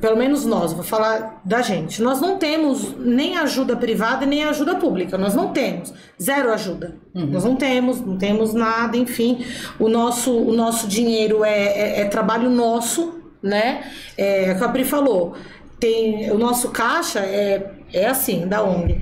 pelo 0.01 0.17
menos 0.17 0.45
nós, 0.45 0.73
vou 0.73 0.85
falar 0.85 1.41
da 1.45 1.61
gente, 1.61 2.01
nós 2.01 2.21
não 2.21 2.39
temos 2.39 2.97
nem 2.99 3.37
ajuda 3.37 3.77
privada 3.77 4.25
nem 4.25 4.45
ajuda 4.45 4.77
pública, 4.77 5.19
nós 5.19 5.35
não 5.35 5.49
temos, 5.49 5.93
zero 6.21 6.53
ajuda, 6.53 6.97
uhum. 7.15 7.27
nós 7.27 7.45
não 7.45 7.57
temos, 7.57 8.01
não 8.01 8.17
temos 8.17 8.55
nada, 8.55 8.97
enfim, 8.97 9.45
o 9.79 9.89
nosso, 9.89 10.33
o 10.33 10.53
nosso 10.53 10.87
dinheiro 10.87 11.45
é, 11.45 11.51
é, 11.51 12.01
é 12.01 12.05
trabalho 12.05 12.49
nosso, 12.49 13.21
né, 13.43 13.91
é, 14.17 14.51
a 14.51 14.55
Capri 14.55 14.85
falou, 14.85 15.35
tem, 15.79 16.31
o 16.31 16.39
nosso 16.39 16.71
caixa 16.71 17.21
é, 17.21 17.71
é 17.93 18.07
assim, 18.07 18.47
da 18.47 18.63
ONG, 18.63 19.01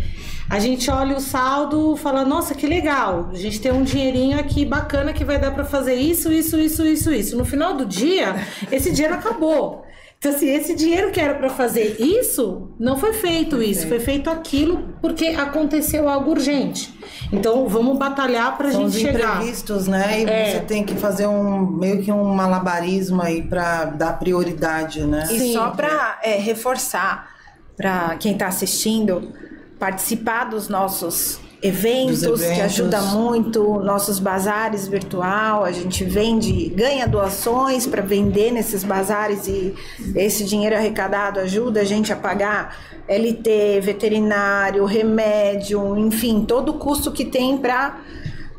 a 0.48 0.60
gente 0.60 0.90
olha 0.90 1.16
o 1.16 1.20
saldo 1.20 1.96
fala, 1.96 2.24
nossa, 2.24 2.54
que 2.54 2.66
legal, 2.66 3.30
a 3.32 3.36
gente 3.36 3.60
tem 3.60 3.72
um 3.72 3.82
dinheirinho 3.82 4.38
aqui 4.38 4.64
bacana 4.64 5.12
que 5.12 5.24
vai 5.24 5.38
dar 5.38 5.50
para 5.52 5.64
fazer 5.64 5.94
isso, 5.94 6.32
isso, 6.32 6.58
isso, 6.58 6.84
isso, 6.84 7.12
isso. 7.12 7.36
No 7.36 7.44
final 7.44 7.74
do 7.74 7.84
dia, 7.84 8.36
esse 8.70 8.92
dinheiro 8.92 9.14
acabou. 9.14 9.85
Então, 10.18 10.32
assim, 10.34 10.48
esse 10.48 10.74
dinheiro 10.74 11.10
que 11.12 11.20
era 11.20 11.34
para 11.34 11.50
fazer 11.50 12.00
isso, 12.00 12.70
não 12.80 12.96
foi 12.96 13.12
feito 13.12 13.62
isso, 13.62 13.86
foi 13.86 14.00
feito 14.00 14.30
aquilo 14.30 14.94
porque 15.00 15.26
aconteceu 15.26 16.08
algo 16.08 16.30
urgente. 16.30 16.98
Então, 17.32 17.68
vamos 17.68 17.98
batalhar 17.98 18.56
para 18.56 18.68
a 18.68 18.72
gente 18.72 18.98
chegar. 18.98 19.36
imprevistos, 19.36 19.86
né? 19.86 20.22
E 20.22 20.24
é. 20.24 20.50
você 20.52 20.60
tem 20.60 20.84
que 20.84 20.94
fazer 20.94 21.26
um 21.26 21.66
meio 21.66 22.02
que 22.02 22.10
um 22.10 22.24
malabarismo 22.34 23.20
aí 23.20 23.42
para 23.42 23.84
dar 23.84 24.18
prioridade, 24.18 25.02
né? 25.02 25.28
E 25.30 25.38
Sim. 25.38 25.52
só 25.52 25.70
para 25.70 26.18
é, 26.22 26.36
reforçar 26.36 27.30
para 27.76 28.16
quem 28.16 28.32
está 28.32 28.46
assistindo, 28.46 29.32
participar 29.78 30.44
dos 30.44 30.68
nossos 30.68 31.38
eventos, 31.62 32.22
eventos, 32.22 32.44
que 32.44 32.60
ajuda 32.60 33.00
muito, 33.00 33.80
nossos 33.80 34.18
bazares 34.18 34.86
virtual, 34.86 35.64
a 35.64 35.72
gente 35.72 36.04
vende, 36.04 36.68
ganha 36.68 37.08
doações 37.08 37.86
para 37.86 38.02
vender 38.02 38.50
nesses 38.52 38.84
bazares 38.84 39.48
e 39.48 39.74
esse 40.14 40.44
dinheiro 40.44 40.76
arrecadado 40.76 41.40
ajuda 41.40 41.80
a 41.80 41.84
gente 41.84 42.12
a 42.12 42.16
pagar 42.16 42.76
LT, 43.08 43.80
veterinário, 43.80 44.84
remédio, 44.84 45.96
enfim, 45.96 46.44
todo 46.44 46.70
o 46.70 46.74
custo 46.78 47.10
que 47.10 47.24
tem 47.24 47.56
para 47.56 48.00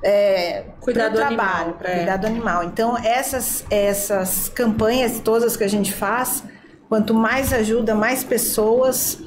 é, 0.04 0.64
cuidar 0.80 1.10
do 1.10 1.18
trabalho, 1.18 1.74
para 1.74 1.92
é. 1.92 1.98
cuidar 1.98 2.18
do 2.18 2.28
animal. 2.28 2.64
Então 2.64 2.98
essas 2.98 3.64
essas 3.70 4.50
campanhas 4.50 5.20
todas 5.20 5.56
que 5.56 5.64
a 5.64 5.70
gente 5.70 5.94
faz, 5.94 6.44
quanto 6.90 7.14
mais 7.14 7.54
ajuda, 7.54 7.94
mais 7.94 8.24
pessoas 8.24 9.20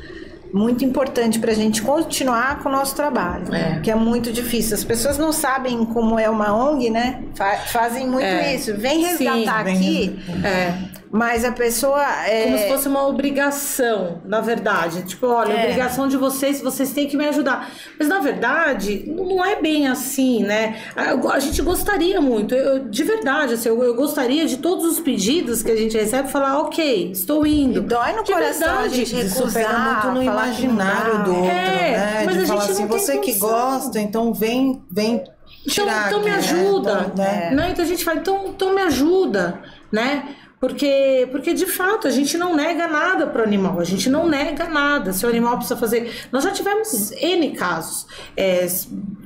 muito 0.52 0.84
importante 0.84 1.38
para 1.38 1.52
a 1.52 1.54
gente 1.54 1.82
continuar 1.82 2.62
com 2.62 2.68
o 2.68 2.72
nosso 2.72 2.94
trabalho, 2.94 3.54
é. 3.54 3.80
que 3.80 3.90
é 3.90 3.94
muito 3.94 4.32
difícil. 4.32 4.74
As 4.74 4.84
pessoas 4.84 5.18
não 5.18 5.32
sabem 5.32 5.84
como 5.84 6.18
é 6.18 6.28
uma 6.28 6.52
ONG, 6.54 6.90
né? 6.90 7.22
Fa 7.34 7.56
fazem 7.68 8.08
muito 8.08 8.24
é. 8.24 8.54
isso. 8.54 8.76
Vem 8.76 9.00
resgatar 9.04 9.66
Sim, 9.66 9.72
aqui. 9.72 10.20
Vem... 10.26 10.46
É. 10.46 10.74
Mas 11.12 11.44
a 11.44 11.50
pessoa. 11.50 12.04
É... 12.24 12.44
Como 12.44 12.58
se 12.58 12.68
fosse 12.68 12.88
uma 12.88 13.06
obrigação, 13.06 14.20
na 14.24 14.40
verdade. 14.40 15.02
Tipo, 15.02 15.26
olha, 15.26 15.52
é. 15.52 15.64
obrigação 15.64 16.06
de 16.06 16.16
vocês, 16.16 16.60
vocês 16.60 16.92
têm 16.92 17.08
que 17.08 17.16
me 17.16 17.26
ajudar. 17.26 17.68
Mas 17.98 18.06
na 18.06 18.20
verdade, 18.20 19.04
não 19.08 19.44
é 19.44 19.60
bem 19.60 19.88
assim, 19.88 20.44
né? 20.44 20.80
A, 20.94 21.34
a 21.34 21.40
gente 21.40 21.60
gostaria 21.62 22.20
muito, 22.20 22.54
eu, 22.54 22.88
de 22.88 23.02
verdade, 23.02 23.54
assim, 23.54 23.68
eu, 23.68 23.82
eu, 23.82 23.94
gostaria 23.94 24.46
de 24.46 24.58
todos 24.58 24.84
os 24.84 25.00
pedidos 25.00 25.62
que 25.64 25.70
a 25.72 25.76
gente 25.76 25.96
recebe 25.98 26.28
falar, 26.28 26.60
ok, 26.60 27.10
estou 27.10 27.44
indo. 27.44 27.80
E 27.80 27.82
dói 27.82 28.12
no 28.12 28.22
de 28.22 28.32
coração 28.32 28.68
verdade, 28.68 28.84
a 28.86 28.88
gente 28.88 29.14
recusar, 29.16 29.52
pega 29.52 29.78
muito 29.78 30.14
no 30.14 30.22
imaginário 30.22 31.24
do 31.24 31.34
outro, 31.34 31.50
é, 31.50 31.90
né? 31.90 32.22
Mas 32.24 32.36
de 32.36 32.42
a 32.42 32.46
falar 32.46 32.60
gente 32.60 32.72
assim, 32.72 32.86
você 32.86 33.18
que 33.18 33.34
gosta, 33.34 33.98
então 34.00 34.32
vem, 34.32 34.80
vem. 34.88 35.24
Então, 35.66 35.86
então 36.06 36.22
me 36.22 36.30
ajuda, 36.30 36.94
né? 36.94 37.10
Então, 37.12 37.24
né? 37.24 37.50
Não, 37.52 37.68
então 37.68 37.84
a 37.84 37.88
gente 37.88 38.04
fala, 38.04 38.20
então, 38.20 38.46
então 38.46 38.72
me 38.72 38.80
ajuda, 38.80 39.60
né? 39.90 40.36
Porque, 40.60 41.26
porque 41.32 41.54
de 41.54 41.64
fato 41.64 42.06
a 42.06 42.10
gente 42.10 42.36
não 42.36 42.54
nega 42.54 42.86
nada 42.86 43.26
para 43.26 43.40
o 43.40 43.44
animal, 43.44 43.80
a 43.80 43.84
gente 43.84 44.10
não 44.10 44.28
nega 44.28 44.68
nada. 44.68 45.10
Se 45.10 45.24
o 45.24 45.28
animal 45.30 45.56
precisa 45.56 45.74
fazer. 45.80 46.12
Nós 46.30 46.44
já 46.44 46.50
tivemos 46.50 47.12
N 47.12 47.52
casos: 47.52 48.06
é, 48.36 48.68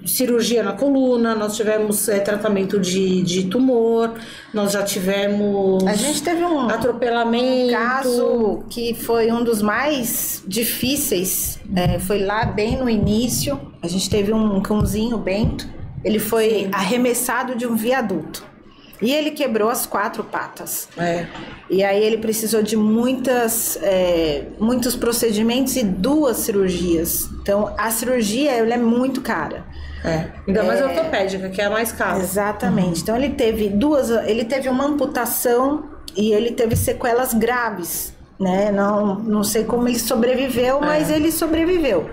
cirurgia 0.07 0.62
na 0.62 0.74
coluna, 0.74 1.35
nós 1.35 1.57
tivemos 1.57 2.09
é, 2.09 2.20
tratamento 2.20 2.78
de, 2.78 3.20
de 3.22 3.49
tumor, 3.49 4.12
nós 4.53 4.70
já 4.70 4.85
tivemos. 4.85 5.85
A 5.89 5.95
gente 5.95 6.22
teve 6.22 6.45
um 6.45 6.68
atropelamento. 6.68 7.66
Um 7.66 7.72
caso 7.72 8.64
que 8.70 8.95
foi 8.95 9.32
um 9.32 9.43
dos 9.43 9.61
mais 9.61 10.45
difíceis, 10.47 11.59
é, 11.74 11.99
foi 11.99 12.24
lá 12.24 12.45
bem 12.45 12.76
no 12.76 12.89
início. 12.89 13.61
A 13.82 13.89
gente 13.89 14.09
teve 14.09 14.32
um 14.32 14.62
cãozinho, 14.62 15.18
Bento, 15.18 15.68
ele 16.05 16.20
foi 16.20 16.49
Sim. 16.49 16.70
arremessado 16.72 17.57
de 17.57 17.66
um 17.66 17.74
viaduto. 17.74 18.54
E 19.03 19.12
ele 19.12 19.32
quebrou 19.32 19.68
as 19.68 19.86
quatro 19.86 20.22
patas. 20.24 20.88
É. 20.97 21.26
E 21.68 21.82
aí 21.82 22.03
ele 22.03 22.18
precisou 22.18 22.62
de 22.62 22.76
muitas, 22.76 23.78
é, 23.82 24.45
muitos 24.59 24.95
procedimentos 24.95 25.76
e 25.76 25.82
duas 25.82 26.38
cirurgias. 26.38 27.28
Então 27.42 27.74
a 27.76 27.90
cirurgia 27.90 28.53
ela 28.53 28.74
é 28.74 28.78
muito 28.78 29.20
cara. 29.20 29.64
É. 30.05 30.28
Ainda 30.47 30.62
mais 30.62 30.80
é, 30.80 30.84
ortopédica, 30.84 31.49
que 31.49 31.61
é 31.61 31.64
a 31.64 31.70
mais 31.70 31.90
cara. 31.90 32.18
Exatamente. 32.18 32.97
Uhum. 32.97 33.03
Então 33.03 33.16
ele 33.16 33.30
teve 33.30 33.68
duas, 33.68 34.11
ele 34.11 34.45
teve 34.45 34.68
uma 34.68 34.84
amputação 34.84 35.84
e 36.16 36.32
ele 36.32 36.53
teve 36.53 36.76
sequelas 36.76 37.32
graves, 37.32 38.14
né? 38.38 38.70
Não, 38.70 39.16
não 39.16 39.42
sei 39.42 39.64
como 39.64 39.88
ele 39.88 39.99
sobreviveu, 39.99 40.76
é. 40.78 40.80
mas 40.80 41.11
ele 41.11 41.32
sobreviveu. 41.32 42.09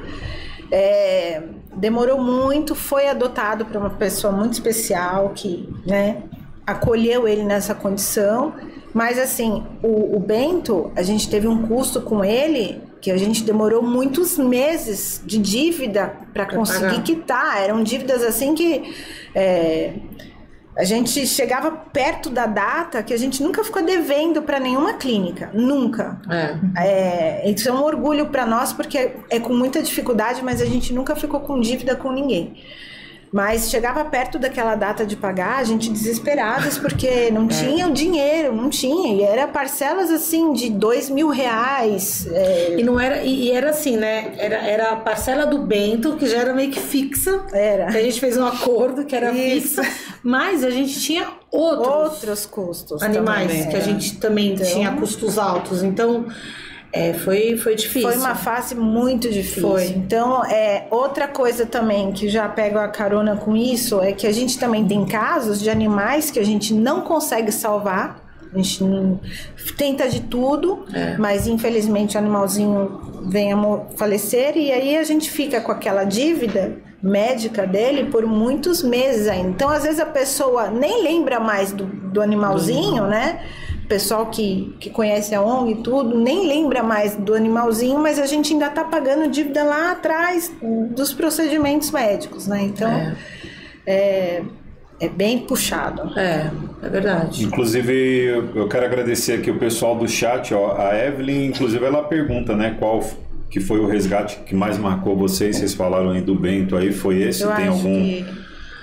É, 0.71 1.43
demorou 1.75 2.17
muito, 2.21 2.73
foi 2.75 3.07
adotado 3.07 3.65
por 3.65 3.75
uma 3.75 3.89
pessoa 3.89 4.31
muito 4.31 4.53
especial 4.53 5.31
que, 5.35 5.69
né, 5.85 6.23
acolheu 6.65 7.27
ele 7.27 7.43
nessa 7.43 7.73
condição. 7.73 8.53
Mas 8.93 9.17
assim, 9.17 9.63
o, 9.81 10.15
o 10.15 10.19
Bento, 10.19 10.91
a 10.95 11.01
gente 11.01 11.29
teve 11.29 11.47
um 11.47 11.67
custo 11.67 12.01
com 12.01 12.23
ele 12.23 12.81
que 12.99 13.09
a 13.09 13.17
gente 13.17 13.43
demorou 13.43 13.81
muitos 13.81 14.37
meses 14.37 15.21
de 15.25 15.39
dívida 15.39 16.13
para 16.33 16.45
conseguir 16.45 16.81
pagar. 16.81 17.03
quitar. 17.03 17.61
Eram 17.63 17.83
dívidas 17.83 18.21
assim 18.21 18.53
que 18.53 18.93
é, 19.33 19.93
a 20.77 20.83
gente 20.83 21.27
chegava 21.27 21.71
perto 21.71 22.29
da 22.29 22.45
data 22.45 23.03
que 23.03 23.13
a 23.13 23.17
gente 23.17 23.43
nunca 23.43 23.63
ficou 23.63 23.83
devendo 23.83 24.41
para 24.41 24.59
nenhuma 24.59 24.93
clínica, 24.93 25.49
nunca. 25.53 26.21
É. 26.29 27.43
É, 27.43 27.49
isso 27.49 27.67
é 27.67 27.73
um 27.73 27.83
orgulho 27.83 28.27
para 28.27 28.45
nós 28.45 28.71
porque 28.71 28.97
é, 28.97 29.15
é 29.29 29.39
com 29.39 29.53
muita 29.53 29.81
dificuldade, 29.81 30.41
mas 30.43 30.61
a 30.61 30.65
gente 30.65 30.93
nunca 30.93 31.15
ficou 31.15 31.39
com 31.39 31.59
dívida 31.59 31.95
com 31.95 32.11
ninguém. 32.11 32.63
Mas 33.31 33.69
chegava 33.69 34.03
perto 34.03 34.37
daquela 34.37 34.75
data 34.75 35.05
de 35.05 35.15
pagar, 35.15 35.59
a 35.59 35.63
gente 35.63 35.89
desesperadas, 35.89 36.77
porque 36.77 37.31
não 37.31 37.45
é. 37.45 37.47
tinha 37.47 37.87
o 37.87 37.93
dinheiro, 37.93 38.53
não 38.53 38.69
tinha. 38.69 39.15
E 39.15 39.23
era 39.23 39.47
parcelas 39.47 40.11
assim 40.11 40.51
de 40.51 40.69
dois 40.69 41.09
mil 41.09 41.29
reais. 41.29 42.27
É... 42.29 42.75
E 42.77 42.83
não 42.83 42.99
era, 42.99 43.23
e, 43.23 43.49
era 43.51 43.69
assim, 43.69 43.95
né? 43.95 44.33
Era, 44.37 44.55
era 44.57 44.91
a 44.91 44.95
parcela 44.97 45.45
do 45.45 45.59
Bento, 45.59 46.17
que 46.17 46.27
já 46.27 46.39
era 46.39 46.53
meio 46.53 46.71
que 46.71 46.79
fixa. 46.79 47.45
Era. 47.53 47.85
Que 47.87 47.97
a 47.97 48.03
gente 48.03 48.19
fez 48.19 48.35
um 48.35 48.45
acordo 48.45 49.05
que 49.05 49.15
era 49.15 49.31
Isso. 49.31 49.81
fixa. 49.81 49.93
Mas 50.21 50.63
a 50.63 50.69
gente 50.69 50.99
tinha 50.99 51.27
outros, 51.49 51.87
outros 51.87 52.45
custos. 52.45 53.01
Animais, 53.01 53.65
que 53.65 53.75
a 53.77 53.79
gente 53.79 54.17
também 54.17 54.53
então... 54.53 54.65
tinha 54.65 54.91
custos 54.91 55.39
altos. 55.39 55.83
Então. 55.83 56.25
É, 56.93 57.13
foi, 57.13 57.55
foi 57.57 57.75
difícil. 57.75 58.09
Foi 58.09 58.17
uma 58.17 58.35
fase 58.35 58.75
muito 58.75 59.29
difícil. 59.29 59.69
Foi. 59.69 59.85
Então, 59.87 60.43
é, 60.45 60.87
outra 60.91 61.27
coisa 61.27 61.65
também 61.65 62.11
que 62.11 62.27
já 62.27 62.49
pego 62.49 62.77
a 62.77 62.87
carona 62.89 63.35
com 63.37 63.55
isso 63.55 64.01
é 64.01 64.11
que 64.11 64.27
a 64.27 64.31
gente 64.31 64.59
também 64.59 64.85
tem 64.85 65.05
casos 65.05 65.61
de 65.61 65.69
animais 65.69 66.29
que 66.29 66.39
a 66.39 66.45
gente 66.45 66.73
não 66.73 67.01
consegue 67.01 67.51
salvar. 67.51 68.19
A 68.53 68.57
gente 68.57 68.83
tenta 69.77 70.09
de 70.09 70.19
tudo, 70.23 70.85
é. 70.93 71.17
mas 71.17 71.47
infelizmente 71.47 72.17
o 72.17 72.19
animalzinho 72.19 73.21
vem 73.29 73.53
a 73.53 73.57
falecer 73.95 74.57
e 74.57 74.73
aí 74.73 74.97
a 74.97 75.03
gente 75.05 75.31
fica 75.31 75.61
com 75.61 75.71
aquela 75.71 76.03
dívida 76.03 76.77
médica 77.01 77.65
dele 77.65 78.11
por 78.11 78.25
muitos 78.25 78.83
meses 78.83 79.29
ainda. 79.29 79.49
Então, 79.49 79.69
às 79.69 79.83
vezes 79.83 80.01
a 80.01 80.05
pessoa 80.05 80.69
nem 80.69 81.01
lembra 81.01 81.39
mais 81.39 81.71
do, 81.71 81.85
do 81.85 82.21
animalzinho, 82.21 83.07
né? 83.07 83.39
Pessoal 83.87 84.27
que, 84.27 84.75
que 84.79 84.89
conhece 84.89 85.35
a 85.35 85.41
ONG 85.41 85.71
e 85.73 85.75
tudo, 85.83 86.17
nem 86.17 86.47
lembra 86.47 86.81
mais 86.81 87.15
do 87.15 87.33
animalzinho, 87.33 87.99
mas 87.99 88.17
a 88.19 88.25
gente 88.25 88.53
ainda 88.53 88.67
está 88.67 88.83
pagando 88.83 89.29
dívida 89.29 89.63
lá 89.63 89.91
atrás 89.91 90.51
dos 90.91 91.13
procedimentos 91.13 91.91
médicos, 91.91 92.47
né? 92.47 92.61
Então, 92.63 92.89
é. 92.89 93.15
É, 93.85 94.43
é 94.99 95.09
bem 95.09 95.39
puxado. 95.39 96.17
É, 96.17 96.49
é 96.83 96.89
verdade. 96.89 97.43
Inclusive, 97.43 98.25
eu 98.55 98.67
quero 98.69 98.85
agradecer 98.85 99.33
aqui 99.33 99.49
o 99.51 99.57
pessoal 99.57 99.95
do 99.95 100.07
chat, 100.07 100.53
ó, 100.53 100.77
a 100.77 100.95
Evelyn, 100.97 101.47
inclusive 101.47 101.83
ela 101.83 102.03
pergunta, 102.03 102.55
né, 102.55 102.75
qual 102.79 103.03
que 103.49 103.59
foi 103.59 103.79
o 103.79 103.87
resgate 103.87 104.37
que 104.45 104.55
mais 104.55 104.77
marcou 104.77 105.17
vocês? 105.17 105.57
Vocês 105.57 105.73
falaram 105.73 106.11
aí 106.11 106.21
do 106.21 106.35
Bento 106.35 106.77
aí, 106.77 106.93
foi 106.93 107.21
esse? 107.23 107.41
Eu 107.43 107.49
Tem 107.51 107.67
acho 107.67 107.71
algum, 107.77 108.01
que- 108.01 108.25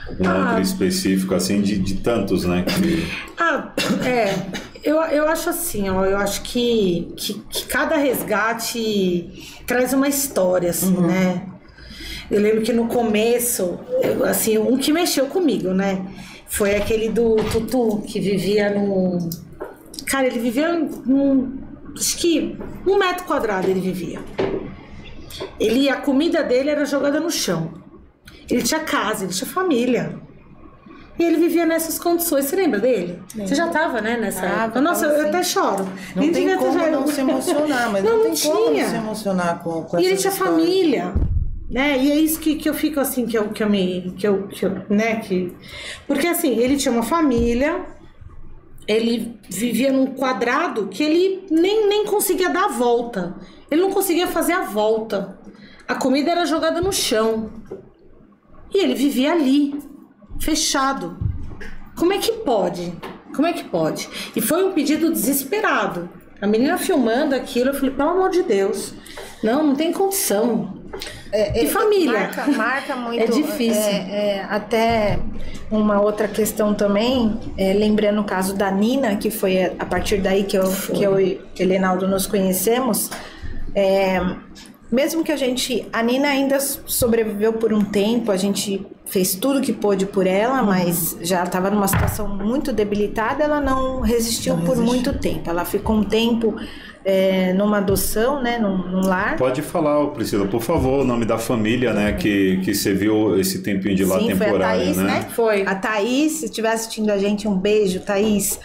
algum 0.09 0.29
Ah. 0.29 0.47
outro 0.49 0.63
específico, 0.63 1.35
assim, 1.35 1.63
de, 1.63 1.79
de 1.79 1.95
tantos, 1.95 2.45
né? 2.45 2.65
que- 2.67 3.07
Ah, 3.39 3.73
é. 4.05 4.35
Eu, 4.83 4.97
eu 5.03 5.29
acho 5.29 5.51
assim, 5.51 5.89
ó, 5.89 6.05
eu 6.05 6.17
acho 6.17 6.43
que, 6.43 7.13
que, 7.17 7.35
que 7.35 7.67
cada 7.67 7.97
resgate 7.97 9.61
traz 9.67 9.93
uma 9.93 10.09
história, 10.09 10.71
assim, 10.71 10.97
né? 11.01 11.47
Eu 12.31 12.41
lembro 12.41 12.63
que 12.63 12.73
no 12.73 12.87
começo, 12.87 13.79
eu, 14.03 14.25
assim, 14.25 14.59
um 14.59 14.77
que 14.77 14.93
mexeu 14.93 15.27
comigo, 15.27 15.71
né? 15.71 16.07
Foi 16.47 16.77
aquele 16.77 17.09
do 17.09 17.37
Tutu, 17.51 18.03
que 18.07 18.21
vivia 18.21 18.71
num. 18.71 19.31
Cara, 20.07 20.27
ele 20.27 20.39
vivia 20.39 20.73
num. 20.73 21.59
Acho 21.97 22.17
que 22.17 22.57
um 22.87 22.99
metro 22.99 23.25
quadrado 23.25 23.69
ele 23.69 23.81
vivia. 23.81 24.21
Ele, 25.59 25.89
a 25.89 25.97
comida 25.97 26.43
dele 26.43 26.71
era 26.71 26.85
jogada 26.85 27.21
no 27.21 27.31
chão. 27.31 27.75
Ele 28.49 28.63
tinha 28.63 28.81
casa, 28.81 29.25
ele 29.25 29.33
tinha 29.33 29.49
família. 29.49 30.28
E 31.19 31.25
ele 31.25 31.37
vivia 31.37 31.67
nessas 31.67 31.99
condições. 31.99 32.45
Você 32.45 32.55
lembra 32.57 32.79
dele? 32.79 33.21
Você 33.35 33.55
já 33.55 33.67
tava, 33.69 34.01
né, 34.01 34.17
nessa 34.17 34.43
Tava, 34.43 34.65
época? 34.65 34.81
Nossa, 34.81 35.07
eu 35.07 35.23
sim. 35.23 35.29
até 35.29 35.43
choro. 35.43 35.89
Não 36.15 36.23
Ele 36.23 36.33
tem 36.33 36.57
como 36.57 36.79
já- 36.79 36.91
não 36.91 37.07
se 37.09 37.21
emocionar, 37.23 37.91
mas 37.93 38.05
Não, 38.05 38.19
não, 38.19 38.23
tem 38.25 38.35
como 38.51 38.67
tinha. 38.71 38.83
não 38.85 38.91
se 38.91 38.97
emocionar 38.97 39.63
com, 39.63 39.83
com 39.83 39.99
E 39.99 40.07
ele 40.07 40.17
tinha 40.17 40.33
histórias. 40.33 40.57
família, 40.57 41.15
né? 41.69 41.99
E 41.99 42.13
é 42.13 42.15
isso 42.17 42.39
que, 42.39 42.55
que 42.55 42.69
eu 42.69 42.75
fico 42.75 43.01
assim, 43.01 43.27
que 43.27 43.37
eu, 43.37 43.49
que 43.49 43.63
eu 43.63 43.69
me. 43.69 44.15
Que 44.17 44.29
eu, 44.29 44.47
que 44.49 44.65
eu, 44.65 44.71
né? 44.89 45.17
Que... 45.17 45.53
Porque 46.07 46.27
assim, 46.29 46.57
ele 46.57 46.77
tinha 46.77 46.93
uma 46.93 47.03
família, 47.03 47.85
ele 48.87 49.39
vivia 49.51 49.93
num 49.93 50.07
quadrado 50.07 50.87
que 50.87 51.03
ele 51.03 51.47
nem, 51.51 51.89
nem 51.89 52.05
conseguia 52.07 52.49
dar 52.49 52.67
a 52.67 52.69
volta. 52.69 53.35
Ele 53.71 53.81
não 53.83 53.91
conseguia 53.91 54.27
fazer 54.29 54.53
a 54.53 54.63
volta. 54.63 55.37
A 55.87 55.95
comida 55.97 56.31
era 56.31 56.47
jogada 56.47 56.81
no 56.81 56.93
chão. 56.93 57.51
E 58.73 58.79
ele 58.79 58.95
vivia 58.95 59.33
ali, 59.33 59.75
fechado. 60.41 61.19
Como 61.97 62.13
é 62.13 62.19
que 62.19 62.33
pode? 62.33 62.93
Como 63.35 63.47
é 63.47 63.53
que 63.53 63.65
pode? 63.65 64.09
E 64.35 64.41
foi 64.41 64.65
um 64.65 64.73
pedido 64.73 65.11
desesperado. 65.11 66.09
A 66.41 66.47
menina 66.47 66.79
filmando 66.79 67.35
aquilo, 67.35 67.71
eu 67.71 67.75
falei, 67.75 67.91
pelo 67.91 68.11
amor 68.11 68.31
de 68.31 68.43
Deus. 68.43 68.95
Não, 69.43 69.67
não 69.67 69.75
tem 69.75 69.93
condição. 69.93 70.79
É, 71.33 71.63
E 71.63 71.67
é, 71.67 71.69
família? 71.69 72.13
Marca, 72.13 72.47
marca 72.53 72.97
muito. 72.97 73.23
É 73.23 73.27
difícil. 73.27 73.83
é, 73.83 74.37
é, 74.37 74.47
até 74.49 75.19
uma 75.71 76.01
outra 76.01 76.27
questão 76.29 76.73
também, 76.75 77.39
é, 77.59 77.73
lembrando 77.75 78.21
o 78.21 78.25
caso 78.25 78.55
da 78.55 78.71
Nina, 78.71 79.17
que 79.17 79.31
foi 79.31 79.65
a, 79.65 79.85
partir 79.85 80.19
daí 80.19 80.45
que 80.45 80.57
eu, 80.57 80.65
que 80.95 81.03
eu 81.03 81.21
e 81.21 81.41
Helenaldo 81.59 82.07
nos 82.09 82.27
conhecemos. 82.27 83.11
é, 83.75 84.21
mesmo 84.91 85.23
que 85.23 85.31
a 85.31 85.37
gente. 85.37 85.87
A 85.93 86.03
Nina 86.03 86.29
ainda 86.29 86.59
sobreviveu 86.61 87.53
por 87.53 87.73
um 87.73 87.85
tempo, 87.85 88.33
a 88.33 88.37
gente 88.37 88.87
fez 89.11 89.35
tudo 89.35 89.61
que 89.61 89.73
pôde 89.73 90.07
por 90.07 90.27
ela, 90.27 90.63
mas 90.63 91.17
já 91.23 91.43
estava 91.43 91.71
numa 91.71 91.89
situação 91.89 92.29
muito 92.29 92.73
debilitada, 92.73 93.43
ela 93.43 93.61
não 93.61 94.01
resistiu 94.01 94.57
Não 94.57 94.65
por 94.65 94.77
resistiu. 94.77 94.95
muito 94.95 95.13
tempo. 95.15 95.49
Ela 95.49 95.65
ficou 95.65 95.97
um 95.97 96.05
tempo 96.05 96.55
é, 97.05 97.55
numa 97.55 97.79
adoção, 97.79 98.43
né, 98.43 98.59
num, 98.59 98.77
num 98.77 99.01
lar. 99.01 99.37
Pode 99.37 99.63
falar, 99.63 100.05
Priscila, 100.09 100.47
por 100.47 100.61
favor, 100.61 101.01
o 101.01 101.05
nome 101.05 101.25
da 101.25 101.39
família, 101.39 101.93
né, 101.95 102.13
que, 102.13 102.59
que 102.59 102.75
você 102.75 102.93
viu 102.93 103.39
esse 103.41 103.63
tempinho 103.63 103.97
de 103.97 104.05
lá 104.05 104.19
Sim, 104.19 104.25
foi 104.27 104.35
a 104.35 104.39
temporário, 104.39 104.85
Thaís, 104.85 104.97
né? 104.99 105.05
né? 105.05 105.27
Foi. 105.35 105.63
A 105.63 105.75
Thaís, 105.75 106.33
se 106.33 106.45
estiver 106.45 106.73
assistindo 106.73 107.11
a 107.11 107.17
gente, 107.17 107.49
um 107.49 107.57
beijo, 107.57 108.01
Thaís. 108.01 108.61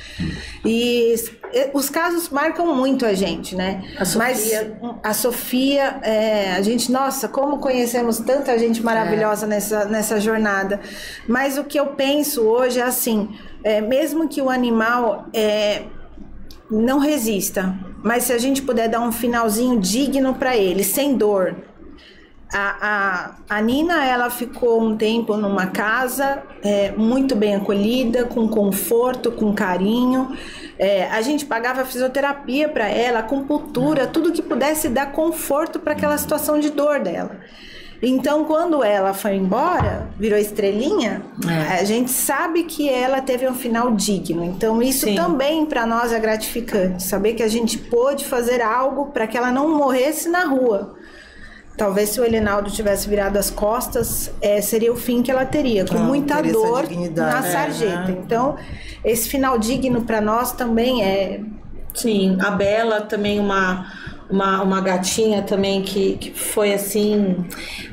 E 0.65 1.13
eh, 1.13 1.42
os 1.73 1.89
casos 1.89 2.29
marcam 2.29 2.75
muito 2.75 3.05
a 3.05 3.13
gente, 3.13 3.55
né? 3.55 3.83
A 3.97 4.05
Sofia. 4.05 4.77
Mas 4.81 4.97
a 5.03 5.13
Sofia, 5.13 5.99
é, 6.01 6.53
a 6.53 6.61
gente, 6.61 6.91
nossa, 6.91 7.27
como 7.27 7.59
conhecemos 7.59 8.19
tanta 8.19 8.57
gente 8.57 8.81
maravilhosa 8.81 9.45
nessa, 9.45 9.85
nessa 9.85 10.19
jornada. 10.19 10.79
Mas 11.27 11.57
o 11.57 11.63
que 11.63 11.79
eu 11.79 11.87
penso 11.87 12.41
hoje 12.41 12.79
é 12.79 12.83
assim: 12.83 13.29
é, 13.63 13.81
mesmo 13.81 14.27
que 14.27 14.41
o 14.41 14.49
animal 14.49 15.27
é, 15.33 15.83
não 16.69 16.99
resista, 16.99 17.75
mas 18.03 18.23
se 18.23 18.33
a 18.33 18.37
gente 18.37 18.61
puder 18.61 18.89
dar 18.89 19.01
um 19.01 19.11
finalzinho 19.11 19.79
digno 19.79 20.33
para 20.33 20.57
ele, 20.57 20.83
sem 20.83 21.15
dor, 21.15 21.55
a, 22.53 23.35
a, 23.49 23.57
a 23.57 23.61
Nina, 23.61 24.05
ela 24.05 24.29
ficou 24.29 24.81
um 24.81 24.95
tempo 24.95 25.35
numa 25.35 25.67
casa 25.67 26.43
é, 26.63 26.91
muito 26.91 27.35
bem 27.35 27.55
acolhida, 27.55 28.25
com 28.25 28.47
conforto, 28.47 29.31
com 29.31 29.53
carinho. 29.53 30.37
É, 30.77 31.07
a 31.09 31.21
gente 31.21 31.45
pagava 31.45 31.83
fisioterapia 31.85 32.69
para 32.69 32.87
ela, 32.87 33.19
acupuntura, 33.19 34.07
tudo 34.07 34.31
que 34.31 34.41
pudesse 34.41 34.89
dar 34.89 35.11
conforto 35.11 35.79
para 35.79 35.93
aquela 35.93 36.17
situação 36.17 36.59
de 36.59 36.69
dor 36.69 36.99
dela. 36.99 37.37
Então, 38.05 38.43
quando 38.43 38.83
ela 38.83 39.13
foi 39.13 39.35
embora, 39.35 40.09
virou 40.19 40.37
estrelinha, 40.37 41.21
É. 41.49 41.79
a 41.79 41.83
gente 41.85 42.11
sabe 42.11 42.63
que 42.63 42.89
ela 42.89 43.21
teve 43.21 43.47
um 43.47 43.53
final 43.53 43.91
digno. 43.91 44.43
Então, 44.43 44.81
isso 44.81 45.05
Sim. 45.05 45.15
também 45.15 45.65
para 45.65 45.85
nós 45.85 46.11
é 46.11 46.19
gratificante, 46.19 47.01
saber 47.01 47.33
que 47.33 47.41
a 47.41 47.47
gente 47.47 47.77
pôde 47.77 48.25
fazer 48.25 48.61
algo 48.61 49.05
para 49.07 49.25
que 49.25 49.37
ela 49.37 49.51
não 49.51 49.69
morresse 49.77 50.27
na 50.27 50.43
rua. 50.43 50.95
Talvez 51.75 52.09
se 52.09 52.19
o 52.21 52.23
Elenaldo 52.25 52.69
tivesse 52.69 53.09
virado 53.09 53.37
as 53.37 53.49
costas, 53.49 54.31
é, 54.41 54.61
seria 54.61 54.93
o 54.93 54.95
fim 54.95 55.23
que 55.23 55.31
ela 55.31 55.45
teria, 55.45 55.85
com 55.85 55.95
Não, 55.95 56.05
muita 56.05 56.41
dor 56.41 56.85
na 57.15 57.39
É. 57.39 57.41
sarjeta. 57.51 58.11
Então, 58.11 58.55
esse 59.03 59.27
final 59.27 59.57
digno 59.57 60.01
para 60.01 60.21
nós 60.21 60.51
também 60.51 61.03
é 61.03 61.41
Sim, 61.93 62.37
a 62.41 62.51
Bela 62.51 63.01
também 63.01 63.39
uma 63.39 63.91
uma, 64.29 64.63
uma 64.63 64.81
gatinha 64.81 65.43
também 65.43 65.83
que, 65.83 66.17
que 66.17 66.31
foi 66.31 66.73
assim, 66.73 67.45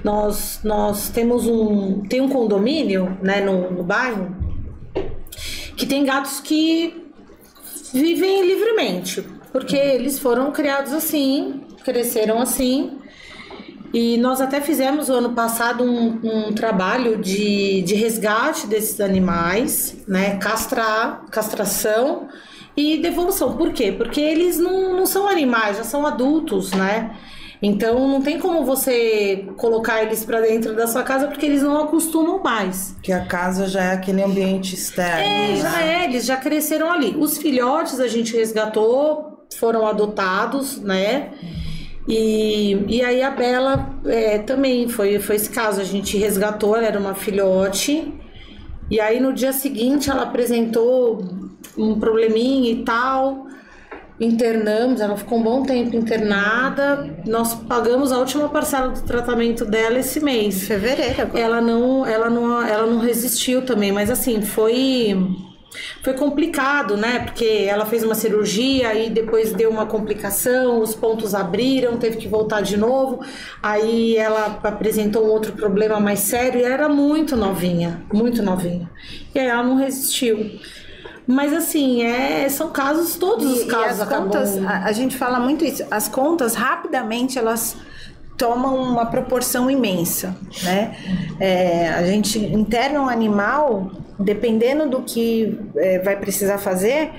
nós 0.03 0.61
nós 0.65 1.09
temos 1.11 1.47
um 1.47 2.03
tem 2.09 2.21
um 2.21 2.29
condomínio, 2.29 3.19
né, 3.23 3.41
no, 3.43 3.71
no 3.71 3.83
bairro 3.83 4.35
que 5.77 5.87
tem 5.87 6.05
gatos 6.05 6.41
que 6.41 7.07
vivem 7.93 8.47
livremente, 8.47 9.23
porque 9.53 9.77
eles 9.77 10.19
foram 10.19 10.53
criados 10.53 10.93
assim, 10.93 11.63
cresceram 11.85 12.41
assim. 12.41 12.99
E 13.93 14.17
nós 14.19 14.41
até 14.41 14.61
fizemos 14.61 15.09
o 15.09 15.15
ano 15.15 15.31
passado 15.31 15.83
um, 15.83 16.21
um 16.23 16.53
trabalho 16.53 17.17
de, 17.17 17.83
de 17.83 17.95
resgate 17.95 18.67
desses 18.67 19.01
animais, 19.01 19.97
né? 20.07 20.37
Castrar, 20.37 21.27
castração 21.31 22.29
e 22.77 22.99
devolução. 22.99 23.57
Por 23.57 23.73
quê? 23.73 23.91
Porque 23.91 24.21
eles 24.21 24.59
não, 24.59 24.97
não 24.97 25.07
são 25.07 25.29
animais, 25.29 25.77
já 25.77 25.85
são 25.85 26.07
adultos, 26.07 26.73
né? 26.73 27.17
Então 27.63 28.09
não 28.09 28.23
tem 28.23 28.39
como 28.39 28.65
você 28.65 29.45
colocar 29.57 30.03
eles 30.03 30.25
para 30.25 30.41
dentro 30.41 30.75
da 30.75 30.87
sua 30.87 31.03
casa 31.03 31.27
porque 31.27 31.45
eles 31.45 31.63
não 31.63 31.83
acostumam 31.83 32.43
mais. 32.43 32.97
Que 33.03 33.13
a 33.13 33.27
casa 33.27 33.67
já 33.67 33.83
é 33.83 33.93
aquele 33.93 34.23
ambiente 34.23 34.75
externo. 34.75 35.23
É, 35.23 35.49
né? 35.49 35.57
já 35.57 35.83
é, 35.83 36.05
eles 36.05 36.25
já 36.25 36.37
cresceram 36.37 36.91
ali. 36.91 37.15
Os 37.19 37.37
filhotes 37.37 38.01
a 38.01 38.07
gente 38.07 38.35
resgatou, 38.35 39.45
foram 39.59 39.87
adotados, 39.87 40.81
né? 40.81 41.33
E, 42.09 42.85
e 42.89 43.03
aí 43.03 43.23
a 43.23 43.31
Bela 43.31 43.95
é, 44.07 44.39
também 44.39 44.89
foi, 44.89 45.19
foi 45.19 45.37
esse 45.37 45.51
caso. 45.51 45.81
A 45.81 45.85
gente 45.85 46.17
resgatou, 46.17 46.77
ela 46.77 46.87
era 46.87 46.99
uma 46.99 47.15
filhote. 47.15 48.13
E 48.91 49.01
aí 49.01 49.21
no 49.21 49.33
dia 49.33 49.53
seguinte 49.53 50.11
ela 50.11 50.23
apresentou 50.23 51.25
um 51.77 51.99
probleminha 51.99 52.73
e 52.73 52.85
tal. 52.85 53.47
Internamos, 54.19 55.01
ela 55.01 55.17
ficou 55.17 55.39
um 55.39 55.43
bom 55.43 55.63
tempo 55.63 55.97
internada. 55.97 57.09
Nós 57.27 57.55
pagamos 57.55 58.13
a 58.13 58.19
última 58.19 58.49
parcela 58.49 58.89
do 58.89 59.01
tratamento 59.03 59.65
dela 59.65 59.99
esse 59.99 60.21
mês. 60.21 60.67
fevereiro. 60.67 61.23
agora. 61.23 61.41
Ela 61.41 61.61
não, 61.61 62.05
ela 62.05 62.29
não, 62.29 62.63
ela 62.63 62.87
não 62.87 62.99
resistiu 62.99 63.65
também, 63.65 63.93
mas 63.93 64.11
assim, 64.11 64.43
foi 64.43 65.17
foi 66.03 66.15
complicado, 66.15 66.97
né? 66.97 67.21
Porque 67.21 67.67
ela 67.69 67.87
fez 67.87 68.03
uma 68.03 68.15
cirurgia 68.15 68.95
e 68.95 69.11
depois 69.11 69.53
deu 69.53 69.71
uma 69.71 69.87
complicação, 69.87 70.81
os 70.81 70.95
pontos 70.95 71.35
abriram, 71.35 71.97
teve 71.97 72.17
que 72.17 72.29
voltar 72.29 72.61
de 72.61 72.77
novo. 72.77 73.25
Aí 73.63 74.17
ela 74.17 74.59
apresentou 74.63 75.25
um 75.27 75.31
outro 75.31 75.53
problema 75.53 76.01
mais 76.01 76.21
sério 76.21 76.61
e 76.61 76.65
era 76.65 76.89
muito 76.89 77.37
novinha, 77.37 78.03
muito 78.13 78.43
novinha. 78.43 78.91
E 79.35 79.39
aí 79.39 79.47
ela 79.47 79.63
não 79.63 79.77
resistiu. 79.77 80.59
Mas 81.27 81.53
assim, 81.53 82.03
é, 82.03 82.49
são 82.49 82.71
casos, 82.71 83.15
todos 83.15 83.47
os 83.47 83.61
E, 83.61 83.65
e 83.65 83.67
casos 83.67 84.01
as 84.01 84.01
acabam... 84.01 84.25
contas, 84.25 84.59
a, 84.59 84.85
a 84.85 84.93
gente 84.93 85.17
fala 85.17 85.39
muito 85.39 85.65
isso, 85.65 85.85
as 85.89 86.09
contas 86.09 86.57
rapidamente 86.57 87.39
elas 87.39 87.77
tomam 88.37 88.75
uma 88.77 89.07
proporção 89.07 89.71
imensa, 89.71 90.35
né? 90.65 90.97
É, 91.39 91.91
a 91.91 92.07
gente 92.07 92.39
interna 92.39 93.03
um 93.03 93.09
animal, 93.09 93.93
dependendo 94.21 94.89
do 94.89 95.03
que 95.03 95.59
é, 95.77 95.99
vai 95.99 96.17
precisar 96.17 96.59
fazer, 96.59 97.11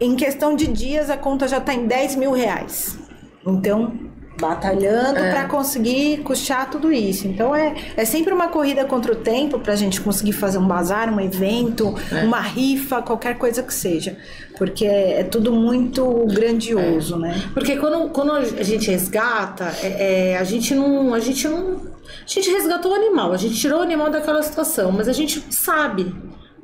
em 0.00 0.16
questão 0.16 0.54
de 0.54 0.66
dias 0.66 1.10
a 1.10 1.16
conta 1.16 1.48
já 1.48 1.58
está 1.58 1.72
em 1.74 1.86
10 1.86 2.16
mil 2.16 2.32
reais. 2.32 2.98
Então, 3.46 3.92
batalhando 4.40 5.18
é. 5.18 5.30
para 5.30 5.48
conseguir 5.48 6.18
custear 6.18 6.70
tudo 6.70 6.92
isso. 6.92 7.26
Então 7.26 7.54
é, 7.54 7.74
é 7.96 8.04
sempre 8.04 8.32
uma 8.32 8.48
corrida 8.48 8.84
contra 8.84 9.12
o 9.12 9.16
tempo 9.16 9.58
para 9.58 9.72
a 9.72 9.76
gente 9.76 10.00
conseguir 10.00 10.32
fazer 10.32 10.58
um 10.58 10.66
bazar, 10.66 11.12
um 11.12 11.20
evento, 11.20 11.94
é. 12.12 12.24
uma 12.24 12.40
rifa, 12.40 13.02
qualquer 13.02 13.38
coisa 13.38 13.62
que 13.62 13.72
seja. 13.72 14.16
Porque 14.58 14.84
é, 14.84 15.20
é 15.20 15.24
tudo 15.24 15.52
muito 15.52 16.26
grandioso, 16.26 17.16
é. 17.16 17.18
né? 17.18 17.42
Porque 17.54 17.76
quando, 17.76 18.10
quando 18.10 18.32
a 18.32 18.62
gente 18.62 18.90
resgata, 18.90 19.72
é, 19.82 20.32
é, 20.32 20.38
a 20.38 20.44
gente 20.44 20.74
não. 20.74 21.14
A 21.14 21.20
gente 21.20 21.48
não. 21.48 21.96
A 22.06 22.28
gente 22.28 22.50
resgatou 22.50 22.92
o 22.92 22.94
animal, 22.94 23.32
a 23.32 23.36
gente 23.36 23.56
tirou 23.56 23.80
o 23.80 23.82
animal 23.82 24.10
daquela 24.10 24.42
situação, 24.42 24.92
mas 24.92 25.08
a 25.08 25.12
gente 25.12 25.42
sabe 25.50 26.14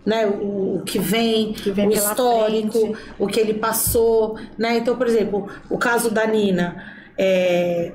né, 0.05 0.27
o, 0.27 0.77
o 0.77 0.83
que 0.85 0.99
vem, 0.99 1.53
que 1.53 1.71
vem 1.71 1.89
o 1.89 1.93
histórico, 1.93 2.79
frente. 2.79 2.99
o 3.19 3.27
que 3.27 3.41
ele 3.41 3.55
passou, 3.55 4.37
né? 4.59 4.79
Então, 4.79 4.97
por 4.97 5.07
exemplo, 5.07 5.49
o 5.71 5.79
caso 5.79 6.11
da 6.11 6.27
Nina, 6.27 6.83
é, 7.17 7.93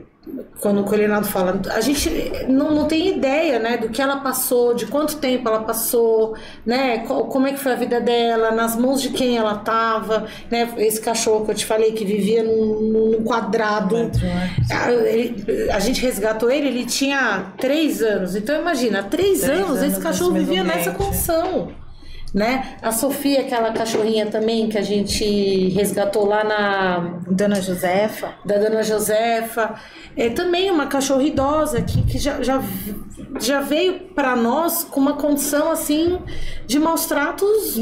quando 0.59 0.81
o 0.81 0.83
Colinado 0.83 1.27
fala, 1.27 1.61
a 1.71 1.81
gente 1.81 2.09
não, 2.47 2.71
não 2.71 2.85
tem 2.85 3.15
ideia, 3.15 3.59
né, 3.59 3.77
do 3.77 3.89
que 3.89 4.01
ela 4.01 4.17
passou, 4.17 4.73
de 4.73 4.85
quanto 4.87 5.17
tempo 5.17 5.47
ela 5.47 5.61
passou, 5.61 6.35
né, 6.65 6.99
como 6.99 7.47
é 7.47 7.53
que 7.53 7.59
foi 7.59 7.73
a 7.73 7.75
vida 7.75 8.01
dela, 8.01 8.51
nas 8.51 8.75
mãos 8.75 9.01
de 9.01 9.09
quem 9.09 9.37
ela 9.37 9.53
estava, 9.53 10.25
né, 10.49 10.73
esse 10.77 10.99
cachorro 10.99 11.45
que 11.45 11.51
eu 11.51 11.55
te 11.55 11.65
falei 11.65 11.91
que 11.91 12.03
vivia 12.03 12.43
num, 12.43 12.81
num 12.81 13.23
quadrado, 13.23 14.11
a, 14.71 14.91
ele, 14.91 15.69
a, 15.71 15.79
gente 15.79 16.01
resgatou 16.01 16.49
ele, 16.49 16.67
ele 16.67 16.85
tinha 16.85 17.53
três 17.57 18.01
anos, 18.01 18.35
então 18.35 18.59
imagina, 18.59 19.03
três, 19.03 19.41
três 19.41 19.59
anos, 19.59 19.77
anos, 19.77 19.83
esse 19.83 19.99
cachorro 20.01 20.33
vivia 20.33 20.63
nessa 20.63 20.91
condição 20.91 21.69
né? 22.33 22.77
A 22.81 22.91
Sofia, 22.91 23.41
aquela 23.41 23.71
cachorrinha 23.71 24.25
também 24.25 24.67
que 24.67 24.77
a 24.77 24.81
gente 24.81 25.69
resgatou 25.69 26.25
lá 26.25 26.43
na 26.43 27.19
Dona 27.29 27.61
Josefa, 27.61 28.33
da 28.45 28.57
Dona 28.57 28.83
Josefa, 28.83 29.75
é 30.15 30.29
também 30.29 30.69
uma 30.69 30.87
cachorra 30.87 31.23
idosa 31.23 31.81
que, 31.81 32.01
que 32.03 32.17
já, 32.17 32.41
já, 32.41 32.61
já 33.39 33.61
veio 33.61 33.99
para 34.13 34.35
nós 34.35 34.83
com 34.83 34.99
uma 34.99 35.13
condição 35.13 35.71
assim 35.71 36.19
de 36.65 36.79
maus 36.79 37.05
tratos 37.05 37.77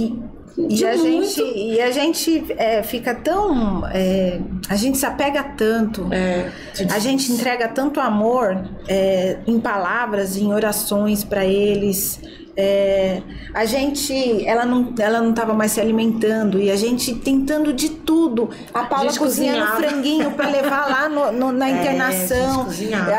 e, 0.57 0.85
a, 0.85 0.95
gente, 0.95 1.41
e 1.41 1.81
a 1.81 1.91
gente 1.91 2.45
é, 2.57 2.81
fica 2.81 3.13
tão. 3.13 3.85
É, 3.87 4.39
a 4.69 4.75
gente 4.75 4.97
se 4.97 5.05
apega 5.05 5.43
tanto, 5.43 6.07
é, 6.13 6.49
a 6.93 6.99
gente 6.99 7.29
entrega 7.29 7.67
tanto 7.67 7.99
amor 7.99 8.69
é, 8.87 9.37
em 9.45 9.59
palavras, 9.59 10.37
em 10.37 10.53
orações 10.53 11.23
para 11.25 11.45
eles. 11.45 12.21
É, 12.57 13.21
a 13.53 13.65
gente, 13.65 14.47
ela 14.47 14.65
não, 14.65 14.93
ela 14.97 15.19
não 15.19 15.31
estava 15.31 15.53
mais 15.53 15.73
se 15.73 15.81
alimentando 15.81 16.57
e 16.57 16.71
a 16.71 16.75
gente 16.77 17.13
tentando 17.15 17.73
de 17.73 17.89
tudo. 17.89 18.49
A 18.73 18.83
Paula 18.83 19.11
a 19.11 19.17
cozinhando 19.17 19.67
franguinho 19.75 20.31
para 20.31 20.47
levar 20.47 20.89
lá 20.89 21.09
no, 21.09 21.31
no, 21.33 21.51
na 21.51 21.67
é, 21.69 21.71
internação. 21.71 22.67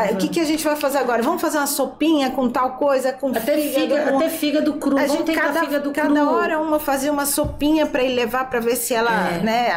É, 0.09 0.13
o 0.13 0.17
que, 0.17 0.29
que 0.29 0.41
a 0.41 0.45
gente 0.45 0.65
vai 0.65 0.77
fazer 0.77 0.99
agora? 0.99 1.23
Vamos 1.23 1.43
fazer 1.43 1.59
uma 1.59 1.67
sopinha 1.67 2.31
com 2.31 2.49
tal 2.49 2.73
coisa, 2.73 3.13
com 3.13 3.29
até 3.29 3.59
fígado, 3.59 3.75
fígado 3.75 4.17
até 4.17 4.29
fígado 4.31 4.73
cru. 4.75 4.99
A 4.99 5.07
gente 5.07 5.33
cada, 5.33 5.61
fígado 5.61 5.91
cada 5.91 6.09
cru. 6.09 6.31
hora 6.31 6.59
uma 6.59 6.79
fazia 6.79 7.13
uma 7.13 7.27
sopinha 7.27 7.85
para 7.87 8.03
ele 8.03 8.15
levar 8.15 8.49
para 8.49 8.61
ver 8.61 8.77
se 8.77 8.95
ela, 8.95 9.29
é. 9.29 9.43
né, 9.43 9.71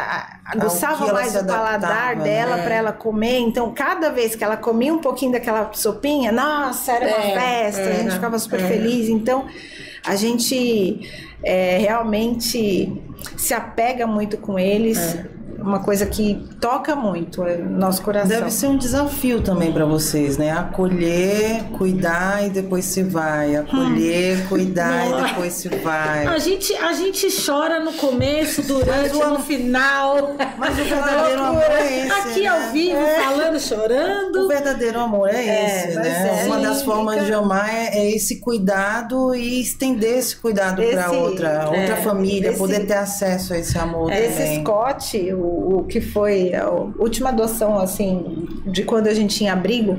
aguçava 0.46 1.12
mais 1.12 1.36
o 1.36 1.44
paladar 1.44 2.16
né? 2.16 2.24
dela 2.24 2.58
para 2.58 2.74
ela 2.74 2.92
comer. 2.92 3.40
Então, 3.40 3.72
cada 3.72 4.10
vez 4.10 4.34
que 4.34 4.42
ela 4.42 4.56
comia 4.56 4.92
um 4.92 4.98
pouquinho 4.98 5.32
daquela 5.32 5.70
sopinha, 5.74 6.32
nossa, 6.32 6.92
era 6.92 7.06
uma 7.06 7.24
é, 7.24 7.34
festa, 7.34 7.82
a 7.82 7.92
gente 7.92 8.14
ficava 8.14 8.38
super 8.38 8.60
feliz. 8.60 9.08
Então, 9.08 9.49
a 10.04 10.16
gente 10.16 11.00
é, 11.42 11.78
realmente 11.78 12.92
se 13.36 13.54
apega 13.54 14.06
muito 14.06 14.38
com 14.38 14.58
eles. 14.58 14.98
É 14.98 15.39
uma 15.58 15.80
coisa 15.80 16.06
que 16.06 16.46
toca 16.60 16.94
muito 16.96 17.44
é 17.44 17.56
nosso 17.58 18.02
coração. 18.02 18.28
Deve 18.28 18.50
ser 18.50 18.66
um 18.66 18.76
desafio 18.76 19.42
também 19.42 19.72
para 19.72 19.84
vocês, 19.84 20.36
né? 20.36 20.50
Acolher, 20.50 21.64
cuidar 21.76 22.46
e 22.46 22.50
depois 22.50 22.84
se 22.84 23.02
vai. 23.02 23.56
Acolher, 23.56 24.38
hum. 24.38 24.46
cuidar 24.48 25.08
e 25.08 25.22
depois 25.28 25.52
se 25.54 25.68
vai. 25.68 26.26
A 26.26 26.38
gente, 26.38 26.74
a 26.74 26.92
gente 26.92 27.28
chora 27.44 27.80
no 27.80 27.92
começo, 27.94 28.62
durante, 28.62 29.14
o... 29.14 29.28
no 29.28 29.38
final. 29.40 30.34
Mas 30.58 30.78
o 30.78 30.84
verdadeiro 30.84 31.42
amor 31.42 31.62
é 31.62 32.00
esse. 32.00 32.12
Aqui 32.12 32.40
né? 32.42 32.48
ao 32.48 32.72
vivo, 32.72 32.96
é. 32.96 33.20
falando, 33.20 33.60
chorando. 33.60 34.36
O 34.44 34.48
verdadeiro 34.48 35.00
amor 35.00 35.28
é, 35.28 35.46
é 35.46 35.66
esse, 35.66 35.96
né? 35.96 36.42
É. 36.42 36.46
Uma 36.46 36.58
das 36.58 36.82
formas 36.82 37.24
de 37.26 37.32
amar 37.32 37.68
é, 37.72 37.98
é, 37.98 38.10
esse 38.10 38.40
cuidado 38.40 39.34
e 39.34 39.60
estender 39.60 40.18
esse 40.18 40.36
cuidado 40.36 40.82
para 40.82 41.10
outra, 41.12 41.64
outra 41.66 41.80
é, 41.80 42.02
família, 42.02 42.50
esse, 42.50 42.58
poder 42.58 42.86
ter 42.86 42.94
acesso 42.94 43.52
a 43.52 43.58
esse 43.58 43.76
amor. 43.78 44.12
Esse. 44.12 44.60
Scott, 44.60 45.30
o 45.40 45.70
o, 45.80 45.84
que 45.84 46.00
foi 46.00 46.54
a 46.54 46.68
última 46.68 47.30
adoção, 47.30 47.78
assim, 47.78 48.48
de 48.66 48.82
quando 48.82 49.06
a 49.06 49.14
gente 49.14 49.36
tinha 49.36 49.52
abrigo, 49.52 49.96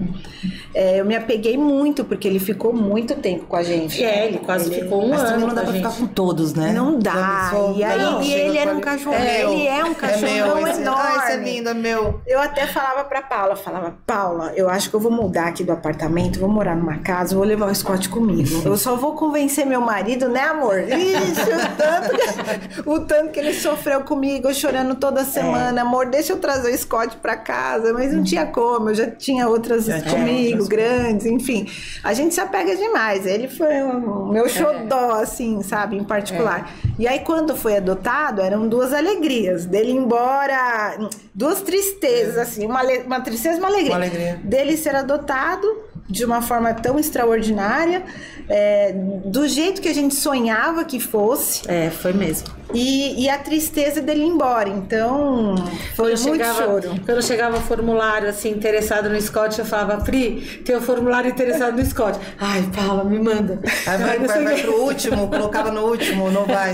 é, 0.74 1.00
eu 1.00 1.06
me 1.06 1.16
apeguei 1.16 1.58
muito, 1.58 2.04
porque 2.04 2.28
ele 2.28 2.40
ficou 2.40 2.74
muito 2.74 3.16
tempo 3.16 3.46
com 3.46 3.56
a 3.56 3.64
gente. 3.64 4.04
É, 4.04 4.28
ele 4.28 4.38
quase 4.40 4.72
ele, 4.72 4.82
ficou 4.82 5.04
um 5.04 5.10
mas 5.10 5.22
ano. 5.22 5.32
Mas 5.32 5.42
não 5.42 5.50
dá 5.50 5.62
pra 5.62 5.72
gente. 5.72 5.84
ficar 5.84 5.98
com 5.98 6.08
todos, 6.08 6.54
né? 6.54 6.72
Não 6.74 6.98
dá. 6.98 7.52
E 7.76 7.84
aí 7.84 7.98
não, 7.98 8.22
e 8.22 8.34
ele 8.34 8.58
era 8.58 8.74
um 8.74 8.80
cachorro. 8.80 9.16
É, 9.16 9.44
ele 9.44 9.68
é 9.68 9.84
um 9.84 9.94
cachorro 9.94 10.28
é 10.28 10.34
meu, 10.34 10.68
enorme. 10.68 11.02
Ah, 11.02 11.24
esse 11.24 11.32
é 11.32 11.36
lindo, 11.38 11.70
é 11.70 11.74
meu. 11.74 12.22
Eu 12.26 12.40
até 12.40 12.68
falava 12.68 13.04
pra 13.04 13.22
Paula, 13.22 13.56
falava, 13.56 13.96
Paula, 14.06 14.54
eu 14.56 14.70
acho 14.70 14.90
que 14.90 14.96
eu 14.96 15.00
vou 15.00 15.12
mudar 15.12 15.48
aqui 15.48 15.64
do 15.64 15.72
apartamento, 15.72 16.40
vou 16.40 16.50
morar 16.50 16.76
numa 16.76 16.98
casa, 17.00 17.36
vou 17.36 17.44
levar 17.44 17.70
o 17.70 17.76
Scott 17.76 18.08
comigo. 18.10 18.62
Eu 18.66 18.78
só 18.78 18.96
vou 18.96 19.14
convencer 19.14 19.66
meu 19.66 19.82
marido, 19.82 20.30
né, 20.30 20.42
amor? 20.42 20.80
Isso, 20.88 21.42
o 21.42 21.76
tanto 21.78 22.18
que, 22.18 22.90
o 22.90 23.00
tanto 23.00 23.32
que 23.32 23.40
ele 23.40 23.54
sofreu 23.54 24.02
comigo, 24.02 24.54
chorando 24.54 24.96
toda 24.96 25.26
semana. 25.32 25.80
É. 25.80 25.82
Amor, 25.82 26.08
deixa 26.08 26.34
eu 26.34 26.38
trazer 26.38 26.74
o 26.74 26.78
Scott 26.78 27.18
pra 27.18 27.36
casa. 27.36 27.94
Mas 27.94 28.14
não 28.14 28.24
tinha 28.24 28.46
como, 28.46 28.90
eu 28.90 28.96
já 28.96 29.10
tinha 29.10 29.48
outras 29.48 29.86
já 29.86 30.02
comigo, 30.02 30.68
grandes, 30.68 31.26
enfim. 31.26 31.68
A 32.04 32.14
gente 32.14 32.34
se 32.34 32.42
apega 32.42 32.76
demais. 32.76 33.26
Ele 33.26 33.48
foi 33.48 33.82
o 33.82 34.28
meu 34.28 34.48
xodó, 34.48 35.20
é. 35.20 35.24
assim, 35.24 35.62
sabe, 35.62 35.98
em 35.98 36.04
particular. 36.04 36.70
É. 36.86 36.90
E 37.00 37.08
aí, 37.08 37.20
quando 37.20 37.56
foi 37.56 37.78
adotado, 37.78 38.42
eram 38.42 38.68
duas 38.68 38.94
alegrias. 38.94 39.66
Dele 39.66 39.92
embora, 39.92 40.98
duas 41.34 41.62
tristezas, 41.62 42.38
é. 42.38 42.42
assim, 42.42 42.66
uma, 42.66 42.84
uma 43.06 43.22
tristeza 43.22 43.58
e 43.58 43.60
uma 43.60 43.70
alegria. 43.70 43.92
Uma 43.92 43.98
alegria. 43.98 44.40
Dele 44.44 44.78
ser 44.78 44.96
adotado 44.96 45.91
de 46.12 46.26
uma 46.26 46.42
forma 46.42 46.74
tão 46.74 47.00
extraordinária, 47.00 48.04
é, 48.50 48.94
do 49.26 49.48
jeito 49.48 49.82
que 49.82 49.88
a 49.88 49.94
gente 49.94 50.14
sonhava 50.14 50.84
que 50.84 51.00
fosse. 51.00 51.62
É, 51.72 51.90
foi 51.90 52.12
mesmo. 52.12 52.50
E, 52.74 53.24
e 53.24 53.30
a 53.30 53.38
tristeza 53.38 54.02
dele 54.02 54.24
ir 54.24 54.28
embora. 54.28 54.68
Então, 54.70 55.56
foi 55.96 56.12
quando 56.12 56.28
muito 56.28 56.44
chegava, 56.44 56.66
choro. 56.66 56.96
Quando 57.06 57.24
chegava 57.24 57.62
formulário 57.62 58.30
assim, 58.30 58.50
interessado 58.50 59.10
no 59.10 59.20
Scott, 59.22 59.58
eu 59.60 59.66
falava, 59.66 60.04
Pri, 60.04 60.62
tem 60.66 60.76
o 60.76 60.82
formulário 60.82 61.30
interessado 61.30 61.78
no 61.78 61.86
Scott. 61.86 62.20
Ai, 62.40 62.70
Paula, 62.76 63.06
me 63.06 63.20
manda. 63.20 63.60
Aí 63.88 63.98
vai, 63.98 64.20
vai, 64.20 64.44
vai 64.44 64.62
pro 64.62 64.84
último, 64.84 65.30
colocava 65.30 65.72
no 65.72 65.86
último, 65.86 66.30
não 66.30 66.46
vai. 66.46 66.74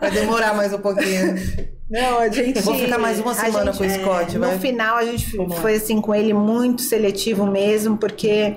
Vai 0.00 0.10
demorar 0.10 0.54
mais 0.54 0.72
um 0.72 0.78
pouquinho. 0.78 1.77
Não, 1.90 2.18
a 2.18 2.28
gente. 2.28 2.60
Vou 2.60 2.74
ficar 2.74 2.98
mais 2.98 3.18
uma 3.18 3.34
semana 3.34 3.72
gente, 3.72 3.78
com 3.78 3.84
o 3.84 4.02
Scott. 4.04 4.36
É, 4.36 4.38
no 4.38 4.58
final, 4.60 4.96
a 4.96 5.04
gente 5.04 5.30
foi 5.60 5.76
assim 5.76 6.00
com 6.00 6.14
ele 6.14 6.32
muito 6.34 6.82
seletivo 6.82 7.46
mesmo, 7.46 7.96
porque 7.96 8.56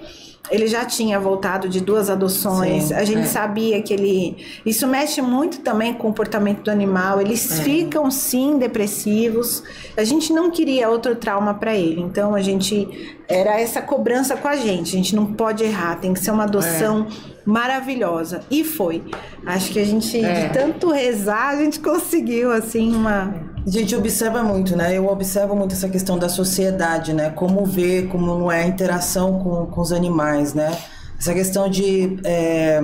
ele 0.49 0.67
já 0.67 0.83
tinha 0.83 1.19
voltado 1.19 1.69
de 1.69 1.79
duas 1.79 2.09
adoções. 2.09 2.85
Sim, 2.85 2.93
a 2.93 3.03
gente 3.03 3.21
é. 3.21 3.25
sabia 3.25 3.81
que 3.81 3.93
ele. 3.93 4.37
Isso 4.65 4.87
mexe 4.87 5.21
muito 5.21 5.59
também 5.59 5.93
com 5.93 5.99
o 5.99 6.01
comportamento 6.03 6.63
do 6.63 6.71
animal. 6.71 7.21
Eles 7.21 7.59
é. 7.59 7.63
ficam 7.63 8.09
sim 8.09 8.57
depressivos. 8.57 9.63
A 9.95 10.03
gente 10.03 10.33
não 10.33 10.49
queria 10.49 10.89
outro 10.89 11.15
trauma 11.15 11.53
para 11.53 11.75
ele. 11.75 12.01
Então 12.01 12.33
a 12.33 12.41
gente 12.41 13.17
era 13.27 13.59
essa 13.61 13.81
cobrança 13.81 14.35
com 14.35 14.47
a 14.47 14.55
gente. 14.55 14.89
A 14.89 14.97
gente 14.97 15.15
não 15.15 15.33
pode 15.33 15.63
errar. 15.63 15.95
Tem 15.97 16.13
que 16.13 16.19
ser 16.19 16.31
uma 16.31 16.43
adoção 16.43 17.07
é. 17.09 17.31
maravilhosa. 17.45 18.41
E 18.49 18.63
foi. 18.63 19.03
Acho 19.45 19.71
que 19.71 19.79
a 19.79 19.85
gente, 19.85 20.19
de 20.19 20.25
é. 20.25 20.49
tanto 20.49 20.91
rezar, 20.91 21.49
a 21.49 21.55
gente 21.55 21.79
conseguiu 21.79 22.51
assim 22.51 22.93
uma 22.93 23.50
a 23.65 23.69
gente 23.69 23.95
observa 23.95 24.41
muito, 24.43 24.75
né? 24.75 24.97
Eu 24.97 25.07
observo 25.07 25.55
muito 25.55 25.73
essa 25.73 25.87
questão 25.87 26.17
da 26.17 26.27
sociedade, 26.27 27.13
né? 27.13 27.29
Como 27.29 27.63
ver, 27.65 28.07
como 28.07 28.25
não 28.25 28.51
é 28.51 28.63
a 28.63 28.67
interação 28.67 29.39
com, 29.39 29.67
com 29.67 29.81
os 29.81 29.91
animais, 29.91 30.53
né? 30.53 30.75
Essa 31.19 31.33
questão 31.33 31.69
de, 31.69 32.19
é, 32.23 32.83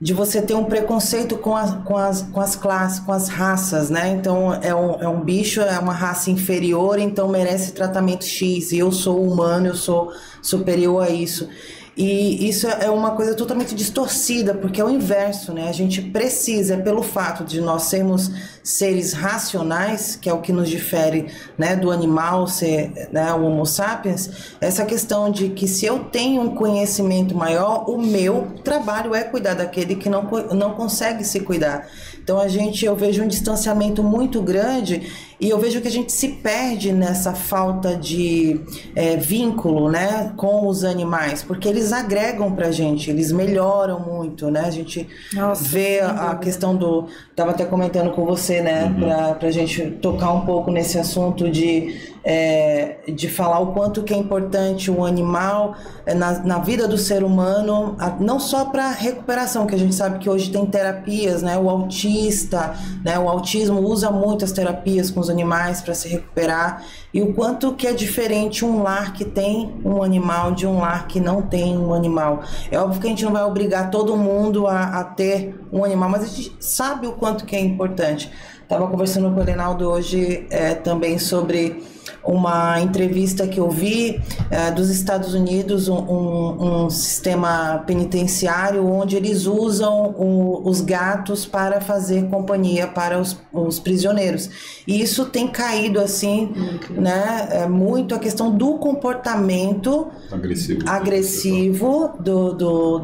de 0.00 0.14
você 0.14 0.40
ter 0.40 0.54
um 0.54 0.64
preconceito 0.64 1.36
com, 1.36 1.56
a, 1.56 1.78
com, 1.78 1.96
as, 1.96 2.22
com 2.22 2.40
as 2.40 2.54
classes, 2.54 3.00
com 3.00 3.12
as 3.12 3.28
raças, 3.28 3.90
né? 3.90 4.10
Então, 4.10 4.54
é 4.54 4.72
um, 4.72 5.02
é 5.02 5.08
um 5.08 5.20
bicho, 5.20 5.60
é 5.60 5.76
uma 5.76 5.92
raça 5.92 6.30
inferior, 6.30 7.00
então 7.00 7.28
merece 7.28 7.72
tratamento 7.72 8.24
X. 8.24 8.70
E 8.70 8.78
eu 8.78 8.92
sou 8.92 9.20
humano, 9.20 9.66
eu 9.66 9.74
sou 9.74 10.12
superior 10.40 11.02
a 11.02 11.10
isso. 11.10 11.48
E 11.96 12.46
isso 12.46 12.68
é 12.68 12.90
uma 12.90 13.12
coisa 13.12 13.34
totalmente 13.34 13.74
distorcida, 13.74 14.52
porque 14.52 14.78
é 14.78 14.84
o 14.84 14.90
inverso, 14.90 15.54
né? 15.54 15.66
A 15.66 15.72
gente 15.72 16.02
precisa, 16.02 16.76
pelo 16.76 17.02
fato 17.02 17.42
de 17.42 17.58
nós 17.58 17.84
sermos 17.84 18.30
seres 18.62 19.14
racionais, 19.14 20.14
que 20.14 20.28
é 20.28 20.32
o 20.32 20.42
que 20.42 20.52
nos 20.52 20.68
difere 20.68 21.28
né, 21.56 21.74
do 21.74 21.90
animal 21.90 22.46
ser 22.48 23.08
né, 23.10 23.32
o 23.32 23.44
Homo 23.44 23.64
sapiens, 23.64 24.28
essa 24.60 24.84
questão 24.84 25.30
de 25.30 25.48
que 25.48 25.66
se 25.66 25.86
eu 25.86 26.00
tenho 26.00 26.42
um 26.42 26.54
conhecimento 26.54 27.34
maior, 27.34 27.88
o 27.88 27.96
meu 27.96 28.48
trabalho 28.62 29.14
é 29.14 29.24
cuidar 29.24 29.54
daquele 29.54 29.96
que 29.96 30.10
não, 30.10 30.28
não 30.52 30.74
consegue 30.74 31.24
se 31.24 31.40
cuidar. 31.40 31.88
Então 32.22 32.38
a 32.38 32.48
gente, 32.48 32.84
eu 32.84 32.94
vejo 32.94 33.22
um 33.22 33.28
distanciamento 33.28 34.02
muito 34.02 34.42
grande 34.42 35.10
e 35.38 35.50
eu 35.50 35.58
vejo 35.58 35.80
que 35.80 35.88
a 35.88 35.90
gente 35.90 36.12
se 36.12 36.28
perde 36.28 36.92
nessa 36.92 37.34
falta 37.34 37.94
de 37.94 38.60
é, 38.94 39.16
vínculo, 39.16 39.90
né, 39.90 40.32
com 40.36 40.66
os 40.66 40.82
animais, 40.82 41.42
porque 41.42 41.68
eles 41.68 41.92
agregam 41.92 42.52
pra 42.52 42.70
gente, 42.70 43.10
eles 43.10 43.30
melhoram 43.30 44.00
muito, 44.00 44.50
né? 44.50 44.60
A 44.60 44.70
gente 44.70 45.06
Nossa, 45.34 45.62
vê 45.62 46.00
a, 46.00 46.30
a, 46.30 46.36
questão 46.36 46.74
do, 46.74 47.06
tava 47.34 47.50
até 47.50 47.64
comentando 47.64 48.10
com 48.12 48.24
você, 48.24 48.62
né, 48.62 48.84
uhum. 48.84 48.94
pra, 48.94 49.34
pra 49.34 49.50
gente 49.50 49.90
tocar 50.02 50.32
um 50.32 50.46
pouco 50.46 50.70
nesse 50.70 50.98
assunto 50.98 51.50
de 51.50 52.16
é, 52.28 52.96
de 53.06 53.28
falar 53.28 53.60
o 53.60 53.72
quanto 53.72 54.02
que 54.02 54.12
é 54.12 54.16
importante 54.16 54.90
o 54.90 55.04
animal 55.04 55.76
é, 56.04 56.12
na, 56.12 56.40
na 56.40 56.58
vida 56.58 56.88
do 56.88 56.98
ser 56.98 57.22
humano, 57.22 57.96
não 58.18 58.40
só 58.40 58.64
para 58.64 58.90
recuperação, 58.90 59.64
que 59.64 59.76
a 59.76 59.78
gente 59.78 59.94
sabe 59.94 60.18
que 60.18 60.28
hoje 60.28 60.50
tem 60.50 60.66
terapias, 60.66 61.40
né? 61.40 61.56
O 61.56 61.70
autista, 61.70 62.74
né? 63.04 63.16
O 63.16 63.28
autismo 63.28 63.78
usa 63.78 64.10
muitas 64.10 64.50
terapias 64.50 65.08
com 65.08 65.20
os 65.26 65.30
animais 65.30 65.80
para 65.80 65.94
se 65.94 66.08
recuperar 66.08 66.84
e 67.12 67.22
o 67.22 67.34
quanto 67.34 67.74
que 67.74 67.86
é 67.86 67.92
diferente 67.92 68.64
um 68.64 68.82
lar 68.82 69.12
que 69.12 69.24
tem 69.24 69.74
um 69.84 70.02
animal 70.02 70.52
de 70.52 70.66
um 70.66 70.80
lar 70.80 71.06
que 71.06 71.20
não 71.20 71.42
tem 71.42 71.76
um 71.76 71.92
animal. 71.92 72.42
É 72.70 72.78
óbvio 72.78 73.00
que 73.00 73.06
a 73.06 73.10
gente 73.10 73.24
não 73.24 73.32
vai 73.32 73.42
obrigar 73.42 73.90
todo 73.90 74.16
mundo 74.16 74.66
a, 74.66 75.00
a 75.00 75.04
ter 75.04 75.58
um 75.72 75.84
animal, 75.84 76.08
mas 76.08 76.22
a 76.22 76.26
gente 76.26 76.56
sabe 76.60 77.06
o 77.06 77.12
quanto 77.12 77.44
que 77.44 77.54
é 77.54 77.60
importante. 77.60 78.30
Estava 78.62 78.86
conversando 78.88 79.32
com 79.32 79.40
o 79.40 79.44
Reinaldo 79.44 79.88
hoje 79.88 80.46
é, 80.50 80.74
também 80.74 81.18
sobre 81.18 81.84
uma 82.24 82.80
entrevista 82.80 83.46
que 83.46 83.60
eu 83.60 83.70
vi 83.70 84.20
é, 84.50 84.70
dos 84.70 84.90
Estados 84.90 85.34
Unidos, 85.34 85.88
um, 85.88 85.96
um, 85.96 86.84
um, 86.84 86.90
sistema 86.90 87.82
penitenciário 87.86 88.86
onde 88.86 89.16
eles 89.16 89.46
usam 89.46 90.14
o, 90.16 90.68
os 90.68 90.80
gatos 90.80 91.46
para 91.46 91.80
fazer 91.80 92.28
companhia 92.28 92.86
para 92.86 93.18
os, 93.18 93.36
os, 93.52 93.78
prisioneiros. 93.78 94.50
E 94.86 95.00
isso 95.00 95.26
tem 95.26 95.46
caído 95.46 96.00
assim, 96.00 96.52
né? 96.90 97.48
É 97.50 97.66
muito 97.68 98.14
a 98.14 98.18
questão 98.18 98.50
do 98.50 98.74
comportamento 98.74 100.08
agressivo, 100.30 100.80
agressivo 100.88 102.10
do, 102.18 102.52
do 102.52 102.98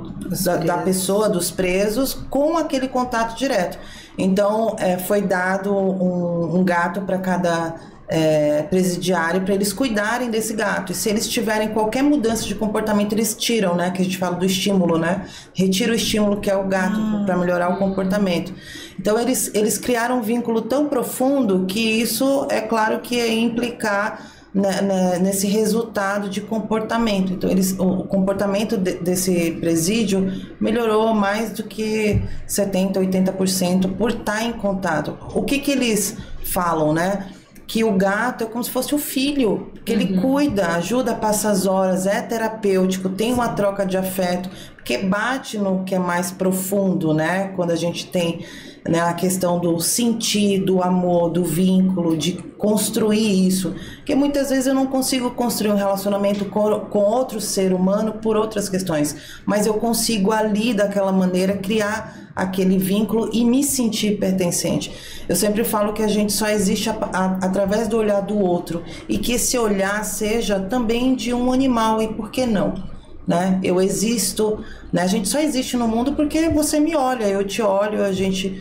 da, 0.45 0.57
da 0.57 0.79
pessoa, 0.79 1.29
dos 1.29 1.51
presos, 1.51 2.15
com 2.29 2.57
aquele 2.57 2.89
contato 2.89 3.37
direto. 3.37 3.79
Então, 4.17 4.77
é, 4.79 4.99
foi 4.99 5.23
dado 5.23 5.75
um, 5.75 6.57
um 6.57 6.65
gato 6.65 7.01
para 7.03 7.19
cada 7.19 7.75
é, 8.13 8.63
presidiário 8.65 9.41
para 9.41 9.55
eles 9.55 9.73
cuidarem 9.73 10.31
desse 10.31 10.53
gato. 10.53 10.93
E 10.93 10.95
se 10.95 11.09
eles 11.09 11.27
tiverem 11.27 11.69
qualquer 11.69 12.03
mudança 12.03 12.45
de 12.45 12.55
comportamento, 12.55 13.15
eles 13.15 13.35
tiram, 13.35 13.75
né? 13.75 13.91
Que 13.91 14.03
a 14.03 14.05
gente 14.05 14.19
fala 14.19 14.37
do 14.37 14.45
estímulo, 14.45 14.99
né? 14.99 15.27
Retira 15.55 15.93
o 15.93 15.95
estímulo 15.95 16.39
que 16.39 16.51
é 16.51 16.55
o 16.55 16.69
gato 16.69 17.01
ah. 17.01 17.23
para 17.25 17.39
melhorar 17.39 17.71
o 17.71 17.79
comportamento. 17.79 18.53
Então 19.01 19.19
eles, 19.19 19.51
eles 19.55 19.79
criaram 19.79 20.19
um 20.19 20.23
vínculo 20.23 20.61
tão 20.61 20.89
profundo 20.89 21.65
que 21.67 21.81
isso 21.81 22.47
é 22.51 22.61
claro 22.61 23.01
que 23.01 23.15
ia 23.15 23.33
implicar 23.33 24.31
né, 24.55 24.83
né, 24.83 25.19
nesse 25.19 25.47
resultado 25.47 26.29
de 26.29 26.43
comportamento. 26.43 27.33
Então, 27.33 27.49
eles, 27.49 27.75
o, 27.79 28.05
comportamento 28.05 28.77
de, 28.77 28.97
desse 28.97 29.53
presídio 29.53 30.31
melhorou 30.61 31.15
mais 31.15 31.53
do 31.53 31.63
que 31.63 32.21
70%, 32.47 32.97
80% 32.97 33.97
por 33.97 34.11
estar 34.11 34.45
em 34.45 34.53
contato. 34.53 35.17
O 35.35 35.43
que, 35.43 35.59
que 35.59 35.71
eles 35.71 36.19
falam, 36.45 36.93
né? 36.93 37.31
Que 37.73 37.83
o 37.83 37.93
gato 37.93 38.45
é 38.45 38.47
como 38.47 38.63
se 38.63 38.71
fosse 38.71 38.95
o 38.95 38.99
filho, 38.99 39.73
que 39.83 39.93
ele 39.95 40.13
uhum. 40.13 40.21
cuida, 40.21 40.67
ajuda, 40.75 41.15
passa 41.15 41.49
as 41.49 41.65
horas, 41.65 42.07
é 42.07 42.21
terapêutico, 42.21 43.09
tem 43.09 43.33
uma 43.33 43.49
troca 43.49 43.87
de 43.87 43.97
afeto, 43.97 44.51
porque 44.75 44.99
bate 44.99 45.57
no 45.57 45.83
que 45.83 45.95
é 45.95 45.99
mais 45.99 46.31
profundo, 46.31 47.15
né? 47.15 47.49
Quando 47.57 47.71
a 47.71 47.77
gente 47.77 48.09
tem 48.09 48.45
né, 48.89 49.01
a 49.01 49.15
questão 49.15 49.59
do 49.61 49.81
sentir, 49.81 50.61
do 50.61 50.83
amor, 50.83 51.31
do 51.31 51.45
vínculo, 51.45 52.17
de 52.17 52.33
construir 52.59 53.47
isso. 53.47 53.75
Porque 53.97 54.15
muitas 54.15 54.51
vezes 54.51 54.67
eu 54.67 54.75
não 54.75 54.87
consigo 54.87 55.31
construir 55.31 55.71
um 55.71 55.77
relacionamento 55.77 56.45
com, 56.47 56.81
com 56.81 56.99
outro 56.99 57.41
ser 57.41 57.73
humano 57.73 58.15
por 58.15 58.37
outras 58.37 58.69
questões, 58.69 59.17
mas 59.47 59.67
eu 59.67 59.75
consigo 59.75 60.33
ali, 60.33 60.75
daquela 60.75 61.13
maneira, 61.13 61.57
criar 61.57 62.33
aquele 62.35 62.79
vínculo 62.79 63.31
e 63.33 63.45
me 63.45 63.63
sentir 63.63 64.19
pertencente. 64.19 64.93
Eu 65.29 65.37
sempre 65.37 65.63
falo 65.65 65.93
que 65.93 66.03
a 66.03 66.09
gente 66.09 66.33
só 66.33 66.49
existe 66.49 66.91
a, 66.91 66.95
a, 67.13 67.25
através 67.43 67.87
do 67.89 67.99
olhar 67.99 68.21
do 68.21 68.39
outro 68.39 68.83
e 69.09 69.19
que 69.19 69.33
esse 69.33 69.57
olhar 69.57 70.05
seja 70.05 70.59
também 70.59 71.15
de 71.15 71.33
um 71.33 71.53
animal, 71.53 72.03
e 72.03 72.09
por 72.09 72.31
que 72.31 72.47
não? 72.47 72.93
né? 73.27 73.61
Eu 73.63 73.81
existo, 73.81 74.65
né? 74.93 75.03
A 75.03 75.07
gente 75.07 75.29
só 75.29 75.39
existe 75.39 75.77
no 75.77 75.87
mundo 75.87 76.13
porque 76.15 76.49
você 76.49 76.81
me 76.81 76.97
olha, 76.97 77.25
eu 77.25 77.45
te 77.47 77.63
olho, 77.63 78.05
a 78.05 78.13
gente 78.13 78.61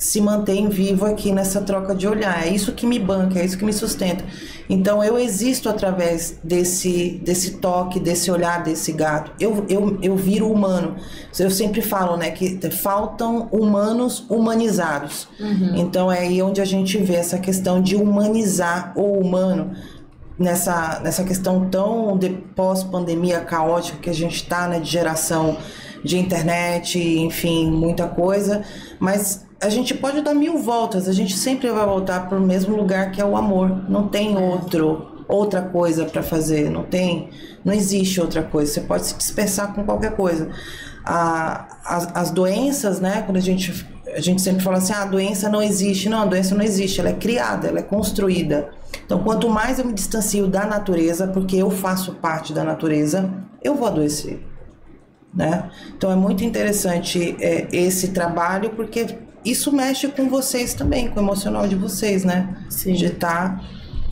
se 0.00 0.18
mantém 0.18 0.66
vivo 0.70 1.04
aqui 1.04 1.30
nessa 1.30 1.60
troca 1.60 1.94
de 1.94 2.08
olhar. 2.08 2.46
É 2.46 2.48
isso 2.48 2.72
que 2.72 2.86
me 2.86 2.98
banca, 2.98 3.38
é 3.38 3.44
isso 3.44 3.58
que 3.58 3.64
me 3.66 3.72
sustenta. 3.72 4.24
Então 4.66 5.04
eu 5.04 5.18
existo 5.18 5.68
através 5.68 6.38
desse, 6.42 7.20
desse 7.22 7.58
toque, 7.58 8.00
desse 8.00 8.30
olhar 8.30 8.62
desse 8.62 8.92
gato. 8.92 9.30
Eu, 9.38 9.66
eu, 9.68 9.98
eu 10.00 10.16
viro 10.16 10.50
humano. 10.50 10.96
Eu 11.38 11.50
sempre 11.50 11.82
falo, 11.82 12.16
né, 12.16 12.30
que 12.30 12.58
faltam 12.70 13.50
humanos 13.52 14.24
humanizados. 14.30 15.28
Uhum. 15.38 15.76
Então 15.76 16.10
é 16.10 16.20
aí 16.20 16.42
onde 16.42 16.62
a 16.62 16.64
gente 16.64 16.96
vê 16.96 17.16
essa 17.16 17.38
questão 17.38 17.82
de 17.82 17.94
humanizar 17.94 18.94
o 18.96 19.18
humano 19.18 19.72
nessa, 20.38 20.98
nessa 21.04 21.24
questão 21.24 21.68
tão 21.68 22.16
de 22.16 22.30
pós-pandemia 22.30 23.40
caótica 23.40 23.98
que 23.98 24.08
a 24.08 24.14
gente 24.14 24.36
está, 24.36 24.66
né, 24.66 24.80
de 24.80 24.90
geração 24.90 25.58
de 26.02 26.16
internet, 26.16 26.98
enfim, 26.98 27.70
muita 27.70 28.08
coisa, 28.08 28.62
mas 28.98 29.44
a 29.60 29.68
gente 29.68 29.94
pode 29.94 30.22
dar 30.22 30.34
mil 30.34 30.58
voltas, 30.58 31.08
a 31.08 31.12
gente 31.12 31.36
sempre 31.36 31.70
vai 31.70 31.84
voltar 31.84 32.28
para 32.28 32.38
o 32.38 32.40
mesmo 32.40 32.76
lugar 32.76 33.12
que 33.12 33.20
é 33.20 33.24
o 33.24 33.36
amor. 33.36 33.88
Não 33.88 34.08
tem 34.08 34.36
outro 34.36 35.06
outra 35.28 35.62
coisa 35.62 36.04
para 36.06 36.24
fazer, 36.24 36.68
não 36.70 36.82
tem, 36.82 37.30
não 37.64 37.72
existe 37.72 38.20
outra 38.20 38.42
coisa. 38.42 38.72
Você 38.72 38.80
pode 38.80 39.06
se 39.06 39.14
dispersar 39.14 39.72
com 39.72 39.84
qualquer 39.84 40.16
coisa. 40.16 40.50
A, 41.04 41.78
as, 41.84 42.16
as 42.16 42.30
doenças, 42.32 43.00
né? 43.00 43.22
Quando 43.22 43.36
a 43.36 43.40
gente 43.40 43.86
a 44.12 44.20
gente 44.20 44.42
sempre 44.42 44.62
fala 44.62 44.78
assim, 44.78 44.92
ah, 44.92 45.02
a 45.02 45.06
doença 45.06 45.48
não 45.48 45.62
existe. 45.62 46.08
Não, 46.08 46.22
a 46.22 46.26
doença 46.26 46.54
não 46.54 46.64
existe, 46.64 47.00
ela 47.00 47.10
é 47.10 47.14
criada, 47.14 47.68
ela 47.68 47.78
é 47.78 47.82
construída. 47.82 48.70
Então, 49.04 49.22
quanto 49.22 49.48
mais 49.48 49.78
eu 49.78 49.84
me 49.84 49.92
distancio 49.92 50.48
da 50.48 50.66
natureza, 50.66 51.28
porque 51.28 51.56
eu 51.56 51.70
faço 51.70 52.14
parte 52.14 52.52
da 52.52 52.64
natureza, 52.64 53.30
eu 53.62 53.74
vou 53.74 53.86
adoecer. 53.86 54.44
Né? 55.32 55.70
Então, 55.96 56.10
é 56.10 56.16
muito 56.16 56.42
interessante 56.42 57.36
é, 57.40 57.68
esse 57.72 58.08
trabalho, 58.08 58.70
porque 58.70 59.06
isso 59.44 59.72
mexe 59.72 60.08
com 60.08 60.28
vocês 60.28 60.74
também, 60.74 61.08
com 61.08 61.20
o 61.20 61.22
emocional 61.22 61.66
de 61.66 61.74
vocês, 61.74 62.24
né? 62.24 62.56
Sim. 62.68 62.92
De 62.92 63.06
estar 63.06 63.62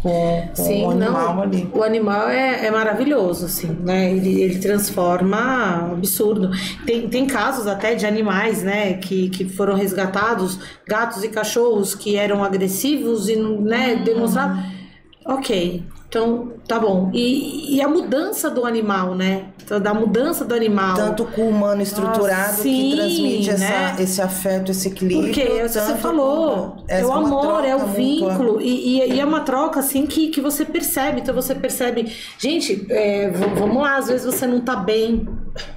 com, 0.02 0.48
com 0.56 0.62
Sim, 0.62 0.84
o 0.84 0.90
animal 0.90 1.34
não, 1.34 1.42
ali. 1.42 1.70
O 1.72 1.82
animal 1.82 2.28
é, 2.28 2.66
é 2.66 2.70
maravilhoso, 2.70 3.46
assim, 3.46 3.68
né? 3.80 4.12
Ele, 4.12 4.40
ele 4.42 4.58
transforma 4.58 5.90
absurdo. 5.92 6.50
Tem, 6.86 7.08
tem 7.08 7.26
casos 7.26 7.66
até 7.66 7.94
de 7.94 8.06
animais, 8.06 8.62
né, 8.62 8.94
que, 8.94 9.28
que 9.30 9.44
foram 9.44 9.74
resgatados, 9.74 10.58
gatos 10.86 11.24
e 11.24 11.28
cachorros 11.28 11.94
que 11.94 12.16
eram 12.16 12.44
agressivos 12.44 13.28
e 13.28 13.36
né, 13.36 13.96
hum. 13.96 14.04
demonstraram. 14.04 14.62
Ok, 15.24 15.84
então, 16.08 16.54
tá 16.66 16.78
bom. 16.78 17.10
E, 17.12 17.76
e, 17.76 17.82
a 17.82 17.88
mudança 17.88 18.48
do 18.48 18.64
animal, 18.64 19.14
né? 19.14 19.48
Então, 19.62 19.78
da 19.78 19.92
mudança 19.92 20.42
do 20.42 20.54
animal. 20.54 20.96
Tanto 20.96 21.26
com 21.26 21.42
o 21.42 21.48
humano 21.50 21.82
estruturado 21.82 22.52
Nossa, 22.52 22.62
sim, 22.62 22.90
que 22.90 22.96
transmite 22.96 23.50
essa, 23.50 23.68
né? 23.68 23.96
esse 23.98 24.22
afeto, 24.22 24.70
esse 24.70 24.88
equilíbrio. 24.88 25.26
Porque 25.26 25.42
é 25.42 25.68
você 25.68 25.96
falou, 25.96 26.82
é 26.88 27.04
o 27.04 27.12
amor, 27.12 27.62
é 27.62 27.76
o 27.76 27.88
vínculo. 27.88 28.58
E, 28.58 29.00
e, 29.00 29.16
e, 29.16 29.20
é 29.20 29.24
uma 29.24 29.40
troca, 29.40 29.80
assim, 29.80 30.06
que, 30.06 30.28
que 30.28 30.40
você 30.40 30.64
percebe. 30.64 31.20
Então, 31.20 31.34
você 31.34 31.54
percebe... 31.54 32.10
Gente, 32.38 32.86
é, 32.88 33.28
vamos 33.30 33.82
lá, 33.82 33.98
às 33.98 34.08
vezes 34.08 34.24
você 34.24 34.46
não 34.46 34.62
tá 34.62 34.76
bem. 34.76 35.28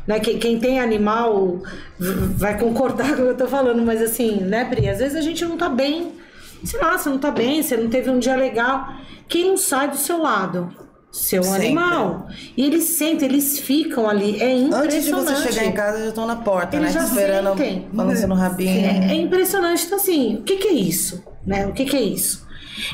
Né? 0.08 0.18
Quem, 0.22 0.40
quem 0.40 0.60
tem 0.60 0.80
animal 0.80 1.60
vai 2.00 2.58
concordar 2.58 3.08
com 3.18 3.24
o 3.24 3.26
que 3.26 3.32
eu 3.32 3.38
tô 3.38 3.48
falando. 3.48 3.82
Mas 3.86 4.02
assim, 4.02 4.38
né, 4.38 4.64
Pri? 4.64 4.88
Às 4.88 5.00
vezes 5.00 5.18
a 5.18 5.22
gente 5.22 5.44
não 5.44 5.58
tá 5.58 5.68
bem. 5.68 6.21
Sei 6.64 6.80
lá, 6.80 6.98
você 6.98 7.10
não 7.10 7.18
tá 7.18 7.32
bem, 7.32 7.62
você 7.62 7.76
não 7.76 7.90
teve 7.90 8.10
um 8.10 8.20
dia 8.20 8.36
legal 8.36 8.88
quem 9.32 9.48
não 9.48 9.58
sai 9.58 9.90
do 9.90 9.96
seu 9.96 10.22
lado? 10.22 10.70
Seu 11.10 11.42
Sempre. 11.42 11.68
animal. 11.68 12.28
E 12.56 12.66
eles 12.66 12.84
sentem, 12.84 13.30
eles 13.30 13.60
ficam 13.60 14.10
ali. 14.10 14.42
É 14.42 14.54
impressionante. 14.54 14.86
Antes 14.86 15.06
de 15.06 15.12
você 15.12 15.52
chegar 15.54 15.66
em 15.66 15.72
casa, 15.72 16.00
já 16.00 16.10
estão 16.10 16.28
na 16.28 16.36
porta, 16.36 16.76
eles 16.76 16.94
né? 16.94 17.00
Já 17.00 17.08
Esperando, 17.08 17.58
sentem. 17.58 17.88
balançando 17.94 18.34
o 18.34 18.38
rabinho. 18.38 18.86
É, 18.86 19.12
é, 19.12 19.16
impressionante. 19.16 19.86
Então, 19.86 19.98
assim, 19.98 20.36
o 20.36 20.42
que, 20.44 20.58
que 20.58 20.68
é 20.68 20.74
isso? 20.74 21.24
Né? 21.46 21.66
O 21.66 21.72
que, 21.72 21.86
que 21.86 21.96
é 21.96 22.02
isso? 22.02 22.46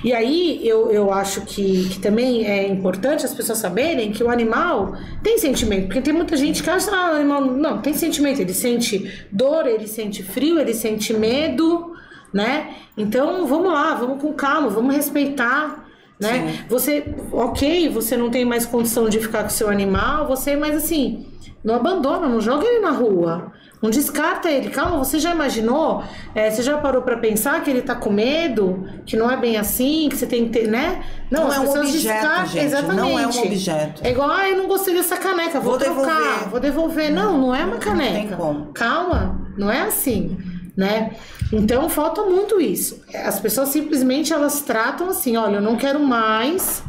E 0.04 0.14
aí 0.14 0.60
eu, 0.68 0.92
eu 0.92 1.12
acho 1.12 1.42
que, 1.42 1.90
que 1.90 2.00
também 2.00 2.46
é 2.46 2.68
importante 2.68 3.26
as 3.26 3.34
pessoas 3.34 3.58
saberem 3.58 4.12
que 4.12 4.24
o 4.24 4.30
animal 4.30 4.96
tem 5.24 5.38
sentimento, 5.38 5.86
porque 5.86 6.02
tem 6.02 6.14
muita 6.14 6.36
gente 6.36 6.62
que 6.62 6.70
acha 6.70 6.90
que 6.90 6.96
ah, 6.96 7.12
o 7.14 7.16
animal 7.16 7.46
não 7.46 7.80
tem 7.80 7.94
sentimento, 7.94 8.42
ele 8.42 8.54
sente 8.54 9.28
dor, 9.32 9.66
ele 9.68 9.88
sente 9.88 10.24
frio, 10.24 10.60
ele 10.60 10.74
sente 10.74 11.14
medo, 11.14 11.96
né? 12.34 12.76
Então 12.98 13.46
vamos 13.46 13.72
lá, 13.72 13.94
vamos 13.94 14.22
com 14.22 14.34
calma, 14.34 14.70
vamos 14.70 14.96
respeitar 14.96 15.88
né? 16.20 16.52
Sim. 16.52 16.64
Você, 16.68 17.16
ok, 17.32 17.90
você 17.90 18.18
não 18.18 18.30
tem 18.30 18.44
mais 18.44 18.66
condição 18.66 19.08
de 19.08 19.20
ficar 19.20 19.44
com 19.44 19.50
o 19.50 19.52
seu 19.52 19.70
animal, 19.70 20.28
você, 20.28 20.56
mas 20.56 20.76
assim, 20.76 21.28
não 21.64 21.76
abandona, 21.76 22.28
não 22.28 22.42
joga 22.42 22.66
ele 22.66 22.80
na 22.80 22.92
rua. 22.92 23.52
Não 23.80 23.92
descarta 23.92 24.50
ele. 24.50 24.72
Calma, 24.72 24.98
você 24.98 25.20
já 25.20 25.32
imaginou? 25.32 26.04
É, 26.34 26.50
você 26.50 26.64
já 26.64 26.80
parou 26.80 27.04
para 27.04 27.18
pensar 27.18 27.62
que 27.64 27.70
ele 27.70 27.84
tá 27.84 27.94
com 27.94 28.10
medo? 28.10 28.90
Que 29.06 29.16
não 29.16 29.30
é 29.30 29.38
bem 29.38 29.56
assim, 29.56 30.10
que 30.10 30.18
você 30.18 30.26
tem 30.26 30.46
que 30.46 30.50
ter, 30.50 30.68
né? 30.68 31.04
Não, 31.30 31.44
não 31.44 31.54
é 31.54 31.60
um 31.60 31.70
objeto, 31.70 31.92
descartam. 31.92 32.46
gente. 32.48 32.66
Exatamente. 32.66 33.00
Não 33.00 33.20
é 33.20 33.28
um 33.28 33.44
objeto. 33.44 34.02
É 34.04 34.10
igual, 34.10 34.32
ah, 34.32 34.50
eu 34.50 34.58
não 34.58 34.68
gostei 34.68 34.96
dessa 34.96 35.16
caneca, 35.18 35.60
vou, 35.60 35.78
vou 35.78 35.80
trocar, 35.80 36.06
devolver. 36.06 36.50
vou 36.50 36.60
devolver. 36.60 37.12
Não, 37.12 37.38
não 37.38 37.54
é 37.54 37.64
uma 37.64 37.78
caneca. 37.78 38.14
Não 38.14 38.28
tem 38.28 38.36
como. 38.36 38.66
Calma, 38.74 39.48
não 39.56 39.70
é 39.72 39.82
assim, 39.82 40.36
né? 40.78 41.16
Então 41.52 41.90
falta 41.90 42.22
muito 42.24 42.62
isso. 42.62 43.04
As 43.26 43.40
pessoas 43.40 43.70
simplesmente 43.70 44.32
elas 44.32 44.62
tratam 44.62 45.10
assim, 45.10 45.36
olha, 45.36 45.56
eu 45.56 45.62
não 45.62 45.76
quero 45.76 46.00
mais, 46.00 46.84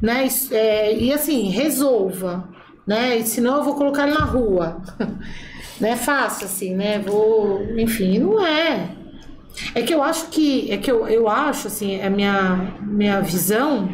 né? 0.00 0.26
É, 0.50 0.96
e 0.96 1.12
assim, 1.12 1.50
resolva, 1.50 2.48
né? 2.86 3.22
Senão 3.22 3.58
eu 3.58 3.62
vou 3.62 3.74
colocar 3.74 4.08
ele 4.08 4.18
na 4.18 4.24
rua. 4.24 4.80
Não 5.80 5.88
é 5.88 5.96
fácil, 5.96 6.44
assim, 6.44 6.74
né? 6.74 6.98
Vou. 6.98 7.62
Enfim, 7.78 8.18
não 8.18 8.44
é. 8.44 8.96
É 9.74 9.80
que 9.80 9.94
eu 9.94 10.02
acho 10.02 10.26
que. 10.28 10.70
É 10.70 10.76
que 10.76 10.90
eu, 10.90 11.08
eu 11.08 11.26
acho, 11.26 11.68
assim, 11.68 12.02
a 12.02 12.10
minha, 12.10 12.74
minha 12.82 13.20
visão. 13.22 13.88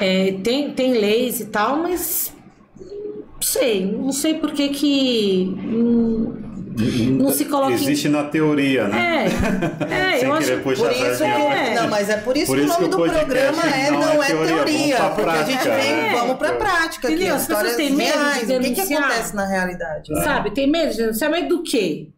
É, 0.00 0.32
tem, 0.44 0.70
tem 0.70 0.92
leis 0.92 1.40
e 1.40 1.46
tal, 1.46 1.78
mas. 1.78 2.32
Não 2.78 3.42
sei. 3.42 3.84
Não 3.84 4.12
sei 4.12 4.34
por 4.34 4.52
que 4.52 4.68
que. 4.68 5.56
Hum, 5.58 6.53
não 6.76 7.30
se 7.30 7.44
coloca. 7.44 7.72
Existe 7.72 8.08
em... 8.08 8.10
na 8.10 8.24
teoria, 8.24 8.88
né? 8.88 9.26
É, 9.90 10.16
é 10.16 10.18
Sem 10.18 10.28
eu 10.28 10.34
acho 10.34 10.60
por 10.60 10.72
isso 10.72 10.88
que 10.88 11.24
é. 11.24 11.74
Não, 11.74 11.88
mas 11.88 12.08
é 12.08 12.16
por 12.16 12.36
isso 12.36 12.46
por 12.46 12.56
que 12.56 12.64
o 12.64 12.66
nome 12.66 12.88
do 12.88 12.96
programa 12.96 13.62
é 13.62 13.90
não, 13.90 14.00
não 14.00 14.22
é 14.22 14.26
teoria, 14.26 14.56
teoria 14.56 14.96
porque 14.96 15.22
prática, 15.22 15.44
a 15.44 15.50
gente 15.50 15.64
vem, 15.64 15.92
é. 15.92 16.12
vamos 16.12 16.36
pra 16.36 16.52
prática. 16.52 17.08
Entendeu? 17.08 17.34
Aqui, 17.34 17.36
As 17.36 17.46
pessoas 17.46 17.76
têm 17.76 17.92
medo 17.92 18.18
de 18.40 18.46
denunciar. 18.46 18.60
O 18.60 18.62
que, 18.62 18.86
que 18.86 18.94
acontece 18.94 19.36
na 19.36 19.46
realidade? 19.46 20.12
É. 20.12 20.22
Sabe, 20.22 20.50
tem 20.50 20.70
medo 20.70 20.90
de 20.90 20.96
denunciar, 20.98 21.30
mas 21.30 21.48
do 21.48 21.62
quê? 21.62 22.08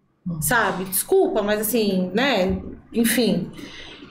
Sabe? 0.41 0.85
Desculpa, 0.85 1.43
mas 1.43 1.61
assim, 1.61 2.11
né? 2.15 2.59
Enfim. 2.93 3.51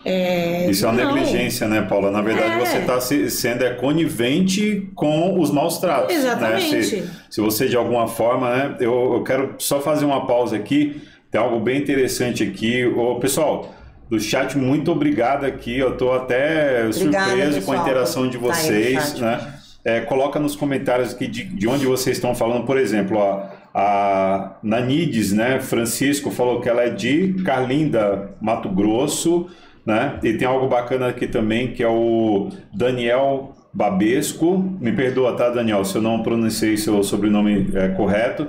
É, 0.05 0.69
Isso 0.69 0.85
é 0.85 0.89
uma 0.89 1.03
não. 1.03 1.15
negligência, 1.15 1.67
né, 1.67 1.81
Paula? 1.81 2.11
Na 2.11 2.21
verdade, 2.21 2.53
é. 2.53 2.59
você 2.59 2.77
está 2.77 3.01
sendo 3.01 3.63
é, 3.63 3.71
conivente 3.73 4.87
com 4.93 5.39
os 5.39 5.49
maus 5.49 5.79
tratos. 5.79 6.13
Né? 6.13 6.21
Exatamente. 6.21 6.75
Né? 6.75 6.81
Se, 6.83 7.09
se, 7.31 7.41
você, 7.41 7.67
de 7.67 7.75
alguma 7.75 8.07
forma, 8.07 8.55
né? 8.55 8.75
Eu, 8.79 9.15
eu, 9.15 9.23
quero 9.23 9.55
só 9.57 9.81
fazer 9.81 10.05
uma 10.05 10.27
pausa 10.27 10.55
aqui. 10.55 11.01
Tem 11.31 11.41
algo 11.41 11.59
bem 11.59 11.79
interessante 11.79 12.43
aqui. 12.43 12.85
Ô, 12.85 13.15
pessoal, 13.15 13.73
do 14.07 14.19
chat, 14.19 14.55
muito 14.55 14.91
obrigado 14.91 15.43
aqui. 15.43 15.79
Eu 15.79 15.93
estou 15.93 16.13
até 16.13 16.85
Obrigada, 16.85 17.25
surpreso 17.25 17.55
pessoal. 17.55 17.63
com 17.65 17.71
a 17.71 17.83
interação 17.83 18.29
de 18.29 18.37
vocês. 18.37 19.13
Tá 19.13 19.25
né? 19.25 19.53
É, 19.83 20.01
coloca 20.01 20.39
nos 20.39 20.55
comentários 20.55 21.15
aqui 21.15 21.27
de, 21.27 21.43
de 21.43 21.67
onde 21.67 21.87
vocês 21.87 22.17
estão 22.17 22.35
falando. 22.35 22.63
Por 22.63 22.77
exemplo, 22.77 23.17
ó, 23.17 23.43
a 23.73 24.57
Nanides, 24.61 25.33
né? 25.33 25.59
Francisco 25.59 26.29
falou 26.29 26.61
que 26.61 26.69
ela 26.69 26.83
é 26.83 26.89
de 26.89 27.33
Carlinda, 27.43 28.29
Mato 28.39 28.69
Grosso. 28.69 29.49
Né? 29.85 30.19
E 30.23 30.33
tem 30.33 30.47
algo 30.47 30.67
bacana 30.67 31.07
aqui 31.07 31.27
também 31.27 31.73
que 31.73 31.83
é 31.83 31.87
o 31.87 32.49
Daniel 32.73 33.53
Babesco. 33.71 34.57
Me 34.79 34.91
perdoa, 34.91 35.35
tá, 35.35 35.49
Daniel, 35.49 35.85
se 35.85 35.95
eu 35.95 36.01
não 36.01 36.23
pronunciei 36.23 36.75
seu 36.75 37.03
sobrenome 37.03 37.69
é, 37.75 37.89
correto. 37.89 38.47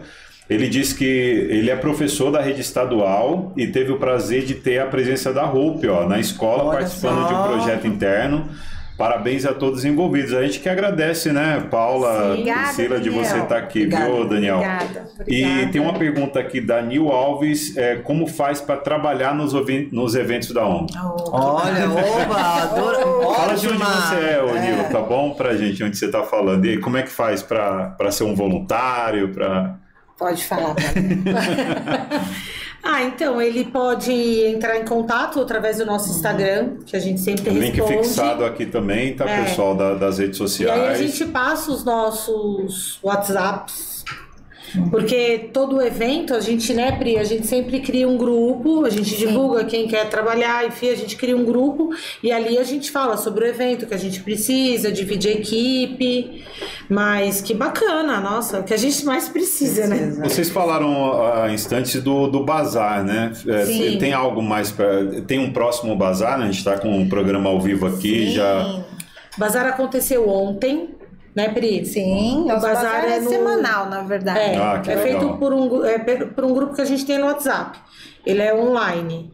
Ele 0.49 0.69
diz 0.69 0.93
que 0.93 1.05
ele 1.05 1.71
é 1.71 1.77
professor 1.77 2.31
da 2.31 2.41
rede 2.41 2.61
estadual 2.61 3.53
e 3.57 3.67
teve 3.67 3.91
o 3.91 3.99
prazer 3.99 4.45
de 4.45 4.55
ter 4.55 4.79
a 4.79 4.87
presença 4.87 5.33
da 5.33 5.45
Hope 5.45 5.89
ó, 5.89 6.09
na 6.09 6.21
escola, 6.21 6.65
Olha 6.65 6.79
participando 6.79 7.23
só. 7.23 7.27
de 7.27 7.35
um 7.35 7.43
projeto 7.43 7.87
interno. 7.87 8.49
Parabéns 8.97 9.45
a 9.45 9.53
todos 9.53 9.85
envolvidos. 9.85 10.33
A 10.33 10.43
gente 10.43 10.59
que 10.59 10.69
agradece, 10.69 11.31
né, 11.31 11.67
Paula, 11.71 12.35
Sim, 12.35 12.45
Priscila, 12.45 12.99
de 12.99 13.11
você 13.11 13.35
estar 13.35 13.47
tá 13.47 13.57
aqui, 13.59 13.81
obrigada, 13.81 14.07
viu, 14.07 14.29
Daniel? 14.29 14.57
Obrigada, 14.57 15.11
obrigada. 15.21 15.63
E 15.63 15.67
tem 15.71 15.81
uma 15.83 15.93
pergunta 15.93 16.41
aqui 16.41 16.63
da 16.63 16.81
Nil 16.81 17.11
Alves: 17.11 17.77
é, 17.77 17.97
como 17.97 18.27
faz 18.27 18.61
para 18.61 18.77
trabalhar 18.79 19.35
nos, 19.35 19.53
nos 19.93 20.15
eventos 20.15 20.51
da 20.51 20.67
ONG? 20.67 20.95
Oh, 20.97 21.31
Olha, 21.31 21.91
oba, 21.91 22.63
adoro. 22.63 23.35
Fala 23.35 23.55
de 23.55 23.69
onde 23.69 23.79
você 23.79 24.15
é, 24.15 24.43
ô, 24.43 24.57
é. 24.57 24.61
Nil, 24.61 24.85
tá 24.91 25.01
bom 25.01 25.35
pra 25.35 25.55
gente 25.55 25.85
onde 25.85 25.97
você 25.97 26.07
está 26.07 26.23
falando? 26.23 26.65
E 26.65 26.79
como 26.79 26.97
é 26.97 27.03
que 27.03 27.11
faz 27.11 27.43
para 27.43 28.11
ser 28.11 28.25
um 28.25 28.35
voluntário? 28.35 29.29
Pra... 29.29 29.77
Pode 30.19 30.43
falar. 30.43 30.75
Ah, 32.89 33.03
então 33.03 33.43
ele 33.43 33.65
pode 33.65 34.13
entrar 34.13 34.79
em 34.79 34.85
contato 34.85 35.41
através 35.41 35.79
do 35.79 35.85
nosso 35.85 36.09
Instagram, 36.09 36.77
que 36.87 36.97
a 36.97 37.01
gente 37.01 37.21
sempre 37.21 37.51
o 37.51 37.53
responde. 37.53 37.81
Link 37.81 38.05
fixado 38.05 38.45
aqui 38.45 38.65
também, 38.65 39.17
tá, 39.17 39.29
é. 39.29 39.43
pessoal 39.43 39.75
da, 39.75 39.95
das 39.95 40.19
redes 40.19 40.37
sociais. 40.39 40.79
E 40.79 40.85
aí 40.85 41.05
a 41.05 41.09
gente 41.09 41.25
passa 41.33 41.73
os 41.73 41.85
nossos 41.85 43.01
WhatsApps 43.03 44.05
porque 44.91 45.51
todo 45.53 45.81
evento, 45.81 46.35
a 46.35 46.41
gente, 46.41 46.73
né, 46.75 46.93
Pri, 46.93 47.19
a 47.19 47.25
gente 47.25 47.47
sempre 47.47 47.81
cria 47.81 48.09
um 48.09 48.17
grupo, 48.17 48.85
a 48.85 48.91
gente 48.91 49.11
Sim. 49.11 49.27
divulga 49.27 49.65
quem 49.65 49.87
quer 49.87 50.09
trabalhar, 50.09 50.67
enfim, 50.67 50.91
a 50.91 50.95
gente 50.95 51.17
cria 51.17 51.37
um 51.37 51.45
grupo 51.45 51.91
e 52.23 52.33
ali 52.33 52.59
a 52.59 52.65
gente 52.65 52.91
fala 52.91 53.17
sobre 53.17 53.45
o 53.45 53.49
evento 53.49 53.87
que 53.87 53.95
a 53.95 53.99
gente 53.99 54.21
precisa, 54.21 54.91
divide 54.91 55.29
a 55.29 55.33
equipe. 55.33 56.45
Mas 56.89 57.41
que 57.41 57.53
bacana, 57.53 58.21
nossa, 58.21 58.61
o 58.61 58.65
que 58.65 58.73
a 58.73 58.77
gente 58.77 59.05
mais 59.05 59.29
precisa, 59.29 59.87
né? 59.87 60.21
Vocês 60.23 60.51
falaram 60.51 61.21
há 61.23 61.53
instantes 61.53 62.01
do, 62.03 62.29
do 62.29 62.45
bazar, 62.45 63.05
né? 63.05 63.33
É, 63.47 63.65
Sim. 63.65 63.99
Tem 63.99 64.13
algo 64.13 64.43
mais 64.43 64.71
para. 64.71 65.23
Tem 65.23 65.39
um 65.39 65.53
próximo 65.53 65.97
bazar, 65.97 66.39
né? 66.39 66.45
A 66.45 66.47
gente 66.47 66.59
está 66.59 66.79
com 66.79 66.89
um 66.89 67.09
programa 67.09 67.51
ao 67.51 67.61
vivo 67.61 67.87
aqui 67.87 68.27
Sim. 68.27 68.33
já. 68.33 68.85
Bazar 69.37 69.67
aconteceu 69.67 70.29
ontem, 70.29 70.96
né, 71.37 71.51
Pri? 71.51 71.85
Sim, 71.85 72.45
o 72.45 72.47
bazar, 72.47 72.75
bazar 72.75 73.05
é, 73.05 73.17
é 73.17 73.21
no... 73.21 73.29
semanal, 73.29 73.91
na 73.91 74.01
verdade. 74.01 74.41
É, 74.41 74.57
ah, 74.57 74.83
é 74.87 74.97
feito 74.97 75.35
por 75.35 75.53
um, 75.53 75.85
é, 75.85 75.99
por 75.99 76.45
um 76.45 76.55
grupo 76.55 76.75
que 76.75 76.81
a 76.81 76.85
gente 76.87 77.05
tem 77.05 77.19
no 77.19 77.27
WhatsApp. 77.27 77.79
Ele 78.25 78.43
é 78.43 78.55
online. 78.55 79.31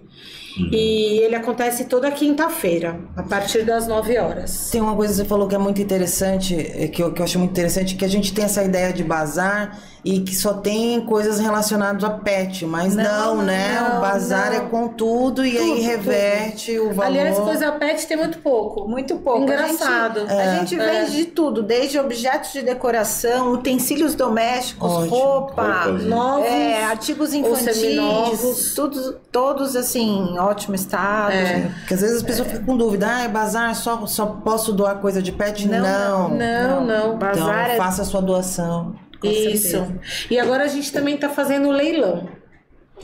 Uhum. 0.58 0.68
E 0.70 1.20
ele 1.20 1.34
acontece 1.34 1.84
toda 1.84 2.10
quinta-feira, 2.10 3.00
a 3.16 3.22
partir 3.22 3.62
das 3.62 3.86
9 3.86 4.18
horas. 4.18 4.68
Tem 4.70 4.80
uma 4.80 4.94
coisa 4.94 5.14
que 5.14 5.20
você 5.20 5.24
falou 5.24 5.48
que 5.48 5.54
é 5.54 5.58
muito 5.58 5.80
interessante, 5.80 6.54
é, 6.54 6.88
que 6.88 7.02
eu, 7.02 7.12
que 7.12 7.20
eu 7.20 7.24
acho 7.24 7.38
muito 7.38 7.52
interessante, 7.52 7.94
que 7.94 8.04
a 8.04 8.08
gente 8.08 8.34
tem 8.34 8.44
essa 8.44 8.62
ideia 8.62 8.92
de 8.92 9.04
bazar 9.04 9.78
e 10.04 10.20
que 10.20 10.34
só 10.34 10.54
tem 10.54 11.00
coisas 11.02 11.38
relacionadas 11.38 12.02
a 12.02 12.10
pet, 12.10 12.66
mas 12.66 12.96
não, 12.96 13.36
não 13.36 13.42
né? 13.44 13.80
Não, 13.80 13.98
o 13.98 14.00
bazar 14.00 14.50
não. 14.50 14.56
é 14.56 14.60
com 14.60 14.88
tudo 14.88 15.46
e 15.46 15.52
tudo, 15.52 15.62
aí 15.74 15.80
reverte 15.80 16.74
tudo. 16.74 16.90
o 16.90 16.94
valor. 16.94 17.06
Aliás, 17.06 17.38
coisa 17.38 17.72
pet 17.72 18.06
tem 18.08 18.16
muito 18.16 18.38
pouco. 18.38 18.88
Muito 18.88 19.14
pouco. 19.16 19.42
Engraçado. 19.42 20.20
A 20.20 20.22
gente, 20.22 20.32
é, 20.32 20.42
a 20.42 20.54
gente 20.58 20.80
é. 20.80 20.90
vende 20.90 21.16
de 21.16 21.24
tudo, 21.26 21.62
desde 21.62 22.00
objetos 22.00 22.52
de 22.52 22.62
decoração, 22.62 23.52
utensílios 23.52 24.16
domésticos, 24.16 24.90
Ótimo. 24.90 25.16
roupa, 25.16 25.86
novos, 25.86 26.46
é, 26.46 26.82
artigos 26.84 27.32
infantis, 27.32 28.74
tudo, 28.74 29.20
todos 29.30 29.76
assim, 29.76 30.36
ótimo 30.36 30.74
estado. 30.74 31.32
É. 31.32 31.70
Porque 31.78 31.94
às 31.94 32.00
vezes 32.00 32.16
as 32.16 32.22
pessoas 32.24 32.48
ficam 32.48 32.64
com 32.64 32.76
dúvida, 32.76 33.06
ah, 33.08 33.22
é 33.22 33.28
bazar, 33.28 33.72
só, 33.76 34.04
só 34.06 34.26
posso 34.26 34.72
doar 34.72 34.96
coisa 34.96 35.22
de 35.22 35.30
pet? 35.30 35.68
Não, 35.68 35.80
não. 35.80 36.28
Não, 36.30 36.84
não. 36.84 37.16
Bazar 37.16 37.66
então, 37.66 37.76
faça 37.76 38.02
a 38.02 38.04
sua 38.04 38.20
doação. 38.20 38.96
Isso. 39.22 39.70
Certeza. 39.70 40.00
E 40.30 40.38
agora 40.38 40.64
a 40.64 40.68
gente 40.68 40.92
também 40.92 41.14
está 41.14 41.28
fazendo 41.28 41.70
leilão. 41.70 42.28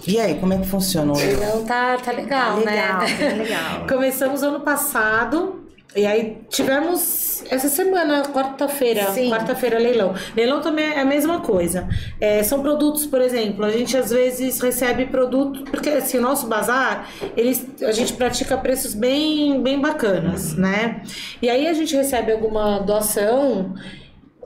E 0.06 0.18
aí, 0.18 0.36
como 0.36 0.52
é 0.52 0.58
que 0.58 0.66
funciona 0.66 1.12
o 1.12 1.16
leilão? 1.16 1.40
leilão 1.40 1.64
tá, 1.64 1.96
tá 1.98 2.12
legal, 2.12 2.58
legal 2.58 3.00
né? 3.00 3.16
Tá 3.18 3.36
legal. 3.36 3.86
Começamos 3.88 4.42
ano 4.42 4.60
passado. 4.60 5.64
E 5.96 6.06
aí 6.06 6.38
tivemos 6.50 7.42
essa 7.50 7.68
semana, 7.68 8.22
quarta-feira, 8.22 9.06
quarta-feira 9.30 9.78
leilão. 9.78 10.14
Leilão 10.36 10.60
também 10.60 10.84
é 10.84 11.00
a 11.00 11.04
mesma 11.04 11.40
coisa. 11.40 11.88
É, 12.20 12.42
são 12.42 12.60
produtos, 12.60 13.06
por 13.06 13.22
exemplo, 13.22 13.64
a 13.64 13.70
gente 13.70 13.96
às 13.96 14.10
vezes 14.10 14.60
recebe 14.60 15.06
produto, 15.06 15.64
porque 15.70 15.88
assim, 15.88 16.18
o 16.18 16.20
nosso 16.20 16.46
bazar, 16.46 17.08
eles, 17.34 17.66
a 17.82 17.92
gente 17.92 18.12
pratica 18.12 18.56
preços 18.58 18.92
bem, 18.92 19.62
bem 19.62 19.80
bacanas, 19.80 20.54
né? 20.54 21.02
E 21.40 21.48
aí 21.48 21.66
a 21.66 21.72
gente 21.72 21.96
recebe 21.96 22.32
alguma 22.32 22.80
doação 22.80 23.74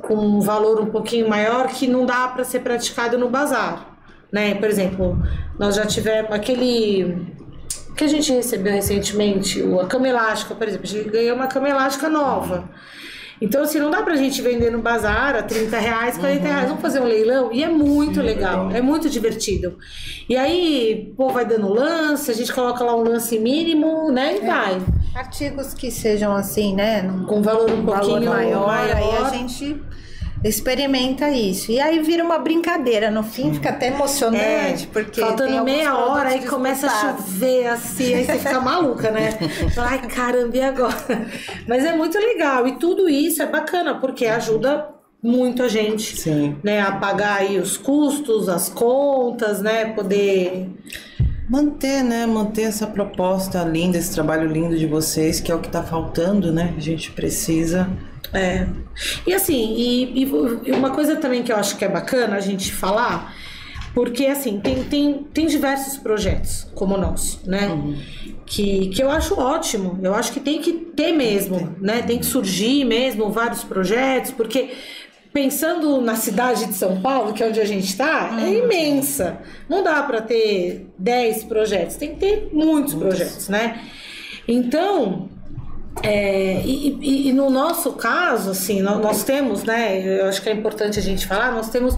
com 0.03 0.15
um 0.15 0.41
valor 0.41 0.81
um 0.81 0.87
pouquinho 0.87 1.29
maior 1.29 1.69
que 1.69 1.87
não 1.87 2.05
dá 2.05 2.29
para 2.29 2.45
ser 2.45 2.61
praticado 2.61 3.17
no 3.17 3.31
bazar, 3.31 3.97
né? 4.31 4.55
Por 4.57 4.69
exemplo, 4.69 5.17
nós 5.59 5.77
já 5.77 5.87
tivemos 5.87 6.33
aquele 6.33 7.27
que 7.97 8.05
a 8.05 8.09
gente 8.09 8.33
recebeu 8.33 8.73
recentemente, 8.73 9.63
a 9.81 9.87
cama 9.87 10.09
elástica, 10.09 10.55
por 10.55 10.67
exemplo, 10.67 10.87
a 10.87 10.89
gente 10.89 11.11
ganhou 11.11 11.37
uma 11.37 11.47
cama 11.47 11.69
elástica 11.69 12.09
nova. 12.09 12.69
Então, 13.43 13.63
assim, 13.63 13.81
não 13.81 13.91
dá 13.91 14.03
pra 14.03 14.15
gente 14.15 14.41
vender 14.41 14.71
no 14.71 14.81
bazar 14.81 15.35
a 15.35 15.43
30 15.43 15.77
reais, 15.77 16.17
40 16.17 16.41
uhum. 16.41 16.47
reais. 16.47 16.69
Vamos 16.69 16.81
fazer 16.81 17.01
um 17.01 17.05
leilão? 17.05 17.53
E 17.53 17.65
é 17.65 17.69
muito 17.69 18.21
Sim, 18.21 18.27
legal, 18.27 18.67
legal, 18.67 18.77
é 18.77 18.81
muito 18.81 19.11
divertido. 19.11 19.77
E 20.29 20.37
aí, 20.37 21.13
pô, 21.17 21.29
vai 21.31 21.45
dando 21.45 21.69
lance, 21.69 22.31
a 22.31 22.35
gente 22.35 22.53
coloca 22.53 22.85
lá 22.85 22.95
um 22.95 23.03
lance 23.03 23.37
mínimo, 23.41 24.13
né? 24.13 24.37
E 24.37 24.39
é. 24.39 24.47
vai. 24.47 24.83
Artigos 25.15 25.75
que 25.75 25.91
sejam 25.91 26.33
assim, 26.33 26.73
né? 26.75 27.03
Com 27.27 27.43
valor 27.43 27.71
um 27.71 27.85
pouquinho 27.85 28.21
valor 28.21 28.35
maior, 28.35 28.67
maior, 28.69 28.97
aí 28.97 29.17
a 29.17 29.29
gente 29.31 29.83
experimenta 30.45 31.29
isso. 31.31 31.71
E 31.71 31.81
aí 31.81 32.03
vira 32.03 32.25
uma 32.25 32.39
brincadeira. 32.39 33.11
No 33.11 33.23
fim 33.23 33.53
fica 33.55 33.71
até 33.71 33.89
emocionante, 33.89 34.85
é, 34.85 34.93
porque. 34.93 35.21
Faltando 35.21 35.65
meia 35.65 35.97
hora, 35.97 36.31
aí 36.31 36.45
começa 36.47 36.87
a 36.87 36.91
chover 36.91 37.67
assim, 37.69 38.15
aí 38.15 38.25
você 38.25 38.39
fica 38.39 38.61
maluca, 38.61 39.11
né? 39.11 39.31
Ai, 39.77 40.01
caramba, 40.09 40.57
e 40.57 40.63
agora? 40.63 41.27
Mas 41.67 41.85
é 41.85 41.95
muito 41.95 42.19
legal. 42.19 42.67
E 42.67 42.73
tudo 42.73 43.09
isso 43.09 43.43
é 43.43 43.47
bacana, 43.47 43.95
porque 43.95 44.27
ajuda 44.27 44.89
muito 45.23 45.63
a 45.63 45.69
gente 45.69 46.17
Sim. 46.17 46.57
né 46.65 46.81
a 46.81 46.91
pagar 46.97 47.37
aí 47.37 47.57
os 47.57 47.77
custos 47.77 48.49
as 48.49 48.69
contas 48.69 49.63
né 49.63 49.85
poder 49.85 50.69
manter 51.49 52.03
né 52.03 52.27
manter 52.27 52.63
essa 52.63 52.89
proposta 52.89 53.63
linda 53.63 53.97
esse 53.97 54.13
trabalho 54.13 54.49
lindo 54.51 54.77
de 54.77 54.85
vocês 54.85 55.39
que 55.39 55.53
é 55.53 55.55
o 55.55 55.61
que 55.61 55.69
está 55.69 55.81
faltando 55.81 56.53
né 56.53 56.75
a 56.77 56.81
gente 56.81 57.13
precisa 57.13 57.89
é. 58.33 58.67
E 59.27 59.35
assim, 59.35 59.75
e, 59.77 60.23
e, 60.23 60.73
uma 60.73 60.91
coisa 60.91 61.17
também 61.17 61.43
que 61.43 61.53
eu 61.53 61.57
acho 61.57 61.77
que 61.77 61.85
é 61.85 61.89
bacana 61.89 62.37
a 62.37 62.41
gente 62.41 62.73
falar, 62.73 63.35
porque 63.95 64.27
assim, 64.27 64.59
tem, 64.61 64.85
tem, 64.85 65.27
tem 65.33 65.47
diversos 65.47 65.99
projetos 65.99 66.67
como 66.75 66.95
o 66.95 66.99
nosso, 66.99 67.41
né? 67.45 67.69
Uhum. 67.69 67.97
Que, 68.47 68.89
que 68.89 69.03
eu 69.03 69.11
acho 69.11 69.39
ótimo, 69.39 69.99
eu 70.03 70.15
acho 70.15 70.33
que 70.33 70.41
tem 70.41 70.61
que 70.61 70.73
ter 70.73 71.13
mesmo, 71.13 71.59
tem. 71.59 71.77
né? 71.81 72.03
Tem 72.03 72.19
que 72.19 72.27
surgir 72.27 72.85
mesmo 72.85 73.31
vários 73.31 73.65
projetos, 73.65 74.31
porque 74.31 74.71
pensando 75.33 76.01
na 76.01 76.15
cidade 76.15 76.67
de 76.67 76.75
São 76.75 77.01
Paulo, 77.01 77.33
que 77.33 77.43
é 77.43 77.47
onde 77.49 77.61
a 77.61 77.65
gente 77.65 77.87
está, 77.87 78.29
é 78.29 78.33
uhum. 78.33 78.39
é 78.39 78.55
imensa. 78.65 79.41
Não 79.69 79.83
dá 79.83 80.03
para 80.03 80.21
ter 80.21 80.87
10 80.99 81.45
projetos, 81.45 81.97
tem 81.97 82.15
que 82.15 82.21
ter 82.21 82.49
muitos, 82.53 82.95
muitos. 82.95 83.19
projetos, 83.19 83.49
né? 83.49 83.81
Então, 84.47 85.29
é, 86.03 86.63
e, 86.65 86.99
e, 87.01 87.29
e, 87.29 87.33
no 87.33 87.49
nosso 87.49 87.93
caso, 87.93 88.51
assim, 88.51 88.83
nós, 88.83 89.23
temos, 89.23 89.63
né? 89.63 90.21
Eu 90.21 90.27
acho 90.27 90.43
que 90.43 90.49
é 90.49 90.53
importante 90.53 90.99
a 90.99 91.03
gente 91.03 91.27
falar, 91.27 91.53
nós 91.53 91.69
temos 91.69 91.97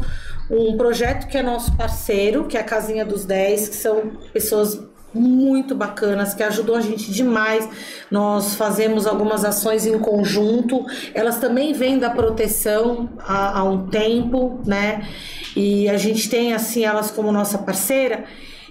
um 0.50 0.76
projeto 0.76 1.26
que 1.26 1.38
é 1.38 1.42
nosso 1.42 1.74
parceiro, 1.76 2.44
que 2.44 2.56
é 2.56 2.60
a 2.60 2.64
Casinha 2.64 3.04
dos 3.04 3.24
10, 3.24 3.68
que 3.68 3.76
são 3.76 4.12
pessoas 4.32 4.78
muito 5.14 5.74
bacanas 5.74 6.34
que 6.34 6.42
ajudam 6.42 6.74
a 6.74 6.80
gente 6.80 7.10
demais. 7.10 7.68
Nós 8.10 8.56
fazemos 8.56 9.06
algumas 9.06 9.44
ações 9.44 9.86
em 9.86 9.98
conjunto. 9.98 10.84
Elas 11.14 11.38
também 11.38 11.72
vêm 11.72 11.98
da 11.98 12.10
proteção 12.10 13.08
há, 13.20 13.60
há 13.60 13.64
um 13.64 13.86
tempo, 13.86 14.60
né? 14.66 15.08
E 15.56 15.88
a 15.88 15.96
gente 15.96 16.28
tem 16.28 16.52
assim 16.52 16.84
elas 16.84 17.10
como 17.10 17.30
nossa 17.30 17.58
parceira. 17.58 18.24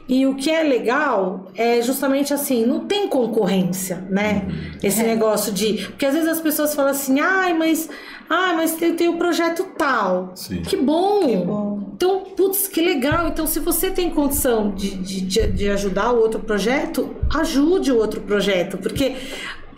E 0.07 0.25
o 0.25 0.35
que 0.35 0.51
é 0.51 0.63
legal 0.63 1.47
é 1.55 1.81
justamente 1.81 2.33
assim, 2.33 2.65
não 2.65 2.81
tem 2.81 3.07
concorrência, 3.07 4.05
né? 4.09 4.45
Esse 4.83 5.01
é. 5.01 5.07
negócio 5.07 5.51
de. 5.51 5.85
Porque 5.87 6.05
às 6.05 6.13
vezes 6.13 6.27
as 6.27 6.41
pessoas 6.41 6.75
falam 6.75 6.91
assim, 6.91 7.19
ai, 7.19 7.53
mas. 7.53 7.89
Ah, 8.29 8.53
mas 8.55 8.73
tem, 8.75 8.95
tem 8.95 9.07
o 9.07 9.17
projeto 9.17 9.63
tal. 9.77 10.31
Sim. 10.35 10.61
Que 10.61 10.75
bom. 10.75 11.27
que 11.27 11.37
bom! 11.37 11.91
Então, 11.95 12.21
putz, 12.35 12.67
que 12.67 12.81
legal. 12.81 13.27
Então, 13.27 13.47
se 13.47 13.59
você 13.59 13.91
tem 13.91 14.09
condição 14.09 14.71
de, 14.71 14.95
de, 14.95 15.47
de 15.47 15.69
ajudar 15.69 16.11
o 16.11 16.19
outro 16.19 16.39
projeto, 16.39 17.15
ajude 17.33 17.91
o 17.91 17.97
outro 17.97 18.21
projeto. 18.21 18.77
Porque 18.77 19.15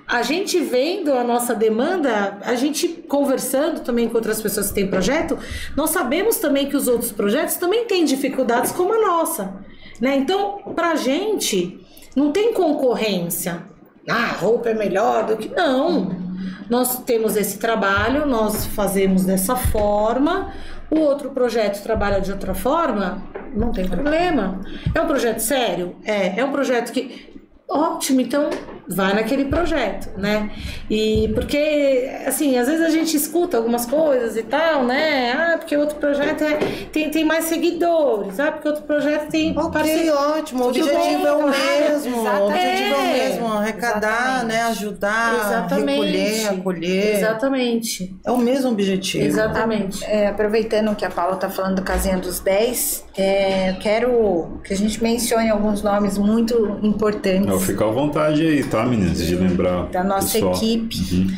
a 0.07 0.21
gente 0.21 0.59
vendo 0.59 1.13
a 1.13 1.23
nossa 1.23 1.53
demanda, 1.53 2.37
a 2.41 2.55
gente 2.55 2.87
conversando 2.87 3.81
também 3.81 4.07
com 4.07 4.15
outras 4.15 4.41
pessoas 4.41 4.69
que 4.69 4.75
têm 4.75 4.87
projeto, 4.87 5.37
nós 5.75 5.89
sabemos 5.89 6.37
também 6.37 6.67
que 6.67 6.75
os 6.75 6.87
outros 6.87 7.11
projetos 7.11 7.55
também 7.55 7.85
têm 7.85 8.05
dificuldades 8.05 8.71
como 8.71 8.93
a 8.93 8.99
nossa. 8.99 9.53
Né? 9.99 10.17
Então, 10.17 10.59
para 10.75 10.95
gente, 10.95 11.79
não 12.15 12.31
tem 12.31 12.53
concorrência. 12.53 13.63
Ah, 14.09 14.31
a 14.31 14.33
roupa 14.33 14.69
é 14.69 14.73
melhor 14.73 15.25
do 15.25 15.37
que. 15.37 15.49
Não. 15.49 16.25
Nós 16.69 17.03
temos 17.03 17.35
esse 17.35 17.57
trabalho, 17.57 18.25
nós 18.25 18.65
fazemos 18.65 19.25
dessa 19.25 19.55
forma. 19.55 20.53
O 20.89 20.99
outro 20.99 21.31
projeto 21.31 21.81
trabalha 21.81 22.21
de 22.21 22.31
outra 22.31 22.53
forma, 22.53 23.23
não 23.55 23.71
tem 23.71 23.87
problema. 23.87 24.61
É 24.93 25.01
um 25.01 25.07
projeto 25.07 25.39
sério? 25.39 25.95
É. 26.03 26.39
É 26.39 26.45
um 26.45 26.51
projeto 26.51 26.91
que. 26.91 27.34
Ótimo, 27.67 28.21
então 28.21 28.49
vai 28.87 29.15
naquele 29.15 29.45
projeto, 29.45 30.11
né? 30.17 30.51
E 30.89 31.31
porque, 31.33 32.11
assim, 32.25 32.57
às 32.57 32.67
vezes 32.67 32.85
a 32.85 32.89
gente 32.89 33.17
escuta 33.17 33.57
algumas 33.57 33.87
coisas 33.87 34.37
e 34.37 34.43
tal, 34.43 34.83
né? 34.83 35.31
Ah, 35.31 35.57
porque 35.57 35.75
outro 35.75 35.95
projeto 35.95 36.43
é, 36.43 36.57
tem, 36.91 37.09
tem 37.09 37.25
mais 37.25 37.45
seguidores, 37.45 38.39
ah, 38.39 38.51
porque 38.51 38.67
outro 38.67 38.83
projeto 38.83 39.29
tem. 39.29 39.57
Ok, 39.57 39.71
parceiro. 39.71 40.15
ótimo, 40.15 40.63
o 40.63 40.67
objetivo 40.67 40.95
bem, 40.95 41.25
é 41.25 41.31
o 41.31 41.49
mesmo. 41.49 42.17
O 42.17 42.45
objetivo 42.45 42.95
é, 42.95 42.97
o 42.97 43.13
mesmo, 43.13 43.47
arrecadar, 43.53 44.07
Exatamente. 44.07 44.45
né? 44.45 44.61
Ajudar, 44.63 45.33
Exatamente. 45.33 45.91
recolher, 45.91 46.47
acolher. 46.49 47.15
Exatamente. 47.15 48.15
É 48.23 48.31
o 48.31 48.37
mesmo 48.37 48.71
objetivo. 48.71 49.25
Exatamente. 49.25 50.05
É, 50.05 50.27
aproveitando 50.27 50.95
que 50.95 51.03
a 51.03 51.09
Paula 51.09 51.35
está 51.35 51.49
falando 51.49 51.77
do 51.77 51.81
Casinha 51.81 52.17
dos 52.17 52.39
10, 52.39 53.05
é, 53.17 53.75
quero 53.79 54.59
que 54.63 54.73
a 54.73 54.77
gente 54.77 55.01
mencione 55.01 55.49
alguns 55.49 55.81
nomes 55.81 56.17
muito 56.17 56.79
importantes. 56.83 57.54
Eu 57.55 57.59
fico 57.59 57.83
à 57.83 57.91
vontade 57.91 58.41
aí, 58.41 58.63
tá? 58.63 58.83
tá, 58.83 58.85
meninas? 58.85 59.17
De 59.17 59.35
lembrar. 59.35 59.87
Da 59.87 60.03
nossa 60.03 60.33
pessoal. 60.33 60.55
equipe. 60.55 61.15
Uhum. 61.15 61.37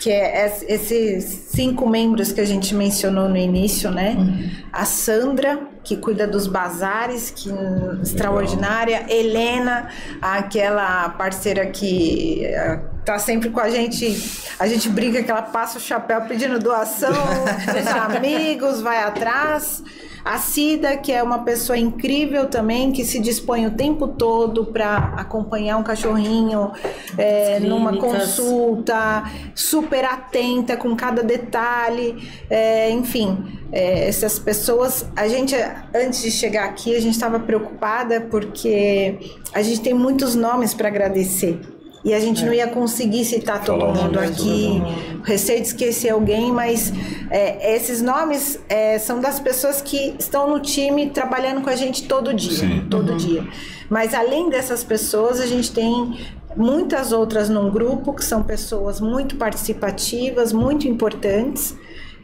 Que 0.00 0.10
é 0.10 0.46
esses 0.68 1.24
cinco 1.48 1.88
membros 1.88 2.30
que 2.30 2.40
a 2.40 2.44
gente 2.44 2.72
mencionou 2.72 3.28
no 3.28 3.36
início, 3.36 3.90
né? 3.90 4.14
Uhum. 4.16 4.48
A 4.72 4.84
Sandra, 4.84 5.58
que 5.82 5.96
cuida 5.96 6.24
dos 6.24 6.46
bazares, 6.46 7.32
que 7.34 7.50
Legal. 7.50 8.00
extraordinária. 8.00 9.06
Helena, 9.08 9.88
aquela 10.22 11.08
parceira 11.08 11.66
que 11.66 12.44
eh, 12.44 12.80
tá 13.04 13.18
sempre 13.18 13.50
com 13.50 13.58
a 13.58 13.68
gente. 13.70 14.46
A 14.56 14.68
gente 14.68 14.88
brinca 14.88 15.20
que 15.20 15.30
ela 15.30 15.42
passa 15.42 15.78
o 15.78 15.80
chapéu 15.80 16.20
pedindo 16.22 16.60
doação 16.60 17.10
dos 17.66 18.16
amigos, 18.16 18.80
vai 18.80 19.02
atrás. 19.02 19.82
A 20.28 20.36
Cida, 20.36 20.94
que 20.94 21.10
é 21.10 21.22
uma 21.22 21.38
pessoa 21.38 21.78
incrível 21.78 22.48
também, 22.48 22.92
que 22.92 23.02
se 23.02 23.18
dispõe 23.18 23.66
o 23.66 23.70
tempo 23.70 24.06
todo 24.06 24.66
para 24.66 25.14
acompanhar 25.16 25.78
um 25.78 25.82
cachorrinho 25.82 26.70
é, 27.16 27.58
numa 27.60 27.96
consulta, 27.96 29.24
super 29.54 30.04
atenta 30.04 30.76
com 30.76 30.94
cada 30.94 31.22
detalhe, 31.22 32.30
é, 32.50 32.90
enfim. 32.90 33.42
É, 33.72 34.06
essas 34.06 34.38
pessoas, 34.38 35.06
a 35.16 35.26
gente 35.28 35.56
antes 35.94 36.20
de 36.20 36.30
chegar 36.30 36.66
aqui, 36.66 36.94
a 36.94 37.00
gente 37.00 37.14
estava 37.14 37.40
preocupada 37.40 38.20
porque 38.20 39.18
a 39.54 39.62
gente 39.62 39.80
tem 39.80 39.94
muitos 39.94 40.34
nomes 40.34 40.74
para 40.74 40.88
agradecer. 40.88 41.77
E 42.04 42.14
a 42.14 42.20
gente 42.20 42.42
é. 42.42 42.46
não 42.46 42.52
ia 42.52 42.68
conseguir 42.68 43.24
citar 43.24 43.64
todo 43.64 43.80
Falar 43.80 43.94
mundo 43.94 44.18
aqui. 44.18 44.80
Receio 45.24 45.60
de 45.60 45.66
esquecer 45.68 46.10
alguém, 46.10 46.52
mas 46.52 46.92
é, 47.30 47.74
esses 47.74 48.00
nomes 48.00 48.60
é, 48.68 48.98
são 48.98 49.20
das 49.20 49.40
pessoas 49.40 49.82
que 49.82 50.14
estão 50.18 50.48
no 50.48 50.60
time 50.60 51.10
trabalhando 51.10 51.60
com 51.60 51.70
a 51.70 51.76
gente 51.76 52.06
todo 52.06 52.32
dia. 52.32 52.58
Sim. 52.58 52.86
Todo 52.88 53.12
uhum. 53.12 53.16
dia. 53.16 53.48
Mas 53.90 54.14
além 54.14 54.48
dessas 54.48 54.84
pessoas, 54.84 55.40
a 55.40 55.46
gente 55.46 55.72
tem 55.72 56.18
muitas 56.56 57.12
outras 57.12 57.48
num 57.48 57.70
grupo 57.70 58.12
que 58.12 58.24
são 58.24 58.42
pessoas 58.42 59.00
muito 59.00 59.36
participativas, 59.36 60.52
muito 60.52 60.86
importantes 60.86 61.76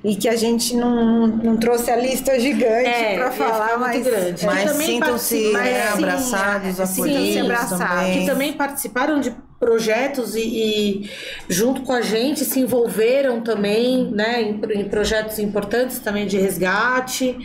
e 0.05 0.15
que 0.15 0.29
a 0.29 0.37
gente 0.37 0.77
não, 0.77 1.27
não 1.27 1.57
trouxe 1.57 1.91
a 1.91 1.97
lista 1.97 2.39
gigante 2.39 2.89
é, 2.89 3.17
para 3.17 3.31
falar, 3.31 3.79
mas, 3.79 4.05
grande. 4.05 4.45
mas 4.45 4.71
sintam-se 4.73 5.51
né, 5.53 5.89
abraçados, 5.89 6.79
acolhidos 6.79 7.43
abraçados. 7.43 8.13
Que 8.13 8.27
também 8.27 8.53
participaram 8.53 9.19
de 9.19 9.35
projetos 9.65 10.35
e, 10.35 10.41
e, 10.43 11.11
junto 11.49 11.83
com 11.83 11.93
a 11.93 12.03
gente 12.03 12.45
se 12.45 12.61
envolveram 12.61 13.41
também 13.41 14.11
né, 14.11 14.43
em, 14.43 14.61
em 14.81 14.89
projetos 14.89 15.39
importantes 15.39 15.99
também 15.99 16.27
de 16.27 16.37
resgate 16.37 17.37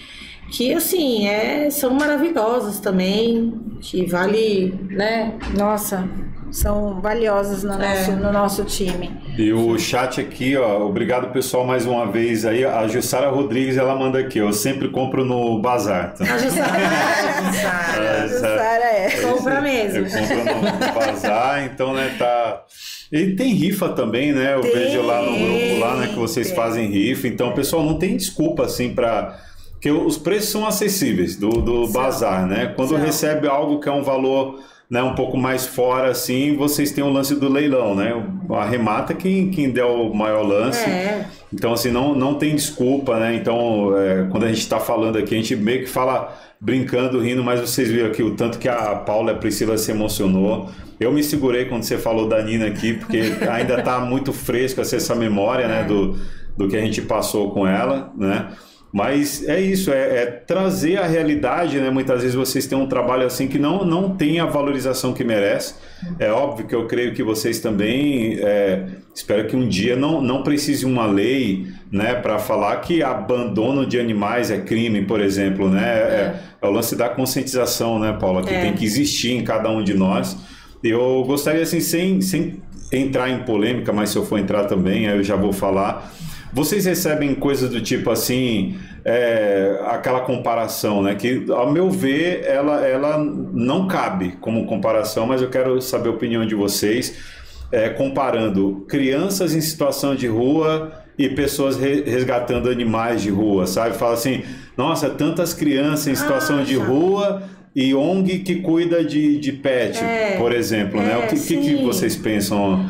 que 0.52 0.74
assim 0.74 1.28
é, 1.28 1.70
são 1.70 1.94
maravilhosos 1.94 2.80
também, 2.80 3.54
que 3.82 4.06
vale, 4.06 4.74
né? 4.90 5.38
Nossa, 5.56 6.10
são 6.52 7.00
valiosas 7.02 7.64
no, 7.64 7.74
é. 7.74 7.78
nosso, 7.78 8.12
no 8.12 8.32
nosso 8.32 8.64
time. 8.66 9.12
E 9.38 9.54
o 9.54 9.78
chat 9.78 10.20
aqui, 10.20 10.58
ó, 10.58 10.86
obrigado 10.86 11.32
pessoal 11.32 11.66
mais 11.66 11.86
uma 11.86 12.12
vez 12.12 12.46
aí. 12.46 12.66
A 12.66 12.88
Jussara 12.88 13.30
Rodrigues 13.30 13.78
ela 13.78 13.96
manda 13.96 14.20
aqui, 14.20 14.40
eu 14.40 14.52
sempre 14.52 14.90
compro 14.90 15.24
no 15.24 15.62
bazar. 15.62 16.14
Tá? 16.14 16.24
A 16.26 16.38
Jussara, 16.38 16.72
a 18.24 18.28
Jussara 18.28 18.86
é. 18.86 19.10
Compra 19.22 19.62
mesmo. 19.62 20.06
Eu 20.06 20.54
compro 20.54 20.88
no 20.88 20.94
bazar, 20.94 21.64
então 21.66 21.94
né, 21.94 22.16
tá. 22.18 22.64
E 23.12 23.36
tem 23.36 23.54
rifa 23.54 23.90
também, 23.90 24.34
né? 24.34 24.54
Eu 24.54 24.62
tem, 24.62 24.72
vejo 24.72 25.02
lá 25.02 25.22
no 25.22 25.38
grupo 25.38 25.80
lá, 25.80 25.96
né, 25.96 26.08
que 26.08 26.20
vocês 26.20 26.48
tem. 26.48 26.56
fazem 26.56 26.88
rifa. 26.88 27.28
Então, 27.28 27.54
pessoal, 27.54 27.84
não 27.84 27.98
tem 27.98 28.16
desculpa 28.16 28.66
assim 28.66 28.94
para 28.94 29.40
que 29.82 29.90
os 29.90 30.18
preços 30.18 30.50
são 30.50 30.68
acessíveis 30.68 31.36
do, 31.36 31.50
do 31.50 31.88
bazar, 31.88 32.46
né? 32.46 32.74
Quando 32.76 32.96
recebe 32.96 33.48
algo 33.48 33.80
que 33.80 33.88
é 33.88 33.92
um 33.92 34.04
valor 34.04 34.60
né, 34.90 35.04
um 35.04 35.14
pouco 35.14 35.38
mais 35.38 35.68
fora, 35.68 36.10
assim, 36.10 36.56
vocês 36.56 36.92
têm 36.92 37.04
o 37.04 37.10
lance 37.10 37.36
do 37.36 37.48
leilão, 37.48 37.94
né? 37.94 38.12
Arremata 38.50 39.14
quem, 39.14 39.52
quem 39.52 39.70
der 39.70 39.86
o 39.86 40.12
maior 40.12 40.42
lance. 40.42 40.84
É. 40.84 41.28
Então, 41.54 41.74
assim, 41.74 41.92
não, 41.92 42.16
não 42.16 42.36
tem 42.36 42.56
desculpa, 42.56 43.20
né? 43.20 43.36
Então, 43.36 43.96
é, 43.96 44.28
quando 44.32 44.46
a 44.46 44.48
gente 44.48 44.62
está 44.62 44.80
falando 44.80 45.18
aqui, 45.18 45.36
a 45.36 45.38
gente 45.38 45.56
meio 45.56 45.82
que 45.82 45.90
fala 45.90 46.36
brincando, 46.60 47.20
rindo, 47.20 47.44
mas 47.44 47.62
vocês 47.62 47.88
viram 47.90 48.08
aqui 48.08 48.24
o 48.24 48.36
tanto 48.36 48.58
que 48.58 48.68
a 48.68 48.96
Paula 48.96 49.32
e 49.32 49.36
a 49.36 49.38
Priscila 49.38 49.78
se 49.78 49.92
emocionou. 49.92 50.72
Eu 51.00 51.12
me 51.14 51.24
segurei 51.24 51.66
quando 51.66 51.84
você 51.84 51.98
falou 51.98 52.28
da 52.28 52.42
Nina 52.42 52.66
aqui, 52.66 52.96
porque 52.96 53.22
ainda 53.48 53.80
está 53.80 54.00
muito 54.00 54.34
fresco 54.34 54.82
essa 54.82 55.14
memória, 55.14 55.68
né? 55.68 55.84
Do, 55.84 56.18
do 56.58 56.68
que 56.68 56.76
a 56.76 56.82
gente 56.82 57.04
passou 57.04 57.52
com 57.52 57.68
ela, 57.68 58.12
né? 58.18 58.48
Mas 58.92 59.48
é 59.48 59.62
isso, 59.62 59.92
é, 59.92 60.24
é, 60.24 60.26
trazer 60.26 60.98
a 60.98 61.06
realidade, 61.06 61.80
né? 61.80 61.92
Muitas 61.92 62.22
vezes 62.22 62.36
vocês 62.36 62.66
têm 62.66 62.76
um 62.76 62.88
trabalho 62.88 63.26
assim 63.26 63.48
que 63.48 63.60
não, 63.60 63.86
não 63.86 64.16
tem 64.16 64.40
a 64.40 64.48
valorização 64.48 65.14
que 65.14 65.24
merece. 65.24 65.76
É 66.18 66.32
óbvio 66.32 66.66
que 66.66 66.74
eu 66.74 66.88
creio 66.88 67.14
que 67.14 67.22
vocês 67.22 67.60
também, 67.60 68.40
é, 68.42 68.86
espero 69.14 69.46
que 69.46 69.56
um 69.56 69.68
dia 69.68 69.96
não, 69.96 70.22
não 70.22 70.42
precise 70.42 70.88
uma 70.88 71.06
lei, 71.06 71.68
né, 71.92 72.16
para 72.16 72.40
falar 72.40 72.78
que 72.78 73.04
abandono 73.04 73.86
de 73.86 74.00
animais 74.00 74.50
é 74.50 74.58
crime, 74.58 75.04
por 75.04 75.22
exemplo, 75.22 75.70
né? 75.70 75.88
É, 75.88 76.02
é, 76.02 76.40
é 76.60 76.68
o 76.68 76.72
lance 76.72 76.96
da 76.96 77.10
conscientização, 77.10 78.00
né, 78.00 78.18
Paula, 78.20 78.42
que 78.42 78.54
é. 78.54 78.62
tem 78.62 78.74
que 78.74 78.86
existir 78.86 79.34
em 79.34 79.44
cada 79.44 79.70
um 79.70 79.84
de 79.84 79.94
nós. 79.94 80.36
Eu 80.84 81.24
gostaria, 81.28 81.62
assim, 81.62 81.80
sem, 81.80 82.22
sem 82.22 82.60
entrar 82.92 83.30
em 83.30 83.44
polêmica, 83.44 83.94
mas 83.94 84.10
se 84.10 84.18
eu 84.18 84.26
for 84.26 84.40
entrar 84.40 84.64
também, 84.64 85.06
eu 85.06 85.24
já 85.24 85.36
vou 85.36 85.54
falar 85.54 86.12
vocês 86.52 86.86
recebem 86.86 87.36
coisas 87.36 87.70
do 87.70 87.82
tipo 87.82 88.10
assim, 88.10 88.78
é, 89.06 89.80
aquela 89.86 90.22
comparação, 90.22 91.02
né? 91.02 91.16
Que, 91.16 91.46
ao 91.50 91.72
meu 91.72 91.90
ver, 91.90 92.44
ela, 92.46 92.86
ela 92.86 93.18
não 93.18 93.88
cabe 93.88 94.38
como 94.42 94.66
comparação, 94.66 95.28
mas 95.28 95.42
eu 95.42 95.50
quero 95.50 95.82
saber 95.82 96.10
a 96.10 96.12
opinião 96.12 96.46
de 96.46 96.56
vocês. 96.56 97.40
É, 97.72 97.88
comparando 97.90 98.84
crianças 98.90 99.54
em 99.54 99.62
situação 99.62 100.16
de 100.16 100.26
rua 100.26 100.92
e 101.20 101.30
pessoas 101.30 101.78
re 101.78 102.02
resgatando 102.02 102.68
animais 102.68 103.22
de 103.22 103.30
rua, 103.30 103.68
sabe? 103.68 103.96
Fala 103.96 104.14
assim, 104.14 104.42
nossa, 104.76 105.08
tantas 105.08 105.54
crianças 105.54 106.08
em 106.08 106.16
situação 106.16 106.62
ah, 106.62 106.64
de 106.64 106.76
rua 106.76 107.44
e 107.76 107.94
ONG 107.94 108.40
que 108.40 108.56
cuida 108.56 109.04
de, 109.04 109.38
de 109.38 109.52
pet, 109.52 110.04
é, 110.04 110.38
por 110.38 110.52
exemplo, 110.52 111.00
né? 111.00 111.18
O 111.18 111.28
que, 111.28 111.40
que, 111.40 111.58
que 111.58 111.76
vocês 111.84 112.16
pensam 112.16 112.84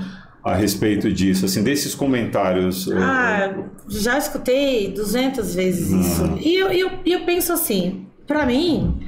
a 0.50 0.56
respeito 0.56 1.12
disso, 1.12 1.46
assim, 1.46 1.64
desses 1.64 1.96
comentários? 1.96 2.90
Ah, 2.92 3.54
já 3.88 4.18
escutei 4.18 4.92
200 4.92 5.56
vezes 5.56 5.94
ah. 5.94 5.98
isso. 6.00 6.38
E 6.42 6.56
eu, 6.56 6.68
eu, 6.70 6.92
eu 7.06 7.26
penso 7.26 7.54
assim, 7.54 8.08
para 8.28 8.46
mim, 8.46 9.00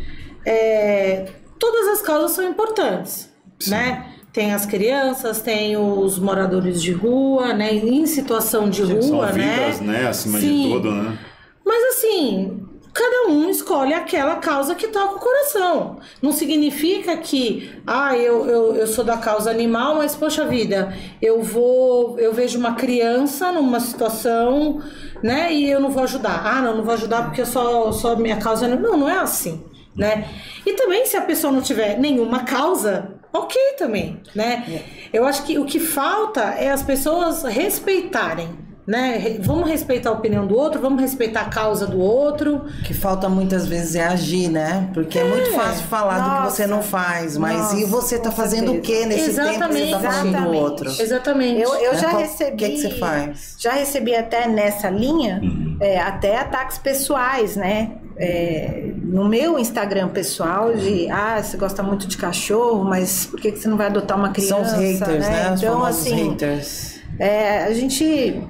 é, 0.46 1.26
todas 1.60 1.88
as 1.88 2.02
causas 2.02 2.32
são 2.32 2.50
importantes, 2.50 3.30
Sim. 3.60 3.72
né? 3.72 4.08
Tem 4.34 4.54
as 4.54 4.66
crianças, 4.66 5.42
tem 5.42 5.76
os 5.76 6.18
moradores 6.18 6.82
de 6.82 6.94
rua, 6.94 7.54
né? 7.54 7.74
Em 7.74 8.06
situação 8.06 8.70
de 8.70 8.86
Sim, 8.86 8.94
rua, 8.94 9.02
são 9.02 9.38
né? 9.38 9.56
Vidas, 9.58 9.82
né? 9.82 10.08
Acima 10.08 10.40
Sim. 10.40 10.64
de 10.64 10.70
tudo, 10.70 10.92
né? 10.92 11.20
Mas 11.66 11.96
assim, 11.96 12.62
cada 12.94 13.30
um 13.30 13.50
escolhe 13.50 13.94
aquela 13.94 14.36
causa 14.36 14.76
que 14.76 14.88
toca 14.88 15.16
o 15.16 15.20
coração. 15.20 16.00
Não 16.22 16.32
significa 16.32 17.16
que, 17.18 17.72
ah, 17.88 18.16
eu, 18.16 18.46
eu, 18.46 18.76
eu 18.76 18.88
sou 18.88 19.04
da 19.04 19.18
causa 19.18 19.50
animal, 19.50 19.96
mas 19.96 20.16
poxa 20.16 20.46
vida, 20.46 20.94
eu 21.22 21.42
vou, 21.42 22.20
eu 22.20 22.34
vejo 22.34 22.60
uma 22.60 22.76
criança 22.76 23.52
numa 23.52 23.80
situação, 23.80 24.82
né, 25.24 25.54
e 25.54 25.70
eu 25.70 25.80
não 25.80 25.90
vou 25.90 26.04
ajudar. 26.04 26.42
Ah, 26.46 26.62
não, 26.62 26.78
não 26.78 26.84
vou 26.84 26.94
ajudar 26.94 27.24
porque 27.26 27.42
eu 27.42 27.46
só, 27.46 27.92
só 27.92 28.16
minha 28.16 28.38
causa 28.38 28.66
é 28.66 28.70
não, 28.70 28.98
não 28.98 29.10
é 29.10 29.20
assim, 29.20 29.64
né? 29.96 30.28
E 30.66 30.74
também 30.74 31.06
se 31.06 31.16
a 31.16 31.22
pessoa 31.22 31.52
não 31.52 31.62
tiver 31.62 31.98
nenhuma 31.98 32.44
causa, 32.44 33.16
ok 33.34 33.76
também, 33.78 34.22
né? 34.36 34.66
É. 34.68 35.18
Eu 35.18 35.26
acho 35.26 35.44
que 35.44 35.58
o 35.58 35.66
que 35.66 35.80
falta 35.80 36.42
é 36.42 36.72
as 36.72 36.84
pessoas 36.84 37.44
respeitarem 37.44 38.61
né? 38.86 39.38
Vamos 39.40 39.70
respeitar 39.70 40.10
a 40.10 40.14
opinião 40.14 40.46
do 40.46 40.58
outro, 40.58 40.82
vamos 40.82 41.02
respeitar 41.02 41.42
a 41.42 41.46
causa 41.46 41.86
do 41.86 42.00
outro. 42.00 42.56
O 42.56 42.84
que 42.84 42.94
falta 42.94 43.30
muitas 43.30 43.68
vezes 43.68 43.96
é 43.96 44.04
agir, 44.04 44.50
né? 44.50 44.90
Porque 44.94 45.20
é, 45.20 45.22
é 45.22 45.26
muito 45.26 45.52
fácil 45.52 45.86
falar 45.86 46.20
Nossa. 46.20 46.30
do 46.30 46.48
que 46.48 46.54
você 46.54 46.68
não 46.68 46.82
faz, 46.82 47.38
mas 47.38 47.58
Nossa, 47.58 47.78
e 47.78 47.86
você 47.86 48.16
está 48.16 48.32
fazendo 48.32 48.74
o 48.74 48.82
que 48.82 49.06
nesse 49.06 49.30
Exatamente. 49.30 49.60
tempo 49.60 49.70
que 49.70 49.80
você 49.80 49.84
está 49.86 50.00
fazendo 50.00 50.48
o 50.48 50.54
outro? 50.54 50.90
Exatamente. 50.90 51.62
Eu, 51.62 51.76
eu 51.76 51.92
é, 51.92 51.98
já 51.98 52.10
recebi. 52.10 52.54
O 52.54 52.58
que, 52.58 52.66
é 52.66 52.70
que 52.70 52.78
você 52.78 52.90
faz? 52.92 53.56
Já 53.58 53.72
recebi 53.74 54.16
até 54.16 54.48
nessa 54.48 54.90
linha, 54.90 55.40
uhum. 55.44 55.78
é, 55.80 56.00
até 56.00 56.38
ataques 56.38 56.78
pessoais, 56.78 57.56
né? 57.56 57.92
É, 58.18 58.92
no 59.04 59.28
meu 59.28 59.58
Instagram 59.58 60.10
pessoal 60.10 60.74
de 60.74 61.10
ah, 61.10 61.42
você 61.42 61.58
gosta 61.58 61.82
muito 61.82 62.08
de 62.08 62.18
cachorro, 62.18 62.84
mas 62.84 63.26
por 63.26 63.40
que, 63.40 63.52
que 63.52 63.60
você 63.60 63.68
não 63.68 63.78
vai 63.78 63.88
adotar 63.88 64.18
uma 64.18 64.30
criança? 64.30 64.54
São 64.54 64.62
os 64.64 64.72
haters, 64.72 65.28
né? 65.28 65.44
né? 65.44 65.54
Os 65.54 65.64
então, 65.64 65.86
assim, 65.86 66.30
haters. 66.30 67.02
É, 67.18 67.64
a 67.66 67.74
gente 67.74 68.42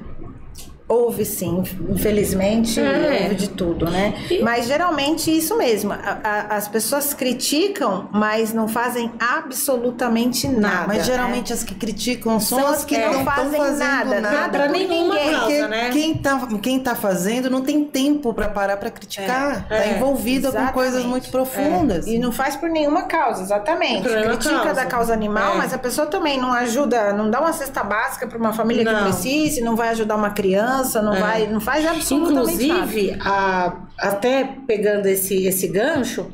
Houve 0.91 1.23
sim, 1.23 1.63
infelizmente, 1.89 2.77
é. 2.77 3.21
houve 3.23 3.35
de 3.35 3.47
tudo, 3.47 3.89
né? 3.89 4.13
E... 4.29 4.43
Mas 4.43 4.67
geralmente 4.67 5.31
isso 5.31 5.57
mesmo. 5.57 5.93
A, 5.93 6.19
a, 6.21 6.57
as 6.57 6.67
pessoas 6.67 7.13
criticam, 7.13 8.09
mas 8.11 8.51
não 8.51 8.67
fazem 8.67 9.09
absolutamente 9.17 10.49
nada. 10.49 10.87
mas 10.87 11.05
geralmente 11.05 11.51
né? 11.51 11.55
as 11.55 11.63
que 11.63 11.75
criticam 11.75 12.41
são, 12.41 12.59
são 12.59 12.67
as 12.67 12.83
que 12.83 12.97
é, 12.97 13.09
não 13.09 13.23
fazem 13.23 13.57
nada, 13.57 14.19
nada, 14.19 14.21
nada 14.21 14.49
pra 14.49 14.67
nenhuma 14.67 15.15
ninguém. 15.15 15.31
Causa, 15.31 15.67
né? 15.69 15.89
Quem 15.91 16.13
tá, 16.13 16.47
quem 16.61 16.79
tá 16.81 16.93
fazendo 16.93 17.49
não 17.49 17.61
tem 17.61 17.85
tempo 17.85 18.33
para 18.33 18.49
parar 18.49 18.75
para 18.75 18.91
criticar. 18.91 19.67
É, 19.69 19.77
tá 19.77 19.85
é, 19.85 19.95
envolvida 19.95 20.49
exatamente. 20.49 20.73
com 20.73 20.73
coisas 20.73 21.05
muito 21.05 21.31
profundas. 21.31 22.05
E 22.05 22.19
não 22.19 22.33
faz 22.33 22.57
por 22.57 22.69
nenhuma 22.69 23.03
causa, 23.03 23.43
exatamente. 23.43 24.09
Critica 24.09 24.55
causa. 24.55 24.73
da 24.73 24.85
causa 24.85 25.13
animal, 25.13 25.53
é. 25.53 25.57
mas 25.57 25.73
a 25.73 25.77
pessoa 25.77 26.05
também 26.07 26.37
não 26.37 26.51
ajuda, 26.51 27.13
não 27.13 27.31
dá 27.31 27.39
uma 27.39 27.53
cesta 27.53 27.81
básica 27.81 28.27
para 28.27 28.37
uma 28.37 28.51
família 28.51 28.83
não. 28.83 28.93
que 28.93 29.03
precise, 29.03 29.61
não 29.61 29.77
vai 29.77 29.87
ajudar 29.87 30.17
uma 30.17 30.31
criança 30.31 30.80
criança, 30.81 31.01
não, 31.01 31.13
é. 31.13 31.19
vai, 31.19 31.47
não 31.47 31.59
faz 31.59 31.85
absolutamente 31.85 32.65
Inclusive, 32.65 33.11
nada. 33.17 33.29
A, 33.29 34.07
até 34.09 34.43
pegando 34.67 35.05
esse, 35.05 35.45
esse 35.45 35.67
gancho, 35.67 36.31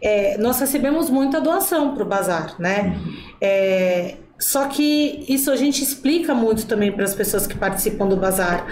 é, 0.00 0.36
nós 0.38 0.58
recebemos 0.58 1.10
muita 1.10 1.40
doação 1.40 1.94
para 1.94 2.02
o 2.02 2.06
bazar, 2.06 2.56
né? 2.58 2.98
É, 3.40 4.16
só 4.38 4.66
que 4.66 5.24
isso 5.28 5.50
a 5.50 5.56
gente 5.56 5.82
explica 5.82 6.34
muito 6.34 6.66
também 6.66 6.90
para 6.90 7.04
as 7.04 7.14
pessoas 7.14 7.46
que 7.46 7.56
participam 7.56 8.08
do 8.08 8.16
bazar. 8.16 8.66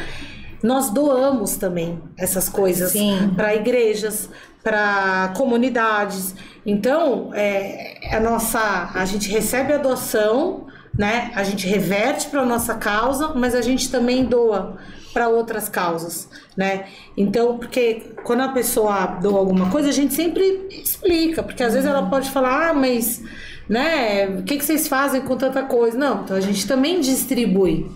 Nós 0.63 0.91
doamos 0.91 1.57
também 1.57 2.03
essas 2.19 2.49
coisas 2.49 2.93
para 3.37 3.55
igrejas, 3.55 4.29
para 4.63 5.33
comunidades. 5.37 6.35
Então, 6.67 7.31
é, 7.33 8.15
a 8.15 8.21
nossa, 8.21 8.91
a 8.93 9.05
gente 9.05 9.31
recebe 9.31 9.73
a 9.73 9.79
doação, 9.79 10.67
né? 10.99 11.31
A 11.35 11.45
gente 11.45 11.67
reverte 11.67 12.29
para 12.29 12.45
nossa 12.45 12.75
causa, 12.75 13.33
mas 13.35 13.55
a 13.55 13.63
gente 13.63 13.91
também 13.91 14.25
doa 14.25 14.77
para 15.13 15.29
outras 15.29 15.69
causas, 15.69 16.29
né? 16.57 16.87
Então, 17.17 17.59
porque 17.59 18.15
quando 18.25 18.41
a 18.41 18.49
pessoa 18.49 19.07
doa 19.07 19.39
alguma 19.39 19.71
coisa, 19.71 19.89
a 19.89 19.93
gente 19.93 20.15
sempre 20.15 20.69
explica, 20.71 21.43
porque 21.43 21.63
às 21.63 21.75
vezes 21.75 21.89
ela 21.89 22.09
pode 22.09 22.31
falar, 22.31 22.71
ah, 22.71 22.75
mas, 22.75 23.23
né, 23.69 24.29
o 24.29 24.43
que, 24.43 24.57
que 24.57 24.65
vocês 24.65 24.89
fazem 24.89 25.21
com 25.23 25.37
tanta 25.37 25.63
coisa? 25.63 25.99
Não, 25.99 26.23
então 26.23 26.37
a 26.37 26.41
gente 26.41 26.67
também 26.67 27.01
distribui. 27.01 27.91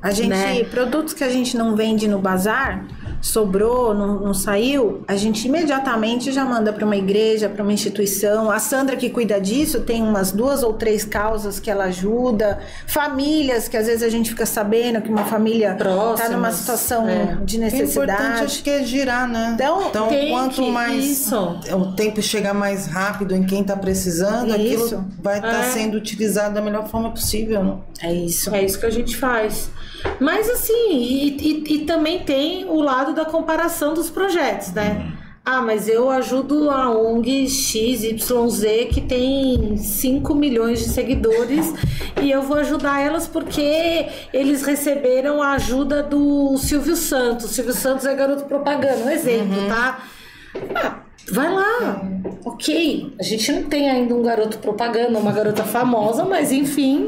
A 0.00 0.12
gente, 0.12 0.28
né? 0.28 0.62
produtos 0.64 1.12
que 1.12 1.24
a 1.24 1.28
gente 1.28 1.56
não 1.56 1.74
vende 1.74 2.06
no 2.06 2.20
bazar, 2.20 2.86
sobrou, 3.20 3.94
não, 3.94 4.20
não 4.20 4.34
saiu, 4.34 5.02
a 5.06 5.16
gente 5.16 5.46
imediatamente 5.46 6.30
já 6.32 6.44
manda 6.44 6.72
para 6.72 6.84
uma 6.84 6.96
igreja, 6.96 7.48
para 7.48 7.62
uma 7.62 7.72
instituição. 7.72 8.50
A 8.50 8.58
Sandra 8.58 8.96
que 8.96 9.10
cuida 9.10 9.40
disso 9.40 9.80
tem 9.80 10.02
umas 10.02 10.32
duas 10.32 10.62
ou 10.62 10.72
três 10.72 11.04
causas 11.04 11.58
que 11.58 11.70
ela 11.70 11.84
ajuda, 11.84 12.60
famílias 12.86 13.68
que 13.68 13.76
às 13.76 13.86
vezes 13.86 14.02
a 14.02 14.08
gente 14.08 14.30
fica 14.30 14.46
sabendo 14.46 15.00
que 15.02 15.08
uma 15.08 15.24
família 15.24 15.72
está 15.72 16.28
numa 16.30 16.50
situação 16.52 17.08
é. 17.08 17.38
de 17.44 17.58
necessidade. 17.58 17.98
O 17.98 18.02
importante 18.02 18.44
acho 18.44 18.62
que 18.62 18.70
é 18.70 18.84
girar, 18.84 19.28
né? 19.28 19.52
Então, 19.54 19.88
então 19.88 20.08
quanto 20.30 20.62
mais 20.70 21.04
isso. 21.04 21.36
o 21.72 21.92
tempo 21.92 22.22
chegar 22.22 22.54
mais 22.54 22.86
rápido 22.86 23.34
em 23.34 23.44
quem 23.44 23.62
está 23.62 23.76
precisando, 23.76 24.54
isso. 24.56 24.86
aquilo 24.86 25.04
vai 25.20 25.36
estar 25.36 25.50
tá 25.50 25.64
é. 25.66 25.70
sendo 25.70 25.96
utilizado 25.96 26.54
da 26.54 26.60
melhor 26.60 26.88
forma 26.88 27.10
possível. 27.10 27.64
Né? 27.64 27.76
É 28.02 28.12
isso. 28.12 28.54
É 28.54 28.64
isso 28.64 28.78
que 28.78 28.86
a 28.86 28.90
gente 28.90 29.16
faz. 29.16 29.70
Mas 30.20 30.48
assim, 30.48 30.90
e, 30.90 31.36
e, 31.36 31.74
e, 31.74 31.78
também 31.84 32.20
tem 32.20 32.64
o 32.66 32.80
lado 32.80 33.07
da 33.14 33.24
comparação 33.24 33.94
dos 33.94 34.10
projetos, 34.10 34.72
né? 34.72 34.98
Uhum. 34.98 35.28
Ah, 35.50 35.62
mas 35.62 35.88
eu 35.88 36.10
ajudo 36.10 36.70
a 36.70 36.90
ONG 36.90 37.48
XYZ 37.48 38.90
que 38.92 39.00
tem 39.00 39.78
5 39.78 40.34
milhões 40.34 40.78
de 40.78 40.90
seguidores 40.90 41.72
e 42.20 42.30
eu 42.30 42.42
vou 42.42 42.58
ajudar 42.58 43.00
elas 43.00 43.26
porque 43.26 44.06
eles 44.30 44.62
receberam 44.62 45.42
a 45.42 45.52
ajuda 45.52 46.02
do 46.02 46.58
Silvio 46.58 46.94
Santos. 46.94 47.46
O 47.46 47.48
Silvio 47.48 47.72
Santos 47.72 48.04
é 48.04 48.14
garoto 48.14 48.44
propaganda, 48.44 49.04
um 49.06 49.08
exemplo, 49.08 49.58
uhum. 49.58 49.68
tá? 49.68 50.02
Ah, 50.74 50.96
vai 51.32 51.50
lá, 51.50 52.02
ok. 52.44 53.14
A 53.18 53.22
gente 53.22 53.50
não 53.50 53.62
tem 53.62 53.88
ainda 53.88 54.14
um 54.14 54.22
garoto 54.22 54.58
propaganda, 54.58 55.18
uma 55.18 55.32
garota 55.32 55.64
famosa, 55.64 56.26
mas 56.26 56.52
enfim. 56.52 57.06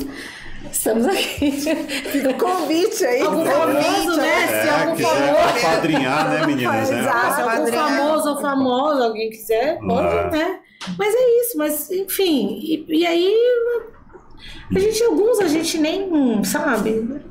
Estamos 0.71 1.07
aqui. 1.07 1.51
Fica 1.53 2.31
o 2.31 2.35
convite 2.35 3.05
aí. 3.05 3.23
Algum 3.23 3.45
famoso, 3.45 4.17
né? 4.17 4.45
É, 4.45 4.63
Se 4.63 4.69
algum 4.69 4.97
famoso. 4.97 5.61
padrinhar, 5.63 6.31
né, 6.31 6.47
meninas? 6.47 6.91
Né? 6.91 7.01
Exato, 7.01 7.35
Se 7.35 7.41
algum 7.41 7.67
famoso 7.73 8.31
ou 8.31 8.41
famosa, 8.41 9.05
alguém 9.05 9.31
quiser, 9.31 9.79
pode, 9.79 10.17
é. 10.17 10.31
né? 10.31 10.61
Mas 10.99 11.15
é 11.15 11.41
isso, 11.41 11.59
mas 11.59 11.91
enfim. 11.91 12.59
E, 12.63 12.85
e 12.89 13.07
aí. 13.07 13.35
A 14.75 14.79
gente, 14.79 15.03
alguns 15.05 15.41
a 15.41 15.49
gente 15.49 15.79
nem 15.79 16.43
sabe. 16.45 17.23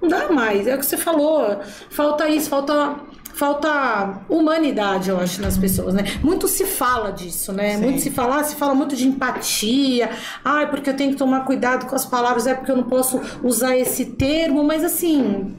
Não 0.00 0.08
dá 0.08 0.28
mais. 0.30 0.66
É 0.66 0.74
o 0.74 0.78
que 0.78 0.86
você 0.86 0.96
falou. 0.96 1.60
Falta 1.90 2.28
isso, 2.28 2.48
falta 2.50 2.96
falta 3.34 4.22
humanidade, 4.28 5.10
eu 5.10 5.18
acho, 5.18 5.40
nas 5.40 5.56
pessoas, 5.56 5.94
né? 5.94 6.04
Muito 6.22 6.46
se 6.46 6.64
fala 6.64 7.10
disso, 7.10 7.52
né? 7.52 7.76
Sim. 7.76 7.82
Muito 7.82 8.00
se 8.00 8.10
fala, 8.10 8.42
se 8.44 8.56
fala 8.56 8.74
muito 8.74 8.94
de 8.94 9.06
empatia. 9.06 10.10
Ai, 10.44 10.70
porque 10.70 10.90
eu 10.90 10.96
tenho 10.96 11.12
que 11.12 11.16
tomar 11.16 11.44
cuidado 11.44 11.86
com 11.86 11.94
as 11.94 12.04
palavras, 12.04 12.46
é 12.46 12.54
porque 12.54 12.70
eu 12.70 12.76
não 12.76 12.84
posso 12.84 13.20
usar 13.42 13.76
esse 13.76 14.04
termo, 14.04 14.62
mas 14.62 14.84
assim, 14.84 15.56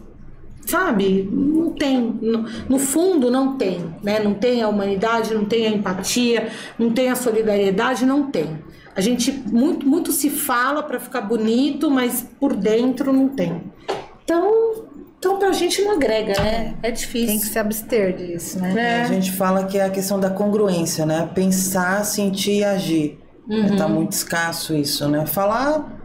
sabe? 0.66 1.30
Não 1.32 1.72
tem. 1.72 2.00
No, 2.22 2.46
no, 2.70 2.80
fundo, 2.80 3.30
não 3.30 3.58
tem. 3.58 3.94
Né? 4.02 4.20
Não 4.20 4.34
tem 4.34 4.62
a 4.62 4.70
humanidade, 4.70 5.34
não 5.34 5.46
tem 5.46 5.68
a 5.68 5.70
empatia, 5.70 6.50
não 6.78 6.92
tem 6.92 7.10
a 7.10 7.16
solidariedade, 7.16 8.06
não 8.06 8.30
tem. 8.30 8.60
A 8.96 9.02
gente 9.02 9.32
muito, 9.32 9.88
muito 9.88 10.12
se 10.12 10.30
fala 10.30 10.84
para 10.84 11.00
ficar 11.00 11.22
bonito, 11.22 11.90
mas 11.90 12.28
por 12.40 12.56
dentro 12.56 13.12
não 13.12 13.30
tem. 13.30 13.64
Então, 14.24 14.86
então 15.24 15.40
pra 15.40 15.54
gente 15.54 15.82
não 15.82 15.94
agrega, 15.94 16.34
né? 16.42 16.76
É 16.84 16.92
difícil. 16.92 17.28
Tem 17.28 17.40
que 17.40 17.46
se 17.46 17.58
abster 17.58 18.16
disso, 18.16 18.60
né? 18.60 18.74
É. 18.78 19.04
A 19.04 19.08
gente 19.08 19.32
fala 19.32 19.64
que 19.64 19.78
é 19.78 19.86
a 19.86 19.90
questão 19.90 20.20
da 20.20 20.30
congruência, 20.30 21.06
né? 21.06 21.30
Pensar, 21.34 22.04
sentir 22.04 22.60
e 22.60 22.64
agir. 22.64 23.20
Uhum. 23.48 23.76
Tá 23.76 23.88
muito 23.88 24.12
escasso 24.12 24.76
isso, 24.76 25.08
né? 25.08 25.26
Falar 25.26 26.02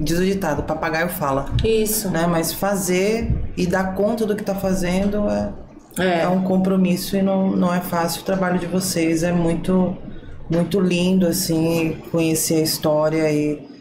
Diz 0.00 0.18
o 0.18 0.24
ditado, 0.24 0.62
papagaio 0.62 1.08
fala. 1.08 1.46
Isso. 1.62 2.10
Né? 2.10 2.26
Mas 2.26 2.52
fazer 2.52 3.30
e 3.56 3.66
dar 3.66 3.94
conta 3.94 4.24
do 4.24 4.34
que 4.34 4.40
está 4.42 4.54
fazendo 4.54 5.28
é, 5.28 5.52
é, 5.98 6.20
é. 6.22 6.28
um 6.28 6.42
compromisso 6.42 7.16
e 7.16 7.22
não, 7.22 7.50
não 7.50 7.72
é 7.72 7.80
fácil. 7.80 8.22
O 8.22 8.24
trabalho 8.24 8.58
de 8.58 8.66
vocês 8.66 9.22
é 9.22 9.32
muito, 9.32 9.96
muito 10.50 10.80
lindo, 10.80 11.26
assim, 11.26 11.98
conhecer 12.10 12.56
a 12.56 12.62
história 12.62 13.30
e 13.30 13.71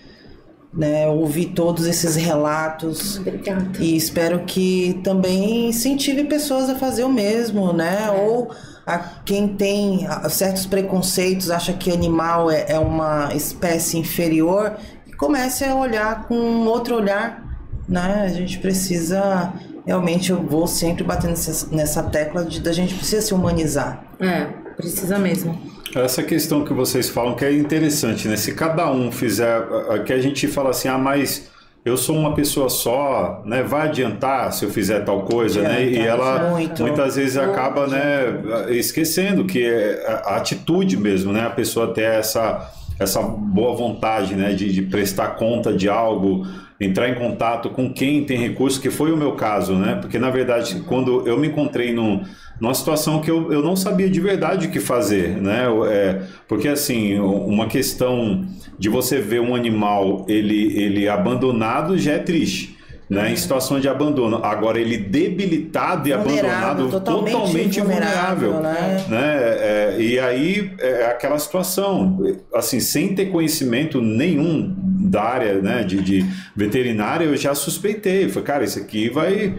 né, 0.74 1.08
ouvir 1.08 1.48
todos 1.48 1.86
esses 1.86 2.16
relatos. 2.16 3.18
Obrigada. 3.18 3.72
E 3.80 3.96
espero 3.96 4.40
que 4.46 5.00
também 5.04 5.70
incentive 5.70 6.24
pessoas 6.26 6.70
a 6.70 6.76
fazer 6.76 7.04
o 7.04 7.10
mesmo, 7.10 7.74
né? 7.74 8.06
É. 8.08 8.12
Ou 8.12 8.52
a 8.86 8.98
quem 8.98 9.50
tem 9.50 10.08
certos 10.30 10.66
preconceitos, 10.66 11.52
acha 11.52 11.74
que 11.74 11.92
animal 11.92 12.50
é, 12.50 12.66
é 12.70 12.80
uma 12.80 13.34
espécie 13.34 13.98
inferior, 13.98 14.78
comece 15.18 15.64
a 15.66 15.76
olhar 15.76 16.28
com 16.28 16.66
outro 16.66 16.96
olhar, 16.96 17.44
né? 17.88 18.24
A 18.26 18.30
gente 18.30 18.58
precisa 18.60 19.54
realmente 19.86 20.32
eu 20.32 20.42
vou 20.42 20.68
sempre 20.68 21.04
bater 21.04 21.30
nessa, 21.30 21.68
nessa 21.76 22.04
tecla 22.04 22.46
de 22.46 22.60
da 22.60 22.72
gente 22.72 22.94
precisa 22.96 23.22
se 23.22 23.34
humanizar. 23.34 24.04
É, 24.20 24.46
precisa 24.76 25.18
mesmo. 25.18 25.60
Essa 25.96 26.24
questão 26.24 26.64
que 26.64 26.74
vocês 26.74 27.10
falam 27.10 27.36
que 27.36 27.46
é 27.46 27.54
interessante, 27.54 28.28
né? 28.28 28.36
Se 28.36 28.54
cada 28.54 28.92
um 28.92 29.12
fizer, 29.12 29.62
que 30.06 30.14
a 30.14 30.20
gente 30.20 30.48
fala 30.48 30.70
assim, 30.70 30.88
ah, 30.88 30.98
mas 30.98 31.50
eu 31.84 31.98
sou 31.98 32.16
uma 32.16 32.36
pessoa 32.36 32.70
só, 32.70 33.42
né? 33.46 33.64
Vai 33.64 33.88
adiantar 33.88 34.54
se 34.54 34.64
eu 34.64 34.70
fizer 34.70 35.02
tal 35.02 35.24
coisa, 35.24 35.62
né? 35.62 35.84
E 35.84 35.98
ela 35.98 36.52
muito, 36.52 36.82
muitas 36.84 37.16
vezes 37.16 37.36
muito. 37.36 37.52
acaba, 37.52 37.88
né, 37.88 38.70
esquecendo 38.70 39.46
que 39.46 39.66
é 39.66 40.22
a 40.26 40.38
atitude 40.38 40.96
mesmo, 40.96 41.34
né? 41.34 41.46
A 41.46 41.50
pessoa 41.50 41.94
ter 41.94 42.04
essa 42.04 42.72
essa 43.00 43.20
boa 43.22 43.76
vontade 43.76 44.36
né, 44.36 44.54
de, 44.54 44.72
de, 44.72 44.84
prestar 44.84 45.30
conta 45.30 45.74
de 45.74 45.90
algo, 45.90 46.46
entrar 46.82 47.08
em 47.08 47.14
contato 47.14 47.70
com 47.70 47.94
quem 47.94 48.24
tem 48.24 48.40
recurso, 48.40 48.82
que 48.82 48.90
foi 48.90 49.12
o 49.12 49.18
meu 49.18 49.34
caso, 49.34 49.76
né? 49.76 50.00
Porque 50.02 50.18
na 50.18 50.32
verdade, 50.32 50.82
quando 50.88 51.28
eu 51.28 51.38
me 51.38 51.48
encontrei 51.48 51.94
num, 51.94 52.24
numa 52.60 52.74
situação 52.74 53.22
que 53.22 53.30
eu, 53.30 53.54
eu 53.54 53.62
não 53.62 53.76
sabia 53.76 54.10
de 54.10 54.20
verdade 54.20 54.68
o 54.68 54.72
que 54.72 54.80
fazer, 54.80 55.30
né? 55.38 55.66
É, 55.88 56.22
porque 56.48 56.68
assim, 56.68 57.20
uma 57.20 57.68
questão 57.68 58.44
de 58.80 58.90
você 58.90 59.20
ver 59.20 59.40
um 59.42 59.54
animal 59.54 60.26
ele, 60.28 60.76
ele 60.76 61.08
abandonado 61.08 61.98
já 62.00 62.14
é 62.14 62.20
triste 62.20 62.81
né, 63.12 63.30
em 63.30 63.36
situação 63.36 63.78
de 63.78 63.90
abandono. 63.90 64.38
Agora, 64.42 64.80
ele 64.80 64.96
debilitado 64.98 66.08
e 66.08 66.14
abandonado, 66.14 66.90
totalmente, 66.90 67.32
totalmente 67.34 67.82
vulnerável. 67.82 68.54
vulnerável 68.54 68.90
né? 68.90 69.06
né? 69.10 69.38
É, 69.44 69.96
e 70.00 70.18
aí 70.18 70.72
é 70.80 71.08
aquela 71.08 71.38
situação, 71.38 72.18
assim, 72.54 72.80
sem 72.80 73.14
ter 73.14 73.26
conhecimento 73.26 74.00
nenhum 74.00 74.74
da 75.10 75.24
área 75.24 75.62
né, 75.62 75.84
de, 75.84 76.02
de 76.02 76.26
veterinária, 76.56 77.26
eu 77.26 77.36
já 77.36 77.54
suspeitei. 77.54 78.30
Falei, 78.30 78.44
cara, 78.46 78.64
isso 78.64 78.80
aqui 78.80 79.10
vai 79.10 79.56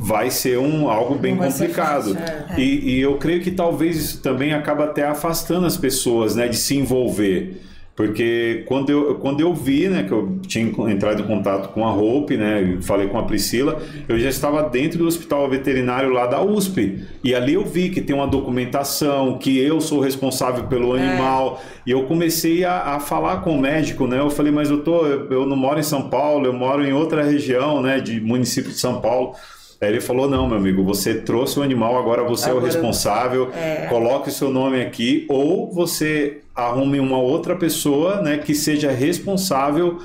vai 0.00 0.30
ser 0.30 0.58
um 0.58 0.88
algo 0.88 1.14
bem 1.16 1.36
complicado. 1.36 2.14
Fácil, 2.14 2.54
é. 2.56 2.60
e, 2.60 2.96
e, 2.96 3.00
eu 3.00 3.16
creio 3.16 3.40
que 3.40 3.50
talvez 3.50 3.96
isso 3.96 4.22
também 4.22 4.52
acaba 4.52 4.84
até 4.84 5.04
afastando 5.04 5.66
as 5.66 5.76
pessoas, 5.76 6.34
né, 6.34 6.48
de 6.48 6.56
se 6.56 6.76
envolver. 6.76 7.62
Porque 7.98 8.62
quando 8.64 8.90
eu, 8.90 9.16
quando 9.16 9.40
eu 9.40 9.52
vi, 9.52 9.88
né, 9.88 10.04
que 10.04 10.12
eu 10.12 10.38
tinha 10.46 10.64
entrado 10.88 11.20
em 11.20 11.26
contato 11.26 11.70
com 11.70 11.84
a 11.84 11.92
Hope, 11.92 12.36
né, 12.36 12.78
falei 12.80 13.08
com 13.08 13.18
a 13.18 13.24
Priscila, 13.24 13.82
eu 14.08 14.16
já 14.20 14.28
estava 14.28 14.62
dentro 14.62 15.00
do 15.00 15.06
hospital 15.08 15.50
veterinário 15.50 16.10
lá 16.10 16.28
da 16.28 16.40
USP. 16.40 17.02
E 17.24 17.34
ali 17.34 17.54
eu 17.54 17.64
vi 17.64 17.88
que 17.88 18.00
tem 18.00 18.14
uma 18.14 18.28
documentação, 18.28 19.36
que 19.36 19.58
eu 19.58 19.80
sou 19.80 19.98
responsável 19.98 20.68
pelo 20.68 20.96
é. 20.96 21.02
animal. 21.02 21.60
É. 21.60 21.88
E 21.88 21.90
eu 21.90 22.04
comecei 22.04 22.64
a, 22.64 22.94
a, 22.94 23.00
falar 23.00 23.38
com 23.38 23.58
o 23.58 23.60
médico, 23.60 24.06
né? 24.06 24.20
Eu 24.20 24.30
falei, 24.30 24.52
mas 24.52 24.68
doutor, 24.68 25.08
eu, 25.08 25.32
eu 25.32 25.44
não 25.44 25.56
moro 25.56 25.80
em 25.80 25.82
São 25.82 26.08
Paulo, 26.08 26.46
eu 26.46 26.52
moro 26.52 26.86
em 26.86 26.92
outra 26.92 27.24
região, 27.24 27.82
né, 27.82 27.98
de 27.98 28.20
município 28.20 28.70
de 28.70 28.78
São 28.78 29.00
Paulo. 29.00 29.34
Aí 29.80 29.88
ele 29.88 30.00
falou: 30.00 30.28
não, 30.28 30.48
meu 30.48 30.56
amigo, 30.56 30.82
você 30.82 31.14
trouxe 31.14 31.58
o 31.58 31.62
animal, 31.62 31.96
agora 31.96 32.24
você 32.24 32.50
agora, 32.50 32.58
é 32.58 32.62
o 32.62 32.64
responsável, 32.66 33.50
é... 33.54 33.86
coloque 33.88 34.28
o 34.28 34.32
seu 34.32 34.50
nome 34.50 34.80
aqui, 34.80 35.24
ou 35.28 35.70
você 35.70 36.40
arrume 36.54 36.98
uma 36.98 37.18
outra 37.18 37.54
pessoa 37.54 38.20
né, 38.20 38.38
que 38.38 38.54
seja 38.54 38.90
responsável 38.90 39.98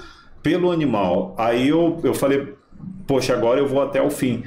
pelo 0.43 0.71
animal. 0.71 1.33
Aí 1.37 1.69
eu, 1.69 1.99
eu 2.03 2.13
falei, 2.13 2.53
poxa, 3.07 3.33
agora 3.33 3.59
eu 3.59 3.67
vou 3.67 3.81
até 3.81 4.01
o 4.01 4.11
fim. 4.11 4.43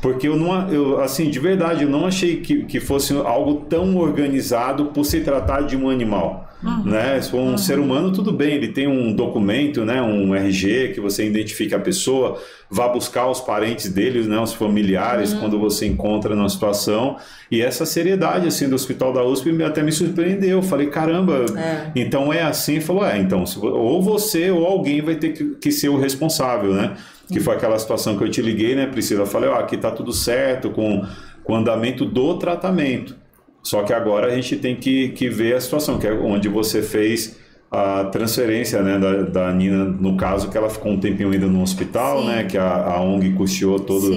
Porque 0.00 0.28
eu 0.28 0.36
não, 0.36 0.68
eu, 0.70 1.00
assim, 1.00 1.28
de 1.28 1.38
verdade, 1.38 1.84
eu 1.84 1.90
não 1.90 2.06
achei 2.06 2.40
que, 2.40 2.64
que 2.64 2.80
fosse 2.80 3.14
algo 3.14 3.66
tão 3.68 3.98
organizado 3.98 4.86
por 4.86 5.04
se 5.04 5.20
tratar 5.20 5.62
de 5.62 5.76
um 5.76 5.90
animal. 5.90 6.49
Uhum. 6.62 6.84
Né? 6.84 7.20
Se 7.20 7.30
for 7.30 7.38
um 7.38 7.50
uhum. 7.50 7.58
ser 7.58 7.78
humano, 7.78 8.12
tudo 8.12 8.32
bem, 8.32 8.54
ele 8.54 8.68
tem 8.68 8.86
um 8.86 9.14
documento, 9.14 9.84
né? 9.84 10.00
um 10.02 10.34
RG 10.34 10.92
que 10.94 11.00
você 11.00 11.26
identifica 11.26 11.76
a 11.76 11.80
pessoa, 11.80 12.38
vá 12.70 12.88
buscar 12.88 13.28
os 13.28 13.40
parentes 13.40 13.90
deles, 13.90 14.26
né? 14.26 14.38
os 14.38 14.52
familiares, 14.52 15.32
uhum. 15.32 15.40
quando 15.40 15.58
você 15.58 15.86
encontra 15.86 16.34
numa 16.34 16.48
situação. 16.48 17.16
E 17.50 17.62
essa 17.62 17.86
seriedade 17.86 18.46
assim, 18.46 18.68
do 18.68 18.74
Hospital 18.74 19.12
da 19.12 19.24
USP 19.24 19.50
até 19.62 19.82
me 19.82 19.90
surpreendeu. 19.92 20.58
Eu 20.58 20.62
falei, 20.62 20.88
caramba, 20.88 21.46
é. 21.56 21.90
então 21.96 22.32
é 22.32 22.42
assim? 22.42 22.78
Falou, 22.80 23.06
é, 23.06 23.18
então, 23.18 23.44
ou 23.62 24.02
você 24.02 24.50
ou 24.50 24.66
alguém 24.66 25.00
vai 25.00 25.14
ter 25.14 25.32
que, 25.32 25.54
que 25.54 25.72
ser 25.72 25.88
o 25.88 25.98
responsável, 25.98 26.74
né? 26.74 26.96
Que 27.32 27.38
foi 27.38 27.54
aquela 27.54 27.78
situação 27.78 28.18
que 28.18 28.24
eu 28.24 28.28
te 28.28 28.42
liguei, 28.42 28.74
né, 28.74 28.86
Priscila? 28.86 29.22
Eu 29.22 29.26
falei, 29.26 29.48
ó, 29.48 29.54
aqui 29.54 29.76
tá 29.76 29.90
tudo 29.92 30.12
certo 30.12 30.70
com, 30.70 31.06
com 31.44 31.52
o 31.52 31.56
andamento 31.56 32.04
do 32.04 32.36
tratamento. 32.38 33.14
Só 33.62 33.82
que 33.82 33.92
agora 33.92 34.28
a 34.28 34.34
gente 34.34 34.56
tem 34.56 34.76
que, 34.76 35.10
que 35.10 35.28
ver 35.28 35.54
a 35.54 35.60
situação, 35.60 35.98
que 35.98 36.06
é 36.06 36.12
onde 36.12 36.48
você 36.48 36.82
fez 36.82 37.38
a 37.70 38.04
transferência 38.06 38.82
né, 38.82 38.98
da, 38.98 39.22
da 39.22 39.52
Nina, 39.52 39.84
no 39.84 40.16
caso 40.16 40.50
que 40.50 40.58
ela 40.58 40.68
ficou 40.68 40.92
um 40.92 40.98
tempinho 40.98 41.30
ainda 41.30 41.46
no 41.46 41.62
hospital, 41.62 42.20
Sim. 42.20 42.26
né, 42.26 42.44
que 42.44 42.58
a, 42.58 42.66
a 42.66 43.00
ONG 43.00 43.32
custeou 43.34 43.78
todo, 43.78 44.12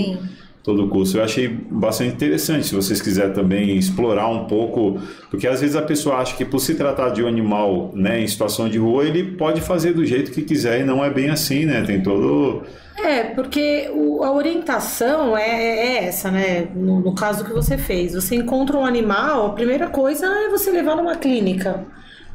todo 0.64 0.86
o 0.86 0.88
curso. 0.88 1.18
Eu 1.18 1.24
achei 1.24 1.48
bastante 1.48 2.14
interessante, 2.14 2.68
se 2.68 2.74
vocês 2.74 3.02
quiserem 3.02 3.34
também 3.34 3.78
explorar 3.78 4.30
um 4.30 4.46
pouco, 4.46 5.00
porque 5.30 5.46
às 5.46 5.60
vezes 5.60 5.76
a 5.76 5.82
pessoa 5.82 6.16
acha 6.16 6.36
que 6.38 6.46
por 6.46 6.60
se 6.60 6.76
tratar 6.76 7.10
de 7.10 7.22
um 7.22 7.28
animal 7.28 7.92
né, 7.94 8.22
em 8.22 8.28
situação 8.28 8.70
de 8.70 8.78
rua, 8.78 9.04
ele 9.04 9.36
pode 9.36 9.60
fazer 9.60 9.94
do 9.94 10.06
jeito 10.06 10.32
que 10.32 10.42
quiser 10.42 10.80
e 10.80 10.84
não 10.84 11.04
é 11.04 11.10
bem 11.10 11.30
assim, 11.30 11.66
né? 11.66 11.84
Tem 11.86 12.02
todo 12.02 12.64
é, 12.96 13.24
porque 13.24 13.90
o, 13.94 14.24
a 14.24 14.32
orientação 14.32 15.36
é, 15.36 15.50
é, 15.50 16.04
essa, 16.06 16.30
né? 16.30 16.68
No, 16.76 17.00
no, 17.00 17.16
caso 17.16 17.44
que 17.44 17.52
você 17.52 17.78
fez. 17.78 18.14
Você 18.14 18.36
encontra 18.36 18.78
um 18.78 18.86
animal, 18.86 19.48
a 19.48 19.54
primeira 19.54 19.88
coisa 19.88 20.28
é 20.28 20.50
você 20.50 20.70
levar 20.72 20.96
numa 20.96 21.16
clínica, 21.16 21.86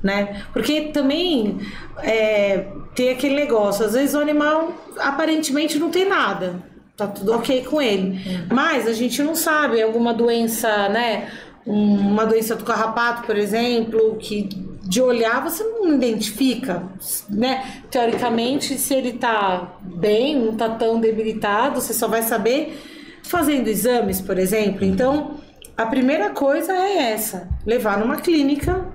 né? 0.02 0.42
Porque 0.52 0.90
também 0.92 1.58
é, 2.02 2.66
tem 2.94 3.10
aquele 3.10 3.36
negócio, 3.36 3.86
às 3.86 3.92
vezes 3.92 4.14
o 4.14 4.18
animal 4.18 4.72
aparentemente 4.98 5.78
não 5.78 5.90
tem 5.90 6.08
nada. 6.08 6.56
Tá 6.98 7.06
tudo 7.06 7.32
ok 7.32 7.64
com 7.64 7.80
ele. 7.80 8.20
Mas 8.52 8.86
a 8.86 8.92
gente 8.92 9.22
não 9.22 9.34
sabe, 9.34 9.80
alguma 9.80 10.12
doença, 10.12 10.88
né? 10.90 11.30
uma 11.68 12.24
doença 12.24 12.56
do 12.56 12.64
carrapato, 12.64 13.26
por 13.26 13.36
exemplo, 13.36 14.16
que 14.16 14.48
de 14.82 15.02
olhar 15.02 15.44
você 15.44 15.62
não 15.62 15.94
identifica, 15.94 16.82
né? 17.28 17.82
Teoricamente, 17.90 18.78
se 18.78 18.94
ele 18.94 19.12
tá 19.12 19.76
bem, 19.82 20.34
não 20.34 20.56
tá 20.56 20.70
tão 20.70 20.98
debilitado, 20.98 21.78
você 21.78 21.92
só 21.92 22.08
vai 22.08 22.22
saber 22.22 22.82
fazendo 23.22 23.68
exames, 23.68 24.18
por 24.18 24.38
exemplo. 24.38 24.82
Então, 24.82 25.36
a 25.76 25.84
primeira 25.84 26.30
coisa 26.30 26.72
é 26.72 27.12
essa: 27.12 27.48
levar 27.66 27.98
numa 27.98 28.16
clínica 28.16 28.86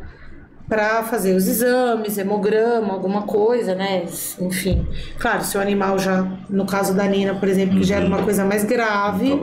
para 0.74 1.04
fazer 1.04 1.36
os 1.36 1.48
exames, 1.48 2.18
hemograma, 2.18 2.94
alguma 2.94 3.22
coisa, 3.22 3.76
né? 3.76 4.06
Enfim, 4.42 4.88
claro, 5.20 5.44
se 5.44 5.56
o 5.56 5.62
animal 5.62 6.00
já, 6.00 6.28
no 6.50 6.66
caso 6.66 6.96
da 6.96 7.06
Nina, 7.06 7.36
por 7.36 7.48
exemplo, 7.48 7.78
que 7.78 7.84
já 7.84 7.98
era 7.98 8.08
uma 8.08 8.18
uhum. 8.18 8.24
coisa 8.24 8.44
mais 8.44 8.64
grave. 8.64 9.40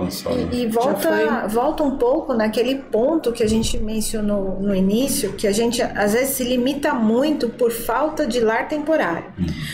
E, 0.51 0.63
e 0.63 0.67
volta, 0.67 1.47
volta 1.47 1.85
um 1.85 1.97
pouco 1.97 2.35
naquele 2.35 2.75
ponto 2.75 3.31
que 3.31 3.45
a 3.45 3.49
gente 3.49 3.79
mencionou 3.79 4.59
no 4.61 4.75
início, 4.75 5.35
que 5.35 5.47
a 5.47 5.53
gente 5.53 5.81
às 5.81 6.15
vezes 6.15 6.31
se 6.31 6.43
limita 6.43 6.95
muito 6.95 7.49
por 7.49 7.71
falta 7.71 8.27
de 8.27 8.41
lar 8.41 8.67
temporário. 8.67 9.27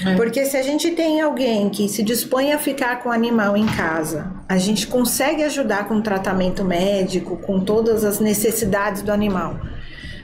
É. 0.04 0.14
Porque 0.14 0.44
se 0.44 0.58
a 0.58 0.62
gente 0.62 0.90
tem 0.90 1.22
alguém 1.22 1.70
que 1.70 1.88
se 1.88 2.02
dispõe 2.02 2.52
a 2.52 2.58
ficar 2.58 3.02
com 3.02 3.08
o 3.08 3.12
animal 3.12 3.56
em 3.56 3.64
casa, 3.64 4.30
a 4.46 4.58
gente 4.58 4.86
consegue 4.86 5.42
ajudar 5.42 5.88
com 5.88 6.02
tratamento 6.02 6.62
médico, 6.62 7.38
com 7.38 7.60
todas 7.60 8.04
as 8.04 8.20
necessidades 8.20 9.00
do 9.00 9.10
animal. 9.10 9.58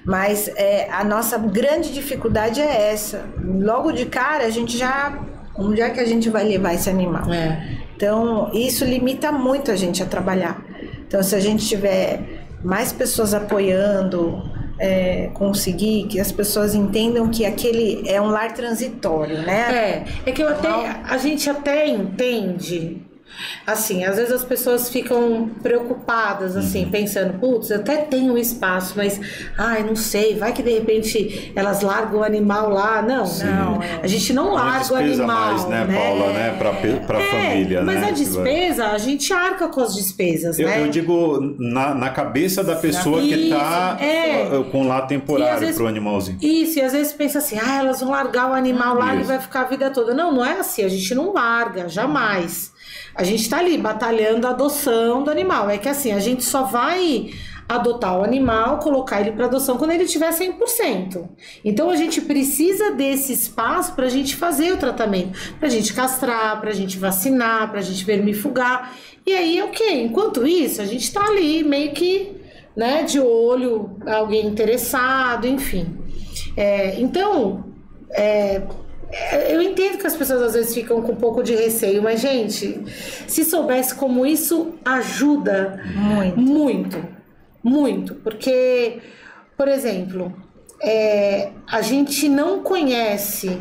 Mas 0.05 0.49
é, 0.57 0.89
a 0.91 1.05
nossa 1.05 1.39
grande 1.39 1.93
dificuldade 1.93 2.61
é 2.61 2.93
essa. 2.93 3.25
Logo 3.43 3.93
de 3.93 4.07
cara, 4.07 4.45
a 4.45 4.51
gente 4.51 4.77
já 4.77 5.19
Onde 5.55 5.81
é 5.81 5.91
que 5.91 6.01
a 6.01 6.05
gente 6.05 6.31
vai 6.31 6.45
levar 6.45 6.75
esse 6.75 6.89
animal? 6.89 7.31
É. 7.33 7.79
Então, 7.95 8.51
isso 8.55 8.85
limita 8.85 9.31
muito 9.31 9.71
a 9.71 9.77
gente 9.77 10.03
a 10.03 10.07
trabalhar. 10.07 10.65
Então, 11.07 11.23
se 11.23 11.35
a 11.35 11.41
gente 11.41 11.67
tiver 11.67 12.21
mais 12.65 12.93
pessoas 12.93 13.35
apoiando, 13.35 14.43
é, 14.79 15.31
conseguir 15.35 16.07
que 16.09 16.19
as 16.19 16.33
pessoas 16.33 16.75
entendam 16.75 17.29
que 17.29 17.45
aquele 17.45 18.09
é 18.09 18.21
um 18.21 18.29
lar 18.29 18.53
transitório, 18.55 19.43
né? 19.43 20.05
É, 20.25 20.31
é 20.31 20.33
que 20.33 20.43
eu 20.43 20.49
até, 20.49 21.01
a 21.05 21.17
gente 21.19 21.49
até 21.51 21.87
entende 21.87 23.03
Assim, 23.67 24.05
às 24.05 24.17
vezes 24.17 24.33
as 24.33 24.45
pessoas 24.45 24.91
ficam 24.91 25.51
preocupadas, 25.63 26.57
assim, 26.57 26.85
uhum. 26.85 26.91
pensando, 26.91 27.39
putz, 27.39 27.71
eu 27.71 27.79
até 27.79 27.99
tenho 27.99 28.37
espaço, 28.37 28.95
mas, 28.97 29.21
ai, 29.57 29.83
não 29.83 29.95
sei, 29.95 30.37
vai 30.37 30.53
que 30.53 30.63
de 30.63 30.73
repente 30.73 31.53
elas 31.55 31.81
largam 31.81 32.21
o 32.21 32.25
animal 32.25 32.71
lá. 32.71 33.03
Não, 33.03 33.25
Sim. 33.27 33.47
não. 33.47 33.81
A 34.03 34.07
gente 34.07 34.33
não 34.33 34.53
larga 34.53 34.93
o 34.93 34.97
animal. 34.97 35.27
mais, 35.27 35.65
né, 35.67 35.85
né? 35.85 35.97
Paula, 35.97 36.33
né, 36.33 36.57
pra, 36.59 36.73
pra 37.07 37.21
é, 37.21 37.31
família, 37.31 37.83
mas 37.83 37.95
né? 37.95 38.01
Mas 38.01 38.09
a 38.09 38.13
despesa, 38.13 38.87
a 38.89 38.99
gente 38.99 39.33
arca 39.33 39.69
com 39.69 39.81
as 39.81 39.95
despesas, 39.95 40.59
eu, 40.59 40.67
né? 40.67 40.81
Eu 40.81 40.89
digo 40.89 41.55
na, 41.59 41.95
na 41.95 42.11
cabeça 42.11 42.65
da 42.65 42.77
pessoa 42.77 43.21
isso, 43.21 43.29
que 43.29 43.49
tá 43.51 43.97
é. 44.01 44.65
com 44.71 44.87
lá 44.87 45.03
temporário 45.03 45.61
vezes, 45.61 45.77
pro 45.77 45.87
animalzinho. 45.87 46.39
Isso, 46.43 46.79
e 46.79 46.83
às 46.83 46.93
vezes 46.93 47.13
pensa 47.13 47.39
assim, 47.39 47.59
ah, 47.59 47.79
elas 47.79 48.01
vão 48.01 48.11
largar 48.11 48.51
o 48.51 48.55
animal 48.55 48.97
lá 48.97 49.15
e 49.15 49.23
vai 49.23 49.39
ficar 49.39 49.63
a 49.63 49.65
vida 49.65 49.91
toda. 49.91 50.15
Não, 50.15 50.33
não 50.33 50.45
é 50.45 50.59
assim, 50.59 50.85
a 50.85 50.89
gente 50.89 51.15
não 51.15 51.33
larga, 51.33 51.89
jamais. 51.89 52.73
A 53.15 53.25
gente 53.25 53.43
está 53.43 53.59
ali 53.59 53.77
batalhando 53.77 54.47
a 54.47 54.51
adoção 54.51 55.23
do 55.23 55.31
animal. 55.31 55.69
É 55.69 55.79
que 55.79 55.89
assim, 55.89 56.13
a 56.13 56.19
gente 56.19 56.45
só 56.45 56.63
vai 56.63 57.31
adotar 57.69 58.19
o 58.19 58.25
animal, 58.25 58.79
colocar 58.79 59.21
ele 59.21 59.33
para 59.33 59.47
adoção 59.47 59.77
quando 59.79 59.93
ele 59.93 60.05
tiver 60.05 60.31
100%. 60.31 61.29
Então 61.65 61.89
a 61.91 61.97
gente 61.97 62.21
precisa 62.21 62.93
desse 62.93 63.33
espaço 63.33 63.95
para 63.95 64.07
a 64.07 64.11
gente 64.11 64.37
fazer 64.37 64.73
o 64.73 64.77
tratamento, 64.77 65.39
para 65.59 65.69
a 65.69 65.71
gente 65.71 65.93
castrar, 65.95 66.61
para 66.61 66.71
a 66.71 66.75
gente 66.75 66.99
vacinar, 66.99 67.71
para 67.71 67.81
a 67.81 67.83
gente 67.83 68.05
vermifugar. 68.05 68.95
E 69.25 69.33
aí 69.33 69.59
é 69.59 69.65
o 69.65 69.71
que? 69.71 69.91
Enquanto 69.91 70.47
isso, 70.47 70.83
a 70.83 70.85
gente 70.85 71.05
está 71.05 71.25
ali 71.25 71.63
meio 71.63 71.93
que 71.93 72.37
né, 72.77 73.03
de 73.03 73.21
olho, 73.21 73.97
alguém 74.07 74.47
interessado, 74.47 75.47
enfim. 75.47 75.99
É, 76.57 77.01
então, 77.01 77.65
é, 78.11 78.63
eu 79.49 79.61
entendo 79.61 79.99
que 79.99 80.07
as 80.07 80.17
pessoas 80.17 80.43
às 80.43 80.55
vezes 80.55 80.75
ficam 80.75 81.03
com 81.03 81.13
um 81.13 81.17
pouco 81.17 81.43
de 81.43 81.55
receio, 81.55 82.03
mas, 82.03 82.21
gente, 82.21 82.81
se 83.27 83.45
soubesse 83.45 83.95
como 83.95 84.25
isso 84.25 84.75
ajuda 84.85 85.83
muito, 85.95 86.41
muito, 86.41 87.09
muito 87.63 88.15
porque, 88.17 88.99
por 89.57 89.69
exemplo, 89.69 90.35
é, 90.83 91.51
a 91.67 91.83
gente 91.83 92.29
não 92.29 92.63
conhece 92.63 93.59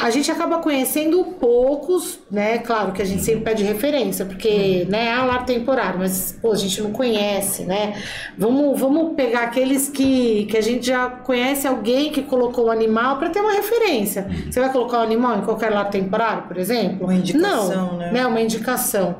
a, 0.00 0.08
gente 0.10 0.30
acaba 0.30 0.58
conhecendo 0.58 1.22
poucos, 1.38 2.18
né? 2.30 2.58
Claro 2.58 2.92
que 2.92 3.02
a 3.02 3.04
gente 3.04 3.22
sempre 3.22 3.42
pede 3.42 3.62
referência, 3.62 4.24
porque 4.24 4.86
né, 4.88 5.08
é 5.08 5.20
um 5.20 5.26
lar 5.26 5.44
temporário, 5.44 5.98
mas 5.98 6.38
pô, 6.40 6.52
a 6.52 6.56
gente 6.56 6.80
não 6.80 6.90
conhece, 6.90 7.64
né? 7.64 8.02
Vamos, 8.36 8.80
vamos 8.80 9.14
pegar 9.14 9.42
aqueles 9.42 9.90
que, 9.90 10.46
que 10.46 10.56
a 10.56 10.62
gente 10.62 10.86
já 10.86 11.10
conhece 11.10 11.66
alguém 11.66 12.10
que 12.10 12.22
colocou 12.22 12.66
o 12.66 12.70
animal 12.70 13.18
para 13.18 13.28
ter 13.28 13.40
uma 13.40 13.52
referência. 13.52 14.26
Você 14.50 14.58
vai 14.58 14.72
colocar 14.72 15.00
o 15.00 15.02
animal 15.02 15.38
em 15.38 15.42
qualquer 15.42 15.70
lar 15.70 15.90
temporário, 15.90 16.44
por 16.44 16.56
exemplo? 16.56 17.04
Uma 17.04 17.14
indicação, 17.14 17.92
não, 17.92 17.98
né? 17.98 18.12
né? 18.12 18.26
Uma 18.26 18.40
indicação. 18.40 19.16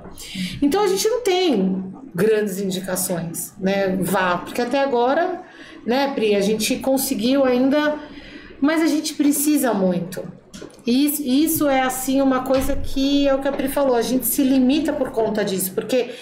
Então 0.63 0.83
a 0.83 0.87
gente 0.87 1.07
não 1.09 1.21
tem 1.21 1.93
grandes 2.15 2.59
indicações, 2.59 3.53
né? 3.61 3.99
Vá, 4.01 4.39
porque 4.39 4.63
até 4.63 4.83
agora, 4.83 5.43
né, 5.85 6.11
Pri, 6.15 6.35
a 6.35 6.41
gente 6.41 6.77
conseguiu 6.77 7.45
ainda 7.45 7.99
mas 8.61 8.83
a 8.83 8.87
gente 8.87 9.15
precisa 9.15 9.73
muito. 9.73 10.38
E 10.91 11.45
isso 11.45 11.69
é 11.69 11.83
assim 11.83 12.23
uma 12.23 12.45
coisa 12.45 12.75
que 12.75 13.29
é 13.29 13.35
o 13.35 13.41
que 13.41 13.49
a 13.49 13.53
Pri 13.53 13.69
falou, 13.69 13.95
a 13.95 14.01
gente 14.01 14.25
se 14.25 14.43
limita 14.43 14.91
por 14.91 15.11
conta 15.11 15.45
disso, 15.45 15.73
porque 15.75 16.15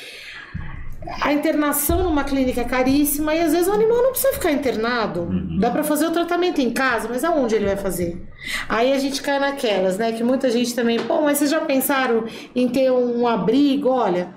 a 1.23 1.33
internação 1.33 2.03
numa 2.03 2.25
clínica 2.25 2.63
é 2.63 2.65
caríssima 2.65 3.33
e 3.33 3.41
às 3.41 3.53
vezes 3.53 3.69
o 3.69 3.73
animal 3.73 4.03
não 4.03 4.11
precisa 4.11 4.33
ficar 4.33 4.51
internado. 4.51 5.21
Uhum. 5.21 5.59
Dá 5.61 5.71
para 5.71 5.85
fazer 5.85 6.07
o 6.07 6.11
tratamento 6.11 6.61
em 6.61 6.71
casa, 6.71 7.09
mas 7.09 7.23
aonde 7.23 7.55
ele 7.55 7.67
vai 7.67 7.77
fazer? 7.77 8.21
Aí 8.69 8.93
a 8.93 8.99
gente 8.99 9.23
cai 9.23 9.39
naquelas, 9.39 9.99
né? 9.99 10.11
Que 10.11 10.25
muita 10.25 10.51
gente 10.51 10.75
também, 10.75 10.99
pô, 10.99 11.23
mas 11.23 11.39
vocês 11.39 11.51
já 11.51 11.61
pensaram 11.61 12.25
em 12.53 12.69
ter 12.69 12.91
um 12.91 13.25
abrigo? 13.25 13.89
Olha, 13.89 14.35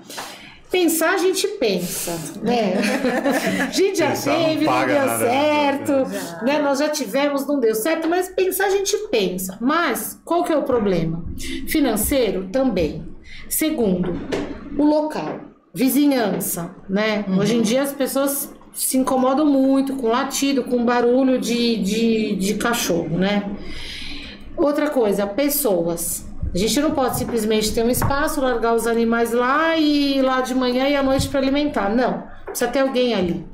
Pensar 0.70 1.14
a 1.14 1.18
gente 1.18 1.48
pensa, 1.48 2.16
né? 2.42 2.74
A 3.66 3.70
gente 3.72 3.98
já 3.98 4.10
pensar 4.10 4.36
teve, 4.36 4.64
não, 4.64 4.72
não 4.72 4.86
deu 4.86 5.06
nada, 5.06 5.18
certo, 5.18 5.92
né? 5.92 6.40
né? 6.42 6.58
Nós 6.60 6.78
já 6.78 6.88
tivemos, 6.88 7.44
não 7.46 7.58
deu 7.58 7.74
certo, 7.74 8.08
mas 8.08 8.28
pensar 8.28 8.66
a 8.66 8.70
gente 8.70 8.96
pensa. 9.10 9.58
Mas 9.60 10.20
qual 10.24 10.44
que 10.44 10.52
é 10.52 10.56
o 10.56 10.62
problema? 10.62 11.24
Financeiro 11.66 12.48
também. 12.52 13.04
Segundo, 13.48 14.20
o 14.78 14.84
local, 14.84 15.40
vizinhança, 15.74 16.74
né? 16.88 17.24
Uhum. 17.26 17.38
Hoje 17.38 17.56
em 17.56 17.62
dia 17.62 17.82
as 17.82 17.92
pessoas 17.92 18.54
se 18.72 18.96
incomodam 18.96 19.46
muito 19.46 19.96
com 19.96 20.06
latido, 20.06 20.62
com 20.62 20.84
barulho 20.84 21.40
de, 21.40 21.76
de, 21.78 22.36
de 22.36 22.54
cachorro, 22.54 23.18
né? 23.18 23.56
Outra 24.56 24.88
coisa, 24.88 25.26
pessoas. 25.26 26.29
A 26.52 26.58
gente 26.58 26.80
não 26.80 26.90
pode 26.90 27.16
simplesmente 27.16 27.72
ter 27.72 27.84
um 27.84 27.90
espaço, 27.90 28.40
largar 28.40 28.74
os 28.74 28.86
animais 28.86 29.32
lá 29.32 29.76
e 29.76 30.18
ir 30.18 30.22
lá 30.22 30.40
de 30.40 30.54
manhã 30.54 30.88
e 30.88 30.96
à 30.96 31.02
noite 31.02 31.28
para 31.28 31.40
alimentar. 31.40 31.88
Não. 31.88 32.24
Precisa 32.44 32.70
ter 32.70 32.80
alguém 32.80 33.14
ali. 33.14 33.46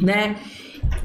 Né? 0.00 0.36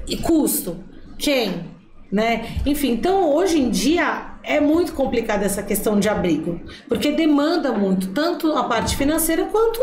E 0.07 0.17
custo? 0.17 0.77
Quem? 1.17 1.71
Né? 2.11 2.57
Enfim, 2.65 2.91
então 2.91 3.33
hoje 3.33 3.59
em 3.59 3.69
dia 3.69 4.33
é 4.43 4.59
muito 4.59 4.93
complicada 4.93 5.45
essa 5.45 5.63
questão 5.63 5.99
de 5.99 6.09
abrigo, 6.09 6.59
porque 6.87 7.11
demanda 7.11 7.71
muito, 7.71 8.09
tanto 8.09 8.51
a 8.51 8.65
parte 8.65 8.95
financeira 8.97 9.45
quanto 9.45 9.79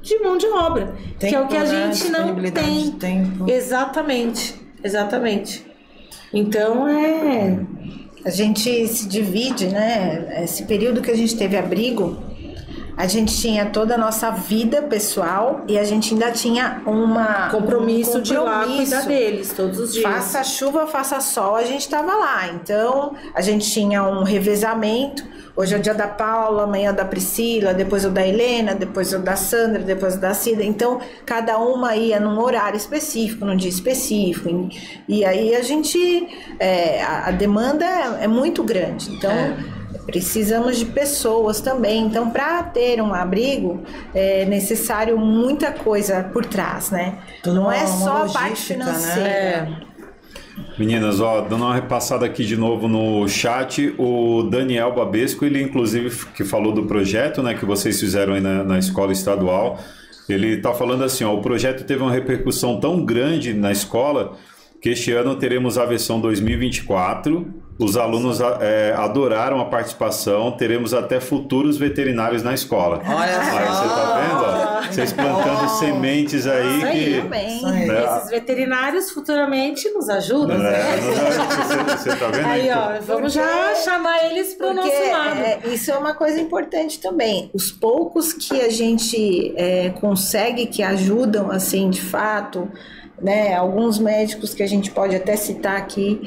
de 0.00 0.18
mão 0.20 0.38
de 0.38 0.46
obra, 0.46 0.94
tempo, 1.18 1.26
que 1.28 1.34
é 1.34 1.40
o 1.40 1.48
que 1.48 1.56
a 1.56 1.64
né? 1.64 1.92
gente 1.92 2.10
não 2.10 2.34
tem. 2.52 2.90
Tempo. 2.92 3.50
Exatamente, 3.50 4.54
exatamente. 4.82 5.66
Então 6.32 6.86
é 6.86 7.58
a 8.24 8.30
gente 8.30 8.86
se 8.88 9.06
divide, 9.06 9.66
né? 9.66 10.42
Esse 10.42 10.64
período 10.64 11.02
que 11.02 11.10
a 11.10 11.16
gente 11.16 11.36
teve 11.36 11.56
abrigo, 11.56 12.18
a 12.96 13.06
gente 13.06 13.36
tinha 13.36 13.66
toda 13.66 13.96
a 13.96 13.98
nossa 13.98 14.30
vida 14.30 14.82
pessoal 14.82 15.64
e 15.66 15.78
a 15.78 15.84
gente 15.84 16.14
ainda 16.14 16.30
tinha 16.30 16.80
uma 16.86 17.48
compromisso, 17.50 18.10
um 18.10 18.14
compromisso 18.14 18.22
de 18.22 18.36
lá 18.36 18.64
cuidar 18.64 19.02
deles 19.02 19.52
todos 19.52 19.78
os 19.78 19.92
dias. 19.92 20.04
Faça 20.04 20.44
chuva, 20.44 20.86
faça 20.86 21.20
sol, 21.20 21.56
a 21.56 21.64
gente 21.64 21.80
estava 21.80 22.14
lá. 22.14 22.48
Então, 22.48 23.14
a 23.34 23.40
gente 23.40 23.70
tinha 23.70 24.04
um 24.04 24.22
revezamento 24.22 25.33
Hoje 25.56 25.72
é 25.72 25.78
o 25.78 25.80
dia 25.80 25.94
da 25.94 26.08
Paula, 26.08 26.64
amanhã 26.64 26.88
é 26.88 26.92
o 26.92 26.96
da 26.96 27.04
Priscila, 27.04 27.72
depois 27.72 28.04
o 28.04 28.10
da 28.10 28.26
Helena, 28.26 28.74
depois 28.74 29.12
o 29.12 29.20
da 29.20 29.36
Sandra, 29.36 29.82
depois 29.82 30.16
o 30.16 30.20
da 30.20 30.34
Cida. 30.34 30.64
Então, 30.64 31.00
cada 31.24 31.58
uma 31.58 31.94
ia 31.94 32.18
num 32.18 32.40
horário 32.40 32.76
específico, 32.76 33.44
num 33.44 33.56
dia 33.56 33.70
específico. 33.70 34.68
E 35.08 35.24
aí 35.24 35.54
a 35.54 35.62
gente. 35.62 36.28
É, 36.58 37.02
a, 37.04 37.30
demanda 37.30 37.84
é, 37.84 38.24
é, 38.24 38.28
muito 38.28 38.64
grande. 38.64 39.12
Então. 39.12 39.30
É 39.30 39.84
precisamos 40.06 40.76
de 40.76 40.84
pessoas 40.84 41.62
também. 41.62 42.04
Então, 42.06 42.28
para 42.28 42.62
ter 42.62 43.00
um 43.00 43.14
abrigo, 43.14 43.82
é 44.14 44.44
necessário 44.44 45.16
muita 45.18 45.72
coisa 45.72 46.22
por 46.24 46.44
trás, 46.44 46.90
né? 46.90 47.18
Tudo 47.42 47.56
Não 47.56 47.72
é 47.72 47.86
só 47.86 48.24
a 48.24 48.28
parte 48.28 48.74
né? 48.74 48.84
financeira. 48.84 49.62
Né? 49.62 49.80
Meninas, 50.78 51.20
ó, 51.20 51.40
dando 51.42 51.64
uma 51.64 51.74
repassada 51.74 52.26
aqui 52.26 52.44
de 52.44 52.56
novo 52.56 52.88
no 52.88 53.28
chat, 53.28 53.94
o 53.98 54.42
Daniel 54.44 54.94
Babesco, 54.94 55.44
ele 55.44 55.62
inclusive 55.62 56.26
que 56.34 56.44
falou 56.44 56.72
do 56.72 56.84
projeto, 56.84 57.42
né, 57.42 57.54
que 57.54 57.64
vocês 57.64 57.98
fizeram 57.98 58.34
aí 58.34 58.40
na, 58.40 58.64
na 58.64 58.78
escola 58.78 59.12
estadual, 59.12 59.78
ele 60.28 60.56
está 60.56 60.72
falando 60.72 61.04
assim, 61.04 61.24
ó, 61.24 61.34
o 61.34 61.40
projeto 61.40 61.84
teve 61.84 62.02
uma 62.02 62.12
repercussão 62.12 62.80
tão 62.80 63.04
grande 63.04 63.52
na 63.52 63.72
escola 63.72 64.36
que 64.80 64.90
este 64.90 65.12
ano 65.12 65.34
teremos 65.36 65.78
a 65.78 65.84
versão 65.84 66.20
2024 66.20 67.64
os 67.78 67.96
alunos 67.96 68.40
é, 68.60 68.94
adoraram 68.96 69.60
a 69.60 69.64
participação, 69.64 70.52
teremos 70.52 70.94
até 70.94 71.18
futuros 71.18 71.76
veterinários 71.76 72.42
na 72.42 72.54
escola. 72.54 73.02
Olha 73.04 73.32
só! 73.32 73.58
Aí 73.58 73.66
você 73.66 73.88
tá 73.88 74.20
vendo? 74.20 74.63
Vocês 74.90 75.12
plantando 75.12 75.64
oh. 75.64 75.68
sementes 75.68 76.46
aí 76.46 76.78
Isso 76.78 76.86
que. 76.86 77.34
Aí, 77.34 77.86
né? 77.88 78.16
Esses 78.16 78.30
veterinários 78.30 79.10
futuramente 79.10 79.88
nos 79.90 80.08
ajudam, 80.08 80.58
né? 80.58 80.70
né? 80.70 80.96
Você, 80.96 82.10
você 82.10 82.16
tá 82.16 82.28
vendo? 82.28 82.46
Aí, 82.46 82.70
ó, 82.70 83.00
vamos 83.00 83.34
Porque... 83.34 83.48
já 83.48 83.74
chamar 83.76 84.24
eles 84.30 84.54
para 84.54 84.70
o 84.70 84.74
nosso 84.74 85.10
lado. 85.10 85.40
É, 85.40 85.60
isso 85.66 85.90
é 85.90 85.96
uma 85.96 86.14
coisa 86.14 86.40
importante 86.40 87.00
também. 87.00 87.50
Os 87.52 87.70
poucos 87.70 88.32
que 88.32 88.60
a 88.60 88.70
gente 88.70 89.52
é, 89.56 89.90
consegue 89.90 90.66
que 90.66 90.82
ajudam, 90.82 91.50
assim, 91.50 91.90
de 91.90 92.00
fato 92.00 92.70
né? 93.20 93.54
Alguns 93.54 93.98
médicos 93.98 94.54
que 94.54 94.62
a 94.62 94.66
gente 94.66 94.90
pode 94.90 95.14
até 95.14 95.36
citar 95.36 95.76
aqui, 95.76 96.20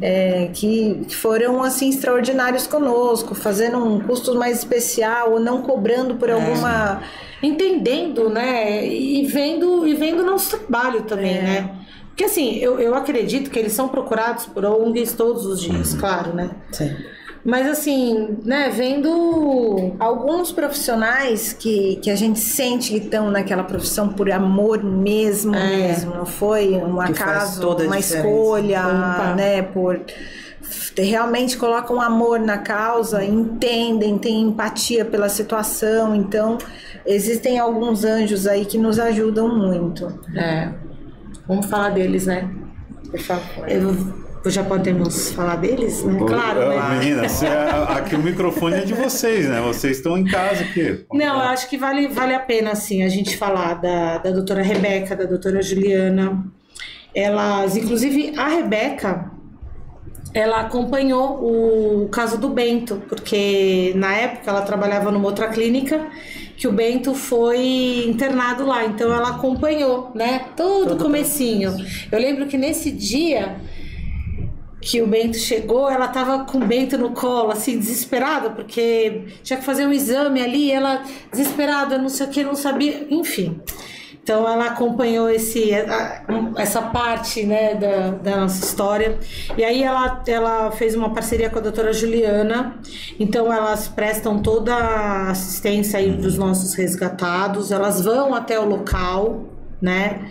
é, 0.00 0.50
que 0.52 1.06
foram 1.10 1.62
assim 1.62 1.88
extraordinários 1.90 2.66
conosco, 2.66 3.34
fazendo 3.34 3.78
um 3.78 4.00
custo 4.00 4.34
mais 4.34 4.58
especial 4.58 5.32
ou 5.32 5.40
não 5.40 5.62
cobrando 5.62 6.16
por 6.16 6.28
é. 6.28 6.32
alguma 6.32 7.02
entendendo, 7.42 8.28
né? 8.28 8.86
E 8.86 9.26
vendo 9.26 9.86
e 9.86 9.94
vendo 9.94 10.22
nosso 10.22 10.56
trabalho 10.56 11.02
também, 11.02 11.38
é. 11.38 11.42
né? 11.42 11.70
Porque 12.08 12.24
assim, 12.24 12.56
eu, 12.56 12.80
eu 12.80 12.94
acredito 12.96 13.48
que 13.48 13.58
eles 13.58 13.72
são 13.72 13.88
procurados 13.88 14.46
por 14.46 14.64
ONGs 14.64 15.12
todos 15.12 15.46
os 15.46 15.60
dias, 15.60 15.92
uhum. 15.92 16.00
claro, 16.00 16.34
né? 16.34 16.50
Sim. 16.72 16.96
Mas 17.48 17.66
assim, 17.66 18.36
né, 18.44 18.68
vendo 18.68 19.94
alguns 19.98 20.52
profissionais 20.52 21.50
que, 21.54 21.96
que 21.96 22.10
a 22.10 22.14
gente 22.14 22.38
sente 22.38 22.90
que 22.90 22.98
estão 22.98 23.30
naquela 23.30 23.64
profissão 23.64 24.10
por 24.10 24.30
amor 24.30 24.84
mesmo, 24.84 25.54
é. 25.54 25.88
mesmo, 25.88 26.14
não 26.14 26.26
foi 26.26 26.74
um 26.74 27.00
acaso, 27.00 27.66
uma 27.66 27.98
escolha, 27.98 28.82
Opa. 28.82 29.34
né, 29.34 29.62
por 29.62 29.98
realmente 30.98 31.56
colocam 31.56 32.02
amor 32.02 32.38
na 32.38 32.58
causa, 32.58 33.24
entendem, 33.24 34.18
têm 34.18 34.42
empatia 34.42 35.02
pela 35.02 35.30
situação, 35.30 36.14
então 36.14 36.58
existem 37.06 37.58
alguns 37.58 38.04
anjos 38.04 38.46
aí 38.46 38.66
que 38.66 38.76
nos 38.76 38.98
ajudam 38.98 39.48
muito. 39.48 40.06
É. 40.36 40.70
Vamos 41.46 41.64
falar 41.64 41.90
deles, 41.94 42.26
né? 42.26 42.50
Por 43.10 43.20
favor. 43.20 43.66
Eu 43.70 44.27
já 44.46 44.62
podemos 44.62 45.32
falar 45.32 45.56
deles, 45.56 46.04
né? 46.04 46.18
Claro, 46.26 46.68
né? 46.68 46.98
Meninas, 46.98 47.42
aqui 47.90 48.14
o 48.14 48.22
microfone 48.22 48.76
é 48.76 48.80
de 48.84 48.94
vocês, 48.94 49.48
né? 49.48 49.60
Vocês 49.60 49.98
estão 49.98 50.16
em 50.16 50.24
casa 50.24 50.62
aqui. 50.62 51.04
Não, 51.12 51.34
eu 51.34 51.48
acho 51.48 51.68
que 51.68 51.76
vale, 51.76 52.08
vale 52.08 52.34
a 52.34 52.40
pena, 52.40 52.72
assim, 52.72 53.02
a 53.02 53.08
gente 53.08 53.36
falar 53.36 53.74
da, 53.74 54.18
da 54.18 54.30
doutora 54.30 54.62
Rebeca, 54.62 55.16
da 55.16 55.24
doutora 55.24 55.60
Juliana. 55.62 56.44
Elas, 57.14 57.76
inclusive, 57.76 58.34
a 58.36 58.48
Rebeca, 58.48 59.30
ela 60.32 60.60
acompanhou 60.60 62.04
o 62.04 62.08
caso 62.08 62.38
do 62.38 62.48
Bento, 62.48 63.02
porque 63.08 63.92
na 63.96 64.14
época 64.14 64.50
ela 64.50 64.62
trabalhava 64.62 65.10
numa 65.10 65.26
outra 65.26 65.48
clínica 65.48 66.06
que 66.56 66.66
o 66.66 66.72
Bento 66.72 67.14
foi 67.14 68.04
internado 68.06 68.66
lá, 68.66 68.84
então 68.84 69.14
ela 69.14 69.30
acompanhou, 69.30 70.10
né? 70.14 70.46
Todo, 70.56 70.94
o 70.94 70.98
comecinho. 70.98 71.74
Eu 72.10 72.18
lembro 72.18 72.46
que 72.46 72.58
nesse 72.58 72.90
dia 72.90 73.56
que 74.80 75.02
o 75.02 75.06
Bento 75.06 75.36
chegou, 75.36 75.90
ela 75.90 76.08
tava 76.08 76.44
com 76.44 76.58
o 76.58 76.64
Bento 76.64 76.96
no 76.96 77.10
colo, 77.10 77.50
assim, 77.50 77.78
desesperada, 77.78 78.50
porque 78.50 79.24
tinha 79.42 79.58
que 79.58 79.64
fazer 79.64 79.86
um 79.86 79.92
exame 79.92 80.40
ali, 80.40 80.70
ela 80.70 81.02
desesperada, 81.32 81.98
não 81.98 82.08
sei 82.08 82.26
o 82.26 82.30
que, 82.30 82.44
não 82.44 82.54
sabia, 82.54 83.06
enfim. 83.10 83.60
Então 84.28 84.46
ela 84.46 84.66
acompanhou 84.66 85.30
esse, 85.30 85.70
essa 86.58 86.82
parte 86.82 87.44
né, 87.44 87.74
da, 87.74 88.10
da, 88.10 88.36
nossa 88.42 88.62
história. 88.62 89.18
E 89.56 89.64
aí 89.64 89.82
ela, 89.82 90.22
ela 90.26 90.70
fez 90.70 90.94
uma 90.94 91.14
parceria 91.14 91.48
com 91.48 91.58
a 91.58 91.62
doutora 91.62 91.94
Juliana. 91.94 92.78
Então 93.18 93.50
elas 93.50 93.88
prestam 93.88 94.42
toda 94.42 94.74
a 94.74 95.30
assistência 95.30 95.98
aí 95.98 96.14
para 96.14 96.26
os 96.26 96.36
nossos 96.36 96.74
resgatados. 96.74 97.72
Elas 97.72 98.02
vão 98.02 98.34
até 98.34 98.60
o 98.60 98.66
local, 98.66 99.46
né? 99.80 100.30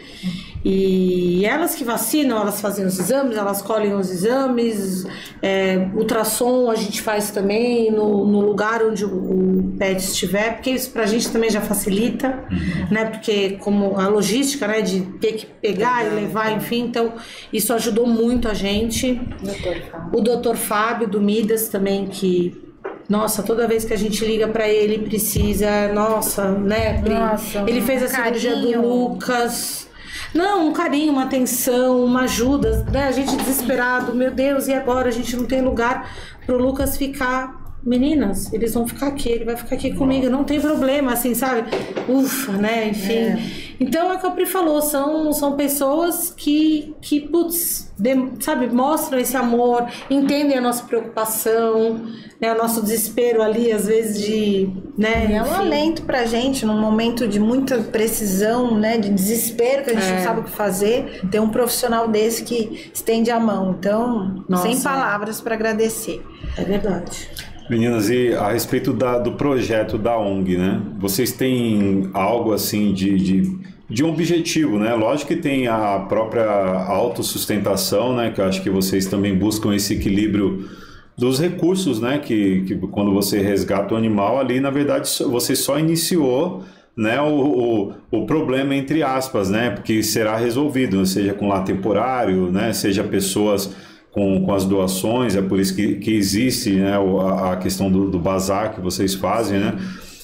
E 0.66 1.46
elas 1.46 1.76
que 1.76 1.84
vacinam, 1.84 2.42
elas 2.42 2.60
fazem 2.60 2.86
os 2.86 3.00
exames, 3.00 3.38
elas 3.38 3.62
colhem 3.62 3.94
os 3.94 4.12
exames, 4.12 5.06
é, 5.42 5.88
ultrassom 5.96 6.70
a 6.70 6.76
gente 6.76 7.02
faz 7.02 7.32
também 7.32 7.90
no, 7.90 8.26
no 8.26 8.42
lugar 8.42 8.84
onde 8.84 9.06
o, 9.06 9.08
o, 9.08 9.76
pet 9.78 10.00
estiver, 10.00 10.56
porque 10.56 10.72
isso 10.72 10.92
pra 10.92 11.06
gente 11.06 11.32
também 11.32 11.50
já 11.50 11.62
facilita, 11.62 12.44
uhum. 12.52 12.88
né? 12.92 13.06
Porque 13.06 13.52
como 13.62 13.98
a 13.98 14.08
logística, 14.08 14.68
né, 14.68 14.82
de 14.82 15.02
ter 15.20 15.34
que 15.34 15.46
pegar 15.46 16.06
e 16.06 16.10
levar, 16.10 16.52
enfim, 16.52 16.82
então 16.82 17.14
isso 17.54 17.72
ajudou 17.74 18.06
muito 18.06 18.50
a 18.50 18.54
gente. 18.54 19.14
Doutor 19.42 19.78
o 20.14 20.22
doutor 20.22 20.56
Fábio 20.58 21.08
do 21.08 21.22
Midas 21.22 21.70
também, 21.70 22.08
que 22.08 22.67
nossa, 23.10 23.42
toda 23.42 23.68
vez 23.68 23.86
que 23.86 23.94
a 23.94 23.98
gente 23.98 24.24
liga 24.26 24.48
para 24.48 24.68
ele, 24.68 25.00
precisa, 25.00 25.92
nossa, 25.94 26.52
né? 26.52 27.02
Nossa, 27.02 27.64
ele 27.68 27.82
fez 27.82 28.04
a 28.04 28.08
carinho. 28.08 28.40
cirurgia 28.40 28.82
do 28.82 28.88
Lucas. 28.88 29.88
Não, 30.34 30.68
um 30.68 30.74
carinho, 30.74 31.14
uma 31.14 31.24
atenção, 31.24 32.04
uma 32.04 32.24
ajuda, 32.24 32.86
né? 32.92 33.08
A 33.08 33.12
gente 33.12 33.36
desesperado, 33.38 34.14
meu 34.14 34.32
Deus, 34.32 34.68
e 34.68 34.74
agora 34.74 35.08
a 35.08 35.12
gente 35.12 35.36
não 35.36 35.46
tem 35.46 35.62
lugar 35.62 36.12
pro 36.46 36.58
Lucas 36.58 36.98
ficar. 36.98 37.67
Meninas, 37.88 38.52
eles 38.52 38.74
vão 38.74 38.86
ficar 38.86 39.08
aqui, 39.08 39.30
ele 39.30 39.46
vai 39.46 39.56
ficar 39.56 39.76
aqui 39.76 39.94
comigo, 39.94 40.30
não 40.30 40.44
tem 40.44 40.60
problema, 40.60 41.14
assim, 41.14 41.34
sabe? 41.34 41.70
Ufa, 42.10 42.52
né? 42.52 42.90
Enfim. 42.90 43.14
É. 43.14 43.38
Então, 43.80 44.12
é 44.12 44.16
o 44.16 44.20
que 44.20 44.28
a 44.28 44.32
Pri 44.32 44.46
falou, 44.46 44.82
são, 44.82 45.32
são 45.32 45.56
pessoas 45.56 46.34
que, 46.36 46.94
que 47.02 47.22
putz, 47.22 47.90
de, 47.98 48.14
sabe, 48.42 48.68
mostram 48.68 49.20
esse 49.20 49.38
amor, 49.38 49.88
entendem 50.10 50.58
a 50.58 50.62
nossa 50.62 50.84
preocupação, 50.84 52.02
né, 52.42 52.54
o 52.54 52.58
nosso 52.58 52.82
desespero 52.82 53.42
ali, 53.42 53.72
às 53.72 53.88
vezes, 53.88 54.22
de. 54.22 54.70
Né, 54.98 55.34
é 55.34 55.42
um 55.42 55.54
alento 55.54 56.02
pra 56.02 56.26
gente, 56.26 56.66
num 56.66 56.82
momento 56.82 57.26
de 57.26 57.40
muita 57.40 57.78
precisão, 57.78 58.78
né, 58.78 58.98
de 58.98 59.10
desespero, 59.10 59.86
que 59.86 59.92
a 59.92 59.94
gente 59.94 60.12
é. 60.12 60.16
não 60.18 60.24
sabe 60.24 60.40
o 60.42 60.44
que 60.44 60.52
fazer, 60.52 61.22
ter 61.32 61.40
um 61.40 61.50
profissional 61.50 62.10
desse 62.10 62.44
que 62.44 62.92
estende 62.94 63.32
a 63.32 63.40
mão. 63.40 63.78
Então, 63.80 64.44
Nossa, 64.50 64.64
sem 64.64 64.82
palavras 64.82 65.40
para 65.40 65.56
agradecer. 65.56 66.22
É 66.58 66.64
verdade. 66.64 67.30
Meninas, 67.70 68.10
e 68.10 68.34
a 68.34 68.52
respeito 68.52 68.94
da, 68.94 69.20
do 69.20 69.34
projeto 69.34 69.98
da 69.98 70.18
ONG, 70.18 70.58
né? 70.58 70.82
Vocês 71.00 71.34
têm 71.34 72.10
algo 72.14 72.54
assim 72.54 72.94
de, 72.94 73.18
de, 73.18 73.58
de, 73.90 74.04
um 74.06 74.10
objetivo, 74.10 74.80
né? 74.80 74.94
Lógico 74.94 75.34
que 75.34 75.36
tem 75.36 75.68
a 75.68 76.00
própria 76.08 76.46
autossustentação, 76.46 78.16
né? 78.16 78.32
Que 78.32 78.40
eu 78.40 78.46
acho 78.46 78.62
que 78.62 78.70
vocês 78.70 79.06
também 79.08 79.36
buscam 79.36 79.76
esse 79.76 79.96
equilíbrio 79.96 80.70
dos 81.18 81.42
recursos, 81.42 82.00
né? 82.00 82.20
Que, 82.20 82.62
que 82.62 82.76
quando 82.88 83.14
você 83.14 83.42
resgata 83.42 83.94
o 83.94 83.98
animal 83.98 84.40
ali, 84.40 84.62
na 84.62 84.70
verdade, 84.70 85.10
você 85.30 85.54
só 85.54 85.78
iniciou 85.78 86.64
né, 86.96 87.22
o, 87.22 87.28
o, 87.30 87.94
o, 88.10 88.26
problema 88.26 88.74
entre 88.74 89.04
aspas, 89.04 89.52
né, 89.52 89.70
porque 89.70 90.02
será 90.02 90.36
resolvido, 90.36 91.06
seja 91.06 91.32
com 91.32 91.48
lá 91.48 91.62
temporário, 91.62 92.52
né, 92.52 92.74
seja 92.74 93.04
pessoas 93.04 93.72
com, 94.12 94.44
com 94.44 94.54
as 94.54 94.66
doações, 94.66 95.36
é 95.36 95.42
por 95.42 95.60
isso 95.60 95.76
que, 95.76 95.96
que 95.96 96.12
existe 96.12 96.72
né, 96.72 96.94
a, 96.94 97.54
a 97.54 97.58
questão 97.58 97.92
do, 97.92 98.10
do 98.10 98.20
bazar 98.20 98.74
que 98.74 98.82
vocês 98.82 99.14
fazem, 99.14 99.60
né, 99.60 99.76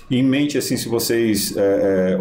em 0.10 0.24
mente, 0.24 0.58
assim, 0.58 0.78
se 0.78 0.88
vocês, 0.90 1.56
é, 1.56 1.62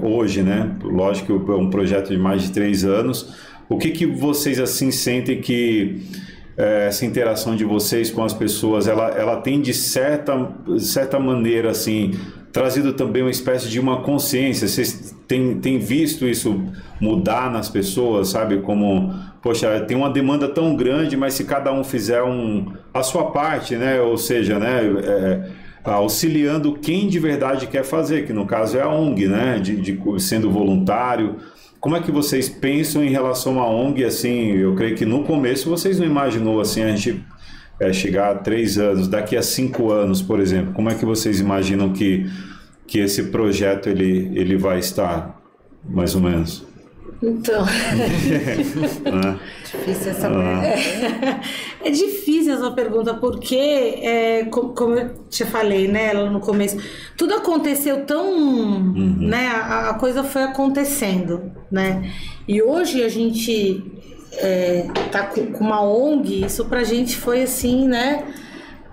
é, 0.03 0.07
hoje, 0.07 0.43
né, 0.43 0.75
lógico 0.83 1.45
que 1.45 1.51
é 1.51 1.55
um 1.55 1.69
projeto 1.69 2.11
de 2.11 2.19
mais 2.19 2.43
de 2.43 2.51
três 2.51 2.85
anos, 2.85 3.35
o 3.69 3.79
que 3.79 3.91
que 3.91 4.07
vocês, 4.07 4.59
assim, 4.61 4.91
sentem 4.91 5.41
que 5.41 6.03
é, 6.57 6.87
essa 6.87 7.05
interação 7.05 7.57
de 7.57 7.65
vocês 7.65 8.11
com 8.11 8.23
as 8.23 8.33
pessoas, 8.33 8.87
ela, 8.87 9.09
ela 9.09 9.37
tem 9.37 9.61
de 9.61 9.73
certa, 9.73 10.53
certa 10.79 11.19
maneira 11.19 11.71
assim 11.71 12.13
trazido 12.53 12.93
também 12.93 13.23
uma 13.23 13.31
espécie 13.31 13.69
de 13.69 13.81
uma 13.81 14.03
consciência. 14.03 14.69
Vocês 14.69 15.17
têm, 15.33 15.55
têm 15.55 15.79
visto 15.79 16.27
isso 16.27 16.63
mudar 17.01 17.51
nas 17.51 17.71
pessoas, 17.71 18.29
sabe? 18.29 18.59
Como, 18.59 19.15
poxa, 19.41 19.81
tem 19.81 19.97
uma 19.97 20.11
demanda 20.11 20.47
tão 20.47 20.77
grande, 20.77 21.17
mas 21.17 21.33
se 21.33 21.45
cada 21.45 21.73
um 21.73 21.83
fizer 21.83 22.23
um, 22.23 22.73
a 22.93 23.03
sua 23.03 23.31
parte, 23.31 23.75
né? 23.77 24.01
Ou 24.01 24.19
seja, 24.19 24.59
né? 24.59 24.81
É, 25.03 25.63
auxiliando 25.85 26.75
quem 26.75 27.09
de 27.09 27.19
verdade 27.19 27.67
quer 27.67 27.83
fazer, 27.83 28.25
que 28.25 28.33
no 28.33 28.47
caso 28.47 28.77
é 28.77 28.83
a 28.83 28.89
ONG, 28.89 29.27
né? 29.27 29.59
De, 29.59 29.77
de, 29.77 29.99
sendo 30.19 30.51
voluntário, 30.51 31.37
como 31.81 31.97
é 31.97 32.01
que 32.01 32.13
vocês 32.13 32.49
pensam 32.49 33.03
em 33.03 33.09
relação 33.09 33.59
à 33.59 33.67
ONG? 33.67 34.05
Assim, 34.05 34.53
eu 34.53 34.75
creio 34.75 34.95
que 34.95 35.07
no 35.07 35.25
começo 35.25 35.69
vocês 35.69 35.99
não 35.99 36.07
imaginou 36.07 36.61
assim 36.61 36.83
a 36.83 36.95
gente 36.95 37.25
é, 37.81 37.93
chegar 37.93 38.31
a 38.31 38.35
três 38.35 38.79
anos, 38.79 39.09
daqui 39.09 39.37
a 39.37 39.43
cinco 39.43 39.91
anos, 39.91 40.21
por 40.21 40.39
exemplo. 40.39 40.75
Como 40.75 40.91
é 40.91 40.95
que 40.95 41.05
vocês 41.05 41.41
imaginam 41.41 41.93
que 41.93 42.27
que 42.93 42.99
esse 42.99 43.23
projeto 43.31 43.89
ele 43.89 44.31
ele 44.39 44.59
vai 44.59 44.79
estar, 44.79 45.41
mais 45.83 46.15
ou 46.15 46.21
menos? 46.21 46.63
Então. 47.23 47.65
é. 47.73 49.37
Difícil 49.65 50.11
essa 50.11 50.29
pergunta. 50.29 50.67
É, 50.67 51.41
é, 51.85 51.91
difícil 51.91 52.53
essa 52.53 52.71
pergunta, 52.73 53.15
porque, 53.15 53.57
é, 53.57 54.45
como, 54.51 54.75
como, 54.75 54.95
eu 54.95 55.15
te 55.31 55.43
falei, 55.47 55.89
né, 55.89 56.13
no 56.13 56.39
começo, 56.41 56.77
tudo 57.17 57.33
aconteceu 57.33 58.05
tão. 58.05 58.31
Uhum. 58.31 59.17
né, 59.21 59.47
a, 59.49 59.89
a, 59.89 59.95
coisa 59.95 60.23
foi 60.23 60.43
acontecendo, 60.43 61.51
né? 61.71 62.13
E 62.47 62.61
hoje 62.61 63.03
a 63.03 63.09
gente 63.09 63.83
é, 64.35 64.87
tá 65.11 65.29
com, 65.29 65.47
com 65.47 65.65
uma 65.65 65.83
ONG, 65.83 66.45
isso 66.45 66.67
pra 66.67 66.85
gente 66.85 67.17
foi 67.17 67.45
assim, 67.45 67.89
né? 67.89 68.23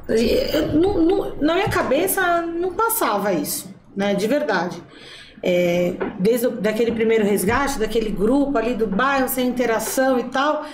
Eu, 0.08 0.68
não, 0.80 1.02
não, 1.02 1.36
na 1.42 1.56
minha 1.56 1.70
cabeça 1.70 2.42
não 2.42 2.74
passava 2.74 3.34
isso, 3.34 3.70
né? 4.00 4.16
De 4.16 4.26
verdade 4.26 4.82
é, 5.42 5.94
desde 6.20 6.48
o, 6.48 6.52
daquele 6.52 6.92
primeiro 6.92 7.26
resgate, 7.26 7.80
daquele 7.80 8.10
grupo 8.10 8.58
ali 8.58 8.74
do 8.74 8.88
bairro, 8.88 9.28
sem 9.28 9.48
interação 9.48 10.20
e 10.20 10.24
tal. 10.24 10.66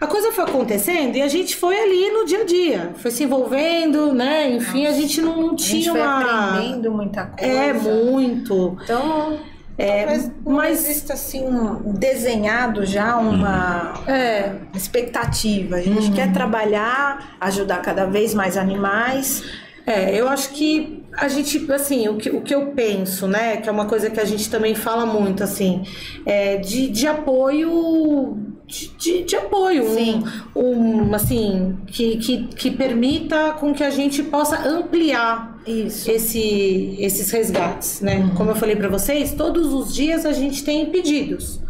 A 0.00 0.06
coisa 0.06 0.32
foi 0.32 0.44
acontecendo 0.44 1.16
e 1.16 1.22
a 1.22 1.28
gente 1.28 1.54
foi 1.56 1.78
ali 1.78 2.10
no 2.10 2.24
dia 2.24 2.40
a 2.40 2.44
dia, 2.44 2.92
foi 2.96 3.10
se 3.10 3.24
envolvendo, 3.24 4.14
né? 4.14 4.50
Enfim, 4.50 4.84
Nossa, 4.84 4.96
a 4.96 5.00
gente 5.00 5.20
não, 5.20 5.36
não 5.42 5.56
tinha 5.56 5.78
a 5.78 5.82
gente 5.82 5.90
foi 5.90 6.00
uma. 6.00 6.48
aprendendo 6.54 6.90
muita 6.90 7.26
coisa. 7.26 7.52
É, 7.52 7.72
muito. 7.72 8.78
Então. 8.82 9.38
É, 9.76 10.04
mas, 10.04 10.30
mas 10.44 10.84
existe 10.84 11.10
assim 11.10 11.42
um 11.42 11.92
desenhado 11.94 12.84
já 12.84 13.16
uma 13.16 13.94
é, 14.06 14.52
expectativa. 14.74 15.76
A 15.76 15.82
gente 15.82 16.08
uhum. 16.08 16.14
quer 16.14 16.32
trabalhar, 16.32 17.36
ajudar 17.40 17.78
cada 17.78 18.04
vez 18.04 18.34
mais 18.34 18.58
animais. 18.58 19.42
É, 19.86 20.18
eu 20.18 20.28
acho 20.28 20.50
que 20.50 21.02
a 21.12 21.26
gente, 21.26 21.70
assim, 21.72 22.08
o 22.08 22.16
que, 22.16 22.30
o 22.30 22.42
que 22.42 22.54
eu 22.54 22.66
penso, 22.68 23.26
né, 23.26 23.56
que 23.56 23.68
é 23.68 23.72
uma 23.72 23.86
coisa 23.86 24.10
que 24.10 24.20
a 24.20 24.24
gente 24.24 24.48
também 24.48 24.74
fala 24.74 25.04
muito, 25.04 25.42
assim, 25.42 25.82
é 26.24 26.58
de, 26.58 26.88
de 26.88 27.06
apoio 27.06 28.50
de, 28.70 29.24
de, 29.24 29.36
apoio, 29.36 29.84
Sim. 29.94 30.22
Um, 30.54 31.08
um, 31.08 31.14
assim, 31.14 31.76
que, 31.88 32.16
que, 32.18 32.44
que 32.46 32.70
permita 32.70 33.52
com 33.54 33.74
que 33.74 33.82
a 33.82 33.90
gente 33.90 34.22
possa 34.22 34.68
ampliar 34.68 35.58
Isso. 35.66 36.08
Esse, 36.08 36.96
esses 37.00 37.30
resgates, 37.32 38.00
né? 38.00 38.18
Uhum. 38.18 38.34
Como 38.36 38.50
eu 38.50 38.54
falei 38.54 38.76
para 38.76 38.88
vocês, 38.88 39.32
todos 39.32 39.72
os 39.72 39.92
dias 39.92 40.24
a 40.24 40.32
gente 40.32 40.62
tem 40.62 40.86
pedidos, 40.86 41.60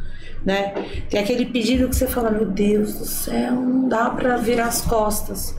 né? 0.45 0.75
Tem 1.09 1.21
aquele 1.21 1.47
pedido 1.47 1.89
que 1.89 1.97
você 1.97 2.07
fala, 2.07 2.31
meu 2.31 2.45
Deus 2.45 2.95
do 2.95 3.07
céu, 3.07 3.53
não 3.53 3.89
dá 3.89 4.11
para 4.11 4.37
virar 4.37 4.67
as 4.67 4.83
costas. 4.83 5.57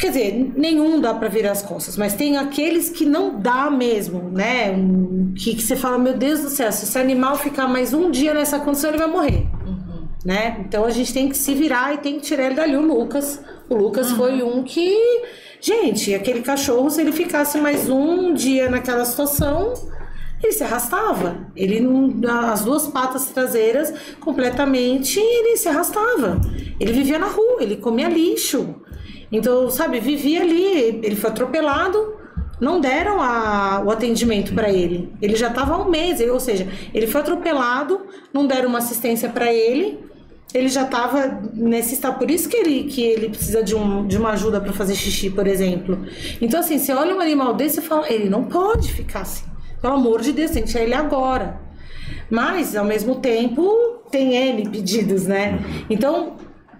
Quer 0.00 0.08
dizer, 0.08 0.52
nenhum 0.56 0.98
dá 0.98 1.12
para 1.12 1.28
virar 1.28 1.52
as 1.52 1.60
costas, 1.60 1.94
mas 1.98 2.14
tem 2.14 2.38
aqueles 2.38 2.88
que 2.88 3.04
não 3.04 3.38
dá 3.38 3.70
mesmo, 3.70 4.30
né? 4.30 4.74
Que, 5.36 5.54
que 5.54 5.62
você 5.62 5.76
fala, 5.76 5.98
meu 5.98 6.16
Deus 6.16 6.40
do 6.40 6.48
céu, 6.48 6.72
se 6.72 6.84
esse 6.84 6.98
animal 6.98 7.36
ficar 7.36 7.68
mais 7.68 7.92
um 7.92 8.10
dia 8.10 8.32
nessa 8.32 8.58
condição, 8.58 8.88
ele 8.88 8.98
vai 8.98 9.08
morrer. 9.08 9.46
Uhum. 9.66 10.08
Né? 10.24 10.64
Então 10.66 10.86
a 10.86 10.90
gente 10.90 11.12
tem 11.12 11.28
que 11.28 11.36
se 11.36 11.54
virar 11.54 11.92
e 11.92 11.98
tem 11.98 12.14
que 12.14 12.22
tirar 12.22 12.46
ele 12.46 12.54
dali. 12.54 12.76
O 12.78 12.80
Lucas, 12.80 13.42
o 13.68 13.74
Lucas 13.74 14.10
uhum. 14.10 14.16
foi 14.16 14.42
um 14.42 14.62
que, 14.62 14.96
gente, 15.60 16.14
aquele 16.14 16.40
cachorro, 16.40 16.88
se 16.88 17.02
ele 17.02 17.12
ficasse 17.12 17.58
mais 17.58 17.90
um 17.90 18.32
dia 18.32 18.70
naquela 18.70 19.04
situação, 19.04 19.74
ele 20.42 20.52
se 20.52 20.64
arrastava. 20.64 21.46
Ele 21.54 21.86
as 22.26 22.64
duas 22.64 22.88
patas 22.88 23.26
traseiras 23.26 23.92
completamente, 24.18 25.20
ele 25.20 25.58
se 25.58 25.68
arrastava. 25.68 26.40
Ele 26.80 26.90
vivia 26.94 27.18
na 27.18 27.26
rua, 27.26 27.58
ele 27.60 27.76
comia 27.76 28.08
lixo. 28.08 28.76
Então, 29.32 29.70
sabe, 29.70 30.00
vivia 30.00 30.42
ali, 30.42 31.00
ele 31.02 31.14
foi 31.14 31.30
atropelado, 31.30 32.14
não 32.60 32.80
deram 32.80 33.20
a, 33.20 33.82
o 33.84 33.90
atendimento 33.90 34.52
para 34.52 34.70
ele. 34.70 35.12
Ele 35.22 35.36
já 35.36 35.48
estava 35.48 35.74
há 35.74 35.78
um 35.78 35.88
mês, 35.88 36.20
ou 36.20 36.40
seja, 36.40 36.68
ele 36.92 37.06
foi 37.06 37.20
atropelado, 37.20 38.00
não 38.32 38.46
deram 38.46 38.68
uma 38.68 38.78
assistência 38.78 39.28
para 39.28 39.52
ele. 39.52 39.98
Ele 40.52 40.68
já 40.68 40.82
estava 40.82 41.40
nesse 41.54 41.94
estado, 41.94 42.18
por 42.18 42.28
isso 42.28 42.48
que 42.48 42.56
ele, 42.56 42.84
que 42.84 43.02
ele 43.02 43.28
precisa 43.28 43.62
de, 43.62 43.74
um, 43.74 44.04
de 44.04 44.18
uma 44.18 44.30
ajuda 44.30 44.60
para 44.60 44.72
fazer 44.72 44.96
xixi, 44.96 45.30
por 45.30 45.46
exemplo. 45.46 46.04
Então, 46.40 46.58
assim, 46.58 46.76
você 46.76 46.92
olha 46.92 47.14
um 47.14 47.20
animal 47.20 47.54
desse 47.54 47.78
e 47.78 47.82
fala, 47.82 48.12
ele 48.12 48.28
não 48.28 48.44
pode 48.44 48.92
ficar 48.92 49.20
assim. 49.20 49.44
Pelo 49.80 49.94
amor 49.94 50.20
de 50.20 50.32
Deus, 50.32 50.50
tirar 50.50 50.82
ele 50.82 50.94
agora. 50.94 51.60
Mas, 52.28 52.74
ao 52.74 52.84
mesmo 52.84 53.20
tempo, 53.20 54.02
tem 54.10 54.34
N 54.34 54.68
pedidos, 54.68 55.26
né? 55.26 55.60
Então, 55.88 56.36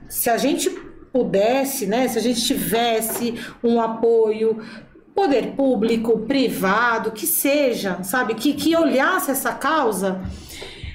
se 0.09 0.28
a 0.28 0.36
gente 0.36 0.68
pudesse, 1.12 1.87
né, 1.87 2.07
se 2.09 2.19
a 2.19 2.23
gente 2.23 2.45
tivesse 2.45 3.35
um 3.62 3.81
apoio 3.81 4.62
poder 5.15 5.55
público, 5.57 6.20
privado, 6.20 7.11
que 7.11 7.27
seja, 7.27 8.03
sabe, 8.03 8.35
que, 8.35 8.55
que 8.55 8.77
olhasse 8.77 9.31
essa 9.31 9.53
causa 9.53 10.23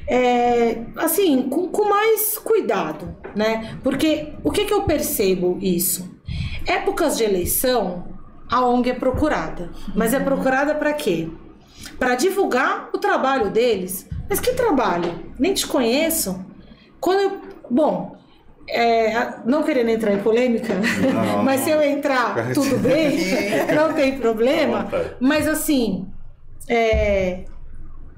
é, 0.07 0.83
assim, 0.95 1.43
com, 1.43 1.67
com 1.67 1.89
mais 1.89 2.37
cuidado, 2.37 3.15
né? 3.35 3.77
Porque 3.83 4.33
o 4.43 4.51
que, 4.51 4.65
que 4.65 4.73
eu 4.73 4.83
percebo 4.83 5.57
isso? 5.61 6.09
Épocas 6.65 7.17
de 7.17 7.23
eleição, 7.23 8.05
a 8.49 8.65
ONG 8.65 8.91
é 8.91 8.93
procurada. 8.93 9.71
Mas 9.95 10.13
é 10.13 10.19
procurada 10.19 10.75
para 10.75 10.93
quê? 10.93 11.27
Para 11.97 12.15
divulgar 12.15 12.89
o 12.93 12.97
trabalho 12.97 13.49
deles. 13.49 14.07
Mas 14.29 14.39
que 14.39 14.53
trabalho? 14.53 15.33
Nem 15.37 15.53
te 15.53 15.65
conheço. 15.67 16.43
Quando 16.99 17.19
eu, 17.21 17.41
bom, 17.69 18.15
é, 18.67 19.39
não 19.45 19.63
querendo 19.63 19.89
entrar 19.89 20.13
em 20.13 20.21
polêmica, 20.21 20.73
não, 20.73 21.43
mas 21.43 21.61
se 21.61 21.69
eu 21.69 21.81
entrar, 21.81 22.53
tudo 22.53 22.77
bem, 22.79 23.17
não 23.75 23.93
tem 23.93 24.17
problema. 24.17 24.87
Mas 25.19 25.47
assim, 25.47 26.07
é, 26.67 27.45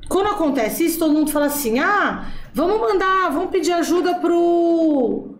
quando 0.07 0.27
acontece 0.27 0.85
isso, 0.85 0.99
todo 0.99 1.13
mundo 1.13 1.31
fala 1.31 1.47
assim: 1.47 1.79
ah, 1.79 2.31
vamos 2.53 2.79
mandar, 2.79 3.29
vamos 3.31 3.49
pedir 3.49 3.73
ajuda 3.73 4.15
pro 4.15 5.35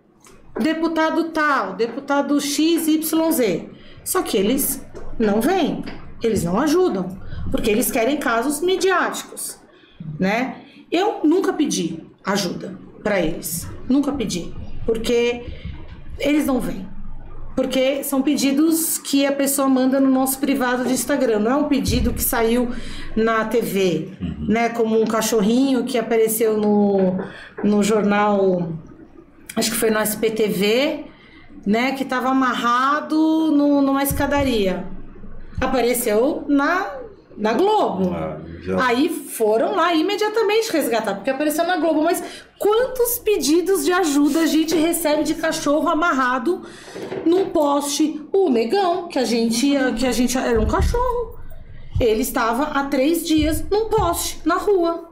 deputado 0.60 1.30
tal, 1.30 1.74
deputado 1.74 2.40
XYZ. 2.40 3.66
Só 4.04 4.22
que 4.22 4.36
eles 4.36 4.86
não 5.18 5.40
vêm, 5.40 5.84
eles 6.22 6.44
não 6.44 6.58
ajudam, 6.60 7.18
porque 7.50 7.70
eles 7.70 7.90
querem 7.90 8.16
casos 8.18 8.60
midiáticos, 8.60 9.58
né? 10.18 10.62
Eu 10.90 11.20
nunca 11.24 11.52
pedi 11.52 12.06
ajuda 12.24 12.78
para 13.02 13.20
eles, 13.20 13.68
nunca 13.88 14.12
pedi 14.12 14.54
porque 14.88 15.44
eles 16.18 16.46
não 16.46 16.58
vêm. 16.58 16.88
Porque 17.54 18.02
são 18.02 18.22
pedidos 18.22 18.96
que 18.96 19.26
a 19.26 19.32
pessoa 19.32 19.68
manda 19.68 20.00
no 20.00 20.10
nosso 20.10 20.38
privado 20.38 20.82
de 20.86 20.94
Instagram. 20.94 21.40
Não 21.40 21.50
é 21.50 21.56
um 21.56 21.64
pedido 21.64 22.14
que 22.14 22.22
saiu 22.22 22.70
na 23.14 23.44
TV, 23.44 24.12
uhum. 24.18 24.46
né? 24.48 24.70
Como 24.70 24.98
um 24.98 25.04
cachorrinho 25.04 25.84
que 25.84 25.98
apareceu 25.98 26.56
no, 26.56 27.18
no 27.62 27.82
jornal, 27.82 28.72
acho 29.54 29.72
que 29.72 29.76
foi 29.76 29.90
no 29.90 30.00
SPTV, 30.00 31.04
né? 31.66 31.92
Que 31.92 32.04
estava 32.04 32.30
amarrado 32.30 33.16
no, 33.50 33.82
numa 33.82 34.02
escadaria. 34.02 34.86
Apareceu 35.60 36.46
na 36.48 36.96
na 37.38 37.52
Globo. 37.52 38.10
Ah, 38.12 38.40
Aí 38.88 39.08
foram 39.08 39.74
lá 39.74 39.94
imediatamente 39.94 40.70
resgatar, 40.72 41.14
porque 41.14 41.30
apareceu 41.30 41.64
na 41.64 41.76
Globo. 41.76 42.02
Mas 42.02 42.22
quantos 42.58 43.18
pedidos 43.20 43.84
de 43.84 43.92
ajuda 43.92 44.40
a 44.40 44.46
gente 44.46 44.74
recebe 44.74 45.22
de 45.22 45.36
cachorro 45.36 45.88
amarrado 45.88 46.62
num 47.24 47.50
poste? 47.50 48.20
O 48.32 48.50
negão, 48.50 49.08
que 49.08 49.18
a 49.18 49.24
gente, 49.24 49.74
que 49.96 50.06
a 50.06 50.12
gente 50.12 50.36
era 50.36 50.60
um 50.60 50.66
cachorro. 50.66 51.38
Ele 52.00 52.22
estava 52.22 52.64
há 52.64 52.84
três 52.84 53.26
dias 53.26 53.64
num 53.70 53.88
poste, 53.88 54.40
na 54.44 54.56
rua. 54.56 55.08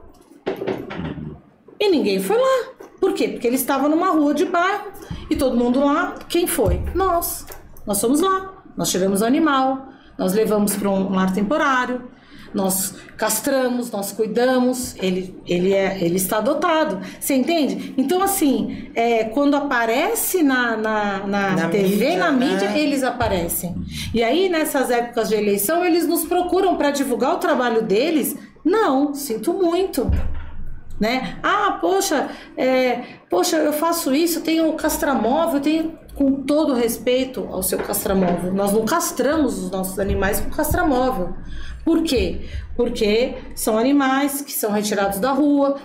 E 1.79 1.89
ninguém 1.89 2.19
foi 2.19 2.37
lá. 2.37 2.69
Por 2.99 3.13
quê? 3.13 3.29
Porque 3.29 3.47
ele 3.47 3.55
estava 3.55 3.87
numa 3.87 4.09
rua 4.09 4.33
de 4.33 4.45
bairro. 4.45 4.91
E 5.29 5.35
todo 5.35 5.57
mundo 5.57 5.83
lá, 5.83 6.15
quem 6.27 6.47
foi? 6.47 6.81
Nós. 6.93 7.45
Nós 7.85 7.99
fomos 7.99 8.19
lá. 8.19 8.63
Nós 8.75 8.89
tiramos 8.89 9.21
o 9.21 9.25
animal. 9.25 9.87
Nós 10.17 10.33
levamos 10.33 10.75
para 10.75 10.89
um 10.89 11.13
lar 11.13 11.33
temporário 11.33 12.16
nós 12.53 12.95
castramos, 13.17 13.91
nós 13.91 14.11
cuidamos, 14.11 14.95
ele, 14.97 15.39
ele, 15.45 15.73
é, 15.73 15.97
ele 16.01 16.15
está 16.17 16.37
adotado. 16.37 16.99
Você 17.19 17.35
entende? 17.35 17.93
Então, 17.97 18.21
assim, 18.21 18.89
é, 18.95 19.25
quando 19.25 19.55
aparece 19.55 20.43
na, 20.43 20.77
na, 20.77 21.27
na, 21.27 21.49
na 21.51 21.69
TV, 21.69 21.87
mídia, 21.87 22.17
na 22.17 22.31
mídia, 22.31 22.69
né? 22.69 22.79
eles 22.79 23.03
aparecem. 23.03 23.75
E 24.13 24.23
aí, 24.23 24.49
nessas 24.49 24.89
épocas 24.89 25.29
de 25.29 25.35
eleição, 25.35 25.83
eles 25.83 26.07
nos 26.07 26.25
procuram 26.25 26.75
para 26.77 26.91
divulgar 26.91 27.33
o 27.35 27.37
trabalho 27.37 27.81
deles. 27.81 28.35
Não, 28.63 29.13
sinto 29.13 29.53
muito. 29.53 30.09
Né? 30.99 31.37
Ah, 31.43 31.77
poxa, 31.79 32.29
é, 32.57 33.03
poxa, 33.29 33.57
eu 33.57 33.71
faço 33.71 34.15
isso, 34.15 34.41
tenho 34.41 34.73
castramóvel, 34.73 35.59
tenho 35.59 35.97
com 36.17 36.41
todo 36.43 36.73
respeito 36.73 37.47
ao 37.51 37.61
seu 37.61 37.77
castramóvel. 37.77 38.51
Nós 38.51 38.73
não 38.73 38.83
castramos 38.83 39.63
os 39.63 39.69
nossos 39.69 39.99
animais 39.99 40.39
com 40.39 40.49
castramóvel. 40.49 41.35
Por 41.87 42.03
quê? 42.03 42.39
Porque 42.75 43.35
são 43.55 43.77
animais 43.77 44.41
que 44.41 44.51
são 44.51 44.73
retirados 44.73 45.19
da 45.19 45.31
rua, 45.31 45.77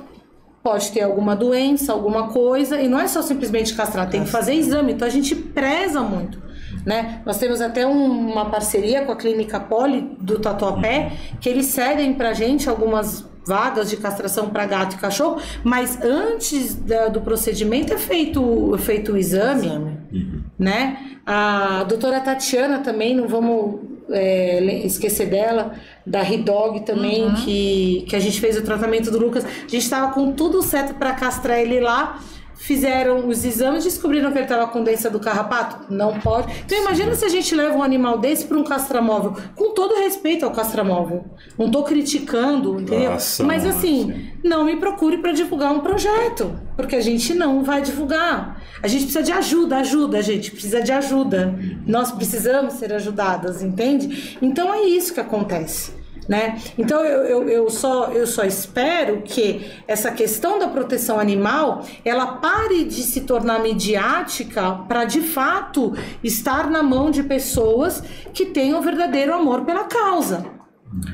pode 0.60 0.90
ter 0.90 1.02
alguma 1.02 1.36
doença, 1.36 1.92
alguma 1.92 2.26
coisa, 2.26 2.82
e 2.82 2.88
não 2.88 2.98
é 2.98 3.06
só 3.06 3.22
simplesmente 3.22 3.72
castrar, 3.72 4.10
tem 4.10 4.24
que 4.24 4.28
fazer 4.28 4.52
exame. 4.52 4.94
Então 4.94 5.06
a 5.06 5.10
gente 5.12 5.36
preza 5.36 6.00
muito. 6.00 6.42
Né? 6.84 7.22
Nós 7.24 7.38
temos 7.38 7.60
até 7.60 7.86
um, 7.86 8.32
uma 8.32 8.46
parceria 8.46 9.04
com 9.04 9.12
a 9.12 9.16
Clínica 9.16 9.60
Poli 9.60 10.16
do 10.18 10.40
Tatuapé, 10.40 11.12
que 11.40 11.48
eles 11.48 11.66
cedem 11.66 12.14
pra 12.14 12.32
gente 12.32 12.68
algumas 12.68 13.24
vagas 13.46 13.88
de 13.88 13.96
castração 13.96 14.50
para 14.50 14.66
gato 14.66 14.96
e 14.96 14.98
cachorro, 14.98 15.40
mas 15.62 16.02
antes 16.02 16.74
da, 16.74 17.06
do 17.06 17.20
procedimento 17.20 17.94
é 17.94 17.98
feito, 17.98 18.74
é 18.74 18.78
feito 18.78 19.12
o 19.12 19.16
exame, 19.16 19.66
exame. 19.68 20.44
Né? 20.58 21.18
A 21.24 21.84
doutora 21.84 22.18
Tatiana 22.18 22.80
também, 22.80 23.14
não 23.14 23.28
vamos 23.28 23.91
é, 24.10 24.62
esquecer 24.84 25.28
dela, 25.28 25.74
da 26.06 26.22
Ridog 26.22 26.80
também, 26.80 27.24
uhum. 27.24 27.34
que, 27.34 28.04
que 28.08 28.16
a 28.16 28.20
gente 28.20 28.40
fez 28.40 28.56
o 28.56 28.62
tratamento 28.62 29.10
do 29.10 29.18
Lucas. 29.18 29.44
A 29.44 29.68
gente 29.68 29.78
estava 29.78 30.12
com 30.12 30.32
tudo 30.32 30.62
certo 30.62 30.94
para 30.94 31.12
castrar 31.12 31.58
ele 31.58 31.80
lá. 31.80 32.20
Fizeram 32.62 33.26
os 33.26 33.44
exames, 33.44 33.82
descobriram 33.82 34.30
que 34.30 34.38
ele 34.38 34.44
estava 34.44 34.68
com 34.68 34.84
doença 34.84 35.10
do 35.10 35.18
carrapato? 35.18 35.92
Não 35.92 36.20
pode. 36.20 36.46
Então 36.64 36.78
imagina 36.78 37.12
se 37.16 37.24
a 37.24 37.28
gente 37.28 37.52
leva 37.56 37.74
um 37.76 37.82
animal 37.82 38.18
desse 38.18 38.44
para 38.44 38.56
um 38.56 38.62
castramóvel, 38.62 39.34
com 39.56 39.74
todo 39.74 39.96
respeito 39.96 40.44
ao 40.44 40.52
castramóvel. 40.52 41.24
Não 41.58 41.66
estou 41.66 41.82
criticando, 41.82 42.80
entendeu? 42.80 43.10
Nossa, 43.10 43.42
Mas 43.42 43.66
assim, 43.66 44.30
não 44.44 44.64
me 44.64 44.76
procure 44.76 45.18
para 45.18 45.32
divulgar 45.32 45.72
um 45.72 45.80
projeto, 45.80 46.56
porque 46.76 46.94
a 46.94 47.00
gente 47.00 47.34
não 47.34 47.64
vai 47.64 47.82
divulgar. 47.82 48.62
A 48.80 48.86
gente 48.86 49.06
precisa 49.06 49.24
de 49.24 49.32
ajuda, 49.32 49.78
ajuda, 49.78 50.18
a 50.18 50.22
gente 50.22 50.52
precisa 50.52 50.80
de 50.80 50.92
ajuda. 50.92 51.58
Nós 51.84 52.12
precisamos 52.12 52.74
ser 52.74 52.92
ajudadas, 52.92 53.60
entende? 53.60 54.38
Então 54.40 54.72
é 54.72 54.82
isso 54.82 55.12
que 55.12 55.20
acontece. 55.20 56.00
Né? 56.28 56.60
Então 56.78 57.04
eu, 57.04 57.24
eu, 57.24 57.48
eu, 57.48 57.70
só, 57.70 58.12
eu 58.12 58.26
só 58.26 58.44
espero 58.44 59.22
que 59.22 59.66
essa 59.88 60.10
questão 60.12 60.58
da 60.58 60.68
proteção 60.68 61.18
animal 61.18 61.84
ela 62.04 62.36
pare 62.36 62.84
de 62.84 63.02
se 63.02 63.22
tornar 63.22 63.60
midiática 63.60 64.72
para 64.86 65.04
de 65.04 65.20
fato 65.20 65.92
estar 66.22 66.70
na 66.70 66.82
mão 66.82 67.10
de 67.10 67.24
pessoas 67.24 68.04
que 68.32 68.46
tenham 68.46 68.80
verdadeiro 68.80 69.34
amor 69.34 69.64
pela 69.64 69.84
causa. 69.84 70.46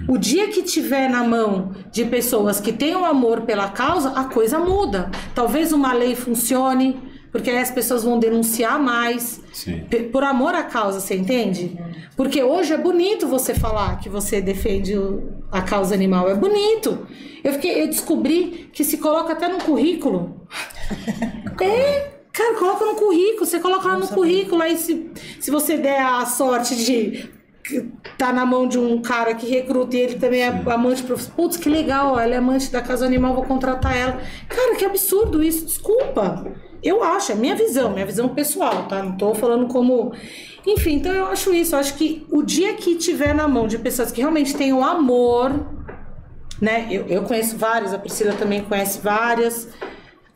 O 0.09 0.19
dia 0.19 0.49
que 0.49 0.63
tiver 0.63 1.09
na 1.09 1.23
mão 1.23 1.71
de 1.93 2.05
pessoas 2.05 2.61
que 2.61 2.73
tenham 2.73 3.05
amor 3.05 3.43
pela 3.43 3.69
causa, 3.69 4.11
a 4.11 4.25
coisa 4.25 4.59
muda. 4.59 5.11
Talvez 5.35 5.73
uma 5.73 5.93
lei 5.93 6.17
funcione, 6.17 7.01
porque 7.31 7.51
aí 7.51 7.59
as 7.59 7.71
pessoas 7.71 8.05
vão 8.05 8.19
denunciar 8.19 8.79
mais. 8.79 9.41
Sim. 9.53 9.85
Por 10.13 10.25
amor 10.25 10.55
à 10.55 10.63
causa, 10.63 11.01
você 11.01 11.15
entende? 11.15 11.79
Porque 12.17 12.43
hoje 12.43 12.73
é 12.73 12.79
bonito 12.79 13.27
você 13.27 13.55
falar 13.55 14.01
que 14.01 14.09
você 14.09 14.41
defende 14.41 14.95
a 15.53 15.63
causa 15.63 15.95
animal. 15.95 16.29
É 16.31 16.35
bonito. 16.35 17.07
Eu, 17.45 17.53
fiquei, 17.55 17.83
eu 17.83 17.87
descobri 17.87 18.71
que 18.73 18.83
se 18.83 18.99
coloca 18.99 19.33
até 19.33 19.49
no 19.49 19.59
currículo. 19.59 20.37
É, 21.61 22.11
cara, 22.33 22.55
coloca 22.55 22.85
no 22.85 22.95
currículo. 22.95 23.45
Você 23.45 23.59
coloca 23.59 23.89
lá 23.89 23.99
no 23.99 24.07
currículo. 24.07 24.63
Aí 24.63 24.79
se, 24.79 25.11
se 25.41 25.51
você 25.51 25.77
der 25.77 26.01
a 26.01 26.25
sorte 26.25 26.77
de 26.77 27.29
tá 28.17 28.33
na 28.33 28.47
mão 28.47 28.67
de 28.67 28.79
um 28.79 29.03
cara 29.03 29.35
que 29.35 29.47
recruta 29.47 29.97
e 29.97 30.01
ele 30.01 30.15
também 30.15 30.43
é 30.43 30.49
amante 30.49 31.03
profissional. 31.03 31.37
Putz, 31.37 31.57
que 31.57 31.69
legal, 31.69 32.15
ó, 32.15 32.21
ela 32.21 32.35
é 32.35 32.39
amante 32.39 32.71
da 32.71 32.81
casa 32.81 33.05
animal, 33.05 33.35
vou 33.35 33.45
contratar 33.45 33.97
ela. 33.97 34.21
Cara, 34.49 34.77
que 34.77 34.85
absurdo 34.85 35.43
isso, 35.43 35.67
desculpa. 35.67 36.47
Eu 36.83 37.03
acho, 37.03 37.33
é 37.33 37.35
minha 37.35 37.57
visão, 37.57 37.93
minha 37.93 38.07
visão 38.07 38.29
pessoal, 38.29 38.87
tá? 38.89 39.03
Não 39.03 39.17
tô 39.17 39.35
falando 39.35 39.67
como. 39.67 40.13
Enfim, 40.67 40.95
então 40.95 41.13
eu 41.13 41.27
acho 41.27 41.53
isso. 41.53 41.75
Eu 41.75 41.81
acho 41.81 41.95
que 41.95 42.27
o 42.31 42.43
dia 42.43 42.75
que 42.75 42.97
tiver 42.97 43.35
na 43.35 43.49
mão 43.49 43.67
de 43.67 43.79
pessoas 43.79 44.13
que 44.13 44.21
realmente 44.21 44.55
tenham 44.55 44.85
amor, 44.85 45.67
né? 46.61 46.87
Eu, 46.91 47.07
eu 47.07 47.23
conheço 47.23 47.57
várias, 47.57 47.93
a 47.93 47.99
Priscila 47.99 48.33
também 48.33 48.63
conhece 48.63 49.01
várias. 49.01 49.69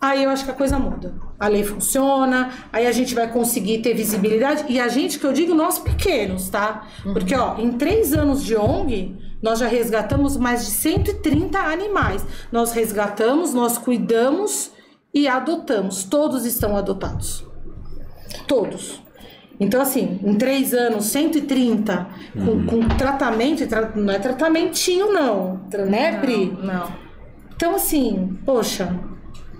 Aí 0.00 0.24
eu 0.24 0.30
acho 0.30 0.44
que 0.44 0.50
a 0.50 0.54
coisa 0.54 0.80
muda. 0.80 1.14
A 1.38 1.46
lei 1.46 1.62
funciona, 1.62 2.50
aí 2.72 2.88
a 2.88 2.92
gente 2.92 3.14
vai 3.14 3.30
conseguir 3.30 3.78
ter 3.78 3.94
visibilidade. 3.94 4.64
E 4.68 4.80
a 4.80 4.88
gente, 4.88 5.16
que 5.16 5.24
eu 5.24 5.32
digo, 5.32 5.54
nós 5.54 5.78
pequenos, 5.78 6.48
tá? 6.48 6.88
Porque, 7.04 7.32
ó, 7.36 7.56
em 7.56 7.72
três 7.72 8.12
anos 8.12 8.42
de 8.42 8.56
ONG, 8.56 9.16
nós 9.40 9.60
já 9.60 9.68
resgatamos 9.68 10.36
mais 10.36 10.64
de 10.64 10.72
130 10.72 11.56
animais. 11.56 12.26
Nós 12.50 12.72
resgatamos, 12.72 13.54
nós 13.54 13.78
cuidamos 13.78 14.72
e 15.14 15.28
adotamos. 15.28 16.04
Todos 16.04 16.44
estão 16.44 16.76
adotados. 16.76 17.44
Todos. 18.46 19.02
Então, 19.60 19.80
assim, 19.80 20.18
em 20.24 20.34
três 20.34 20.74
anos, 20.74 21.04
130, 21.06 22.06
com, 22.44 22.64
com 22.66 22.88
tratamento, 22.96 23.66
tra- 23.68 23.92
não 23.94 24.12
é 24.12 24.18
tratamentinho, 24.18 25.12
não, 25.12 25.60
né, 25.88 26.18
Pri? 26.20 26.56
Não. 26.62 26.88
Então, 27.54 27.74
assim, 27.76 28.36
poxa, 28.44 28.98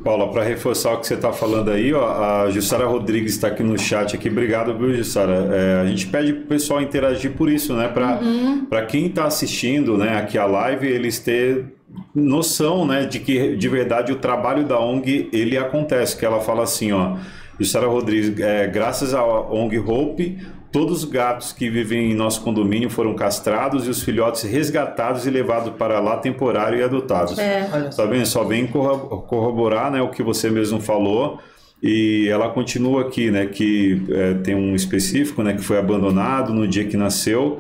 Paula, 0.03 0.33
para 0.33 0.43
reforçar 0.43 0.95
o 0.95 0.99
que 0.99 1.07
você 1.07 1.15
está 1.15 1.33
falando 1.33 1.71
aí, 1.71 1.95
ó, 1.95 2.43
a 2.45 2.51
Jussara 2.51 2.85
Rodrigues 2.87 3.35
está 3.35 3.47
aqui 3.47 3.63
no 3.63 3.79
chat 3.79 4.17
aqui. 4.17 4.29
Obrigado, 4.29 4.77
viu, 4.77 4.93
Jussara? 4.93 5.33
É, 5.55 5.81
a 5.83 5.87
gente 5.87 6.09
pede 6.09 6.33
pro 6.33 6.47
pessoal 6.47 6.83
interagir 6.83 7.35
por 7.37 7.49
isso, 7.49 7.73
né? 7.75 7.87
Para 7.87 8.85
quem 8.87 9.07
está 9.07 9.27
assistindo, 9.27 9.97
né, 9.97 10.17
aqui 10.17 10.37
a 10.37 10.45
live, 10.47 10.89
eles 10.89 11.21
ter 11.21 11.67
noção, 12.15 12.87
né, 12.87 13.05
de 13.07 13.19
que 13.19 13.57
de 13.57 13.69
verdade 13.69 14.13
o 14.13 14.17
trabalho 14.17 14.65
da 14.65 14.79
ONG 14.79 15.29
ele 15.33 15.57
acontece. 15.57 16.17
Que 16.17 16.25
ela 16.27 16.41
fala 16.41 16.63
assim, 16.63 16.93
ó, 16.93 17.17
Jussara 17.59 17.87
Rodrigues, 17.87 18.39
é, 18.41 18.67
graças 18.67 19.15
à 19.15 19.25
ONG 19.25 19.79
Hope, 19.79 20.39
todos 20.71 21.05
os 21.05 21.11
gatos 21.11 21.53
que 21.53 21.69
vivem 21.69 22.13
em 22.13 22.15
nosso 22.15 22.41
condomínio 22.43 22.89
foram 22.91 23.15
castrados 23.15 23.87
e 23.87 23.91
os 23.91 24.03
filhotes 24.03 24.43
resgatados 24.43 25.27
e 25.27 25.31
levados 25.31 25.73
para 25.79 26.01
lá 26.01 26.17
temporário 26.17 26.79
e 26.79 26.83
adotados. 26.83 27.37
Olha 27.73 27.91
Tá 27.91 28.05
vendo? 28.07 28.27
Só 28.27 28.43
vem 28.45 28.67
corro- 28.67 29.23
corroborar 29.23 29.91
né, 29.91 30.01
o 30.01 30.09
que 30.09 30.23
você 30.23 30.51
mesmo 30.51 30.81
falou. 30.81 31.39
E 31.85 32.29
ela 32.31 32.49
continua 32.49 33.03
aqui, 33.03 33.29
né? 33.29 33.47
Que 33.47 34.01
é, 34.11 34.35
tem 34.35 34.55
um 34.55 34.73
específico, 34.77 35.43
né? 35.43 35.53
Que 35.53 35.63
foi 35.63 35.79
abandonado 35.79 36.53
no 36.55 36.67
dia 36.69 36.85
que 36.85 36.97
nasceu. 36.97 37.59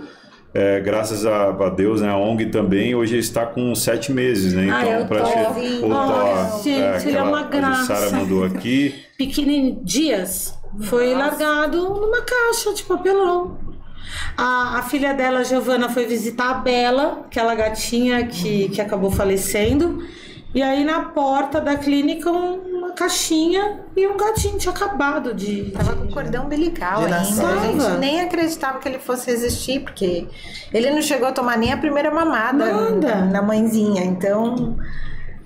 É, 0.54 0.80
graças 0.80 1.24
a, 1.24 1.48
a 1.48 1.68
Deus, 1.70 2.02
né? 2.02 2.08
A 2.10 2.16
ONG 2.18 2.46
também 2.46 2.94
hoje 2.94 3.16
está 3.16 3.46
com 3.46 3.74
sete 3.74 4.12
meses, 4.12 4.52
né? 4.52 4.68
Ah, 4.70 4.84
é 4.86 5.00
o 5.00 5.06
te- 5.06 5.14
o 5.82 5.92
Ai, 5.94 6.50
Thor, 6.50 6.62
gente, 6.62 7.08
ele 7.08 7.16
é 7.16 7.22
uma 7.22 7.40
aquela- 7.40 7.68
A 7.68 7.86
graça. 7.86 8.10
mandou 8.16 8.44
aqui. 8.44 8.94
pequenininho, 9.16 9.80
Dias, 9.82 10.54
foi 10.82 11.14
largado 11.14 11.78
numa 11.88 12.20
caixa 12.20 12.74
de 12.74 12.82
papelão. 12.82 13.56
A, 14.36 14.78
a 14.78 14.82
filha 14.82 15.14
dela, 15.14 15.42
Giovana, 15.42 15.88
foi 15.88 16.04
visitar 16.06 16.50
a 16.50 16.54
Bela, 16.54 17.22
aquela 17.24 17.54
gatinha 17.54 18.26
que, 18.26 18.68
que 18.68 18.80
acabou 18.80 19.10
falecendo. 19.10 20.04
E 20.54 20.62
aí 20.62 20.84
na 20.84 21.00
porta 21.04 21.60
da 21.60 21.76
clínica 21.76 22.30
um- 22.30 22.78
uma 22.78 22.90
caixinha 22.92 23.80
e 23.96 24.06
um 24.06 24.16
gatinho 24.18 24.58
tinha 24.58 24.72
acabado 24.74 25.32
de. 25.32 25.70
Tava 25.70 25.96
com 25.96 26.08
cordão 26.08 26.44
umbilical 26.44 27.06
De 27.06 27.12
ainda. 27.14 27.48
A 27.48 27.66
gente 27.66 27.98
nem 27.98 28.20
acreditava 28.20 28.78
que 28.78 28.86
ele 28.88 28.98
fosse 28.98 29.30
resistir, 29.30 29.80
porque 29.80 30.26
ele 30.72 30.90
não 30.90 31.00
chegou 31.00 31.28
a 31.28 31.32
tomar 31.32 31.56
nem 31.56 31.72
a 31.72 31.76
primeira 31.78 32.10
mamada 32.10 32.66
Nada. 32.70 33.24
na 33.24 33.40
mãezinha. 33.40 34.04
Então. 34.04 34.76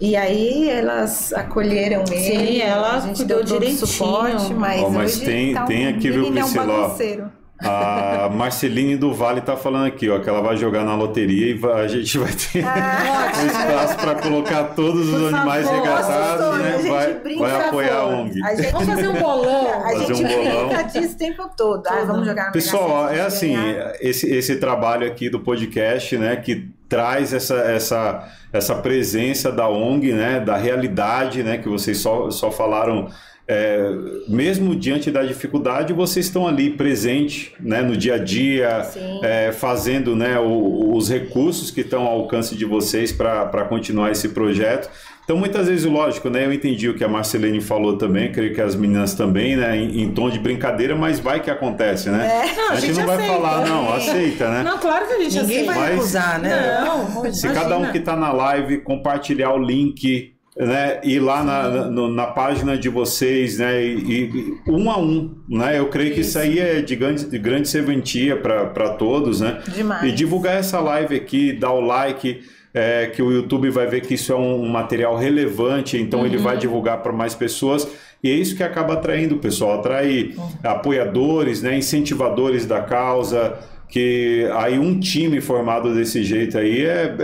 E 0.00 0.14
aí 0.14 0.68
elas 0.68 1.32
acolheram 1.32 2.04
ele. 2.10 2.20
Sim, 2.20 2.60
ela 2.60 2.96
a 2.96 3.00
gente 3.00 3.16
cuidou 3.18 3.38
deu 3.38 3.46
todo 3.46 3.60
direitinho. 3.60 3.86
suporte, 3.86 4.52
mas, 4.52 4.82
Ó, 4.82 4.90
mas 4.90 5.16
hoje 5.16 5.24
tem- 5.24 5.54
tá 5.54 5.62
um 5.62 5.66
tem 5.66 5.86
aqui, 5.88 6.10
viu, 6.10 6.22
meninão 6.24 6.42
Priscila, 6.42 6.66
bagunceiro. 6.66 7.32
A 7.58 8.28
Marceline 8.34 8.96
do 8.96 9.14
Vale 9.14 9.40
tá 9.40 9.56
falando 9.56 9.86
aqui, 9.86 10.10
ó, 10.10 10.18
que 10.18 10.28
ela 10.28 10.42
vai 10.42 10.56
jogar 10.58 10.84
na 10.84 10.94
loteria 10.94 11.48
e 11.50 11.54
vai- 11.54 11.84
a 11.84 11.88
gente 11.88 12.18
vai 12.18 12.30
ter 12.30 12.62
um 12.62 13.46
espaço 13.46 13.96
para 13.96 14.14
colocar 14.16 14.64
todos 14.74 15.08
os 15.08 15.20
Por 15.20 15.34
animais 15.34 15.64
favor. 15.66 15.82
resgatados, 15.82 16.58
né? 16.58 16.68
a 16.74 16.78
gente 16.78 16.90
Vai, 16.90 17.14
brinca, 17.14 17.40
vai 17.40 17.68
apoiar 17.68 17.96
a. 17.96 18.06
ONG. 18.06 18.42
A 18.44 18.54
gente, 18.54 18.72
Vamos 18.72 18.86
fazer 18.88 19.08
um 19.08 19.14
bolão. 19.14 19.68
a 19.74 19.80
Fazer 19.90 20.14
gente 20.14 20.24
um 20.24 20.28
bolão. 20.44 20.68
brinca 20.68 20.82
disso 20.84 21.14
o 21.14 21.18
tempo 21.18 21.50
todo. 21.56 21.86
Ah, 21.86 22.04
vamos 22.06 22.26
jogar 22.26 22.44
na 22.46 22.50
Pessoal, 22.50 22.90
ó, 22.90 23.08
é 23.08 23.20
assim, 23.22 23.54
ganhar. 23.56 23.92
esse, 24.00 24.30
esse 24.30 24.56
trabalho 24.56 25.06
aqui 25.06 25.30
do 25.30 25.40
podcast, 25.40 26.18
né, 26.18 26.36
que 26.36 26.68
traz 26.88 27.32
essa, 27.32 27.54
essa, 27.56 28.28
essa 28.52 28.74
presença 28.76 29.50
da 29.50 29.66
ONG, 29.68 30.12
né, 30.12 30.40
da 30.40 30.56
realidade, 30.56 31.42
né, 31.42 31.56
que 31.56 31.68
vocês 31.70 31.96
só, 31.98 32.30
só 32.30 32.50
falaram, 32.52 33.08
é, 33.48 33.90
mesmo 34.28 34.74
diante 34.74 35.10
da 35.10 35.22
dificuldade, 35.22 35.92
vocês 35.92 36.26
estão 36.26 36.46
ali 36.48 36.70
presente, 36.70 37.52
né, 37.60 37.80
no 37.82 37.96
dia 37.96 38.14
a 38.14 38.18
dia, 38.18 38.82
é, 39.22 39.52
fazendo, 39.52 40.16
né, 40.16 40.38
o- 40.38 40.94
os 40.96 41.08
recursos 41.10 41.70
que 41.70 41.82
estão 41.82 42.02
ao 42.06 42.20
alcance 42.22 42.56
de 42.56 42.64
vocês 42.64 43.12
para 43.12 43.64
continuar 43.68 44.10
esse 44.10 44.30
projeto. 44.30 44.88
Então, 45.24 45.36
muitas 45.36 45.66
vezes, 45.66 45.84
lógico, 45.84 46.30
né? 46.30 46.44
Eu 46.46 46.52
entendi 46.52 46.88
o 46.88 46.94
que 46.94 47.02
a 47.02 47.08
Marcelene 47.08 47.60
falou 47.60 47.96
também, 47.98 48.30
creio 48.30 48.54
que 48.54 48.60
as 48.60 48.76
meninas 48.76 49.12
também, 49.12 49.56
né? 49.56 49.76
Em, 49.76 50.02
em 50.02 50.12
tom 50.12 50.30
de 50.30 50.38
brincadeira, 50.38 50.94
mas 50.94 51.18
vai 51.18 51.40
que 51.42 51.50
acontece, 51.50 52.08
né? 52.10 52.52
Não, 52.56 52.70
a, 52.70 52.76
gente 52.76 52.96
não 53.00 53.06
vai 53.06 53.16
aceita. 53.16 53.32
falar, 53.34 53.66
não, 53.66 53.92
aceita, 53.92 54.48
né? 54.50 54.62
Não, 54.62 54.78
claro 54.78 55.04
que 55.08 55.14
a 55.14 55.18
gente 55.24 55.40
Ninguém 55.40 55.62
aceita. 55.62 55.74
vai 55.80 55.90
recusar, 55.94 56.40
né? 56.40 56.80
Não, 56.84 57.06
Se 57.32 57.44
imagina. 57.46 57.54
cada 57.54 57.76
um 57.76 57.90
que 57.90 57.98
está 57.98 58.14
na 58.14 58.30
live 58.32 58.78
compartilhar 58.82 59.52
o 59.52 59.58
link, 59.58 60.32
né, 60.58 61.00
ir 61.04 61.18
lá 61.20 61.44
na, 61.44 61.90
na, 61.90 62.08
na 62.08 62.26
página 62.26 62.78
de 62.78 62.88
vocês, 62.88 63.58
né, 63.58 63.84
e, 63.84 64.24
e 64.24 64.70
um 64.70 64.90
a 64.90 64.98
um, 64.98 65.34
né, 65.48 65.78
eu 65.78 65.88
creio 65.88 66.14
que 66.14 66.20
isso 66.20 66.38
aí 66.38 66.58
é 66.58 66.80
de 66.80 66.96
grande, 66.96 67.26
de 67.26 67.38
grande 67.38 67.68
serventia 67.68 68.36
para 68.36 68.90
todos, 68.90 69.40
né, 69.40 69.60
Demais. 69.68 70.02
e 70.02 70.12
divulgar 70.12 70.56
essa 70.56 70.80
live 70.80 71.14
aqui, 71.14 71.52
dar 71.52 71.72
o 71.72 71.80
like, 71.80 72.40
é, 72.72 73.06
que 73.06 73.22
o 73.22 73.30
YouTube 73.30 73.70
vai 73.70 73.86
ver 73.86 74.02
que 74.02 74.14
isso 74.14 74.32
é 74.32 74.36
um 74.36 74.66
material 74.68 75.16
relevante, 75.16 75.96
então 75.96 76.26
ele 76.26 76.36
vai 76.36 76.58
divulgar 76.58 77.02
para 77.02 77.10
mais 77.10 77.34
pessoas. 77.34 77.88
E 78.22 78.30
é 78.30 78.34
isso 78.34 78.54
que 78.54 78.62
acaba 78.62 78.94
atraindo 78.94 79.36
o 79.36 79.38
pessoal, 79.38 79.78
atrai 79.78 80.34
apoiadores, 80.62 81.62
né, 81.62 81.76
incentivadores 81.78 82.66
da 82.66 82.82
causa, 82.82 83.58
que 83.88 84.48
aí 84.54 84.78
um 84.78 84.98
time 84.98 85.40
formado 85.40 85.94
desse 85.94 86.22
jeito 86.24 86.58
aí 86.58 86.84
é, 86.84 87.14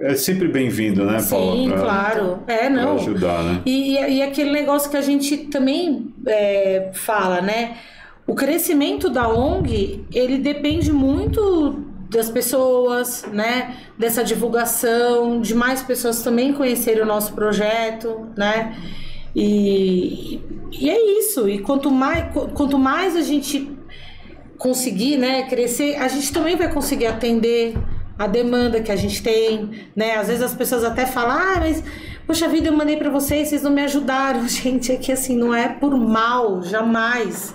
é, 0.00 0.12
é 0.12 0.14
sempre 0.14 0.46
bem-vindo, 0.48 1.04
né, 1.04 1.18
Paula? 1.28 1.56
Sim, 1.56 1.68
Pra- 1.70 1.80
claro. 1.80 2.38
É, 2.46 2.68
não. 2.70 2.94
ajudar, 2.96 3.42
né? 3.42 3.62
E, 3.66 3.94
e 3.94 4.22
aquele 4.22 4.50
negócio 4.52 4.90
que 4.90 4.96
a 4.96 5.02
gente 5.02 5.36
também 5.36 6.06
é, 6.26 6.90
fala, 6.94 7.40
né? 7.40 7.76
O 8.26 8.34
crescimento 8.34 9.10
da 9.10 9.28
ONG, 9.28 10.04
ele 10.14 10.38
depende 10.38 10.90
muito 10.92 11.82
das 12.08 12.30
pessoas, 12.30 13.26
né? 13.32 13.74
Dessa 13.98 14.22
divulgação, 14.22 15.40
de 15.40 15.54
mais 15.54 15.82
pessoas 15.82 16.22
também 16.22 16.52
conhecerem 16.52 17.02
o 17.02 17.06
nosso 17.06 17.32
projeto, 17.34 18.28
né? 18.36 18.76
E, 19.34 20.40
e 20.72 20.88
é 20.88 21.18
isso. 21.18 21.48
E 21.48 21.58
quanto 21.58 21.90
mais, 21.90 22.24
quanto 22.54 22.78
mais 22.78 23.16
a 23.16 23.20
gente 23.20 23.73
conseguir, 24.68 25.18
né, 25.18 25.42
crescer, 25.42 25.96
a 25.96 26.08
gente 26.08 26.32
também 26.32 26.56
vai 26.56 26.72
conseguir 26.72 27.06
atender 27.06 27.74
a 28.18 28.26
demanda 28.26 28.80
que 28.80 28.90
a 28.90 28.96
gente 28.96 29.22
tem, 29.22 29.70
né? 29.94 30.14
Às 30.16 30.28
vezes 30.28 30.42
as 30.42 30.54
pessoas 30.54 30.82
até 30.84 31.04
falam, 31.04 31.36
ah, 31.36 31.56
mas 31.60 31.84
poxa 32.26 32.48
vida, 32.48 32.68
eu 32.68 32.72
mandei 32.72 32.96
para 32.96 33.10
vocês, 33.10 33.48
vocês 33.48 33.62
não 33.62 33.70
me 33.70 33.82
ajudaram, 33.82 34.48
gente. 34.48 34.90
É 34.90 34.96
que 34.96 35.12
assim 35.12 35.36
não 35.36 35.54
é 35.54 35.68
por 35.68 35.94
mal, 35.94 36.62
jamais. 36.62 37.52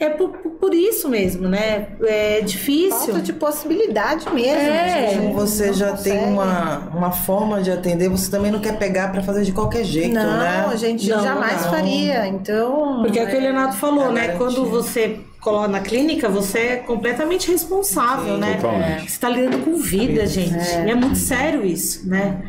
É 0.00 0.08
por, 0.10 0.28
por- 0.60 0.74
isso 0.74 1.08
mesmo, 1.08 1.48
né? 1.48 1.88
É 2.04 2.40
difícil. 2.42 2.90
Falta 3.12 3.20
de 3.20 3.32
possibilidade 3.32 4.24
mesmo. 4.32 4.50
É. 4.52 5.06
a 5.06 5.10
gente 5.14 5.32
você 5.32 5.66
não 5.68 5.72
já 5.74 5.92
tem 5.96 6.12
consegue. 6.18 6.32
uma, 6.32 6.78
uma 6.94 7.10
forma 7.12 7.62
de 7.62 7.70
atender, 7.70 8.08
você 8.10 8.30
também 8.30 8.50
não 8.52 8.60
quer 8.60 8.78
pegar 8.78 9.10
para 9.10 9.22
fazer 9.22 9.42
de 9.44 9.52
qualquer 9.52 9.84
jeito, 9.84 10.14
Não, 10.14 10.38
né? 10.38 10.66
a 10.70 10.76
gente 10.76 11.08
Não, 11.08 11.22
jamais 11.22 11.62
não. 11.64 11.70
faria. 11.70 12.26
Então. 12.28 13.00
Porque 13.02 13.18
é 13.18 13.24
o 13.24 13.26
que 13.26 13.34
o 13.36 13.38
é- 13.38 13.40
Leonardo 13.40 13.74
falou, 13.76 14.08
é 14.10 14.12
né? 14.12 14.20
garantia. 14.26 14.38
Quando 14.38 14.66
você 14.70 15.20
na 15.68 15.80
clínica, 15.80 16.28
você 16.28 16.58
é 16.58 16.76
completamente 16.76 17.50
responsável, 17.50 18.34
Sim, 18.34 18.40
né? 18.40 18.54
Totalmente. 18.54 19.00
Você 19.00 19.06
está 19.06 19.28
lidando 19.28 19.58
com 19.64 19.76
vida, 19.76 20.26
gente. 20.26 20.54
É. 20.54 20.86
E 20.86 20.90
é 20.90 20.94
muito 20.94 21.16
sério 21.16 21.64
isso, 21.64 22.08
né? 22.08 22.42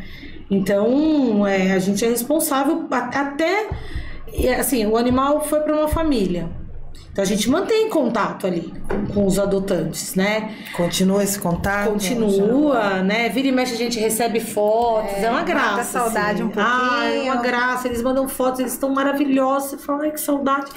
Então, 0.50 1.46
é, 1.46 1.72
a 1.72 1.78
gente 1.78 2.04
é 2.04 2.08
responsável 2.08 2.86
até 2.90 3.68
assim, 4.58 4.86
o 4.86 4.96
animal 4.96 5.44
foi 5.46 5.60
para 5.60 5.74
uma 5.74 5.88
família. 5.88 6.48
Então 7.18 7.24
a 7.24 7.26
gente 7.26 7.50
mantém 7.50 7.88
contato 7.88 8.46
ali 8.46 8.72
com, 9.12 9.26
os 9.26 9.40
adotantes, 9.40 10.14
né? 10.14 10.54
Continua 10.76 11.24
esse 11.24 11.36
contato? 11.36 11.90
Continua, 11.90 13.02
né? 13.02 13.28
Vira 13.28 13.48
e 13.48 13.52
mexe 13.52 13.74
a 13.74 13.76
gente 13.76 13.98
recebe 13.98 14.38
fotos, 14.38 15.14
é, 15.14 15.24
é 15.24 15.30
uma 15.30 15.42
graça. 15.42 15.70
Mata 15.70 15.84
saudade 15.84 16.34
assim. 16.34 16.42
um 16.44 16.48
pouquinho. 16.48 16.76
Ah, 16.80 17.06
é 17.06 17.32
uma 17.32 17.42
graça, 17.42 17.88
eles 17.88 18.02
mandam 18.02 18.28
fotos, 18.28 18.60
eles 18.60 18.72
estão 18.72 18.90
maravilhosos. 18.90 19.70
Você 19.70 19.78
fala, 19.78 20.04
ai 20.04 20.12
que 20.12 20.20
saudade. 20.20 20.70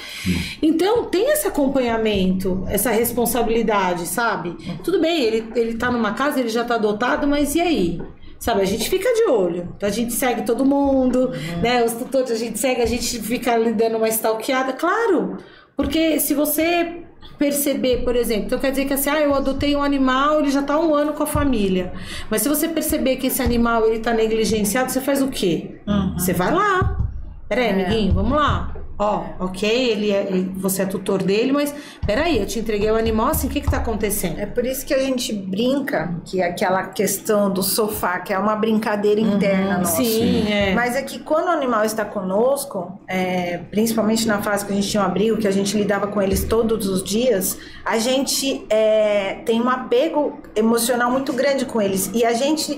Então 0.64 1.06
tem 1.06 1.30
esse 1.30 1.48
acompanhamento, 1.48 2.66
essa 2.68 2.90
responsabilidade, 2.90 4.08
sabe? 4.08 4.58
Tudo 4.84 5.00
bem, 5.00 5.22
ele, 5.22 5.52
ele 5.56 5.76
tá 5.76 5.92
numa 5.92 6.14
casa, 6.14 6.40
ele 6.40 6.50
já 6.50 6.64
tá 6.64 6.74
adotado, 6.74 7.28
mas 7.28 7.54
e 7.54 7.62
aí? 7.62 8.02
Sabe, 8.42 8.62
a 8.62 8.66
gente 8.66 8.90
fica 8.90 9.08
de 9.14 9.30
olho. 9.30 9.72
Então 9.78 9.88
a 9.88 9.92
gente 9.92 10.14
segue 10.14 10.42
todo 10.42 10.66
mundo, 10.66 11.28
uhum. 11.28 11.62
né? 11.62 11.84
Os 11.84 11.94
tutores 11.94 12.32
a 12.32 12.36
gente 12.36 12.58
segue, 12.58 12.82
a 12.82 12.88
gente 12.88 13.20
fica 13.20 13.54
ali 13.54 13.72
dando 13.72 13.98
uma 13.98 14.10
stalkeada. 14.10 14.74
Claro, 14.74 15.38
porque 15.76 16.20
se 16.20 16.34
você 16.34 17.04
perceber, 17.38 18.04
por 18.04 18.16
exemplo, 18.16 18.46
então 18.46 18.60
quer 18.60 18.70
dizer 18.70 18.86
que 18.86 18.94
assim, 18.94 19.10
ah, 19.10 19.20
eu 19.20 19.34
adotei 19.34 19.76
um 19.76 19.82
animal, 19.82 20.40
ele 20.40 20.52
já 20.52 20.62
está 20.62 20.80
um 20.80 20.94
ano 20.94 21.14
com 21.14 21.24
a 21.24 21.28
família. 21.28 21.92
Mas 22.30 22.44
se 22.44 22.50
você 22.50 22.68
perceber 22.68 23.16
que 23.16 23.28
esse 23.28 23.42
animal 23.42 23.86
ele 23.88 24.00
tá 24.00 24.14
negligenciado, 24.14 24.92
você 24.92 25.02
faz 25.02 25.22
o 25.22 25.28
quê? 25.28 25.80
Uhum. 25.88 26.14
Você 26.18 26.34
vai 26.34 26.54
lá. 26.54 27.08
Peraí, 27.50 27.66
é. 27.66 27.72
amiguinho, 27.72 28.14
vamos 28.14 28.38
lá. 28.38 28.76
Ó, 29.04 29.24
oh, 29.40 29.46
ok, 29.46 29.68
ele 29.68 30.12
é, 30.12 30.28
você 30.58 30.84
é 30.84 30.86
tutor 30.86 31.24
dele, 31.24 31.52
mas 31.52 31.74
peraí, 32.06 32.38
eu 32.38 32.46
te 32.46 32.60
entreguei 32.60 32.92
o 32.92 32.96
animal 32.96 33.30
assim, 33.30 33.48
o 33.48 33.50
que 33.50 33.60
que 33.60 33.68
tá 33.68 33.78
acontecendo? 33.78 34.40
É 34.40 34.46
por 34.46 34.64
isso 34.64 34.86
que 34.86 34.94
a 34.94 35.00
gente 35.00 35.34
brinca, 35.34 36.22
que 36.24 36.40
é 36.40 36.46
aquela 36.46 36.84
questão 36.84 37.52
do 37.52 37.64
sofá, 37.64 38.20
que 38.20 38.32
é 38.32 38.38
uma 38.38 38.56
brincadeira 38.56 39.20
uhum, 39.20 39.38
interna 39.38 39.80
nossa. 39.80 39.96
Sim, 39.96 40.48
é. 40.48 40.76
Mas 40.76 40.96
é 40.96 41.02
que 41.02 41.18
quando 41.18 41.48
o 41.48 41.50
animal 41.50 41.84
está 41.84 42.06
conosco, 42.06 43.02
é, 43.08 43.58
principalmente 43.72 44.28
na 44.28 44.40
fase 44.40 44.64
que 44.68 44.72
a 44.72 44.76
gente 44.76 44.88
tinha 44.88 45.02
um 45.02 45.06
abrigo, 45.08 45.38
que 45.38 45.48
a 45.48 45.52
gente 45.52 45.76
lidava 45.76 46.06
com 46.06 46.22
eles 46.22 46.44
todos 46.44 46.88
os 46.88 47.04
dias, 47.04 47.58
a 47.84 47.98
gente 47.98 48.64
é, 48.70 49.42
tem 49.48 49.60
um 49.60 49.70
apego 49.72 50.44
emocional 50.56 51.10
muito 51.10 51.34
grande 51.34 51.66
com 51.66 51.82
eles. 51.82 52.12
E 52.14 52.24
a 52.24 52.34
gente 52.34 52.78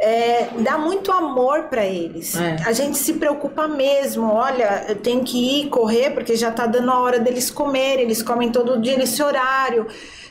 é, 0.00 0.48
dá 0.60 0.78
muito 0.78 1.10
amor 1.10 1.64
para 1.64 1.84
eles. 1.84 2.36
É. 2.36 2.56
A 2.64 2.72
gente 2.72 2.96
se 2.96 3.14
preocupa 3.14 3.66
mesmo. 3.66 4.30
Olha, 4.32 4.84
eu 4.88 4.94
tenho 4.96 5.24
que 5.24 5.60
ir 5.60 5.68
correr 5.68 6.10
porque 6.10 6.36
já 6.36 6.52
tá 6.52 6.66
dando 6.66 6.90
a 6.90 7.00
hora 7.00 7.18
deles 7.18 7.50
comerem. 7.50 8.04
Eles 8.04 8.22
comem 8.22 8.50
todo 8.50 8.80
dia 8.80 8.96
nesse 8.96 9.20
horário. 9.22 9.86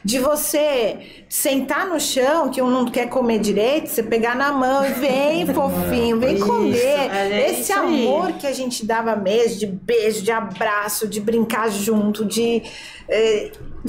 De 0.06 0.19
você 0.19 1.23
sentar 1.27 1.85
no 1.85 1.99
chão, 1.99 2.49
que 2.49 2.61
um 2.61 2.69
não 2.69 2.85
quer 2.85 3.10
comer 3.10 3.39
direito, 3.39 3.89
você 3.89 4.02
pegar 4.02 4.38
na 4.38 4.53
mão 4.53 4.85
e 4.85 4.94
vem, 4.94 5.45
fofinho, 5.53 6.18
vem 6.18 6.35
isso, 6.35 6.45
comer. 6.45 7.11
É 7.11 7.52
Esse 7.52 7.73
amor 7.73 8.31
que 8.34 8.48
a 8.48 8.53
gente 8.53 8.85
dava 8.85 9.18
mesmo, 9.18 9.60
de 9.60 9.65
beijo, 9.65 10.22
de 10.22 10.31
abraço, 10.31 11.07
de 11.07 11.19
brincar 11.19 11.69
junto, 11.69 12.23
de. 12.23 12.64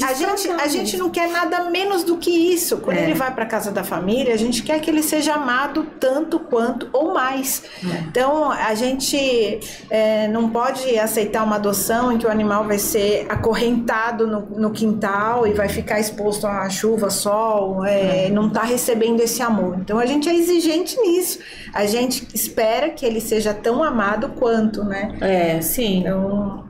A 0.04 0.12
gente, 0.12 0.48
a 0.48 0.68
gente 0.68 0.96
não 0.96 1.10
quer 1.10 1.28
nada 1.28 1.68
menos 1.70 2.04
do 2.04 2.16
que 2.16 2.30
isso. 2.30 2.78
Quando 2.78 2.98
é. 2.98 3.04
ele 3.04 3.14
vai 3.14 3.32
para 3.34 3.46
casa 3.46 3.70
da 3.70 3.82
família, 3.82 4.34
a 4.34 4.36
gente 4.36 4.62
quer 4.62 4.80
que 4.80 4.90
ele 4.90 5.02
seja 5.02 5.34
amado 5.34 5.86
tanto 5.98 6.38
quanto 6.38 6.88
ou 6.92 7.12
mais. 7.12 7.62
É. 7.84 8.00
Então, 8.08 8.50
a 8.50 8.74
gente 8.74 9.60
é, 9.90 10.28
não 10.28 10.50
pode 10.50 10.98
aceitar 10.98 11.44
uma 11.44 11.56
adoção 11.56 12.12
em 12.12 12.18
que 12.18 12.26
o 12.26 12.30
animal 12.30 12.64
vai 12.64 12.78
ser 12.78 13.26
acorrentado 13.28 14.26
no, 14.26 14.40
no 14.58 14.70
quintal 14.70 15.46
e 15.46 15.52
vai 15.52 15.68
ficar 15.68 15.98
exposto 15.98 16.46
à 16.46 16.68
chuva, 16.68 17.10
sol, 17.10 17.84
é, 17.84 18.26
é. 18.26 18.30
não 18.30 18.48
está 18.48 18.62
recebendo 18.62 19.20
esse 19.20 19.42
amor. 19.42 19.76
Então, 19.80 19.98
a 19.98 20.06
gente 20.06 20.28
é 20.28 20.34
exigente 20.34 20.98
nisso. 21.00 21.38
A 21.72 21.86
gente 21.86 22.26
espera 22.34 22.90
que 22.90 23.04
ele 23.04 23.20
seja 23.20 23.54
tão 23.54 23.82
amado 23.82 24.30
quanto, 24.30 24.84
né? 24.84 25.16
É, 25.20 25.60
sim. 25.60 26.00
Então, 26.00 26.67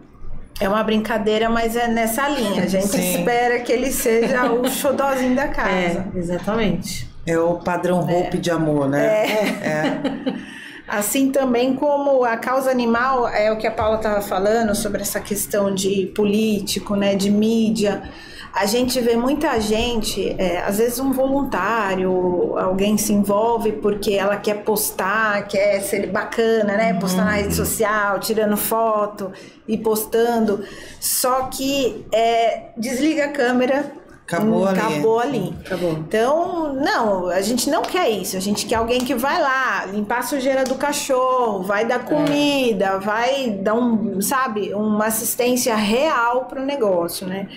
é 0.60 0.68
uma 0.68 0.82
brincadeira, 0.82 1.48
mas 1.48 1.76
é 1.76 1.88
nessa 1.88 2.28
linha. 2.28 2.64
A 2.64 2.66
gente 2.66 2.88
Sim. 2.88 3.18
espera 3.18 3.60
que 3.60 3.72
ele 3.72 3.92
seja 3.92 4.50
o 4.50 4.66
xodózinho 4.70 5.34
da 5.34 5.48
casa. 5.48 6.06
É, 6.14 6.18
exatamente. 6.18 7.08
É 7.26 7.38
o 7.38 7.54
padrão 7.56 8.00
roupa 8.00 8.36
é. 8.36 8.40
de 8.40 8.50
amor, 8.50 8.88
né? 8.88 9.06
É. 9.06 9.46
é. 9.68 10.00
Assim 10.88 11.30
também 11.30 11.74
como 11.74 12.24
a 12.24 12.38
causa 12.38 12.70
animal, 12.70 13.28
é 13.28 13.52
o 13.52 13.58
que 13.58 13.66
a 13.66 13.70
Paula 13.70 13.96
estava 13.96 14.22
falando 14.22 14.74
sobre 14.74 15.02
essa 15.02 15.20
questão 15.20 15.74
de 15.74 16.06
político, 16.16 16.96
né, 16.96 17.14
de 17.14 17.30
mídia 17.30 18.08
a 18.52 18.66
gente 18.66 19.00
vê 19.00 19.16
muita 19.16 19.60
gente, 19.60 20.34
é, 20.38 20.62
às 20.62 20.78
vezes 20.78 20.98
um 20.98 21.12
voluntário, 21.12 22.56
alguém 22.58 22.96
se 22.96 23.12
envolve 23.12 23.72
porque 23.72 24.14
ela 24.14 24.36
quer 24.36 24.62
postar, 24.64 25.46
quer 25.46 25.80
ser 25.80 26.06
bacana, 26.06 26.76
né? 26.76 26.94
Postar 26.94 27.24
na 27.24 27.32
rede 27.32 27.54
social, 27.54 28.18
tirando 28.18 28.56
foto 28.56 29.32
e 29.66 29.76
postando. 29.76 30.64
Só 31.00 31.44
que 31.44 32.06
é, 32.12 32.70
desliga 32.76 33.26
a 33.26 33.28
câmera, 33.28 33.92
Acabou 34.28 34.66
ali. 34.66 34.78
Acabou 34.78 35.20
ali. 35.20 35.54
Acabou. 35.64 35.92
Então, 35.92 36.74
não, 36.74 37.28
a 37.28 37.40
gente 37.40 37.70
não 37.70 37.80
quer 37.80 38.10
isso. 38.10 38.36
A 38.36 38.40
gente 38.40 38.66
quer 38.66 38.74
alguém 38.74 39.00
que 39.00 39.14
vai 39.14 39.40
lá, 39.40 39.86
limpar 39.86 40.18
a 40.18 40.22
sujeira 40.22 40.64
do 40.64 40.74
cachorro, 40.74 41.62
vai 41.62 41.86
dar 41.86 42.04
comida, 42.04 42.84
é. 42.84 42.98
vai 42.98 43.50
dar 43.50 43.72
um, 43.72 44.20
sabe, 44.20 44.74
uma 44.74 45.06
assistência 45.06 45.74
real 45.74 46.44
para 46.44 46.60
o 46.60 46.66
negócio, 46.66 47.26
né? 47.26 47.48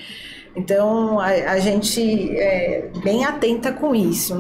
Então 0.55 1.19
a, 1.19 1.27
a 1.27 1.59
gente 1.59 2.37
é 2.37 2.91
bem 3.03 3.25
atenta 3.25 3.71
com 3.71 3.95
isso. 3.95 4.35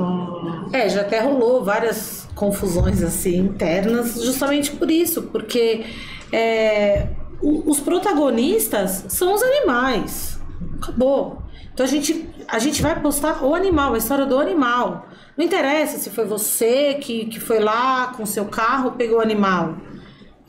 É, 0.73 0.89
já 0.89 1.01
até 1.01 1.19
rolou 1.21 1.63
várias 1.63 2.27
confusões 2.35 3.01
assim 3.01 3.37
internas, 3.37 4.21
justamente 4.21 4.71
por 4.71 4.91
isso, 4.91 5.23
porque 5.23 5.85
é, 6.31 7.07
os 7.41 7.79
protagonistas 7.79 9.05
são 9.07 9.33
os 9.33 9.41
animais. 9.41 10.39
Acabou. 10.81 11.41
Então 11.73 11.85
a 11.85 11.89
gente, 11.89 12.29
a 12.47 12.59
gente 12.59 12.81
vai 12.81 12.99
postar 12.99 13.43
o 13.43 13.55
animal, 13.55 13.93
a 13.93 13.97
história 13.97 14.25
do 14.25 14.37
animal. 14.37 15.07
Não 15.37 15.45
interessa 15.45 15.97
se 15.97 16.09
foi 16.09 16.25
você 16.25 16.95
que, 16.95 17.25
que 17.25 17.39
foi 17.39 17.59
lá 17.59 18.07
com 18.07 18.25
seu 18.25 18.45
carro 18.45 18.91
pegou 18.91 19.19
o 19.19 19.21
animal. 19.21 19.77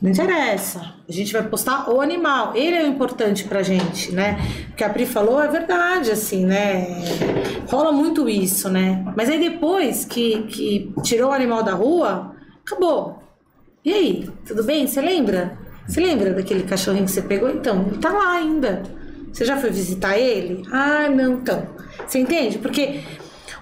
Não 0.03 0.11
interessa. 0.11 0.95
A 1.07 1.11
gente 1.13 1.31
vai 1.31 1.41
postar 1.43 1.89
o 1.89 2.01
animal. 2.01 2.51
Ele 2.57 2.75
é 2.75 2.83
o 2.83 2.87
importante 2.87 3.45
pra 3.45 3.63
gente, 3.63 4.11
né? 4.11 4.37
O 4.73 4.75
que 4.75 4.83
a 4.83 4.89
Pri 4.89 5.05
falou 5.05 5.41
é 5.41 5.47
verdade, 5.47 6.11
assim, 6.11 6.45
né? 6.45 6.87
Rola 7.69 7.93
muito 7.93 8.27
isso, 8.27 8.67
né? 8.67 9.01
Mas 9.15 9.29
aí 9.29 9.39
depois 9.39 10.03
que, 10.03 10.43
que 10.43 10.93
tirou 11.03 11.29
o 11.29 11.33
animal 11.33 11.63
da 11.63 11.71
rua, 11.71 12.35
acabou. 12.65 13.23
E 13.85 13.93
aí? 13.93 14.29
Tudo 14.45 14.61
bem? 14.65 14.85
Você 14.85 14.99
lembra? 14.99 15.57
Você 15.87 16.01
lembra 16.01 16.33
daquele 16.33 16.63
cachorrinho 16.63 17.05
que 17.05 17.11
você 17.11 17.21
pegou? 17.21 17.49
Então, 17.49 17.85
ele 17.87 17.97
tá 17.99 18.11
lá 18.11 18.33
ainda. 18.33 18.83
Você 19.31 19.45
já 19.45 19.55
foi 19.55 19.69
visitar 19.69 20.17
ele? 20.17 20.63
Ah, 20.69 21.07
não, 21.09 21.35
então. 21.35 21.65
Você 22.05 22.19
entende? 22.19 22.57
Porque 22.57 22.99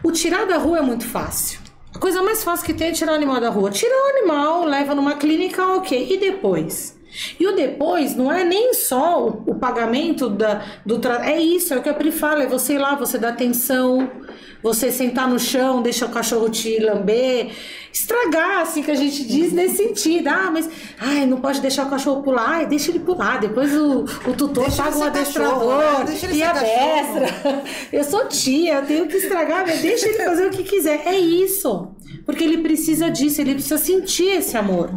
o 0.03 0.11
tirar 0.11 0.47
da 0.47 0.57
rua 0.57 0.80
é 0.80 0.81
muito 0.81 1.05
fácil. 1.05 1.61
A 1.93 1.99
coisa 1.99 2.22
mais 2.23 2.43
fácil 2.43 2.65
que 2.65 2.73
tem 2.73 2.88
é 2.88 2.91
tirar 2.91 3.11
o 3.11 3.15
animal 3.15 3.39
da 3.39 3.49
rua. 3.49 3.69
Tira 3.69 3.93
o 3.93 4.18
animal, 4.18 4.65
leva 4.65 4.95
numa 4.95 5.15
clínica, 5.15 5.65
ok. 5.76 6.07
E 6.09 6.18
depois? 6.18 6.97
E 7.39 7.45
o 7.45 7.55
depois 7.55 8.15
não 8.15 8.31
é 8.31 8.43
nem 8.43 8.73
só 8.73 9.27
o, 9.27 9.51
o 9.51 9.55
pagamento 9.55 10.30
da, 10.30 10.63
do 10.85 10.99
tratamento. 10.99 11.30
É 11.30 11.39
isso, 11.39 11.73
é 11.73 11.77
o 11.77 11.81
que 11.81 11.89
a 11.89 11.93
Pri 11.93 12.11
fala, 12.11 12.43
é 12.43 12.47
você 12.47 12.76
ir 12.76 12.77
lá, 12.77 12.95
você 12.95 13.18
dá 13.18 13.30
atenção, 13.30 14.09
você 14.62 14.92
sentar 14.92 15.28
no 15.28 15.40
chão, 15.40 15.82
deixa 15.82 16.06
o 16.06 16.10
cachorro 16.10 16.50
te 16.50 16.80
lamber, 16.80 17.52
estragar, 17.92 18.62
assim 18.62 18.84
que 18.84 18.92
a 18.92 18.96
gente 18.96 19.24
diz 19.26 19.52
nesse 19.52 19.78
sentido. 19.78 20.28
Ah, 20.28 20.50
mas 20.52 20.70
ai, 21.00 21.26
não 21.26 21.42
pode 21.42 21.62
deixar 21.62 21.88
o 21.88 21.90
cachorro 21.90 22.22
pular, 22.22 22.48
ai, 22.48 22.66
deixa 22.66 22.92
ele 22.92 23.00
pular. 23.00 23.40
Depois 23.40 23.76
o, 23.76 24.04
o 24.04 24.34
tutor 24.34 24.66
deixa 24.66 24.84
paga 24.84 24.98
o 24.98 25.04
adestrador 25.04 26.06
né? 26.06 26.16
e 26.34 26.44
a 26.44 26.54
mestra. 26.54 27.64
Eu 27.92 28.04
sou 28.04 28.28
tia, 28.28 28.76
eu 28.76 28.86
tenho 28.86 29.08
que 29.08 29.18
estragar, 29.18 29.66
mas 29.66 29.82
deixa 29.82 30.08
ele 30.08 30.24
fazer 30.24 30.48
o 30.48 30.50
que 30.52 30.64
quiser. 30.64 31.04
É 31.06 31.18
isso. 31.18 31.90
Porque 32.26 32.44
ele 32.44 32.60
precisa 32.60 33.10
disso, 33.10 33.42
ele 33.42 33.54
precisa 33.54 33.78
sentir 33.78 34.30
esse 34.38 34.56
amor. 34.58 34.92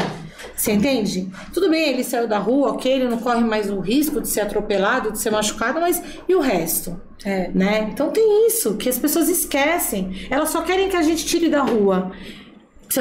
Você 0.57 0.73
entende? 0.73 1.29
Tudo 1.53 1.69
bem, 1.69 1.91
ele 1.91 2.05
saiu 2.05 2.29
da 2.29 2.39
rua, 2.39 2.71
ok, 2.73 2.91
ele 2.93 3.09
não 3.09 3.19
corre 3.19 3.43
mais 3.43 3.71
o 3.71 3.81
risco 3.81 4.21
de 4.21 4.29
ser 4.29 4.43
atropelado, 4.43 5.11
de 5.11 5.19
ser 5.19 5.31
machucado, 5.31 5.81
mas 5.81 6.03
e 6.29 6.35
o 6.35 6.41
resto? 6.41 7.01
É. 7.25 7.51
Né? 7.55 7.89
Então 7.93 8.11
tem 8.11 8.47
isso, 8.47 8.75
que 8.77 8.89
as 8.89 8.99
pessoas 8.99 9.29
esquecem. 9.29 10.27
Elas 10.31 10.51
só 10.51 10.63
querem 10.63 10.89
que 10.89 10.97
a 10.97 11.03
gente 11.03 11.25
tire 11.25 11.49
da 11.49 11.63
rua. 11.63 12.13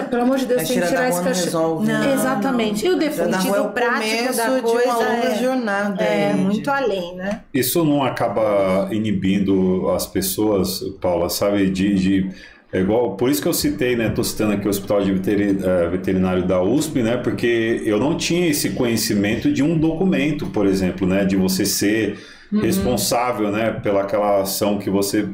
Pelo 0.10 0.24
amor 0.24 0.38
de 0.38 0.48
Deus, 0.48 0.64
tem 0.64 0.80
que 0.80 0.88
tirar 0.88 1.10
esse 1.10 1.22
cachorro. 1.22 1.84
Não, 1.84 2.04
não, 2.04 2.14
Exatamente. 2.14 2.84
Não. 2.84 2.92
E 2.92 2.96
o 2.96 2.98
depois? 2.98 3.46
É 3.46 3.62
o 3.62 3.70
prático 3.70 4.36
da 4.36 4.62
coisa 4.62 4.62
de 4.62 4.88
uma 4.88 4.96
longa 4.96 5.28
é, 5.28 5.44
jornada. 5.44 6.04
É, 6.04 6.30
é, 6.32 6.34
muito 6.34 6.72
além, 6.72 7.16
né? 7.16 7.42
Isso 7.54 7.84
não 7.86 8.02
acaba 8.02 8.88
inibindo 8.92 9.90
as 9.90 10.08
pessoas, 10.08 10.80
Paula, 11.00 11.30
sabe, 11.30 11.70
de, 11.70 11.94
de 11.94 12.30
é 12.74 12.80
igual, 12.80 13.16
por 13.16 13.30
isso 13.30 13.40
que 13.40 13.48
eu 13.48 13.54
citei, 13.54 13.96
né? 13.96 14.10
Tô 14.10 14.24
citando 14.24 14.54
aqui 14.54 14.66
o 14.66 14.70
Hospital 14.70 15.04
de 15.04 15.12
eh, 15.12 15.88
Veterinário 15.92 16.44
da 16.44 16.60
USP, 16.64 17.04
né? 17.04 17.18
Porque 17.18 17.84
eu 17.86 18.00
não 18.00 18.18
tinha 18.18 18.48
esse 18.48 18.72
conhecimento 18.72 19.54
de 19.54 19.62
um 19.62 19.78
documento, 19.78 20.48
por 20.48 20.66
exemplo, 20.66 21.06
né? 21.06 21.24
De 21.24 21.36
você 21.36 21.68
ser 21.68 22.18
uhum. 22.54 22.62
responsável, 22.62 23.52
né, 23.52 23.72
pela 23.72 24.02
aquela 24.04 24.42
ação 24.42 24.78
que 24.78 24.90
você 24.90 25.28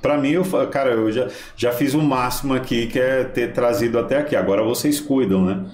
para 0.00 0.18
mim, 0.18 0.32
eu, 0.32 0.44
cara, 0.70 0.90
eu 0.90 1.10
já, 1.10 1.28
já 1.56 1.72
fiz 1.72 1.94
o 1.94 2.02
máximo 2.02 2.52
aqui, 2.52 2.86
que 2.88 3.00
é 3.00 3.24
ter 3.24 3.54
trazido 3.54 3.98
até 3.98 4.18
aqui. 4.18 4.36
Agora 4.36 4.62
vocês 4.62 5.00
cuidam, 5.00 5.46
né? 5.46 5.64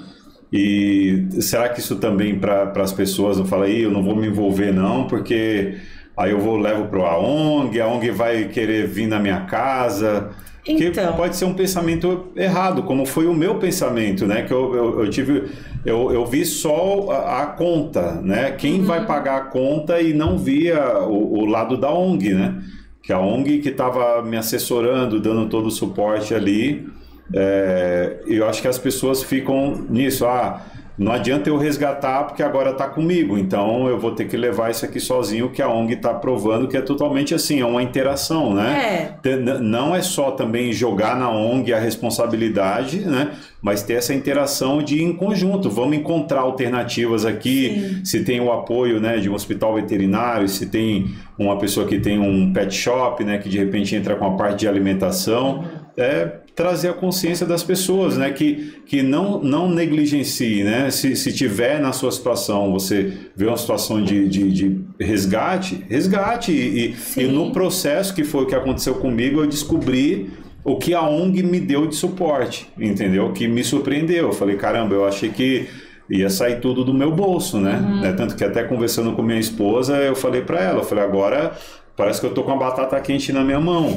E 0.53 1.27
será 1.41 1.69
que 1.69 1.81
isso 1.81 1.97
também 1.97 2.39
para 2.39 2.73
as 2.77 2.93
pessoas 2.93 3.39
não 3.39 3.45
fala 3.45 3.65
aí, 3.65 3.83
eu 3.83 3.91
não 3.91 4.05
vou 4.05 4.15
me 4.15 4.29
envolver 4.29 4.73
não, 4.73 5.09
porque 5.09 5.79
aí 6.17 6.31
eu 6.31 6.39
vou 6.39 6.57
levo 6.57 6.87
para 6.87 7.01
a 7.01 7.19
ONG, 7.19 7.81
a 7.81 7.89
ONG 7.89 8.11
vai 8.13 8.45
querer 8.45 8.87
vir 8.87 9.09
na 9.09 9.19
minha 9.19 9.41
casa. 9.47 10.31
Então. 10.73 11.11
Que 11.11 11.17
pode 11.17 11.37
ser 11.37 11.45
um 11.45 11.55
pensamento 11.55 12.29
errado, 12.37 12.83
como 12.83 13.07
foi 13.07 13.27
o 13.27 13.35
meu 13.35 13.57
pensamento, 13.57 14.27
né? 14.27 14.43
Que 14.43 14.53
eu, 14.53 14.75
eu, 14.75 15.01
eu 15.05 15.11
tive, 15.11 15.45
eu, 15.85 16.13
eu 16.13 16.27
vi 16.27 16.45
só 16.45 17.11
a, 17.11 17.43
a 17.43 17.47
conta, 17.47 18.21
né? 18.23 18.53
Quem 18.53 18.81
uhum. 18.81 18.87
vai 18.87 19.07
pagar 19.07 19.37
a 19.37 19.41
conta 19.43 20.01
e 20.01 20.13
não 20.13 20.39
via 20.39 20.99
o, 21.01 21.41
o 21.41 21.45
lado 21.47 21.77
da 21.77 21.93
ONG, 21.93 22.35
né? 22.35 22.63
Que 23.03 23.13
a 23.13 23.19
ONG 23.19 23.59
que 23.59 23.71
estava 23.71 24.23
me 24.23 24.37
assessorando, 24.37 25.21
dando 25.21 25.49
todo 25.49 25.67
o 25.67 25.71
suporte 25.71 26.35
ali, 26.35 26.87
é, 27.35 28.21
eu 28.27 28.47
acho 28.49 28.61
que 28.61 28.69
as 28.69 28.79
pessoas 28.79 29.23
ficam 29.23 29.87
nisso, 29.89 30.27
ah, 30.27 30.63
não 31.01 31.13
adianta 31.13 31.49
eu 31.49 31.57
resgatar 31.57 32.25
porque 32.25 32.43
agora 32.43 32.73
está 32.73 32.87
comigo, 32.87 33.39
então 33.39 33.89
eu 33.89 33.99
vou 33.99 34.13
ter 34.13 34.27
que 34.27 34.37
levar 34.37 34.71
isso 34.71 34.85
aqui 34.85 35.01
sozinho, 35.01 35.49
que 35.49 35.63
a 35.63 35.69
ONG 35.69 35.95
está 35.95 36.13
provando 36.13 36.69
que 36.69 36.77
é 36.77 36.83
totalmente 36.83 37.35
assim, 37.35 37.59
é 37.59 37.65
uma 37.65 37.83
interação, 37.83 38.53
né? 38.53 39.17
É. 39.25 39.37
Não 39.61 39.97
é 39.97 40.03
só 40.03 40.31
também 40.33 40.75
jogar 40.75 41.17
na 41.17 41.31
ONG 41.31 41.73
a 41.73 41.79
responsabilidade, 41.79 42.99
né? 42.99 43.31
Mas 43.63 43.83
ter 43.83 43.95
essa 43.95 44.13
interação 44.13 44.83
de 44.83 45.03
em 45.03 45.15
conjunto, 45.15 45.71
vamos 45.71 45.97
encontrar 45.97 46.41
alternativas 46.41 47.25
aqui, 47.25 47.71
Sim. 47.71 48.05
se 48.05 48.23
tem 48.23 48.39
o 48.39 48.53
apoio 48.53 49.01
né, 49.01 49.17
de 49.17 49.31
um 49.31 49.35
hospital 49.35 49.77
veterinário, 49.77 50.49
se 50.51 50.67
tem 50.67 51.15
uma 51.39 51.57
pessoa 51.59 51.87
que 51.87 51.99
tem 51.99 52.19
um 52.19 52.53
pet 52.53 52.75
shop, 52.75 53.25
né, 53.25 53.39
que 53.39 53.49
de 53.49 53.57
repente 53.57 53.97
entra 53.97 54.17
com 54.17 54.27
a 54.27 54.37
parte 54.37 54.61
de 54.61 54.69
alimentação, 54.69 55.65
é 55.97 56.40
trazer 56.55 56.89
a 56.89 56.93
consciência 56.93 57.47
das 57.47 57.63
pessoas, 57.63 58.17
né? 58.17 58.31
Que, 58.31 58.75
que 58.87 59.03
não, 59.03 59.43
não 59.43 59.71
negligencie, 59.71 60.63
né? 60.63 60.91
Se, 60.91 61.17
se 61.17 61.33
tiver 61.33 61.81
na 61.81 61.93
sua 61.93 62.13
situação, 62.13 62.73
você 62.73 63.13
vê 63.35 63.47
uma 63.47 63.57
situação 63.57 64.03
de, 64.03 64.29
de, 64.29 64.51
de 64.51 64.81
resgate, 64.99 65.85
resgate. 65.89 66.53
E, 66.53 66.95
e, 67.17 67.25
no 67.25 67.53
processo 67.53 68.15
que 68.15 68.25
foi 68.25 68.45
o 68.45 68.47
que 68.47 68.55
aconteceu 68.55 68.95
comigo, 68.97 69.41
eu 69.41 69.47
descobri 69.47 70.31
o 70.63 70.77
que 70.77 70.93
a 70.93 71.03
ONG 71.03 71.43
me 71.43 71.61
deu 71.61 71.87
de 71.87 71.97
suporte, 71.97 72.69
entendeu? 72.79 73.33
Que 73.33 73.49
me 73.49 73.65
surpreendeu. 73.65 74.29
Eu 74.29 74.33
falei, 74.33 74.57
caramba, 74.57 74.95
eu 74.95 75.07
achei 75.07 75.31
que 75.31 75.67
ia 76.11 76.29
sair 76.29 76.61
tudo 76.61 76.85
do 76.85 76.93
meu 76.93 77.13
bolso, 77.13 77.59
né? 77.59 77.77
Uhum. 77.77 78.01
né? 78.01 78.13
Tanto 78.13 78.35
que 78.35 78.45
até 78.45 78.65
conversando 78.65 79.13
com 79.13 79.23
minha 79.23 79.39
esposa, 79.39 79.97
eu 79.97 80.17
falei 80.17 80.43
para 80.43 80.61
ela, 80.61 80.81
eu 80.81 80.85
falei, 80.85 81.05
agora 81.05 81.53
parece 82.01 82.19
que 82.19 82.27
eu 82.27 82.33
tô 82.33 82.43
com 82.43 82.53
a 82.53 82.57
batata 82.57 82.99
quente 82.99 83.31
na 83.31 83.45
minha 83.45 83.61
mão, 83.61 83.91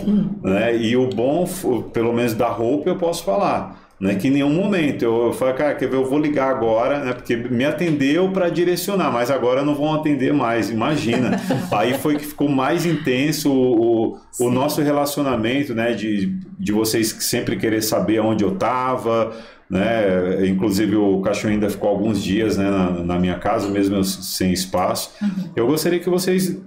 né? 0.43 0.75
E 0.75 0.97
o 0.97 1.07
bom, 1.07 1.47
pelo 1.93 2.11
menos 2.11 2.33
da 2.33 2.49
roupa, 2.49 2.89
eu 2.89 2.97
posso 2.97 3.23
falar. 3.23 3.81
Né, 3.99 4.15
que 4.15 4.27
em 4.27 4.31
nenhum 4.31 4.49
momento 4.49 5.05
eu, 5.05 5.27
eu 5.27 5.33
falei, 5.33 5.53
cara, 5.53 5.75
quer 5.75 5.87
ver, 5.87 5.95
eu 5.95 6.03
vou 6.03 6.19
ligar 6.19 6.49
agora, 6.49 7.05
né, 7.05 7.13
porque 7.13 7.37
me 7.37 7.63
atendeu 7.63 8.29
para 8.31 8.49
direcionar, 8.49 9.09
mas 9.09 9.31
agora 9.31 9.63
não 9.63 9.73
vão 9.73 9.93
atender 9.93 10.33
mais, 10.33 10.69
imagina. 10.69 11.39
Aí 11.71 11.93
foi 11.93 12.17
que 12.17 12.25
ficou 12.25 12.49
mais 12.49 12.85
intenso 12.85 13.49
o, 13.49 14.17
o, 14.41 14.49
nosso 14.49 14.81
relacionamento, 14.81 15.73
né, 15.73 15.93
de, 15.93 16.37
de 16.59 16.71
vocês 16.73 17.15
sempre 17.19 17.55
querer 17.55 17.81
saber 17.81 18.19
onde 18.19 18.43
eu 18.43 18.53
estava, 18.53 19.31
né, 19.69 20.47
inclusive 20.47 20.97
o 20.97 21.21
cachorro 21.21 21.53
ainda 21.53 21.69
ficou 21.69 21.87
alguns 21.87 22.21
dias 22.21 22.57
né, 22.57 22.69
na, 22.69 22.89
na 22.89 23.19
minha 23.19 23.39
casa, 23.39 23.69
mesmo 23.69 24.03
sem 24.03 24.51
espaço. 24.51 25.11
Uhum. 25.21 25.51
Eu 25.55 25.67
gostaria 25.67 25.99
que 25.99 26.09
vocês 26.09 26.59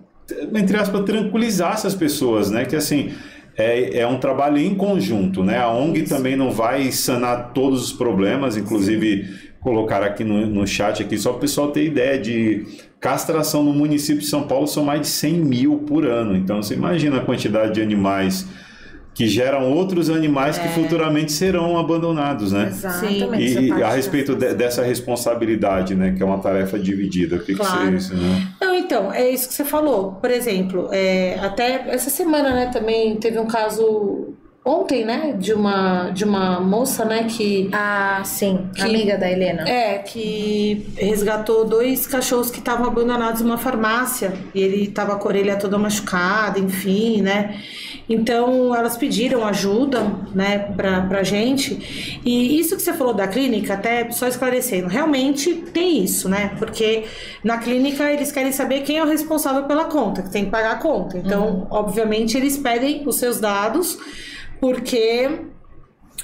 entre 0.55 0.77
aspas, 0.77 1.05
tranquilizar 1.05 1.75
essas 1.75 1.95
pessoas, 1.95 2.51
né? 2.51 2.65
Que 2.65 2.77
assim, 2.77 3.13
é, 3.57 4.01
é 4.01 4.07
um 4.07 4.19
trabalho 4.19 4.59
em 4.59 4.75
conjunto, 4.75 5.43
né? 5.43 5.59
A 5.59 5.71
ONG 5.71 6.03
Isso. 6.03 6.15
também 6.15 6.37
não 6.37 6.51
vai 6.51 6.91
sanar 6.93 7.53
todos 7.53 7.83
os 7.85 7.93
problemas, 7.93 8.57
inclusive 8.57 9.47
colocar 9.61 10.03
aqui 10.03 10.23
no, 10.23 10.47
no 10.47 10.67
chat 10.67 11.03
aqui, 11.03 11.19
só 11.19 11.31
para 11.31 11.39
o 11.39 11.41
pessoal 11.41 11.73
ter 11.73 11.85
ideia 11.85 12.19
de 12.19 12.65
castração 13.01 13.65
no 13.65 13.73
município 13.73 14.21
de 14.21 14.27
São 14.29 14.47
Paulo 14.47 14.67
são 14.67 14.85
mais 14.85 15.01
de 15.01 15.09
100 15.09 15.33
mil 15.33 15.79
por 15.79 16.07
ano. 16.07 16.37
Então 16.37 16.63
você 16.63 16.75
imagina 16.75 17.17
a 17.17 17.21
quantidade 17.21 17.75
de 17.75 17.83
animais 17.83 18.47
que 19.17 19.27
geram 19.27 19.73
outros 19.73 20.11
animais 20.11 20.59
é. 20.59 20.63
que 20.63 20.69
futuramente 20.75 21.33
serão 21.33 21.79
abandonados, 21.79 22.53
né? 22.53 22.69
Exatamente. 22.69 23.61
E, 23.61 23.83
a 23.83 23.91
respeito 23.91 24.35
de, 24.35 24.53
dessa 24.53 24.83
responsabilidade, 24.83 25.95
né, 25.95 26.13
que 26.15 26.23
é 26.23 26.27
uma 26.27 26.39
tarefa 26.39 26.79
dividida, 26.79 27.37
o 27.37 27.39
que, 27.41 27.55
claro. 27.55 27.73
que 27.73 27.79
seria 27.79 27.97
isso, 27.97 28.15
né? 28.15 28.47
Então, 28.87 29.13
é 29.13 29.29
isso 29.29 29.49
que 29.49 29.55
você 29.55 29.65
falou. 29.65 30.13
Por 30.13 30.31
exemplo, 30.31 30.89
é, 30.93 31.37
até 31.41 31.87
essa 31.89 32.09
semana, 32.09 32.51
né, 32.51 32.67
também 32.73 33.17
teve 33.17 33.37
um 33.41 33.47
caso 33.47 34.33
ontem, 34.65 35.05
né, 35.05 35.35
de 35.39 35.53
uma 35.53 36.11
de 36.11 36.25
uma 36.25 36.61
moça, 36.61 37.05
né, 37.05 37.25
que 37.25 37.69
ah, 37.73 38.23
sim, 38.25 38.69
que, 38.75 38.83
amiga 38.83 39.19
da 39.19 39.31
Helena. 39.31 39.69
É, 39.69 39.99
que 39.99 40.87
resgatou 40.97 41.65
dois 41.65 42.07
cachorros 42.07 42.51
que 42.51 42.59
estavam 42.61 42.87
abandonados 42.87 43.41
em 43.41 43.45
uma 43.45 43.59
farmácia 43.59 44.33
e 44.55 44.61
ele 44.61 44.85
estava 44.85 45.17
com 45.17 45.29
a 45.29 45.31
orelha 45.33 45.57
toda 45.57 45.77
machucada, 45.79 46.59
enfim, 46.61 47.23
né? 47.23 47.61
Então 48.09 48.75
elas 48.75 48.97
pediram 48.97 49.45
ajuda, 49.45 50.05
né, 50.35 50.59
pra, 50.77 51.03
pra 51.03 51.23
gente. 51.23 52.21
E 52.25 52.59
isso 52.59 52.77
que 52.77 52.83
você 52.83 52.93
falou 52.93 53.13
da 53.13 53.27
clínica, 53.27 53.75
até 53.75 54.11
só 54.11 54.29
esclarecendo, 54.29 54.87
realmente 54.87 55.55
tem 55.55 56.03
isso, 56.03 56.29
né? 56.29 56.55
Porque 56.59 57.05
na 57.43 57.59
clínica 57.59 58.11
eles 58.11 58.31
querem 58.31 58.53
saber 58.53 58.83
quem 58.83 58.99
é 58.99 59.03
o 59.03 59.07
responsável 59.07 59.65
pela 59.65 59.87
conta, 59.87 60.23
que 60.23 60.31
tem 60.31 60.45
que 60.45 60.51
pagar 60.51 60.73
a 60.73 60.77
conta. 60.77 61.19
Então, 61.19 61.49
uhum. 61.49 61.67
obviamente, 61.71 62.37
eles 62.37 62.57
pedem 62.57 63.03
os 63.07 63.17
seus 63.17 63.41
dados, 63.41 63.99
porque 64.61 65.29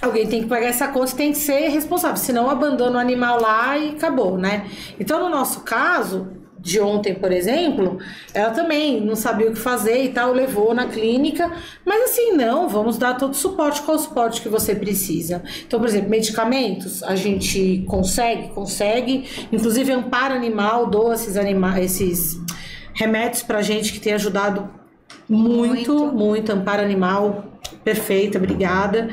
alguém 0.00 0.26
tem 0.26 0.42
que 0.42 0.48
pagar 0.48 0.66
essa 0.66 0.88
conta 0.88 1.12
e 1.12 1.16
tem 1.16 1.32
que 1.32 1.38
ser 1.38 1.68
responsável, 1.68 2.16
senão 2.16 2.50
abandona 2.50 2.96
o 2.96 3.00
animal 3.00 3.40
lá 3.40 3.76
e 3.76 3.90
acabou, 3.90 4.38
né? 4.38 4.66
Então, 4.98 5.20
no 5.20 5.28
nosso 5.28 5.60
caso, 5.60 6.41
de 6.62 6.80
ontem, 6.80 7.12
por 7.12 7.32
exemplo, 7.32 7.98
ela 8.32 8.50
também 8.50 9.00
não 9.00 9.16
sabia 9.16 9.50
o 9.50 9.52
que 9.52 9.58
fazer 9.58 10.04
e 10.04 10.10
tal, 10.10 10.32
levou 10.32 10.72
na 10.72 10.86
clínica, 10.86 11.52
mas 11.84 12.04
assim, 12.04 12.32
não, 12.32 12.68
vamos 12.68 12.96
dar 12.96 13.14
todo 13.14 13.32
o 13.32 13.34
suporte, 13.34 13.82
qual 13.82 13.96
o 13.96 14.00
suporte 14.00 14.40
que 14.40 14.48
você 14.48 14.72
precisa. 14.74 15.42
Então, 15.66 15.80
por 15.80 15.88
exemplo, 15.88 16.08
medicamentos, 16.08 17.02
a 17.02 17.16
gente 17.16 17.84
consegue, 17.88 18.50
consegue, 18.50 19.28
inclusive 19.50 19.90
amparo 19.90 20.34
animal, 20.34 20.86
doa 20.86 21.14
esses, 21.14 21.36
anima 21.36 21.80
esses 21.80 22.40
remédios 22.94 23.42
pra 23.42 23.60
gente 23.60 23.92
que 23.92 23.98
tem 23.98 24.12
ajudado 24.12 24.70
muito, 25.28 25.92
muito, 25.94 26.06
muito 26.12 26.52
amparo 26.52 26.82
animal, 26.82 27.44
perfeita, 27.82 28.38
obrigada. 28.38 29.10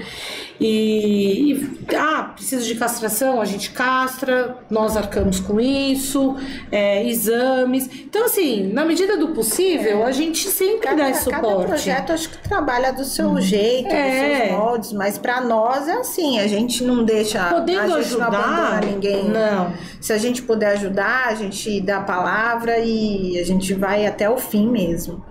E, 0.60 1.54
e, 1.54 1.96
ah, 1.96 2.32
preciso 2.36 2.66
de 2.66 2.76
castração, 2.76 3.42
a 3.42 3.46
gente 3.46 3.72
castra, 3.72 4.58
nós 4.70 4.98
arcamos 4.98 5.40
com 5.40 5.60
isso, 5.60 6.36
é, 6.72 7.08
exames. 7.08 7.90
Então, 8.06 8.26
assim, 8.26 8.72
na 8.74 8.84
medida 8.84 9.18
do 9.18 9.30
possível, 9.30 10.06
a 10.06 10.12
gente 10.12 10.48
sempre 10.50 10.82
cada, 10.82 11.04
dá 11.04 11.10
esse 11.10 11.24
suporte. 11.24 11.46
Cada 11.46 11.66
projeto 11.66 12.12
acho 12.12 12.30
que 12.30 12.38
trabalha 12.40 12.92
do 12.92 13.06
seu 13.06 13.30
hum. 13.30 13.42
jeito, 13.42 13.88
é. 13.88 14.10
dos 14.10 14.38
seus 14.38 14.52
moldes, 14.60 14.94
mas 14.94 15.18
para 15.18 15.42
nós 15.42 15.88
é 15.88 15.94
assim, 15.94 16.40
a 16.40 16.48
gente 16.48 16.84
não 16.84 17.04
deixa. 17.04 17.50
Podendo 17.50 17.96
a 17.96 18.02
gente 18.02 18.16
ajudar, 18.16 18.82
não 18.82 18.92
ninguém. 18.92 19.30
Não. 19.30 19.74
Se 20.02 20.12
a 20.12 20.18
gente 20.18 20.42
puder 20.42 20.74
ajudar, 20.74 21.28
a 21.28 21.36
gente 21.36 21.80
dá 21.82 21.98
a 21.98 22.04
palavra 22.04 22.80
e 22.80 23.40
a 23.40 23.46
gente 23.46 23.74
vai 23.74 24.06
até 24.06 24.30
o 24.30 24.38
fim 24.38 24.68
mesmo. 24.68 25.24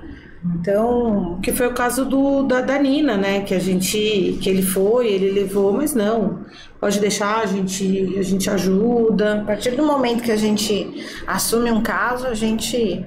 Então, 0.45 1.41
que 1.43 1.53
foi 1.53 1.67
o 1.67 1.75
caso 1.75 2.05
do 2.05 2.45
da, 2.45 2.61
da 2.61 2.79
Nina, 2.79 3.17
né? 3.17 3.41
Que 3.41 3.55
a 3.55 3.59
gente, 3.59 4.39
que 4.41 4.49
ele 4.49 4.63
foi, 4.63 5.09
ele 5.09 5.31
levou, 5.31 5.73
mas 5.73 5.95
não. 5.95 6.45
Pode 6.81 7.01
deixar, 7.01 7.41
a 7.41 7.47
gente, 7.47 8.15
a 8.17 8.23
gente 8.23 8.49
ajuda. 8.49 9.41
A 9.41 9.45
partir 9.45 9.73
do 9.73 9.85
momento 9.85 10.23
que 10.23 10.31
a 10.31 10.37
gente 10.37 11.05
assume 11.27 11.71
um 11.73 11.83
caso, 11.83 12.27
a 12.27 12.35
gente. 12.35 13.05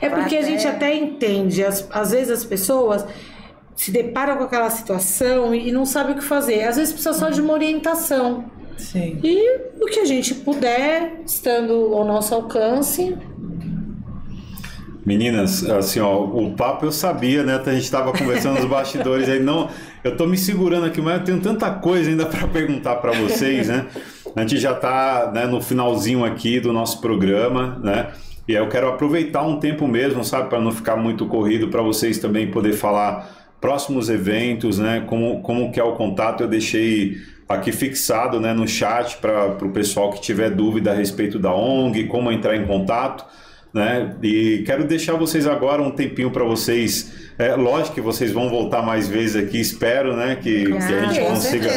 É 0.00 0.08
porque 0.08 0.36
até... 0.36 0.38
a 0.38 0.42
gente 0.42 0.66
até 0.66 0.94
entende. 0.94 1.64
As, 1.64 1.88
às 1.90 2.10
vezes 2.10 2.30
as 2.30 2.44
pessoas 2.44 3.06
se 3.76 3.90
deparam 3.90 4.36
com 4.36 4.44
aquela 4.44 4.70
situação 4.70 5.54
e 5.54 5.70
não 5.70 5.86
sabem 5.86 6.14
o 6.14 6.18
que 6.18 6.24
fazer. 6.24 6.64
Às 6.64 6.76
vezes 6.76 6.92
precisa 6.92 7.14
só 7.14 7.30
de 7.30 7.40
uma 7.40 7.52
orientação. 7.52 8.50
Sim. 8.76 9.20
E 9.22 9.60
o 9.80 9.86
que 9.86 10.00
a 10.00 10.04
gente 10.04 10.34
puder, 10.34 11.20
estando 11.24 11.94
ao 11.94 12.04
nosso 12.04 12.34
alcance, 12.34 13.16
Meninas, 15.04 15.68
assim, 15.68 15.98
ó, 15.98 16.22
o 16.22 16.52
papo 16.52 16.86
eu 16.86 16.92
sabia, 16.92 17.42
né? 17.42 17.60
A 17.64 17.72
gente 17.72 17.82
estava 17.82 18.12
conversando 18.12 18.60
nos 18.60 18.68
bastidores 18.70 19.28
aí, 19.28 19.40
não. 19.40 19.68
Eu 20.04 20.16
tô 20.16 20.26
me 20.26 20.38
segurando 20.38 20.86
aqui, 20.86 21.00
mas 21.00 21.18
eu 21.18 21.24
tenho 21.24 21.40
tanta 21.40 21.70
coisa 21.70 22.08
ainda 22.08 22.24
para 22.26 22.46
perguntar 22.46 22.96
para 22.96 23.10
vocês, 23.12 23.66
né? 23.68 23.86
A 24.36 24.40
gente 24.42 24.58
já 24.58 24.72
está 24.72 25.32
né, 25.34 25.44
no 25.46 25.60
finalzinho 25.60 26.24
aqui 26.24 26.60
do 26.60 26.72
nosso 26.72 27.00
programa, 27.00 27.80
né? 27.82 28.12
E 28.46 28.52
eu 28.52 28.68
quero 28.68 28.88
aproveitar 28.88 29.42
um 29.42 29.58
tempo 29.58 29.88
mesmo, 29.88 30.24
sabe, 30.24 30.48
para 30.48 30.60
não 30.60 30.70
ficar 30.70 30.96
muito 30.96 31.26
corrido, 31.26 31.68
para 31.68 31.82
vocês 31.82 32.18
também 32.18 32.50
poder 32.50 32.72
falar 32.72 33.28
próximos 33.60 34.08
eventos, 34.08 34.78
né? 34.78 35.02
Como, 35.06 35.42
como 35.42 35.72
que 35.72 35.80
é 35.80 35.84
o 35.84 35.94
contato, 35.94 36.44
eu 36.44 36.48
deixei 36.48 37.16
aqui 37.48 37.72
fixado 37.72 38.40
né, 38.40 38.52
no 38.52 38.66
chat 38.66 39.18
para 39.18 39.64
o 39.64 39.70
pessoal 39.70 40.10
que 40.10 40.20
tiver 40.20 40.50
dúvida 40.50 40.92
a 40.92 40.94
respeito 40.94 41.38
da 41.38 41.54
ONG, 41.54 42.06
como 42.06 42.30
entrar 42.30 42.56
em 42.56 42.66
contato. 42.66 43.24
Né? 43.72 44.14
E 44.22 44.62
quero 44.66 44.84
deixar 44.84 45.14
vocês 45.14 45.46
agora 45.46 45.80
um 45.82 45.90
tempinho 45.90 46.30
para 46.30 46.44
vocês. 46.44 47.12
É, 47.38 47.54
lógico 47.54 47.94
que 47.94 48.00
vocês 48.00 48.30
vão 48.30 48.48
voltar 48.48 48.82
mais 48.82 49.08
vezes 49.08 49.36
aqui, 49.36 49.58
espero, 49.58 50.16
né? 50.16 50.36
Que, 50.36 50.66
que 50.66 50.72
a 50.72 51.04
gente 51.06 51.20
consiga 51.20 51.68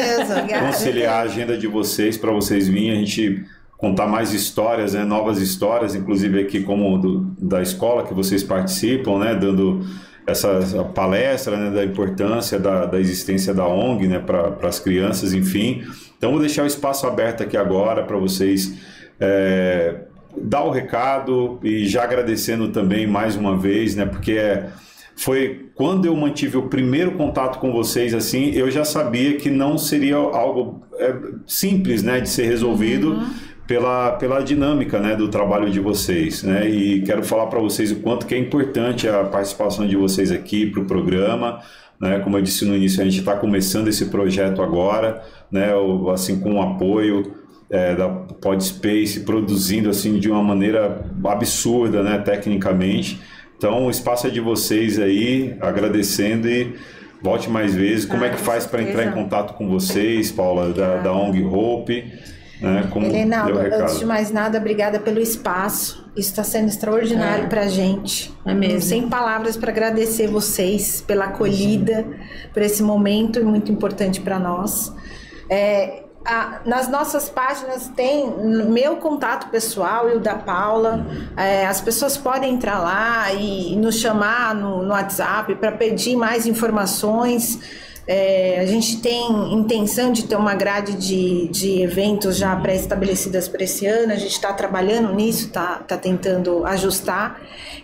conciliar 0.60 1.14
a 1.14 1.20
agenda 1.22 1.56
de 1.56 1.66
vocês 1.66 2.16
para 2.16 2.30
vocês 2.30 2.68
virem. 2.68 2.92
A 2.92 2.94
gente 2.96 3.44
contar 3.78 4.06
mais 4.06 4.32
histórias, 4.32 4.94
né, 4.94 5.04
novas 5.04 5.38
histórias, 5.38 5.94
inclusive 5.94 6.40
aqui 6.40 6.62
como 6.62 6.96
do, 6.96 7.20
da 7.38 7.60
escola 7.60 8.04
que 8.04 8.14
vocês 8.14 8.42
participam, 8.42 9.18
né, 9.18 9.34
dando 9.34 9.84
essa 10.26 10.82
palestra 10.94 11.56
né, 11.56 11.70
da 11.70 11.84
importância 11.84 12.58
da, 12.58 12.86
da 12.86 12.98
existência 12.98 13.54
da 13.54 13.66
ONG 13.66 14.08
né, 14.08 14.18
para 14.18 14.68
as 14.68 14.80
crianças, 14.80 15.32
enfim. 15.32 15.84
Então, 16.18 16.32
vou 16.32 16.40
deixar 16.40 16.64
o 16.64 16.66
espaço 16.66 17.06
aberto 17.06 17.42
aqui 17.42 17.56
agora 17.56 18.02
para 18.02 18.16
vocês 18.16 18.74
é, 19.20 20.00
dar 20.36 20.64
o 20.64 20.70
recado 20.70 21.58
e 21.62 21.86
já 21.86 22.04
agradecendo 22.04 22.68
também 22.68 23.06
mais 23.06 23.36
uma 23.36 23.56
vez, 23.56 23.94
né, 23.94 24.06
porque 24.06 24.32
é, 24.32 24.70
foi 25.16 25.70
quando 25.74 26.06
eu 26.06 26.16
mantive 26.16 26.56
o 26.56 26.68
primeiro 26.68 27.12
contato 27.12 27.58
com 27.58 27.72
vocês, 27.72 28.14
assim, 28.14 28.50
eu 28.50 28.70
já 28.70 28.84
sabia 28.84 29.36
que 29.36 29.50
não 29.50 29.78
seria 29.78 30.16
algo 30.16 30.82
é, 30.98 31.14
simples 31.46 32.02
né, 32.02 32.20
de 32.20 32.28
ser 32.28 32.46
resolvido. 32.46 33.12
Uhum 33.12 33.46
pela, 33.66 34.12
pela 34.12 34.40
dinâmica 34.40 35.00
né, 35.00 35.16
do 35.16 35.28
trabalho 35.28 35.70
de 35.70 35.80
vocês. 35.80 36.42
Né? 36.42 36.68
E 36.68 37.02
quero 37.02 37.24
falar 37.24 37.46
para 37.46 37.58
vocês 37.58 37.90
o 37.90 37.96
quanto 37.96 38.26
que 38.26 38.34
é 38.34 38.38
importante 38.38 39.08
a 39.08 39.24
participação 39.24 39.86
de 39.86 39.96
vocês 39.96 40.30
aqui 40.30 40.66
para 40.66 40.82
o 40.82 40.84
programa. 40.84 41.60
Né? 42.00 42.20
Como 42.20 42.36
eu 42.36 42.42
disse 42.42 42.64
no 42.64 42.76
início, 42.76 43.00
a 43.00 43.04
gente 43.04 43.18
está 43.18 43.36
começando 43.36 43.88
esse 43.88 44.06
projeto 44.06 44.62
agora, 44.62 45.22
né? 45.50 45.70
assim 46.12 46.38
com 46.38 46.54
o 46.54 46.62
apoio 46.62 47.34
é, 47.70 47.94
da 47.94 48.08
Podspace, 48.08 49.20
produzindo 49.20 49.90
assim 49.90 50.18
de 50.18 50.30
uma 50.30 50.42
maneira 50.42 51.04
absurda, 51.24 52.02
né? 52.02 52.18
tecnicamente. 52.18 53.20
Então, 53.56 53.86
o 53.86 53.90
espaço 53.90 54.26
é 54.26 54.30
de 54.30 54.40
vocês 54.40 54.98
aí, 54.98 55.56
agradecendo 55.60 56.48
e 56.48 56.74
volte 57.22 57.48
mais 57.48 57.74
vezes. 57.74 58.04
Como 58.04 58.24
é 58.24 58.28
ah, 58.28 58.32
é 58.32 58.34
que 58.34 58.40
faz 58.40 58.66
para 58.66 58.82
entrar 58.82 59.04
em 59.06 59.12
contato 59.12 59.54
com 59.54 59.68
vocês, 59.68 60.30
Paula, 60.30 60.72
da, 60.72 60.98
da 60.98 61.12
ONG 61.12 61.42
Hope? 61.44 62.12
Né, 62.60 62.88
Helena, 63.02 63.44
antes 63.44 63.98
de 63.98 64.06
mais 64.06 64.30
nada, 64.30 64.58
obrigada 64.58 64.98
pelo 64.98 65.20
espaço. 65.20 66.06
Isso 66.16 66.30
está 66.30 66.42
sendo 66.42 66.68
extraordinário 66.68 67.44
é. 67.44 67.48
para 67.48 67.62
a 67.62 67.68
gente. 67.68 68.32
É 68.46 68.54
mesmo. 68.54 68.80
Sem 68.80 69.08
palavras 69.08 69.56
para 69.58 69.70
agradecer 69.70 70.26
vocês 70.26 71.02
pela 71.06 71.26
acolhida, 71.26 72.02
Sim. 72.02 72.48
por 72.54 72.62
esse 72.62 72.82
momento 72.82 73.44
muito 73.44 73.70
importante 73.70 74.22
para 74.22 74.38
nós. 74.38 74.90
É, 75.50 76.04
nas 76.64 76.88
nossas 76.88 77.28
páginas 77.28 77.88
tem 77.94 78.28
meu 78.68 78.96
contato 78.96 79.48
pessoal 79.48 80.10
e 80.10 80.14
o 80.14 80.20
da 80.20 80.34
Paula. 80.34 81.06
É, 81.36 81.66
as 81.66 81.80
pessoas 81.80 82.16
podem 82.16 82.54
entrar 82.54 82.80
lá 82.80 83.32
e 83.32 83.76
nos 83.76 83.96
chamar 83.96 84.54
no, 84.54 84.82
no 84.82 84.90
WhatsApp 84.90 85.54
para 85.56 85.72
pedir 85.72 86.16
mais 86.16 86.46
informações. 86.46 87.60
É, 88.08 88.60
a 88.60 88.66
gente 88.66 89.00
tem 89.00 89.52
intenção 89.52 90.12
de 90.12 90.24
ter 90.24 90.36
uma 90.36 90.54
grade 90.54 90.94
de, 90.94 91.48
de 91.48 91.82
eventos 91.82 92.36
já 92.36 92.54
pré-estabelecidas 92.54 93.48
para 93.48 93.64
esse 93.64 93.84
ano, 93.84 94.12
a 94.12 94.16
gente 94.16 94.30
está 94.30 94.52
trabalhando 94.52 95.12
nisso, 95.12 95.46
está 95.46 95.76
tá 95.78 95.96
tentando 95.96 96.64
ajustar. 96.64 97.40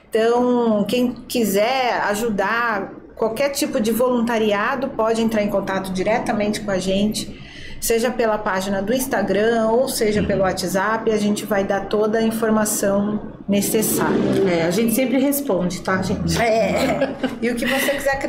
Então, 0.08 0.84
quem 0.86 1.12
quiser 1.26 2.00
ajudar, 2.02 2.92
qualquer 3.16 3.48
tipo 3.48 3.80
de 3.80 3.90
voluntariado, 3.90 4.90
pode 4.90 5.20
entrar 5.20 5.42
em 5.42 5.48
contato 5.48 5.92
diretamente 5.92 6.60
com 6.60 6.70
a 6.70 6.78
gente 6.78 7.41
seja 7.82 8.12
pela 8.12 8.38
página 8.38 8.80
do 8.80 8.94
Instagram 8.94 9.66
ou 9.68 9.88
seja 9.88 10.22
pelo 10.22 10.42
WhatsApp, 10.42 11.10
a 11.10 11.18
gente 11.18 11.44
vai 11.44 11.64
dar 11.64 11.88
toda 11.88 12.18
a 12.18 12.22
informação 12.22 13.32
necessária. 13.48 14.16
É, 14.48 14.62
a 14.62 14.70
gente 14.70 14.94
sempre 14.94 15.18
responde, 15.18 15.82
tá, 15.82 16.00
gente? 16.00 16.40
É. 16.40 17.12
e 17.42 17.50
o 17.50 17.56
que 17.56 17.66
você 17.66 17.90
quiser 17.90 18.20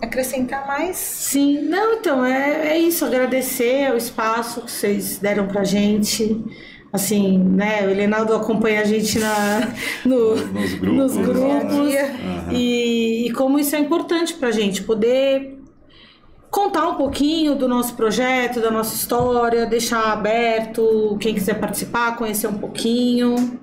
acrescentar 0.00 0.64
mais? 0.64 0.96
Sim, 0.96 1.62
não, 1.62 1.94
então, 1.94 2.24
é, 2.24 2.68
é 2.68 2.78
isso, 2.78 3.04
agradecer 3.04 3.92
o 3.92 3.96
espaço 3.96 4.62
que 4.62 4.70
vocês 4.70 5.18
deram 5.18 5.48
pra 5.48 5.64
gente 5.64 6.44
assim, 6.92 7.38
né? 7.38 7.86
O 7.86 7.90
Elenaldo 7.90 8.34
acompanha 8.34 8.80
a 8.80 8.84
gente 8.84 9.18
na, 9.18 9.72
no, 10.04 10.36
nos 10.36 10.74
grupos, 10.74 11.16
nos 11.16 11.16
grupos 11.16 11.78
uhum. 11.78 12.52
e, 12.52 13.28
e, 13.28 13.32
como 13.32 13.58
isso 13.58 13.74
é 13.76 13.78
importante 13.78 14.34
para 14.34 14.48
a 14.48 14.52
gente 14.52 14.82
poder 14.82 15.59
contar 16.50 16.88
um 16.88 16.94
pouquinho 16.96 17.54
do 17.54 17.68
nosso 17.68 17.94
projeto, 17.94 18.60
da 18.60 18.70
nossa 18.70 18.94
história, 18.94 19.66
deixar 19.66 20.12
aberto 20.12 21.16
quem 21.20 21.34
quiser 21.34 21.60
participar, 21.60 22.16
conhecer 22.16 22.48
um 22.48 22.58
pouquinho. 22.58 23.60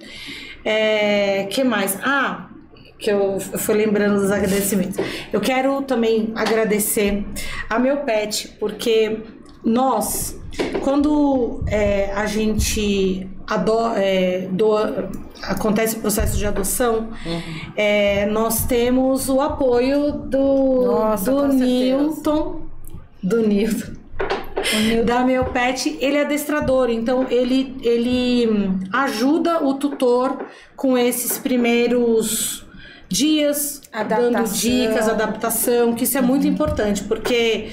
É, 0.64 1.48
que 1.52 1.64
mais? 1.64 1.98
Ah, 2.02 2.50
que 2.98 3.12
eu, 3.12 3.40
fui 3.40 3.76
lembrando 3.76 4.22
dos 4.22 4.32
agradecimentos. 4.32 4.98
Eu 5.32 5.42
quero 5.42 5.82
também 5.84 6.32
agradecer 6.36 7.26
a 7.70 7.78
meu 7.78 7.98
pet, 7.98 8.56
porque 8.60 9.20
nós, 9.64 10.40
quando 10.84 11.64
é, 11.68 12.12
a 12.14 12.26
gente 12.26 13.30
ado 13.46 13.94
é, 13.96 14.48
doa, 14.52 15.10
acontece 15.42 15.98
o 15.98 16.00
processo 16.00 16.38
de 16.38 16.46
adoção, 16.46 17.10
uhum. 17.26 17.42
é, 17.76 18.26
nós 18.26 18.66
temos 18.66 19.30
o 19.30 19.40
apoio 19.40 20.12
do, 20.12 20.86
Nossa, 20.86 21.32
do 21.32 21.48
Newton 21.48 22.67
do 23.22 23.48
Nildo. 23.48 23.98
Da 25.06 25.24
meu 25.24 25.46
pet, 25.46 25.98
ele 26.02 26.18
é 26.18 26.22
adestrador, 26.22 26.90
então 26.90 27.26
ele, 27.30 27.78
ele 27.82 28.48
hum, 28.48 28.80
ajuda 28.92 29.64
o 29.64 29.76
tutor 29.76 30.46
com 30.76 30.98
esses 30.98 31.38
primeiros 31.38 32.66
dias, 33.08 33.82
adaptação. 33.94 34.32
dando 34.32 34.54
dicas, 34.54 35.08
adaptação, 35.08 35.94
que 35.94 36.04
isso 36.04 36.18
é 36.18 36.22
muito 36.22 36.46
uhum. 36.46 36.52
importante, 36.52 37.04
porque 37.04 37.70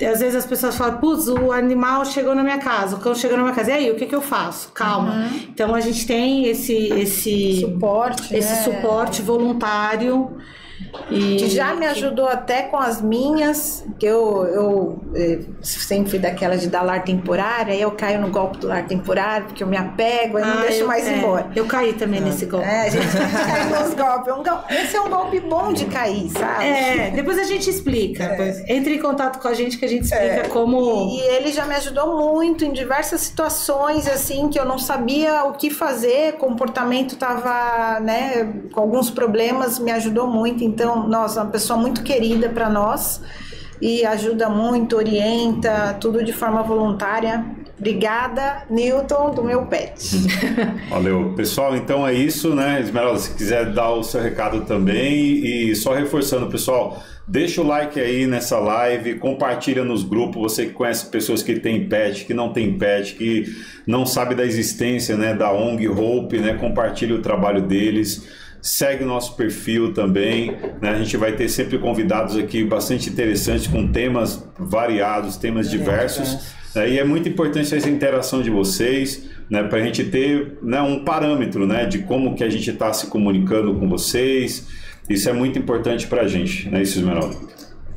às 0.00 0.20
vezes 0.20 0.36
as 0.36 0.46
pessoas 0.46 0.76
falam, 0.76 0.98
putz, 0.98 1.28
o 1.28 1.52
animal 1.52 2.04
chegou 2.06 2.34
na 2.34 2.42
minha 2.42 2.58
casa, 2.58 2.96
o 2.96 3.00
cão 3.00 3.14
chegou 3.14 3.36
na 3.36 3.42
minha 3.42 3.54
casa, 3.54 3.72
e 3.72 3.74
aí, 3.74 3.90
o 3.90 3.96
que, 3.96 4.06
que 4.06 4.14
eu 4.14 4.22
faço? 4.22 4.72
Calma. 4.72 5.12
Uhum. 5.12 5.40
Então 5.52 5.74
a 5.74 5.80
gente 5.80 6.06
tem 6.06 6.46
esse, 6.46 6.74
esse 6.74 7.60
suporte, 7.60 8.34
esse 8.34 8.52
né? 8.52 8.62
suporte 8.62 9.20
voluntário 9.20 10.38
e 11.10 11.36
que 11.36 11.48
já 11.48 11.74
me 11.74 11.86
ajudou 11.86 12.26
até 12.26 12.62
com 12.62 12.76
as 12.76 13.00
minhas, 13.00 13.84
que 13.98 14.06
eu, 14.06 14.44
eu, 14.44 15.00
eu 15.14 15.14
eh, 15.14 15.40
sempre 15.60 16.10
fui 16.10 16.18
daquela 16.18 16.56
de 16.56 16.68
dar 16.68 16.82
lar 16.82 17.02
temporário, 17.04 17.72
aí 17.72 17.80
eu 17.80 17.90
caio 17.90 18.20
no 18.20 18.28
golpe 18.28 18.58
do 18.58 18.68
lar 18.68 18.86
temporário, 18.86 19.46
porque 19.46 19.62
eu 19.62 19.66
me 19.66 19.76
apego, 19.76 20.36
aí 20.36 20.44
ah, 20.44 20.46
não 20.46 20.60
deixo 20.62 20.86
mais 20.86 21.06
é, 21.06 21.16
embora. 21.16 21.50
Eu 21.54 21.66
caí 21.66 21.92
também 21.94 22.20
ah. 22.20 22.24
nesse 22.24 22.46
golpe. 22.46 22.66
É, 22.66 22.82
a 22.82 22.88
gente 22.88 23.06
cai 23.10 23.64
nos 23.68 23.94
golpes. 23.94 24.32
Um, 24.32 24.74
esse 24.74 24.96
é 24.96 25.00
um 25.00 25.10
golpe 25.10 25.40
bom 25.40 25.72
de 25.72 25.86
cair, 25.86 26.30
sabe? 26.30 26.64
É, 26.64 27.10
depois 27.10 27.38
a 27.38 27.44
gente 27.44 27.68
explica. 27.68 28.24
É. 28.24 28.64
Entre 28.68 28.94
em 28.94 28.98
contato 28.98 29.40
com 29.40 29.48
a 29.48 29.54
gente 29.54 29.78
que 29.78 29.84
a 29.84 29.88
gente 29.88 30.04
explica 30.04 30.24
é. 30.24 30.48
como. 30.48 31.10
E, 31.10 31.18
e 31.18 31.20
ele 31.36 31.52
já 31.52 31.64
me 31.64 31.74
ajudou 31.74 32.32
muito 32.32 32.64
em 32.64 32.72
diversas 32.72 33.20
situações, 33.20 34.06
assim, 34.06 34.48
que 34.48 34.58
eu 34.58 34.64
não 34.64 34.78
sabia 34.78 35.44
o 35.44 35.52
que 35.52 35.70
fazer, 35.70 36.34
comportamento 36.34 37.16
tava, 37.16 38.00
né, 38.00 38.52
com 38.72 38.80
alguns 38.80 39.10
problemas, 39.10 39.78
me 39.78 39.90
ajudou 39.90 40.26
muito. 40.26 40.69
Então, 40.70 41.08
nossa, 41.08 41.42
uma 41.42 41.50
pessoa 41.50 41.78
muito 41.78 42.02
querida 42.02 42.48
para 42.48 42.70
nós 42.70 43.20
e 43.80 44.04
ajuda 44.04 44.48
muito, 44.48 44.96
orienta, 44.96 45.96
tudo 46.00 46.22
de 46.22 46.32
forma 46.32 46.62
voluntária. 46.62 47.44
Obrigada, 47.78 48.64
Newton, 48.68 49.34
do 49.34 49.42
meu 49.42 49.64
pet. 49.66 50.16
Valeu. 50.90 51.32
Pessoal, 51.34 51.74
então 51.74 52.06
é 52.06 52.12
isso, 52.12 52.54
né? 52.54 52.78
Esmeralda, 52.80 53.18
se 53.18 53.34
quiser 53.34 53.72
dar 53.72 53.90
o 53.90 54.02
seu 54.04 54.20
recado 54.20 54.60
também 54.66 55.44
e 55.44 55.74
só 55.74 55.94
reforçando, 55.94 56.46
pessoal, 56.48 57.02
deixa 57.26 57.62
o 57.62 57.66
like 57.66 57.98
aí 57.98 58.26
nessa 58.26 58.58
live, 58.58 59.14
compartilha 59.14 59.82
nos 59.82 60.04
grupos, 60.04 60.42
você 60.42 60.66
que 60.66 60.72
conhece 60.74 61.06
pessoas 61.06 61.42
que 61.42 61.58
têm 61.58 61.88
pet, 61.88 62.26
que 62.26 62.34
não 62.34 62.52
tem 62.52 62.76
pet, 62.76 63.14
que 63.14 63.46
não 63.86 64.04
sabe 64.04 64.34
da 64.34 64.44
existência, 64.44 65.16
né, 65.16 65.32
da 65.32 65.50
ONG 65.50 65.88
Hope, 65.88 66.38
né? 66.38 66.52
Compartilha 66.52 67.14
o 67.14 67.22
trabalho 67.22 67.62
deles 67.62 68.28
segue 68.62 69.04
o 69.04 69.06
nosso 69.06 69.36
perfil 69.36 69.92
também. 69.92 70.56
Né? 70.80 70.90
A 70.90 70.98
gente 70.98 71.16
vai 71.16 71.32
ter 71.32 71.48
sempre 71.48 71.78
convidados 71.78 72.36
aqui 72.36 72.64
bastante 72.64 73.08
interessantes, 73.08 73.66
com 73.66 73.86
temas 73.86 74.46
variados, 74.58 75.36
temas 75.36 75.70
diversos. 75.70 76.54
Né? 76.74 76.90
E 76.90 76.98
é 76.98 77.04
muito 77.04 77.28
importante 77.28 77.74
essa 77.74 77.88
interação 77.88 78.42
de 78.42 78.50
vocês, 78.50 79.28
né? 79.48 79.62
para 79.62 79.78
a 79.78 79.82
gente 79.82 80.04
ter 80.04 80.58
né, 80.62 80.80
um 80.80 81.04
parâmetro 81.04 81.66
né, 81.66 81.86
de 81.86 82.00
como 82.00 82.34
que 82.34 82.44
a 82.44 82.50
gente 82.50 82.70
está 82.70 82.92
se 82.92 83.06
comunicando 83.06 83.74
com 83.74 83.88
vocês. 83.88 84.66
Isso 85.08 85.28
é 85.28 85.32
muito 85.32 85.58
importante 85.58 86.06
para 86.06 86.22
a 86.22 86.28
gente, 86.28 86.68
né, 86.68 86.82
isso, 86.82 86.98
Esmeralda? 86.98 87.36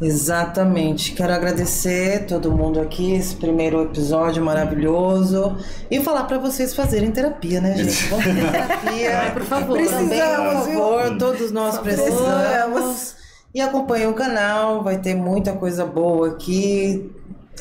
Exatamente. 0.01 1.13
Quero 1.13 1.33
agradecer 1.33 2.25
todo 2.25 2.51
mundo 2.51 2.79
aqui, 2.79 3.13
esse 3.13 3.35
primeiro 3.35 3.81
episódio 3.83 4.43
maravilhoso. 4.43 5.55
E 5.89 6.01
falar 6.01 6.23
para 6.25 6.37
vocês 6.37 6.73
fazerem 6.75 7.11
terapia, 7.11 7.61
né, 7.61 7.77
gente? 7.77 8.07
Vamos 8.09 8.25
ter 8.25 8.51
terapia. 8.51 9.19
Ai, 9.19 9.33
por 9.33 9.43
favor. 9.43 9.77
Precisamos, 9.77 10.65
por 10.65 10.73
favor. 10.73 11.17
Todos 11.17 11.51
nós 11.51 11.77
precisamos. 11.77 13.15
E 13.53 13.61
acompanhe 13.61 14.07
o 14.07 14.13
canal, 14.13 14.83
vai 14.83 14.97
ter 14.97 15.15
muita 15.15 15.53
coisa 15.53 15.85
boa 15.85 16.29
aqui. 16.29 17.11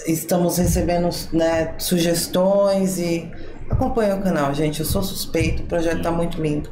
Estamos 0.07 0.57
recebendo 0.57 1.11
né, 1.35 1.75
sugestões 1.77 2.99
e 2.99 3.31
acompanhe 3.69 4.13
o 4.15 4.23
canal, 4.23 4.55
gente. 4.55 4.81
Eu 4.81 4.87
sou 4.87 5.03
suspeito, 5.03 5.63
o 5.63 5.67
projeto 5.67 5.99
está 5.99 6.11
muito 6.11 6.41
lindo. 6.41 6.71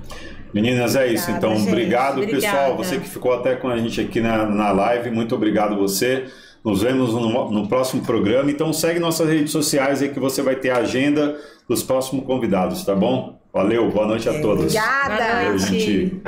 Meninas, 0.52 0.96
é 0.96 1.12
isso. 1.12 1.30
então, 1.30 1.56
gente. 1.56 1.68
obrigado, 1.68 2.18
Obrigada. 2.18 2.40
pessoal. 2.40 2.76
Você 2.76 2.98
que 2.98 3.08
ficou 3.08 3.32
até 3.32 3.54
com 3.54 3.68
a 3.68 3.76
gente 3.76 4.00
aqui 4.00 4.20
na, 4.20 4.46
na 4.46 4.72
live, 4.72 5.10
muito 5.10 5.34
obrigado 5.34 5.76
você. 5.76 6.24
Nos 6.64 6.82
vemos 6.82 7.14
no, 7.14 7.50
no, 7.50 7.68
próximo 7.68 8.02
programa. 8.02 8.50
Então, 8.50 8.72
segue 8.72 8.98
nossas 8.98 9.28
redes 9.28 9.50
sociais 9.50 10.02
aí 10.02 10.10
que 10.10 10.20
você 10.20 10.42
vai 10.42 10.56
ter 10.56 10.70
a 10.70 10.78
agenda 10.78 11.38
dos 11.68 11.82
próximos 11.82 12.24
convidados, 12.26 12.84
tá 12.84 12.94
bom? 12.94 13.40
Valeu, 13.52 13.90
boa 13.90 14.06
noite 14.06 14.28
a 14.28 14.40
todos. 14.40 14.64
Obrigada. 14.64 15.16
Valeu, 15.16 15.58
gente. 15.58 16.20